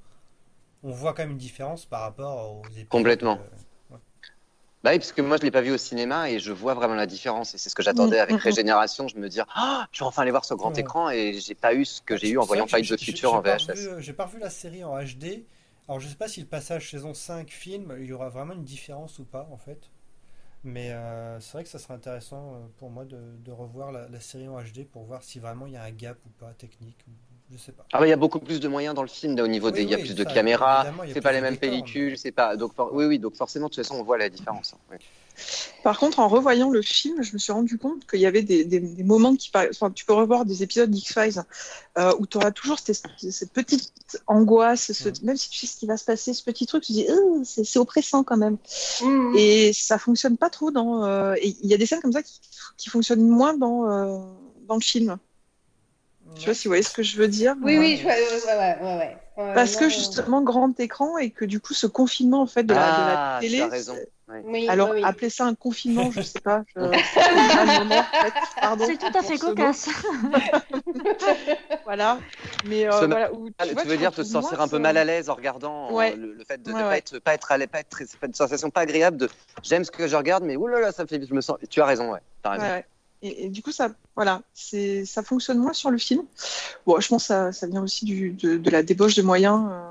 on 0.84 0.92
voit 0.92 1.14
quand 1.14 1.22
même 1.24 1.32
une 1.32 1.38
différence 1.38 1.86
par 1.86 2.02
rapport 2.02 2.52
aux 2.52 2.62
épisodes. 2.70 2.88
Complètement. 2.90 3.38
euh, 3.38 3.96
Bah 4.84 4.90
oui, 4.92 4.98
parce 4.98 5.12
que 5.12 5.22
moi 5.22 5.38
je 5.38 5.42
l'ai 5.42 5.50
pas 5.50 5.62
vu 5.62 5.72
au 5.72 5.78
cinéma 5.78 6.30
et 6.30 6.38
je 6.38 6.52
vois 6.52 6.74
vraiment 6.74 6.94
la 6.94 7.06
différence 7.06 7.54
et 7.54 7.58
c'est 7.58 7.70
ce 7.70 7.74
que 7.74 7.82
j'attendais 7.82 8.18
Mm, 8.18 8.20
avec 8.20 8.36
mm, 8.36 8.38
mm. 8.38 8.40
Régénération. 8.44 9.08
Je 9.08 9.16
me 9.16 9.28
dis, 9.30 9.40
ah, 9.54 9.86
je 9.92 10.00
vais 10.00 10.04
enfin 10.06 10.22
aller 10.22 10.30
voir 10.30 10.44
sur 10.44 10.56
grand 10.56 10.76
Ouais. 10.76 10.78
écran 10.78 11.08
et 11.10 11.40
j'ai 11.40 11.54
pas 11.54 11.74
eu 11.74 11.84
ce 11.86 12.02
que 12.02 12.16
j'ai 12.18 12.28
eu 12.28 12.38
en 12.38 12.44
voyant 12.44 12.66
Fight 12.66 12.86
the 12.86 12.98
Future 12.98 13.32
en 13.32 13.40
VHS. 13.40 13.70
revu- 13.76 14.00
J'ai 14.00 14.12
pas 14.12 14.26
revu 14.26 14.38
la 14.38 14.50
série 14.50 14.84
en 14.84 14.96
HD. 14.98 15.46
Alors 15.88 16.00
je 16.00 16.08
sais 16.08 16.14
pas 16.16 16.28
si 16.28 16.40
le 16.40 16.46
passage 16.46 16.90
saison 16.90 17.14
5 17.14 17.50
film, 17.50 17.94
il 18.00 18.06
y 18.06 18.12
aura 18.12 18.28
vraiment 18.28 18.54
une 18.54 18.64
différence 18.64 19.18
ou 19.18 19.24
pas 19.24 19.48
en 19.50 19.58
fait. 19.58 19.90
Mais 20.64 20.90
euh, 20.92 21.38
c'est 21.40 21.52
vrai 21.52 21.64
que 21.64 21.68
ça 21.68 21.78
serait 21.78 21.94
intéressant 21.94 22.54
euh, 22.54 22.58
pour 22.78 22.90
moi 22.90 23.04
de, 23.04 23.18
de 23.44 23.52
revoir 23.52 23.92
la, 23.92 24.08
la 24.08 24.20
série 24.20 24.48
en 24.48 24.58
HD 24.60 24.86
pour 24.90 25.04
voir 25.04 25.22
si 25.22 25.38
vraiment 25.38 25.66
il 25.66 25.74
y 25.74 25.76
a 25.76 25.82
un 25.82 25.90
gap 25.90 26.16
ou 26.26 26.30
pas 26.42 26.52
technique. 26.54 26.96
ou- 27.06 27.12
Je 27.52 27.58
sais 27.58 27.72
pas. 27.72 27.84
Ah 27.92 28.00
bah 28.00 28.06
il 28.06 28.10
y 28.10 28.12
a 28.12 28.16
beaucoup 28.16 28.38
plus 28.40 28.58
de 28.60 28.68
moyens 28.68 28.94
dans 28.94 29.02
le 29.02 29.08
film 29.08 29.38
au 29.38 29.46
niveau 29.46 29.68
Oui, 29.68 29.74
des, 29.74 29.82
il 29.82 29.90
y 29.90 29.94
a 29.94 29.98
oui, 29.98 30.04
plus 30.04 30.14
de 30.14 30.24
caméras, 30.24 30.86
c'est 31.12 31.20
pas 31.20 31.32
les 31.32 31.42
mêmes 31.42 31.54
décors, 31.54 31.68
mais- 31.68 31.76
pellicules, 31.82 32.16
c'est 32.18 32.32
pas 32.32 32.56
donc 32.56 32.72
for- 32.74 32.90
oui 32.94 33.04
oui 33.04 33.18
donc 33.18 33.34
forcément 33.36 33.66
de 33.66 33.74
toute 33.74 33.84
façon 33.84 33.96
on 33.96 34.02
voit 34.02 34.16
la 34.16 34.30
différence. 34.30 34.72
hein, 34.74 34.78
oui. 34.90 34.96
Par 35.82 35.98
contre, 35.98 36.18
en 36.18 36.28
revoyant 36.28 36.70
le 36.70 36.82
film, 36.82 37.22
je 37.22 37.32
me 37.34 37.38
suis 37.38 37.52
rendu 37.52 37.78
compte 37.78 38.06
qu'il 38.06 38.20
y 38.20 38.26
avait 38.26 38.42
des, 38.42 38.64
des- 38.64 38.80
des 38.80 39.02
moments 39.04 39.34
qui, 39.36 39.50
enfin, 39.54 39.90
tu 39.90 40.04
peux 40.04 40.12
revoir 40.14 40.44
des 40.44 40.62
épisodes 40.62 40.90
d'X-Files 40.90 41.42
euh, 41.98 42.12
où 42.18 42.26
tu 42.26 42.36
auras 42.38 42.50
toujours 42.52 42.78
cette, 42.78 43.02
cette 43.30 43.52
petite 43.52 43.92
angoisse, 44.26 44.92
ce- 44.92 45.08
même 45.24 45.36
si 45.36 45.50
tu 45.50 45.58
sais 45.60 45.66
ce 45.66 45.76
qui 45.78 45.86
va 45.86 45.96
se 45.96 46.04
passer, 46.04 46.32
ce 46.34 46.42
petit 46.42 46.66
truc, 46.66 46.82
tu 46.84 46.92
te 46.92 46.98
dis, 46.98 47.06
Euh, 47.08 47.42
c'est 47.44 47.78
oppressant 47.78 48.24
quand 48.24 48.36
même. 48.36 48.56
Mm. 49.02 49.36
Et 49.36 49.72
ça 49.72 49.98
fonctionne 49.98 50.36
pas 50.36 50.50
trop 50.50 50.70
dans. 50.70 51.04
euh, 51.04 51.34
et 51.40 51.56
il 51.62 51.68
y 51.68 51.74
a 51.74 51.76
des 51.78 51.86
scènes 51.86 52.00
comme 52.00 52.12
ça 52.12 52.22
qui, 52.22 52.40
qui 52.76 52.90
fonctionnent 52.90 53.26
moins 53.28 53.54
dans, 53.56 53.90
euh, 53.90 54.18
dans 54.68 54.76
le 54.76 54.80
film. 54.80 55.18
Je 56.36 56.40
sais 56.40 56.46
pas 56.46 56.54
si 56.54 56.64
vous 56.66 56.70
voyez 56.70 56.82
ce 56.82 56.92
que 56.94 57.02
je 57.02 57.16
veux 57.16 57.28
dire. 57.28 57.54
Oui, 57.62 57.76
oui, 57.78 57.96
je- 57.98 58.06
ouais, 58.06 58.14
ouais, 58.82 59.54
Parce 59.54 59.76
que 59.76 59.88
justement, 59.88 60.42
grand 60.42 60.78
écran 60.80 61.16
et 61.18 61.30
que 61.30 61.44
du 61.44 61.60
coup, 61.60 61.74
ce 61.74 61.86
confinement 61.86 62.42
en 62.42 62.46
fait 62.46 62.64
de 62.64 62.74
la, 62.74 62.80
de 62.80 63.02
la 63.02 63.36
Ah, 63.36 63.40
télé, 63.40 63.58
Ouais. 64.26 64.42
Oui, 64.46 64.68
Alors, 64.68 64.90
oui, 64.90 64.96
oui. 65.00 65.04
appeler 65.04 65.28
ça 65.28 65.44
un 65.44 65.54
confinement, 65.54 66.10
je 66.10 66.22
sais 66.22 66.40
pas. 66.40 66.62
Je... 66.74 66.80
c'est 68.86 68.96
tout 68.98 69.18
à 69.18 69.22
fait 69.22 69.36
cocasse. 69.38 69.88
Voilà. 71.84 72.18
Mais 72.66 72.86
euh, 72.88 73.00
Se- 73.00 73.04
voilà, 73.04 73.32
où, 73.32 73.48
Ah, 73.58 73.66
vois, 73.66 73.82
tu 73.82 73.88
veux 73.88 73.96
dire 73.96 74.12
te 74.12 74.22
sentir 74.22 74.60
un 74.60 74.68
peu 74.68 74.76
ce- 74.76 74.82
mal 74.82 74.96
à 74.96 75.04
l'aise 75.04 75.28
en 75.28 75.34
regardant 75.34 75.98
euh, 76.00 76.16
le, 76.16 76.32
le 76.34 76.44
fait 76.44 76.62
de 76.62 76.70
ne 76.70 76.74
Ouais, 76.76 76.82
pas, 76.82 76.96
être, 76.96 77.18
pas 77.18 77.34
être 77.34 77.52
à 77.52 77.58
l'aise, 77.58 77.68
pas 77.70 77.80
être 77.80 78.18
pas 78.18 78.26
une 78.26 78.34
sensation 78.34 78.70
pas 78.70 78.80
agréable 78.80 79.16
de 79.18 79.28
j'aime 79.62 79.84
ce 79.84 79.90
que 79.90 80.08
je 80.08 80.16
regarde, 80.16 80.44
mais 80.44 80.56
oulala, 80.56 80.92
ça 80.92 81.02
me 81.02 81.08
fait, 81.08 81.24
je 81.24 81.34
me 81.34 81.40
sens. 81.40 81.58
Tu 81.68 81.80
as 81.80 81.86
raison, 81.86 82.12
ouais. 82.12 82.20
T'as 82.42 82.50
raison. 82.52 82.64
Ouais, 82.64 82.70
ouais. 82.70 82.86
Et, 83.22 83.46
et 83.46 83.48
du 83.50 83.62
coup, 83.62 83.72
ça, 83.72 83.90
voilà, 84.16 84.42
c'est, 84.54 85.04
ça 85.04 85.22
fonctionne 85.22 85.58
moins 85.58 85.72
sur 85.72 85.90
le 85.90 85.98
film. 85.98 86.24
Bon, 86.86 86.98
je 87.00 87.08
pense 87.08 87.22
que 87.24 87.28
ça, 87.28 87.52
ça 87.52 87.66
vient 87.66 87.82
aussi 87.82 88.04
du, 88.04 88.30
de, 88.30 88.56
de 88.56 88.70
la 88.70 88.82
débauche 88.82 89.14
de 89.16 89.22
moyens 89.22 89.68
euh, 89.70 89.90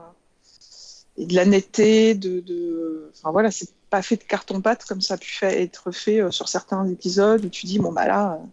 et 1.17 1.25
de 1.25 1.36
la 1.36 1.45
netteté, 1.45 2.15
de, 2.15 2.39
de, 2.41 3.11
enfin 3.15 3.31
voilà, 3.31 3.51
c'est 3.51 3.67
pas 3.93 4.01
fait 4.01 4.17
de 4.17 4.23
carton-pâte 4.23 4.85
comme 4.85 5.01
ça 5.01 5.13
a 5.13 5.17
pu 5.17 5.29
fait, 5.31 5.61
être 5.61 5.91
fait 5.91 6.19
euh, 6.19 6.31
sur 6.31 6.49
certains 6.49 6.83
épisodes 6.87 7.45
où 7.45 7.49
tu 7.49 7.67
dis 7.67 7.77
bon 7.77 7.91
bah 7.93 8.07
là, 8.07 8.33
euh... 8.33 8.45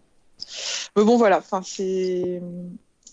mais 0.96 1.04
bon 1.04 1.16
voilà, 1.16 1.38
enfin 1.38 1.62
c'est, 1.64 2.42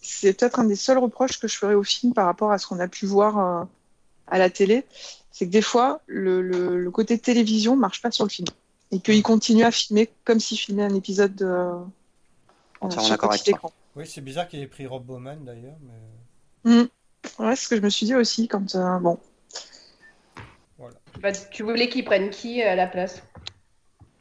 c'est 0.01 0.34
peut-être 0.34 0.59
un 0.59 0.65
des 0.65 0.75
seuls 0.75 0.97
reproches 0.97 1.39
que 1.39 1.47
je 1.47 1.55
ferais 1.57 1.73
au 1.73 1.84
film 1.84 2.13
par 2.13 2.25
rapport 2.25 2.51
à 2.51 2.57
ce 2.57 2.67
qu'on 2.67 2.80
a 2.82 2.89
pu 2.89 3.05
voir 3.05 3.39
euh, 3.39 3.63
à 4.28 4.38
la 4.38 4.49
télé, 4.49 4.86
c'est 5.32 5.45
que 5.45 5.51
des 5.51 5.61
fois 5.61 6.01
le, 6.07 6.41
le, 6.41 6.78
le 6.84 6.91
côté 6.91 7.17
télévision 7.17 7.78
marche 7.78 8.01
pas 8.01 8.11
sur 8.11 8.25
le 8.25 8.30
film 8.30 8.47
et 8.91 8.99
qu'il 8.99 9.23
continue 9.23 9.63
à 9.63 9.71
filmer 9.71 10.09
comme 10.25 10.41
s'il 10.41 10.57
filmait 10.57 10.84
un 10.84 10.95
épisode 10.95 11.34
de, 11.36 11.45
euh, 11.45 11.80
Entièrement 12.82 13.07
sur 13.07 13.15
d'accord 13.15 13.30
avec 13.32 13.41
petit 13.43 13.51
toi. 13.51 13.57
écran. 13.57 13.73
Oui, 13.95 14.05
c'est 14.05 14.21
bizarre 14.21 14.47
qu'il 14.49 14.59
ait 14.59 14.67
pris 14.67 14.86
Rob 14.86 15.05
Bowman 15.05 15.38
d'ailleurs, 15.45 15.78
mais 15.82 15.93
Mm. 16.63 16.89
Ouais, 17.39 17.55
c'est 17.55 17.63
ce 17.65 17.69
que 17.69 17.78
je 17.78 17.82
me 17.82 17.89
suis 17.89 18.05
dit 18.05 18.15
aussi 18.15 18.47
quand 18.47 18.75
euh, 18.75 18.99
bon. 18.99 19.17
Bah, 21.21 21.32
tu 21.51 21.63
voulais 21.63 21.89
qu'ils 21.89 22.05
prennent 22.05 22.30
qui 22.30 22.61
à 22.61 22.75
la 22.75 22.88
place? 22.88 23.23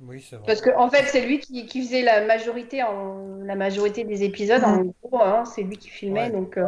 Oui, 0.00 0.20
c'est 0.20 0.36
vrai. 0.36 0.44
Parce 0.46 0.61
que 0.61 0.70
en 0.76 0.90
fait, 0.90 1.04
c'est 1.07 1.22
lui 1.22 1.38
qui, 1.38 1.66
qui 1.66 1.82
faisait 1.82 2.02
la 2.02 2.24
majorité, 2.26 2.82
en, 2.82 3.38
la 3.44 3.54
majorité 3.54 4.04
des 4.04 4.24
épisodes. 4.24 4.62
En 4.62 4.84
gros, 5.02 5.22
hein, 5.22 5.44
c'est 5.44 5.62
lui 5.62 5.78
qui 5.78 5.88
filmait. 5.88 6.24
Ouais. 6.24 6.30
Donc, 6.30 6.59
euh, 6.59 6.66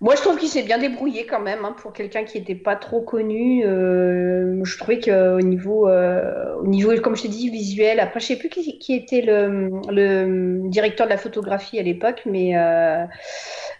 moi, 0.00 0.14
je 0.14 0.20
trouve 0.20 0.38
qu'il 0.38 0.48
s'est 0.48 0.62
bien 0.62 0.78
débrouillé 0.78 1.26
quand 1.26 1.40
même 1.40 1.64
hein, 1.64 1.74
pour 1.76 1.92
quelqu'un 1.92 2.24
qui 2.24 2.38
n'était 2.38 2.54
pas 2.54 2.76
trop 2.76 3.00
connu. 3.00 3.64
euh, 3.64 4.62
je 4.62 4.78
trouvais 4.78 5.00
qu'au 5.00 5.40
niveau, 5.40 5.88
euh, 5.88 6.54
au 6.56 6.66
niveau, 6.66 6.94
comme 7.00 7.16
je 7.16 7.22
t'ai 7.22 7.28
dit, 7.28 7.48
visuel. 7.50 7.98
Après, 7.98 8.20
je 8.20 8.26
sais 8.26 8.36
plus 8.36 8.50
qui, 8.50 8.78
qui 8.78 8.94
était 8.94 9.22
le, 9.22 9.70
le 9.90 10.68
directeur 10.68 11.06
de 11.06 11.10
la 11.10 11.18
photographie 11.18 11.78
à 11.78 11.82
l'époque, 11.82 12.22
mais 12.26 12.56
euh, 12.58 13.04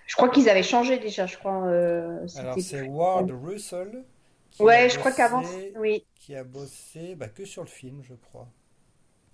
je 0.06 0.16
crois 0.16 0.30
qu'ils 0.30 0.48
avaient 0.48 0.62
changé 0.62 0.98
déjà. 0.98 1.26
Je 1.26 1.36
crois. 1.36 1.66
euh, 1.66 2.26
Alors 2.38 2.58
c'est 2.58 2.82
Ward 2.82 3.30
Russell. 3.30 4.04
Qui 4.50 4.62
Ouais, 4.62 4.88
je 4.88 4.98
crois 4.98 5.12
qu'avant, 5.12 5.42
oui. 5.76 6.06
Qui 6.14 6.34
a 6.34 6.44
bossé 6.44 7.14
bah, 7.14 7.28
que 7.28 7.44
sur 7.44 7.62
le 7.62 7.68
film, 7.68 8.02
je 8.02 8.14
crois. 8.14 8.48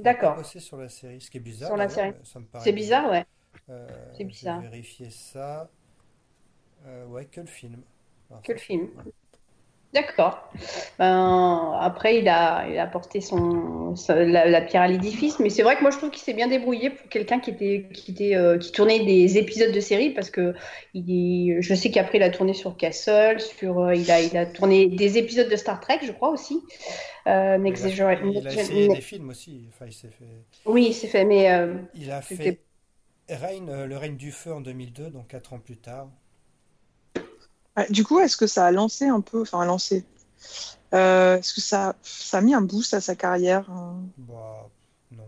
D'accord. 0.01 0.37
bossé 0.37 0.61
sur 0.61 0.77
la 0.77 0.89
série, 0.89 1.21
ce 1.21 1.31
qui 1.31 1.39
est 1.39 1.41
bizarre. 1.41 1.69
Sur 1.69 1.77
la 1.77 1.89
série. 1.89 2.13
mais 2.13 2.25
ça 2.25 2.41
me 2.41 2.47
paraît 2.47 2.65
C'est 2.65 2.73
bizarre, 2.73 3.11
ouais. 3.11 3.25
Euh, 3.71 3.87
C'est 4.17 4.25
bizarre. 4.25 4.61
Vérifier 4.61 5.11
ça. 5.11 5.71
Euh, 6.87 7.07
ouais, 7.07 7.25
que 7.27 7.41
le 7.41 7.47
film. 7.47 7.83
Que 8.43 8.53
le 8.53 8.59
film. 8.59 8.89
ouais. 8.97 9.13
D'accord. 9.95 10.51
Ben, 10.99 11.73
après, 11.81 12.19
il 12.19 12.29
a, 12.29 12.67
il 12.69 12.77
a 12.81 12.89
son, 13.21 13.95
sa- 13.95 14.25
la, 14.25 14.45
la 14.47 14.61
pierre 14.61 14.83
à 14.83 14.89
l'édifice, 14.89 15.39
mais 15.39 15.51
c'est 15.51 15.63
vrai 15.63 15.77
que 15.77 15.83
moi 15.83 15.93
je 15.93 15.99
trouve 15.99 16.11
qu'il 16.11 16.23
s'est 16.23 16.33
bien 16.35 16.49
débrouillé 16.49 16.91
pour 16.91 17.09
quelqu'un 17.09 17.39
qui 17.39 17.51
était, 17.51 17.89
qui 17.95 18.11
était, 18.11 18.35
euh, 18.35 18.59
qui 18.59 18.73
tournait 18.73 19.05
des 19.05 19.39
épisodes 19.39 19.73
de 19.73 19.79
série, 19.81 20.11
parce 20.11 20.31
que 20.31 20.53
il, 20.95 21.59
je 21.61 21.75
sais 21.75 21.93
qu'après 21.93 22.19
il 22.19 22.25
a 22.25 22.31
tourné 22.31 22.55
sur 22.55 22.77
Castle, 22.77 23.41
sur, 23.41 23.79
euh, 23.81 23.95
il 23.95 24.11
a, 24.11 24.21
il 24.21 24.37
a 24.37 24.47
tourné 24.47 24.87
des 24.89 25.17
épisodes 25.17 25.49
de 25.49 25.57
Star 25.57 25.79
Trek, 25.79 26.01
je 26.03 26.11
crois 26.13 26.31
aussi. 26.31 26.61
Euh, 27.29 27.59
Il 27.67 27.83
a, 27.83 27.91
Gener- 27.91 28.21
il 28.37 28.47
a 28.47 28.53
Next 28.53 28.53
essayé 28.53 28.89
Gen- 28.89 28.89
des 28.89 29.01
films 29.01 29.29
aussi. 29.31 29.67
Enfin, 29.69 29.87
il 29.87 29.93
s'est 29.93 30.11
fait. 30.11 30.45
Oui, 30.67 30.93
fait, 31.09 31.25
mais 31.25 31.51
Il 31.95 32.11
a 32.11 32.21
fait 32.21 32.59
Reign, 33.29 33.69
euh, 33.71 33.87
le 33.87 33.97
règne 33.97 34.17
du 34.17 34.33
feu 34.33 34.53
en 34.55 34.61
2002, 34.61 35.11
donc 35.11 35.29
4 35.29 35.55
ans 35.55 35.61
plus 35.61 35.79
tard. 35.79 36.11
Ouais, 37.77 37.87
du 37.91 38.05
coup, 38.05 38.21
est-ce 38.21 38.37
que 38.37 38.47
ça 38.47 38.67
a 38.67 38.71
lancé 38.71 39.07
un 39.09 39.21
peu, 39.21 39.41
enfin 39.43 39.65
lancé, 39.65 40.05
euh, 40.95 41.39
est-ce 41.39 41.55
que 41.55 41.61
ça, 41.61 41.97
ça 42.03 42.39
a 42.39 42.41
mis 42.41 42.55
un 42.55 42.61
boost 42.61 42.95
à 42.95 43.01
sa 43.01 43.15
carrière 43.17 43.67
euh 43.71 43.93
Bah, 44.19 44.69
non. 45.11 45.25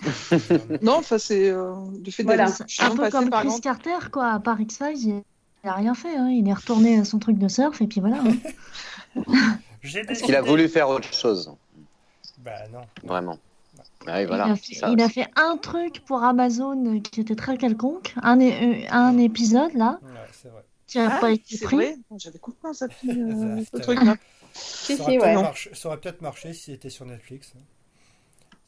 Non, 0.82 0.94
enfin 0.98 1.18
c'est 1.18 1.50
euh, 1.50 1.74
du 1.98 2.10
fait 2.12 2.22
Voilà. 2.22 2.46
un 2.80 2.96
peu 2.96 3.10
comme 3.10 3.28
par 3.30 3.40
Chris 3.40 3.48
exemple. 3.48 3.60
Carter, 3.62 4.10
quoi. 4.10 4.28
À 4.32 4.40
part 4.40 4.60
X-Files, 4.60 4.96
il 4.98 5.22
n'a 5.64 5.74
rien 5.74 5.94
fait. 5.94 6.16
hein. 6.16 6.28
Il 6.30 6.48
est 6.48 6.52
retourné 6.54 6.98
à 6.98 7.04
son 7.04 7.18
truc 7.18 7.36
de 7.38 7.48
surf 7.48 7.80
et 7.82 7.86
puis 7.86 8.00
voilà. 8.00 8.22
hein. 8.22 9.22
J'ai 9.82 10.04
Parce 10.04 10.20
qu'il 10.22 10.36
a 10.36 10.42
voulu 10.42 10.68
faire 10.68 10.88
autre 10.88 11.12
chose, 11.12 11.52
Bah, 12.38 12.52
non. 12.72 12.80
vraiment. 13.02 13.38
Bah 14.06 14.14
oui, 14.18 14.24
voilà. 14.26 14.46
il, 14.46 14.50
a 14.52 14.56
fait, 14.56 14.74
ça 14.74 14.88
il 14.90 15.00
a 15.00 15.04
aussi. 15.04 15.14
fait 15.14 15.26
un 15.36 15.56
truc 15.58 16.02
pour 16.06 16.22
Amazon 16.24 17.00
qui 17.00 17.20
était 17.20 17.34
très 17.34 17.58
quelconque, 17.58 18.14
un, 18.22 18.40
euh, 18.40 18.82
un 18.90 19.18
épisode 19.18 19.74
là, 19.74 19.98
Ouais, 20.02 20.08
c'est 20.32 20.48
vrai. 20.48 20.64
Qui 20.90 20.98
n'a 20.98 21.10
Ah, 21.10 21.20
pas 21.20 21.32
été 21.32 21.58
pris? 21.58 21.86
vrai, 21.86 21.96
j'avais 22.18 22.38
complètement 22.38 22.72
zappé 22.74 23.20
euh, 23.20 23.64
Ça, 23.72 23.94
si, 24.82 24.96
si, 24.96 25.02
aurait 25.02 25.16
peut-être 25.18 25.18
ouais. 25.18 25.38
marché, 25.38 25.70
peut-être 25.70 26.20
marché 26.22 26.52
si 26.52 26.72
c'était 26.72 26.90
sur 26.90 27.06
Netflix. 27.06 27.54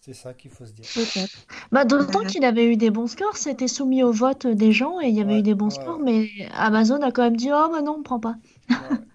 C'est 0.00 0.12
ça 0.12 0.34
qu'il 0.34 0.50
faut 0.50 0.66
se 0.66 0.72
dire. 0.74 0.90
Bah, 1.72 1.84
D'autant 1.84 2.20
qu'il 2.28 2.44
avait 2.44 2.66
eu 2.66 2.76
des 2.76 2.90
bons 2.90 3.06
scores, 3.08 3.36
c'était 3.36 3.66
soumis 3.68 4.02
au 4.04 4.12
vote 4.12 4.46
des 4.46 4.72
gens 4.72 5.00
et 5.00 5.08
il 5.08 5.14
y 5.14 5.20
avait 5.20 5.38
Ouais, 5.38 5.40
eu 5.40 5.42
des 5.42 5.54
bons 5.54 5.70
ouais, 5.70 5.70
scores, 5.70 5.98
mais 6.00 6.28
Amazon 6.54 7.00
a 7.02 7.10
quand 7.12 7.22
même 7.22 7.36
dit 7.36 7.50
Oh, 7.52 7.68
bah 7.72 7.82
non, 7.82 7.96
on 7.98 8.02
prend 8.02 8.20
pas. 8.20 8.36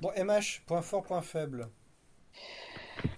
Bon, 0.00 0.10
MH, 0.16 0.62
point 0.66 0.82
fort, 0.82 1.04
point 1.04 1.22
faible. 1.22 1.68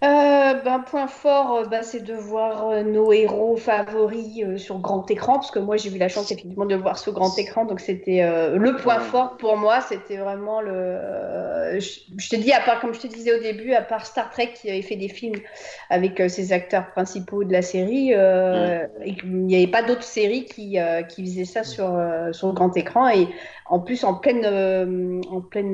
Euh, 0.03 0.55
ben, 0.65 0.81
point 0.81 1.07
fort, 1.07 1.57
euh, 1.57 1.65
bah, 1.65 1.83
c'est 1.83 2.03
de 2.05 2.15
voir 2.15 2.69
euh, 2.69 2.83
nos 2.83 3.13
héros 3.13 3.57
favoris 3.57 4.43
euh, 4.43 4.59
sur 4.59 4.79
grand 4.79 5.11
écran, 5.11 5.35
parce 5.35 5.51
que 5.51 5.59
moi 5.59 5.77
j'ai 5.77 5.95
eu 5.95 5.99
la 5.99 6.09
chance 6.09 6.31
effectivement 6.31 6.67
de 6.67 6.75
le 6.75 6.81
voir 6.81 6.99
sur 6.99 7.13
grand 7.13 7.39
écran, 7.39 7.65
donc 7.65 7.81
c'était 7.81 8.23
euh, 8.23 8.57
le 8.57 8.77
point 8.77 9.01
fort 9.01 9.37
pour 9.39 9.57
moi, 9.57 9.81
c'était 9.81 10.17
vraiment 10.17 10.61
le. 10.61 11.79
je, 11.79 12.01
je 12.19 12.29
te 12.29 12.37
dis, 12.37 12.53
à 12.53 12.61
part, 12.61 12.81
comme 12.81 12.93
je 12.93 13.01
te 13.01 13.07
disais 13.07 13.35
au 13.35 13.41
début, 13.41 13.73
à 13.73 13.81
part 13.81 14.05
Star 14.05 14.31
Trek 14.31 14.53
qui 14.55 14.69
avait 14.69 14.83
fait 14.83 14.97
des 14.97 15.09
films 15.09 15.41
avec 15.89 16.23
ses 16.29 16.53
acteurs 16.53 16.91
principaux 16.91 17.45
de 17.45 17.53
la 17.53 17.63
série, 17.63 18.13
et 18.13 19.15
qu'il 19.17 19.47
n'y 19.47 19.57
avait 19.57 19.67
pas 19.67 19.83
d'autres 19.83 20.03
séries 20.03 20.45
qui, 20.45 20.77
qui 21.09 21.25
faisaient 21.25 21.45
ça 21.45 21.65
sur, 21.65 21.99
sur 22.33 22.53
grand 22.53 22.77
écran, 22.77 23.09
et 23.09 23.29
en 23.67 23.81
plus 23.81 24.05
en 24.05 24.15
pleine, 24.15 25.23
en 25.31 25.41
pleine 25.41 25.73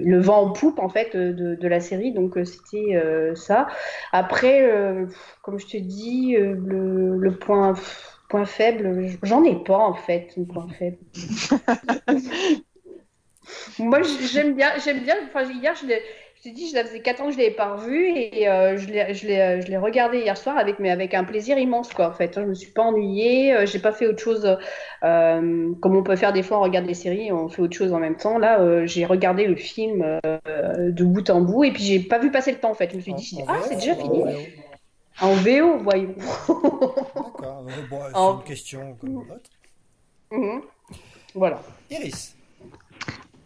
le 0.00 0.18
vent 0.18 0.42
en 0.42 0.50
poupe 0.50 0.78
en 0.78 0.88
fait 0.88 1.16
de, 1.16 1.54
de 1.54 1.68
la 1.68 1.80
série 1.80 2.12
donc 2.12 2.27
euh, 2.36 2.44
c'était 2.44 2.94
euh, 2.96 3.34
ça. 3.34 3.66
Après 4.12 4.62
euh, 4.62 5.06
comme 5.42 5.58
je 5.58 5.66
te 5.66 5.76
dis 5.76 6.36
le, 6.36 7.16
le 7.16 7.38
point 7.38 7.74
point 8.28 8.44
faible 8.44 9.06
j'en 9.22 9.42
ai 9.44 9.56
pas 9.64 9.78
en 9.78 9.94
fait 9.94 10.28
un 10.36 10.44
point 10.44 10.68
faible. 10.78 10.98
Moi 13.78 14.00
j'aime 14.02 14.54
bien 14.54 14.72
j'aime 14.78 15.02
bien 15.02 15.16
enfin 15.26 15.44
hier 15.50 15.74
je 15.74 15.86
l'ai 15.86 16.02
je 16.38 16.42
t'ai 16.44 16.50
dit, 16.52 16.68
ça 16.68 16.84
faisait 16.84 17.00
4 17.00 17.20
ans 17.20 17.26
que 17.26 17.32
je 17.32 17.36
ne 17.38 17.42
l'avais 17.42 17.54
pas 17.54 17.74
revu 17.74 18.10
et 18.10 18.48
euh, 18.48 18.76
je 18.76 18.86
l'ai- 18.86 19.12
je 19.12 19.26
l'ai 19.26 19.60
je 19.60 19.66
l'ai 19.68 19.76
regardé 19.76 20.18
hier 20.20 20.36
soir 20.36 20.56
avec, 20.56 20.78
mais 20.78 20.90
avec 20.90 21.12
un 21.14 21.24
plaisir 21.24 21.58
immense. 21.58 21.92
Quoi, 21.92 22.08
en 22.08 22.12
fait. 22.12 22.34
Je 22.36 22.40
ne 22.40 22.46
me 22.46 22.54
suis 22.54 22.70
pas 22.70 22.82
ennuyée, 22.82 23.52
euh, 23.54 23.66
j'ai 23.66 23.78
pas 23.80 23.90
fait 23.92 24.06
autre 24.06 24.20
chose 24.22 24.56
euh, 25.02 25.72
comme 25.80 25.96
on 25.96 26.02
peut 26.02 26.16
faire 26.16 26.32
des 26.32 26.42
fois, 26.44 26.58
on 26.58 26.62
regarde 26.62 26.86
des 26.86 26.94
séries, 26.94 27.32
on 27.32 27.48
fait 27.48 27.60
autre 27.62 27.76
chose 27.76 27.92
en 27.92 27.98
même 27.98 28.16
temps. 28.16 28.38
Là, 28.38 28.60
euh, 28.60 28.86
j'ai 28.86 29.04
regardé 29.04 29.46
le 29.46 29.56
film 29.56 30.02
euh, 30.24 30.38
de 30.90 31.04
bout 31.04 31.28
en 31.30 31.40
bout 31.40 31.64
et 31.64 31.72
puis 31.72 31.82
j'ai 31.82 31.98
pas 32.00 32.18
vu 32.18 32.30
passer 32.30 32.52
le 32.52 32.58
temps 32.58 32.70
en 32.70 32.74
fait. 32.74 32.90
Je 32.92 32.96
me 32.96 33.00
suis 33.00 33.14
dit, 33.14 33.34
ah, 33.48 33.60
c'est 33.68 33.74
déjà 33.76 33.94
fini. 33.96 34.22
en 35.20 35.32
VO 35.34 35.78
voyons. 35.78 36.14
D'accord. 36.16 37.64
euh, 37.68 37.82
Bon, 37.90 37.98
c'est 38.12 38.16
En- 38.16 38.36
une 38.38 38.44
question 38.44 38.94
comme 39.00 39.10
une 39.10 39.16
autre. 39.18 39.50
Mhm. 40.30 40.62
Voilà. 41.34 41.60
Iris. 41.90 42.34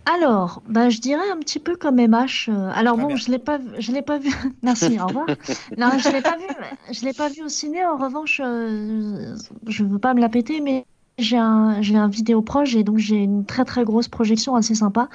Alors, 0.04 0.62
bah, 0.68 0.88
je 0.90 0.98
dirais 1.00 1.30
un 1.32 1.38
petit 1.38 1.60
peu 1.60 1.76
comme 1.76 1.98
MH. 2.00 2.48
euh, 2.48 2.70
alors 2.74 2.98
bon, 2.98 3.06
bien. 3.08 3.16
je 3.16 3.30
l'ai 3.30 3.38
pas, 3.38 3.58
je 3.78 3.92
l'ai 3.92 4.02
pas 4.02 4.18
vu. 4.18 4.30
Merci, 4.62 4.98
au 5.00 5.06
revoir. 5.06 5.26
Non, 5.76 5.90
je 5.98 6.08
l'ai 6.10 6.22
pas 6.22 6.36
vu. 6.36 6.46
Je 6.90 7.04
l'ai 7.04 7.12
pas 7.12 7.28
vu 7.28 7.42
au 7.44 7.48
ciné. 7.48 7.84
En 7.86 7.96
revanche, 7.98 8.40
euh, 8.44 9.36
je 9.68 9.84
veux 9.84 9.98
pas 10.00 10.14
me 10.14 10.20
la 10.20 10.28
péter, 10.28 10.60
mais 10.60 10.86
j'ai 11.18 11.36
un, 11.36 11.80
j'ai 11.82 11.96
un 11.96 12.08
vidéo 12.08 12.42
proche 12.42 12.74
et 12.74 12.82
donc 12.84 12.98
j'ai 12.98 13.16
une 13.22 13.44
très 13.46 13.64
très 13.64 13.84
grosse 13.84 14.08
projection 14.08 14.56
assez 14.56 14.74
sympa. 14.74 15.08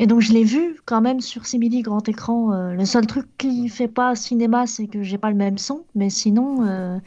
Et 0.00 0.06
donc 0.06 0.20
je 0.20 0.32
l'ai 0.32 0.44
vu 0.44 0.80
quand 0.86 1.00
même 1.00 1.20
sur 1.20 1.46
simili 1.46 1.82
grand 1.82 2.08
écran. 2.08 2.52
euh, 2.52 2.72
le 2.74 2.84
seul 2.84 3.06
truc 3.06 3.26
qui 3.38 3.68
fait 3.68 3.88
pas 3.88 4.14
cinéma, 4.16 4.66
c'est 4.66 4.88
que 4.88 5.02
j'ai 5.02 5.18
pas 5.18 5.30
le 5.30 5.36
même 5.36 5.58
son, 5.58 5.84
mais 5.94 6.10
sinon, 6.10 6.66
euh, 6.66 6.98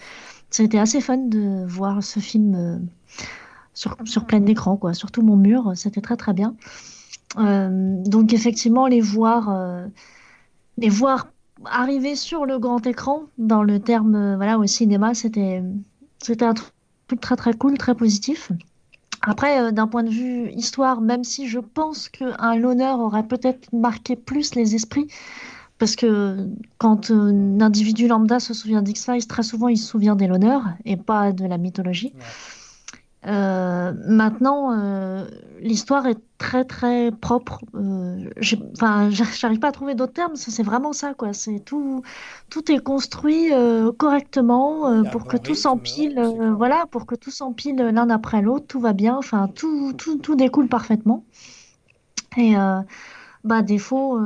c'était 0.50 0.80
assez 0.80 1.02
fun 1.02 1.18
de 1.18 1.66
voir 1.68 2.02
ce 2.04 2.20
film 2.20 2.56
euh, 2.56 2.78
sur 3.74 3.98
sur 4.06 4.26
plein 4.26 4.46
écran, 4.46 4.78
quoi, 4.78 4.94
sur 4.94 5.12
tout 5.12 5.22
mon 5.22 5.36
mur. 5.38 5.74
C'était 5.76 6.02
très 6.02 6.18
très 6.18 6.34
bien. 6.34 6.56
Euh, 7.38 8.04
donc 8.06 8.34
effectivement, 8.34 8.88
les 8.88 9.02
voir, 9.02 9.50
euh, 9.50 9.86
les 10.78 10.90
voir 10.90 11.28
arriver 11.66 12.16
sur 12.16 12.46
le 12.46 12.60
grand 12.60 12.86
écran, 12.86 13.24
dans 13.38 13.64
le 13.64 13.80
terme, 13.80 14.16
euh, 14.16 14.36
voilà, 14.36 14.58
au 14.60 14.66
cinéma, 14.66 15.14
c'était, 15.14 15.64
c'était 16.20 16.46
un 16.46 16.54
truc 16.54 17.20
très 17.22 17.36
très 17.36 17.54
cool, 17.54 17.78
très 17.78 17.96
positif. 17.96 18.52
Après, 19.22 19.72
d'un 19.72 19.88
point 19.88 20.04
de 20.04 20.10
vue 20.10 20.52
histoire, 20.52 21.02
même 21.02 21.24
si 21.24 21.48
je 21.48 21.60
pense 21.60 22.10
qu'un 22.10 22.56
l'honneur 22.56 23.00
aurait 23.00 23.28
peut-être 23.28 23.74
marqué 23.74 24.16
plus 24.16 24.54
les 24.54 24.76
esprits, 24.76 25.08
parce 25.80 25.96
que 25.96 26.48
quand 26.78 27.10
un 27.10 27.60
individu 27.60 28.08
lambda 28.08 28.40
se 28.40 28.54
souvient 28.54 28.82
d'X-Files, 28.82 29.28
très 29.28 29.44
souvent 29.44 29.68
il 29.68 29.78
se 29.78 29.88
souvient 29.88 30.16
des 30.16 30.28
l'honneur 30.28 30.64
et 30.86 30.96
pas 30.96 31.32
de 31.32 31.46
la 31.46 31.58
mythologie. 31.58 32.14
Euh, 33.28 33.94
maintenant, 34.08 34.72
euh, 34.74 35.26
l'histoire 35.60 36.06
est 36.06 36.20
très 36.38 36.64
très 36.64 37.12
propre. 37.12 37.60
Euh, 37.74 38.30
Enfin, 38.74 39.10
j'arrive 39.10 39.60
pas 39.60 39.70
à 39.70 39.72
trouver 39.72 39.96
d'autres 39.96 40.14
termes. 40.14 40.36
C'est 40.36 40.62
vraiment 40.64 40.94
ça, 40.94 41.14
quoi. 41.16 41.34
C'est 41.34 41.60
tout, 41.60 42.04
tout 42.50 42.72
est 42.72 42.80
construit 42.84 43.52
euh, 43.52 43.92
correctement 43.92 45.04
pour 45.12 45.26
que 45.26 45.38
tout 45.38 45.54
rythme, 45.54 45.56
s'empile. 45.56 46.22
voilà, 46.58 46.86
pour 46.92 47.06
que 47.08 47.16
tout 47.16 47.32
s'empile 47.32 47.78
l'un 47.78 48.10
après 48.10 48.42
l'autre. 48.42 48.68
Tout 48.68 48.80
va 48.80 48.94
bien. 48.94 49.18
Enfin, 49.18 49.48
tout, 49.48 49.94
tout, 49.94 50.18
tout 50.18 50.36
découle 50.36 50.68
parfaitement. 50.68 51.24
Et 52.38 52.54
bah 53.44 53.62
défaut. 53.62 54.20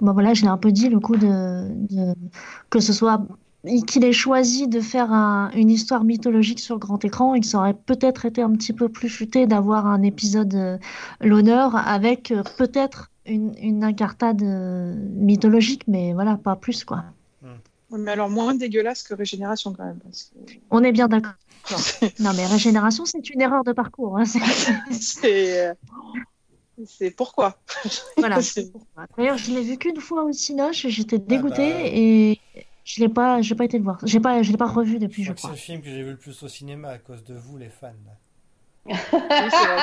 Bah 0.00 0.12
voilà, 0.12 0.32
je 0.34 0.42
l'ai 0.42 0.48
un 0.48 0.58
peu 0.58 0.70
dit, 0.70 0.88
le 0.88 1.00
coup 1.00 1.16
de, 1.16 1.26
de- 1.88 2.14
que 2.70 2.78
ce 2.80 2.92
soit 2.92 3.20
qu'il 3.86 4.04
ait 4.04 4.12
choisi 4.12 4.68
de 4.68 4.80
faire 4.80 5.12
un- 5.12 5.50
une 5.54 5.70
histoire 5.70 6.04
mythologique 6.04 6.60
sur 6.60 6.78
grand 6.78 7.04
écran 7.04 7.34
et 7.34 7.40
que 7.40 7.46
ça 7.46 7.58
aurait 7.58 7.74
peut-être 7.74 8.24
été 8.26 8.42
un 8.42 8.50
petit 8.52 8.72
peu 8.72 8.88
plus 8.88 9.08
futé 9.08 9.46
d'avoir 9.46 9.86
un 9.86 10.02
épisode 10.02 10.54
euh, 10.54 10.78
l'honneur 11.20 11.76
avec 11.76 12.30
euh, 12.30 12.42
peut-être 12.56 13.10
une, 13.26 13.54
une 13.60 13.84
incartade 13.84 14.42
euh, 14.42 14.94
mythologique, 15.14 15.82
mais 15.86 16.12
voilà, 16.14 16.36
pas 16.36 16.56
plus 16.56 16.84
quoi. 16.84 17.04
Mais 17.90 18.10
alors 18.10 18.28
moins 18.28 18.54
dégueulasse 18.54 19.02
que 19.02 19.14
Régénération 19.14 19.72
quand 19.72 19.84
même. 19.84 19.98
Parce 20.04 20.24
que... 20.34 20.52
On 20.70 20.82
est 20.82 20.92
bien 20.92 21.08
d'accord. 21.08 21.32
Non, 22.20 22.30
mais 22.36 22.46
Régénération, 22.46 23.04
c'est 23.06 23.28
une 23.30 23.40
erreur 23.40 23.64
de 23.64 23.72
parcours. 23.72 24.18
hein, 24.18 24.24
c'est- 24.90 24.92
c'est 24.92 25.72
c'est 26.86 27.10
pourquoi? 27.10 27.58
Voilà. 28.16 28.38
D'ailleurs, 29.18 29.36
je 29.38 29.50
l'ai 29.50 29.62
vu 29.62 29.76
qu'une 29.78 30.00
fois 30.00 30.22
au 30.24 30.32
Cinoche 30.32 30.84
et 30.84 30.90
j'étais 30.90 31.18
dégoûtée 31.18 31.72
bah. 31.72 31.80
et 31.84 32.40
je 32.88 33.00
l'ai 33.00 33.08
pas, 33.10 33.42
j'ai 33.42 33.54
pas 33.54 33.66
été 33.66 33.76
le 33.76 33.84
voir. 33.84 33.98
J'ai 34.02 34.18
pas, 34.18 34.42
je 34.42 34.50
l'ai 34.50 34.56
pas 34.56 34.66
revu 34.66 34.98
depuis, 34.98 35.22
Je 35.22 35.28
je 35.28 35.32
crois 35.34 35.50
c'est 35.50 35.56
le 35.56 35.60
film 35.60 35.82
que 35.82 35.90
j'ai 35.90 36.02
vu 36.02 36.10
le 36.12 36.16
plus 36.16 36.42
au 36.42 36.48
cinéma 36.48 36.88
à 36.88 36.98
cause 36.98 37.22
de 37.22 37.34
vous, 37.34 37.58
les 37.58 37.68
fans. 37.68 37.92
Oui, 38.86 38.94
c'est 39.04 39.18
vrai. 39.18 39.78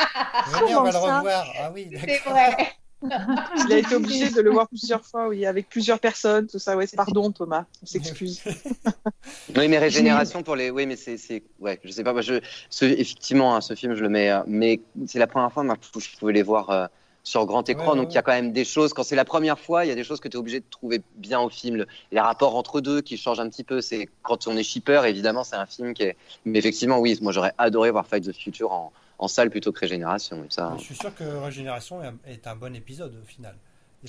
Venez, 0.48 0.76
on 0.76 0.84
va 0.84 0.92
le 0.92 0.98
revoir. 0.98 1.54
Ah 1.60 1.72
oui, 1.72 1.90
C'est 1.94 2.30
vrai. 2.30 2.72
Il 3.04 3.74
a 3.74 3.78
été 3.78 3.94
obligé 3.94 4.32
de 4.32 4.42
le 4.42 4.50
voir 4.50 4.68
plusieurs 4.68 5.06
fois, 5.06 5.28
oui, 5.28 5.46
avec 5.46 5.70
plusieurs 5.70 6.00
personnes, 6.00 6.48
tout 6.48 6.58
ça. 6.58 6.76
Ouais, 6.76 6.88
pardon 6.96 7.32
Thomas, 7.32 7.66
on 7.84 7.86
s'excuse. 7.86 8.42
Oui, 9.56 9.68
mais 9.68 9.78
Régénération 9.78 10.42
pour 10.42 10.56
les. 10.56 10.72
Oui, 10.72 10.88
mais 10.88 10.96
c'est. 10.96 11.18
c'est- 11.18 11.44
Ouais, 11.60 11.80
je 11.84 11.92
sais 11.92 12.04
pas. 12.04 12.14
Moi, 12.14 12.22
je... 12.24 12.42
ce... 12.70 12.86
Effectivement, 12.86 13.56
hein, 13.56 13.62
ce 13.62 13.76
film, 13.76 13.94
je 13.94 14.02
le 14.02 14.10
mets. 14.10 14.32
euh, 14.32 14.42
Mais 14.48 14.82
c'est 15.06 15.20
la 15.20 15.28
première 15.28 15.52
fois 15.52 15.64
moi, 15.64 15.76
que 15.78 16.00
je 16.00 16.18
pouvais 16.18 16.34
les 16.34 16.42
voir 16.42 16.70
euh, 16.72 16.88
sur 17.26 17.46
grand 17.46 17.68
écran. 17.68 17.90
Ouais, 17.92 17.96
donc, 17.98 18.06
ouais. 18.06 18.12
il 18.12 18.16
y 18.16 18.18
a 18.18 18.22
quand 18.22 18.32
même 18.32 18.54
des 18.54 18.64
choses. 18.64 18.94
Quand 18.94 19.04
c'est 19.04 19.16
la 19.18 19.26
première 19.26 19.60
fois, 19.60 19.84
il 19.84 19.90
y 19.90 19.92
a 19.92 19.96
des 19.96 20.04
choses 20.06 20.20
que 20.22 20.28
tu 20.30 20.38
es 20.38 20.40
obligé 20.40 20.60
de 20.62 20.66
trouver 20.70 21.02
bien 21.18 21.42
au 21.42 21.50
film. 21.50 21.76
Le- 21.76 21.88
Les 22.12 22.20
rapports 22.22 22.56
entre 22.56 22.80
deux 22.82 23.02
qui 23.02 23.18
changent 23.18 23.40
un 23.42 23.50
petit 23.50 23.64
peu. 23.66 23.82
C'est 23.82 24.08
Quand 24.22 24.48
on 24.48 24.56
est 24.56 24.64
shipper, 24.64 25.02
évidemment, 25.08 25.44
c'est 25.44 25.56
un 25.58 25.66
film 25.66 25.94
qui 25.94 26.04
est. 26.04 26.16
Mais 26.46 26.60
effectivement, 26.60 27.00
oui, 27.00 27.18
moi, 27.22 27.32
j'aurais 27.34 27.52
adoré 27.58 27.92
voir 27.92 28.06
Fight 28.08 28.24
the 28.24 28.32
Future 28.34 28.72
en, 28.72 28.94
en 29.20 29.28
salle 29.28 29.50
plutôt 29.50 29.72
que 29.72 29.80
Régénération. 29.80 30.38
Et 30.44 30.48
ça... 30.50 30.74
Je 30.78 30.84
suis 30.84 30.96
sûr 30.96 31.14
que 31.16 31.24
Régénération 31.24 32.00
est 32.26 32.48
un- 32.48 32.56
bon 32.56 32.74
épisode 32.76 33.14
au 33.22 33.26
final. 33.26 33.56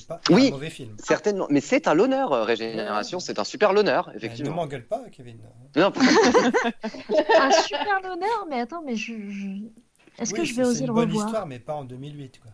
Pas 0.06 0.20
Oui. 0.28 0.48
un 0.48 0.50
mauvais 0.50 0.68
film. 0.68 0.94
Certainement. 1.02 1.46
Mais 1.48 1.62
c'est 1.62 1.88
un 1.88 1.94
l'honneur, 1.94 2.30
euh, 2.34 2.44
Régénération. 2.44 3.18
C'est 3.18 3.38
un 3.38 3.44
super 3.44 3.72
l'honneur, 3.72 4.08
Eh, 4.10 4.12
Ne 4.12 4.16
effectivement. 4.18 4.54
m'engueule 4.54 4.84
pas, 4.84 5.00
Kevin. 5.10 5.38
Non, 5.74 5.90
Un 7.40 7.50
super 7.50 8.00
l'honneur, 8.02 8.46
mais 8.50 8.60
attends, 8.60 8.82
mais 8.84 8.94
je, 8.94 9.14
je- 9.30 9.68
est-ce 10.18 10.34
que 10.34 10.44
je 10.44 10.52
c'est- 10.52 10.56
vais 10.58 10.64
c'est 10.64 10.68
oser 10.70 10.80
une 10.82 10.86
le 10.88 10.92
bonne 10.92 11.08
revoir? 11.08 11.26
histoire, 11.26 11.46
mais 11.46 11.58
pas 11.58 11.74
en 11.74 11.84
2008. 11.84 12.40
Quoi. 12.42 12.50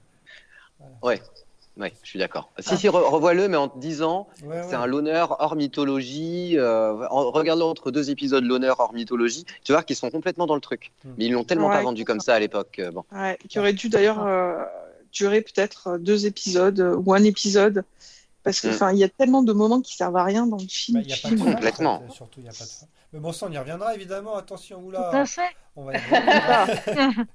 Oui, 1.78 1.88
je 2.02 2.08
suis 2.08 2.18
d'accord. 2.18 2.50
Ah. 2.58 2.62
Si, 2.62 2.76
si, 2.76 2.86
re- 2.88 3.08
revois-le, 3.10 3.48
mais 3.48 3.56
en 3.56 3.66
te 3.68 3.78
disant, 3.78 4.28
Ouais, 4.44 4.56
ouais. 4.56 4.62
c'est 4.68 4.74
un 4.74 4.86
l'honneur 4.86 5.36
hors 5.40 5.56
mythologie. 5.56 6.58
Euh, 6.58 7.06
en 7.08 7.30
regardant 7.30 7.70
entre 7.70 7.90
deux 7.90 8.10
épisodes 8.10 8.44
l'honneur 8.44 8.78
hors 8.78 8.92
mythologie, 8.92 9.44
tu 9.64 9.72
vas 9.72 9.78
voir 9.78 9.86
qu'ils 9.86 9.96
sont 9.96 10.10
complètement 10.10 10.46
dans 10.46 10.54
le 10.54 10.60
truc. 10.60 10.92
Hmm. 11.04 11.10
Mais 11.16 11.24
ils 11.24 11.32
l'ont 11.32 11.44
tellement 11.44 11.68
Ouais. 11.68 11.76
pas 11.76 11.82
vendu 11.82 12.04
comme 12.04 12.20
ça 12.20 12.34
à 12.34 12.38
l'époque. 12.38 12.76
euh, 12.78 12.90
bon. 12.90 13.04
Ouais, 13.10 13.38
qui 13.48 13.58
aurait 13.58 13.72
dû 13.72 13.88
d'ailleurs 13.88 14.24
euh, 14.26 14.62
durer 15.12 15.40
peut-être 15.40 15.96
deux 15.98 16.26
épisodes 16.26 16.78
euh, 16.80 16.94
ou 16.94 17.14
un 17.14 17.24
épisode. 17.24 17.84
Parce 18.44 18.60
que, 18.60 18.68
Mm. 18.68 18.70
enfin, 18.70 18.92
il 18.92 18.98
y 18.98 19.04
a 19.04 19.08
tellement 19.08 19.42
de 19.42 19.52
moments 19.52 19.80
qui 19.80 19.94
servent 19.94 20.16
à 20.16 20.24
rien 20.24 20.46
dans 20.46 20.56
le 20.56 20.66
film. 20.66 20.98
Bah, 20.98 21.04
Il 21.04 21.06
n'y 21.08 21.12
a 21.12 21.16
pas 21.16 21.30
de 21.30 21.36
fin. 21.36 21.42
en 21.50 21.52
Complètement. 21.54 22.02
fait, 22.08 22.12
Surtout, 22.14 22.40
il 22.40 22.42
n'y 22.44 22.48
a 22.48 22.52
pas 22.52 22.64
de 22.64 22.70
fin. 22.70 22.86
Mais 23.12 23.20
bon, 23.20 23.32
ça, 23.32 23.46
on 23.48 23.52
y 23.52 23.58
reviendra 23.58 23.94
évidemment. 23.94 24.36
Attention, 24.36 24.80
Tout 24.80 24.86
oula. 24.88 25.10
à 25.10 25.26
fait. 25.26 25.50
On 25.76 25.84
va 25.84 25.92
y. 25.96 26.00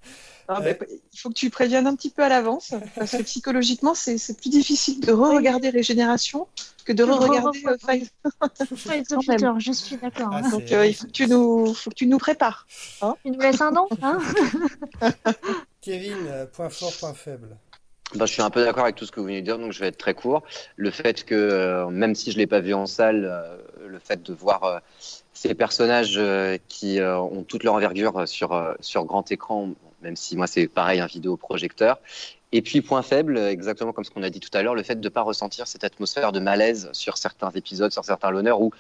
Ah, 0.50 0.62
Ouais. 0.62 0.78
bah, 0.80 0.86
il 1.12 1.20
faut 1.20 1.28
que 1.28 1.34
tu 1.34 1.50
préviennes 1.50 1.88
un 1.88 1.96
petit 1.98 2.10
peu 2.10 2.24
à 2.24 2.30
l'avance, 2.30 2.74
parce 2.96 3.12
que 3.12 3.22
psychologiquement, 3.24 3.94
c'est 3.94 4.18
c'est 4.18 4.38
plus 4.40 4.50
difficile 4.50 5.02
de 5.02 5.12
re-regarder 5.12 5.70
Régénération 5.72 6.48
que 6.86 6.94
de 6.94 7.04
Que 7.04 7.10
de 7.10 7.14
re-regarder 7.14 7.66
euh, 7.68 7.76
je 9.60 9.72
suis 9.74 9.98
d'accord. 9.98 10.30
Ah, 10.32 10.38
hein. 10.42 10.50
Donc, 10.50 10.72
euh, 10.72 10.86
il 10.88 10.94
faut 10.96 11.06
que, 11.08 11.12
tu 11.12 11.28
nous, 11.28 11.74
faut 11.74 11.90
que 11.90 11.96
tu 11.96 12.08
nous 12.08 12.18
prépares. 12.18 12.66
Tu 13.26 13.32
nous 13.32 13.40
laisses 13.42 13.60
un 13.60 13.72
nom, 13.72 13.88
hein? 14.02 14.20
Kevin, 15.82 16.16
euh, 16.28 16.46
point 16.46 16.70
fort, 16.70 16.94
point 16.98 17.14
faible. 17.14 17.58
Bah, 18.16 18.26
je 18.26 18.32
suis 18.32 18.42
un 18.42 18.50
peu 18.50 18.64
d'accord 18.64 18.84
avec 18.84 18.96
tout 18.96 19.06
ce 19.06 19.12
que 19.12 19.20
vous 19.20 19.26
venez 19.26 19.42
de 19.42 19.46
dire, 19.46 19.60
donc 19.60 19.74
je 19.74 19.80
vais 19.82 19.88
être 19.88 19.98
très 19.98 20.14
court. 20.14 20.44
Le 20.78 20.92
fait 20.92 21.26
que, 21.26 21.36
euh, 21.36 21.88
même 21.90 22.16
si 22.16 22.32
je 22.32 22.38
l'ai 22.38 22.48
pas 22.48 22.62
vu 22.62 22.74
en 22.74 22.86
salle, 22.86 23.26
euh, 23.30 23.58
le 23.86 24.00
fait 24.00 24.24
de 24.24 24.34
voir 24.34 24.64
euh, 24.64 24.80
ces 25.34 25.54
personnages 25.54 26.20
qui 26.70 27.00
ont 27.02 27.44
toute 27.44 27.64
leur 27.64 27.76
envergure 27.76 28.28
sur, 28.28 28.76
sur 28.80 29.06
grand 29.06 29.30
écran, 29.32 29.70
même 30.02 30.16
si 30.16 30.36
moi 30.36 30.48
c'est 30.48 30.68
pareil, 30.68 31.00
un 31.00 31.06
vidéoprojecteur. 31.06 32.00
Et 32.54 32.62
puis, 32.62 32.82
point 32.82 33.02
faible, 33.02 33.38
exactement 33.38 33.92
comme 33.92 34.06
ce 34.06 34.10
qu'on 34.10 34.24
a 34.24 34.30
dit 34.30 34.40
tout 34.40 34.50
à 34.54 34.64
l'heure, 34.64 34.74
le 34.74 34.84
fait 34.84 34.96
de 34.96 35.04
ne 35.04 35.10
pas 35.10 35.22
ressentir 35.22 35.68
cette 35.68 35.84
atmosphère 35.84 36.32
de 36.32 36.40
malaise 36.40 36.90
sur 36.94 37.18
certains 37.18 37.52
épisodes, 37.52 37.92
sur 37.92 38.06
certains 38.06 38.32
l'honneur, 38.32 38.62
où, 38.62 38.72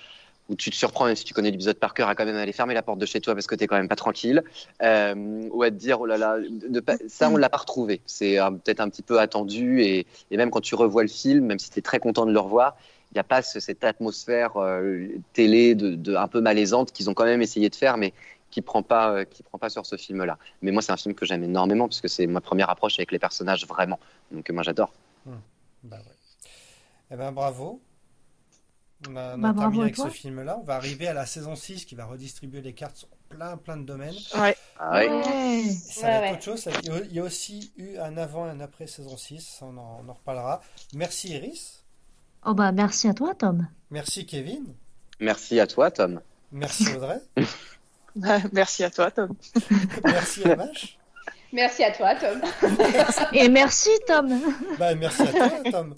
où 0.50 0.56
tu 0.56 0.70
te 0.70 0.76
surprends, 0.76 1.06
même 1.06 1.16
si 1.16 1.26
tu 1.26 1.34
connais 1.34 1.52
l'épisode 1.52 1.78
par 1.78 1.94
cœur, 1.94 2.08
à 2.10 2.16
quand 2.16 2.26
même 2.26 2.36
aller 2.36 2.54
fermer 2.54 2.74
la 2.74 2.82
porte 2.82 3.00
de 3.00 3.06
chez 3.06 3.20
toi 3.22 3.34
parce 3.34 3.48
que 3.48 3.56
tu 3.56 3.64
es 3.64 3.68
quand 3.68 3.76
même 3.76 3.90
pas 3.90 3.96
tranquille, 3.96 4.44
euh, 4.82 5.48
ou 5.52 5.64
à 5.64 5.70
te 5.70 5.76
dire, 5.76 6.00
oh 6.00 6.06
là 6.06 6.18
là, 6.18 6.38
ça, 7.08 7.30
on 7.30 7.38
l'a 7.38 7.50
pas 7.50 7.58
retrouvé. 7.58 8.02
C'est 8.06 8.38
peut-être 8.64 8.80
un 8.80 8.90
petit 8.90 9.02
peu 9.02 9.20
attendu, 9.20 9.82
et, 9.82 10.06
et 10.32 10.38
même 10.38 10.50
quand 10.52 10.62
tu 10.62 10.76
revois 10.76 11.04
le 11.04 11.10
film, 11.10 11.46
même 11.46 11.60
si 11.60 11.70
tu 11.70 11.80
es 11.80 11.82
très 11.82 12.00
content 12.00 12.26
de 12.26 12.32
le 12.32 12.40
revoir, 12.40 12.78
il 13.12 13.16
n'y 13.16 13.20
a 13.20 13.24
pas 13.24 13.42
ce- 13.42 13.60
cette 13.60 13.84
atmosphère 13.84 14.58
euh, 14.58 15.08
télé 15.34 15.76
de, 15.76 15.96
de- 15.96 16.16
un 16.16 16.28
peu 16.28 16.42
malaisante 16.42 16.92
qu'ils 16.92 17.10
ont 17.10 17.14
quand 17.14 17.26
même 17.26 17.42
essayé 17.42 17.70
de 17.70 17.76
faire, 17.76 17.98
mais 17.98 18.14
qui 18.52 18.62
prend 18.62 18.84
pas, 18.84 19.12
euh, 19.12 19.24
qui 19.26 19.44
prend 19.44 19.58
pas 19.58 19.70
sur 19.70 19.86
ce 19.86 19.98
film-là. 19.98 20.38
Mais 20.62 20.72
moi, 20.72 20.82
c'est 20.82 20.92
un 20.92 20.98
film 20.98 21.14
que 21.16 21.26
j'aime 21.26 21.44
énormément 21.44 21.88
parce 21.88 22.02
que 22.02 22.08
c'est 22.08 22.28
ma 22.28 22.42
première 22.42 22.70
approche 22.70 22.98
avec 23.00 23.12
les 23.12 23.20
personnages 23.20 23.66
vraiment. 23.66 24.00
Donc 24.32 24.50
moi, 24.50 24.64
j'adore. 24.64 24.94
Bah 25.84 25.98
ouais. 25.98 26.50
Eh 27.12 27.16
ben 27.16 27.32
bravo. 27.32 27.82
On 29.08 29.16
a, 29.16 29.36
on 29.38 29.44
a 29.44 29.54
Bah, 29.54 29.60
terminé 29.60 29.82
à 29.82 29.86
avec 29.86 29.96
toi. 29.96 30.10
ce 30.10 30.16
film-là. 30.16 30.58
On 30.60 30.64
va 30.64 30.76
arriver 30.76 31.08
à 31.08 31.14
la 31.14 31.26
saison 31.26 31.56
6 31.56 31.86
qui 31.86 31.94
va 31.96 32.06
redistribuer 32.06 32.62
les 32.62 32.74
cartes 32.74 32.98
sur 32.98 33.08
plein 33.30 33.56
plein 33.58 33.78
de 33.78 33.84
domaines. 33.86 34.16
Ouais. 34.36 34.56
Ouais. 34.82 35.08
Ouais. 35.10 35.60
Et 35.66 35.72
ça 35.72 36.08
Ouais, 36.08 36.08
va 36.08 36.18
être 36.18 36.24
ouais. 36.24 36.32
autre 36.34 36.44
chose. 36.44 36.62
Ça- 36.64 36.72
Il 36.84 36.90
y 36.90 36.92
a- 36.92 37.00
il 37.02 37.14
y 37.14 37.20
a 37.20 37.24
aussi 37.24 37.72
eu 37.78 37.98
un 37.98 38.18
avant 38.18 38.48
et 38.48 38.50
un 38.50 38.60
après 38.60 38.88
saison 38.88 39.16
6. 39.16 39.60
On 39.62 39.78
en, 39.78 40.02
on 40.06 40.10
en 40.10 40.14
reparlera. 40.14 40.62
Merci 40.96 41.30
Iris. 41.30 41.84
Oh 42.46 42.54
bah 42.54 42.72
merci 42.72 43.08
à 43.08 43.14
toi, 43.14 43.36
Tom. 43.36 43.68
Merci 43.92 44.26
Kevin. 44.26 44.74
Merci 45.20 45.60
à 45.60 45.68
toi, 45.68 45.92
Tom. 45.92 46.22
Merci 46.52 46.88
Audrey. 46.96 47.20
Merci 48.52 48.84
à 48.84 48.90
toi, 48.90 49.12
Tom. 49.12 49.36
Merci 50.04 50.44
Amash. 50.50 50.98
Merci 51.54 51.84
à 51.84 51.92
toi, 51.92 52.16
Tom. 52.16 52.42
Et 53.34 53.48
merci, 53.50 53.90
Tom. 54.08 54.40
Bah, 54.80 54.96
merci 54.96 55.22
à 55.22 55.28
toi, 55.32 55.50
Tom. 55.72 55.96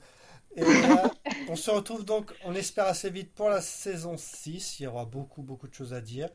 Et 0.56 0.64
euh, 0.64 0.68
on 1.50 1.56
se 1.56 1.72
retrouve 1.72 2.06
donc, 2.06 2.32
on 2.46 2.54
espère 2.56 2.86
assez 2.86 3.10
vite 3.10 3.34
pour 3.34 3.50
la 3.50 3.62
saison 3.62 4.16
6. 4.18 4.80
Il 4.80 4.84
y 4.84 4.88
aura 4.88 5.06
beaucoup, 5.06 5.42
beaucoup 5.42 5.68
de 5.68 5.74
choses 5.74 5.94
à 5.94 6.02
dire. 6.02 6.30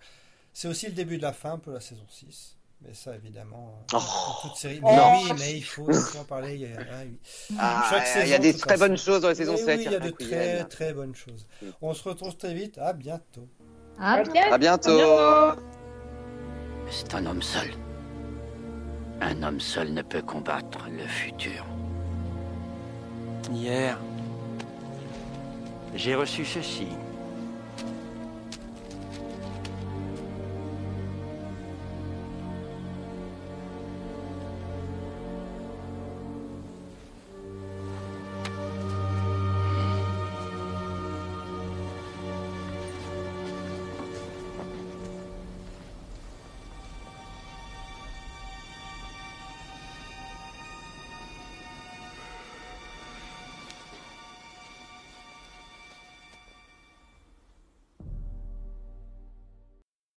C'est 0.53 0.69
aussi 0.69 0.87
le 0.87 0.93
début 0.93 1.17
de 1.19 1.23
la 1.23 1.33
fin 1.33 1.59
pour 1.59 1.73
la 1.73 1.81
saison 1.81 2.05
6. 2.09 2.57
Mais 2.83 2.93
ça, 2.93 3.15
évidemment, 3.15 3.79
euh, 3.95 3.97
Oh. 3.97 3.99
pour 3.99 4.41
toute 4.51 4.57
série. 4.59 4.81
Mais 4.83 4.95
Non. 4.97 5.13
oui, 5.23 5.31
mais 5.39 5.53
il 5.57 5.63
faut, 5.65 5.89
en 6.19 6.25
parler. 6.25 6.55
Il 6.57 6.61
y 6.63 6.67
a, 6.67 6.79
ah 6.79 7.03
oui. 7.07 7.19
Ah, 7.59 7.87
Chaque 7.91 8.25
il 8.25 8.29
y 8.29 8.35
a 8.35 8.37
saison, 8.37 8.43
des 8.43 8.55
très 8.57 8.77
bonnes 8.77 8.99
choses 8.99 9.23
dans 9.23 9.29
la 9.29 9.35
saison 9.35 9.53
Mais 9.53 9.59
7. 9.59 9.79
oui, 9.79 9.85
il 9.87 9.93
y 9.93 9.95
a 9.95 10.01
de 10.01 10.11
très, 10.11 10.65
très 10.65 10.93
bonnes 10.93 11.15
choses. 11.15 11.47
On 11.81 11.95
se 11.95 12.07
retrouve 12.09 12.37
très 12.37 12.53
vite. 12.53 12.77
À 12.79 12.93
bientôt. 12.93 13.49
À 13.99 14.59
bientôt. 14.59 15.01
C'est 16.91 17.15
un 17.15 17.25
homme 17.27 17.41
seul. 17.43 17.71
Un 19.21 19.43
homme 19.43 19.61
seul 19.61 19.93
ne 19.95 20.03
peut 20.03 20.21
combattre 20.23 20.87
le 20.91 21.07
futur. 21.07 21.65
Hier, 23.53 23.99
J'ai 25.95 26.17
reçu 26.17 26.45
ceci. 26.45 26.89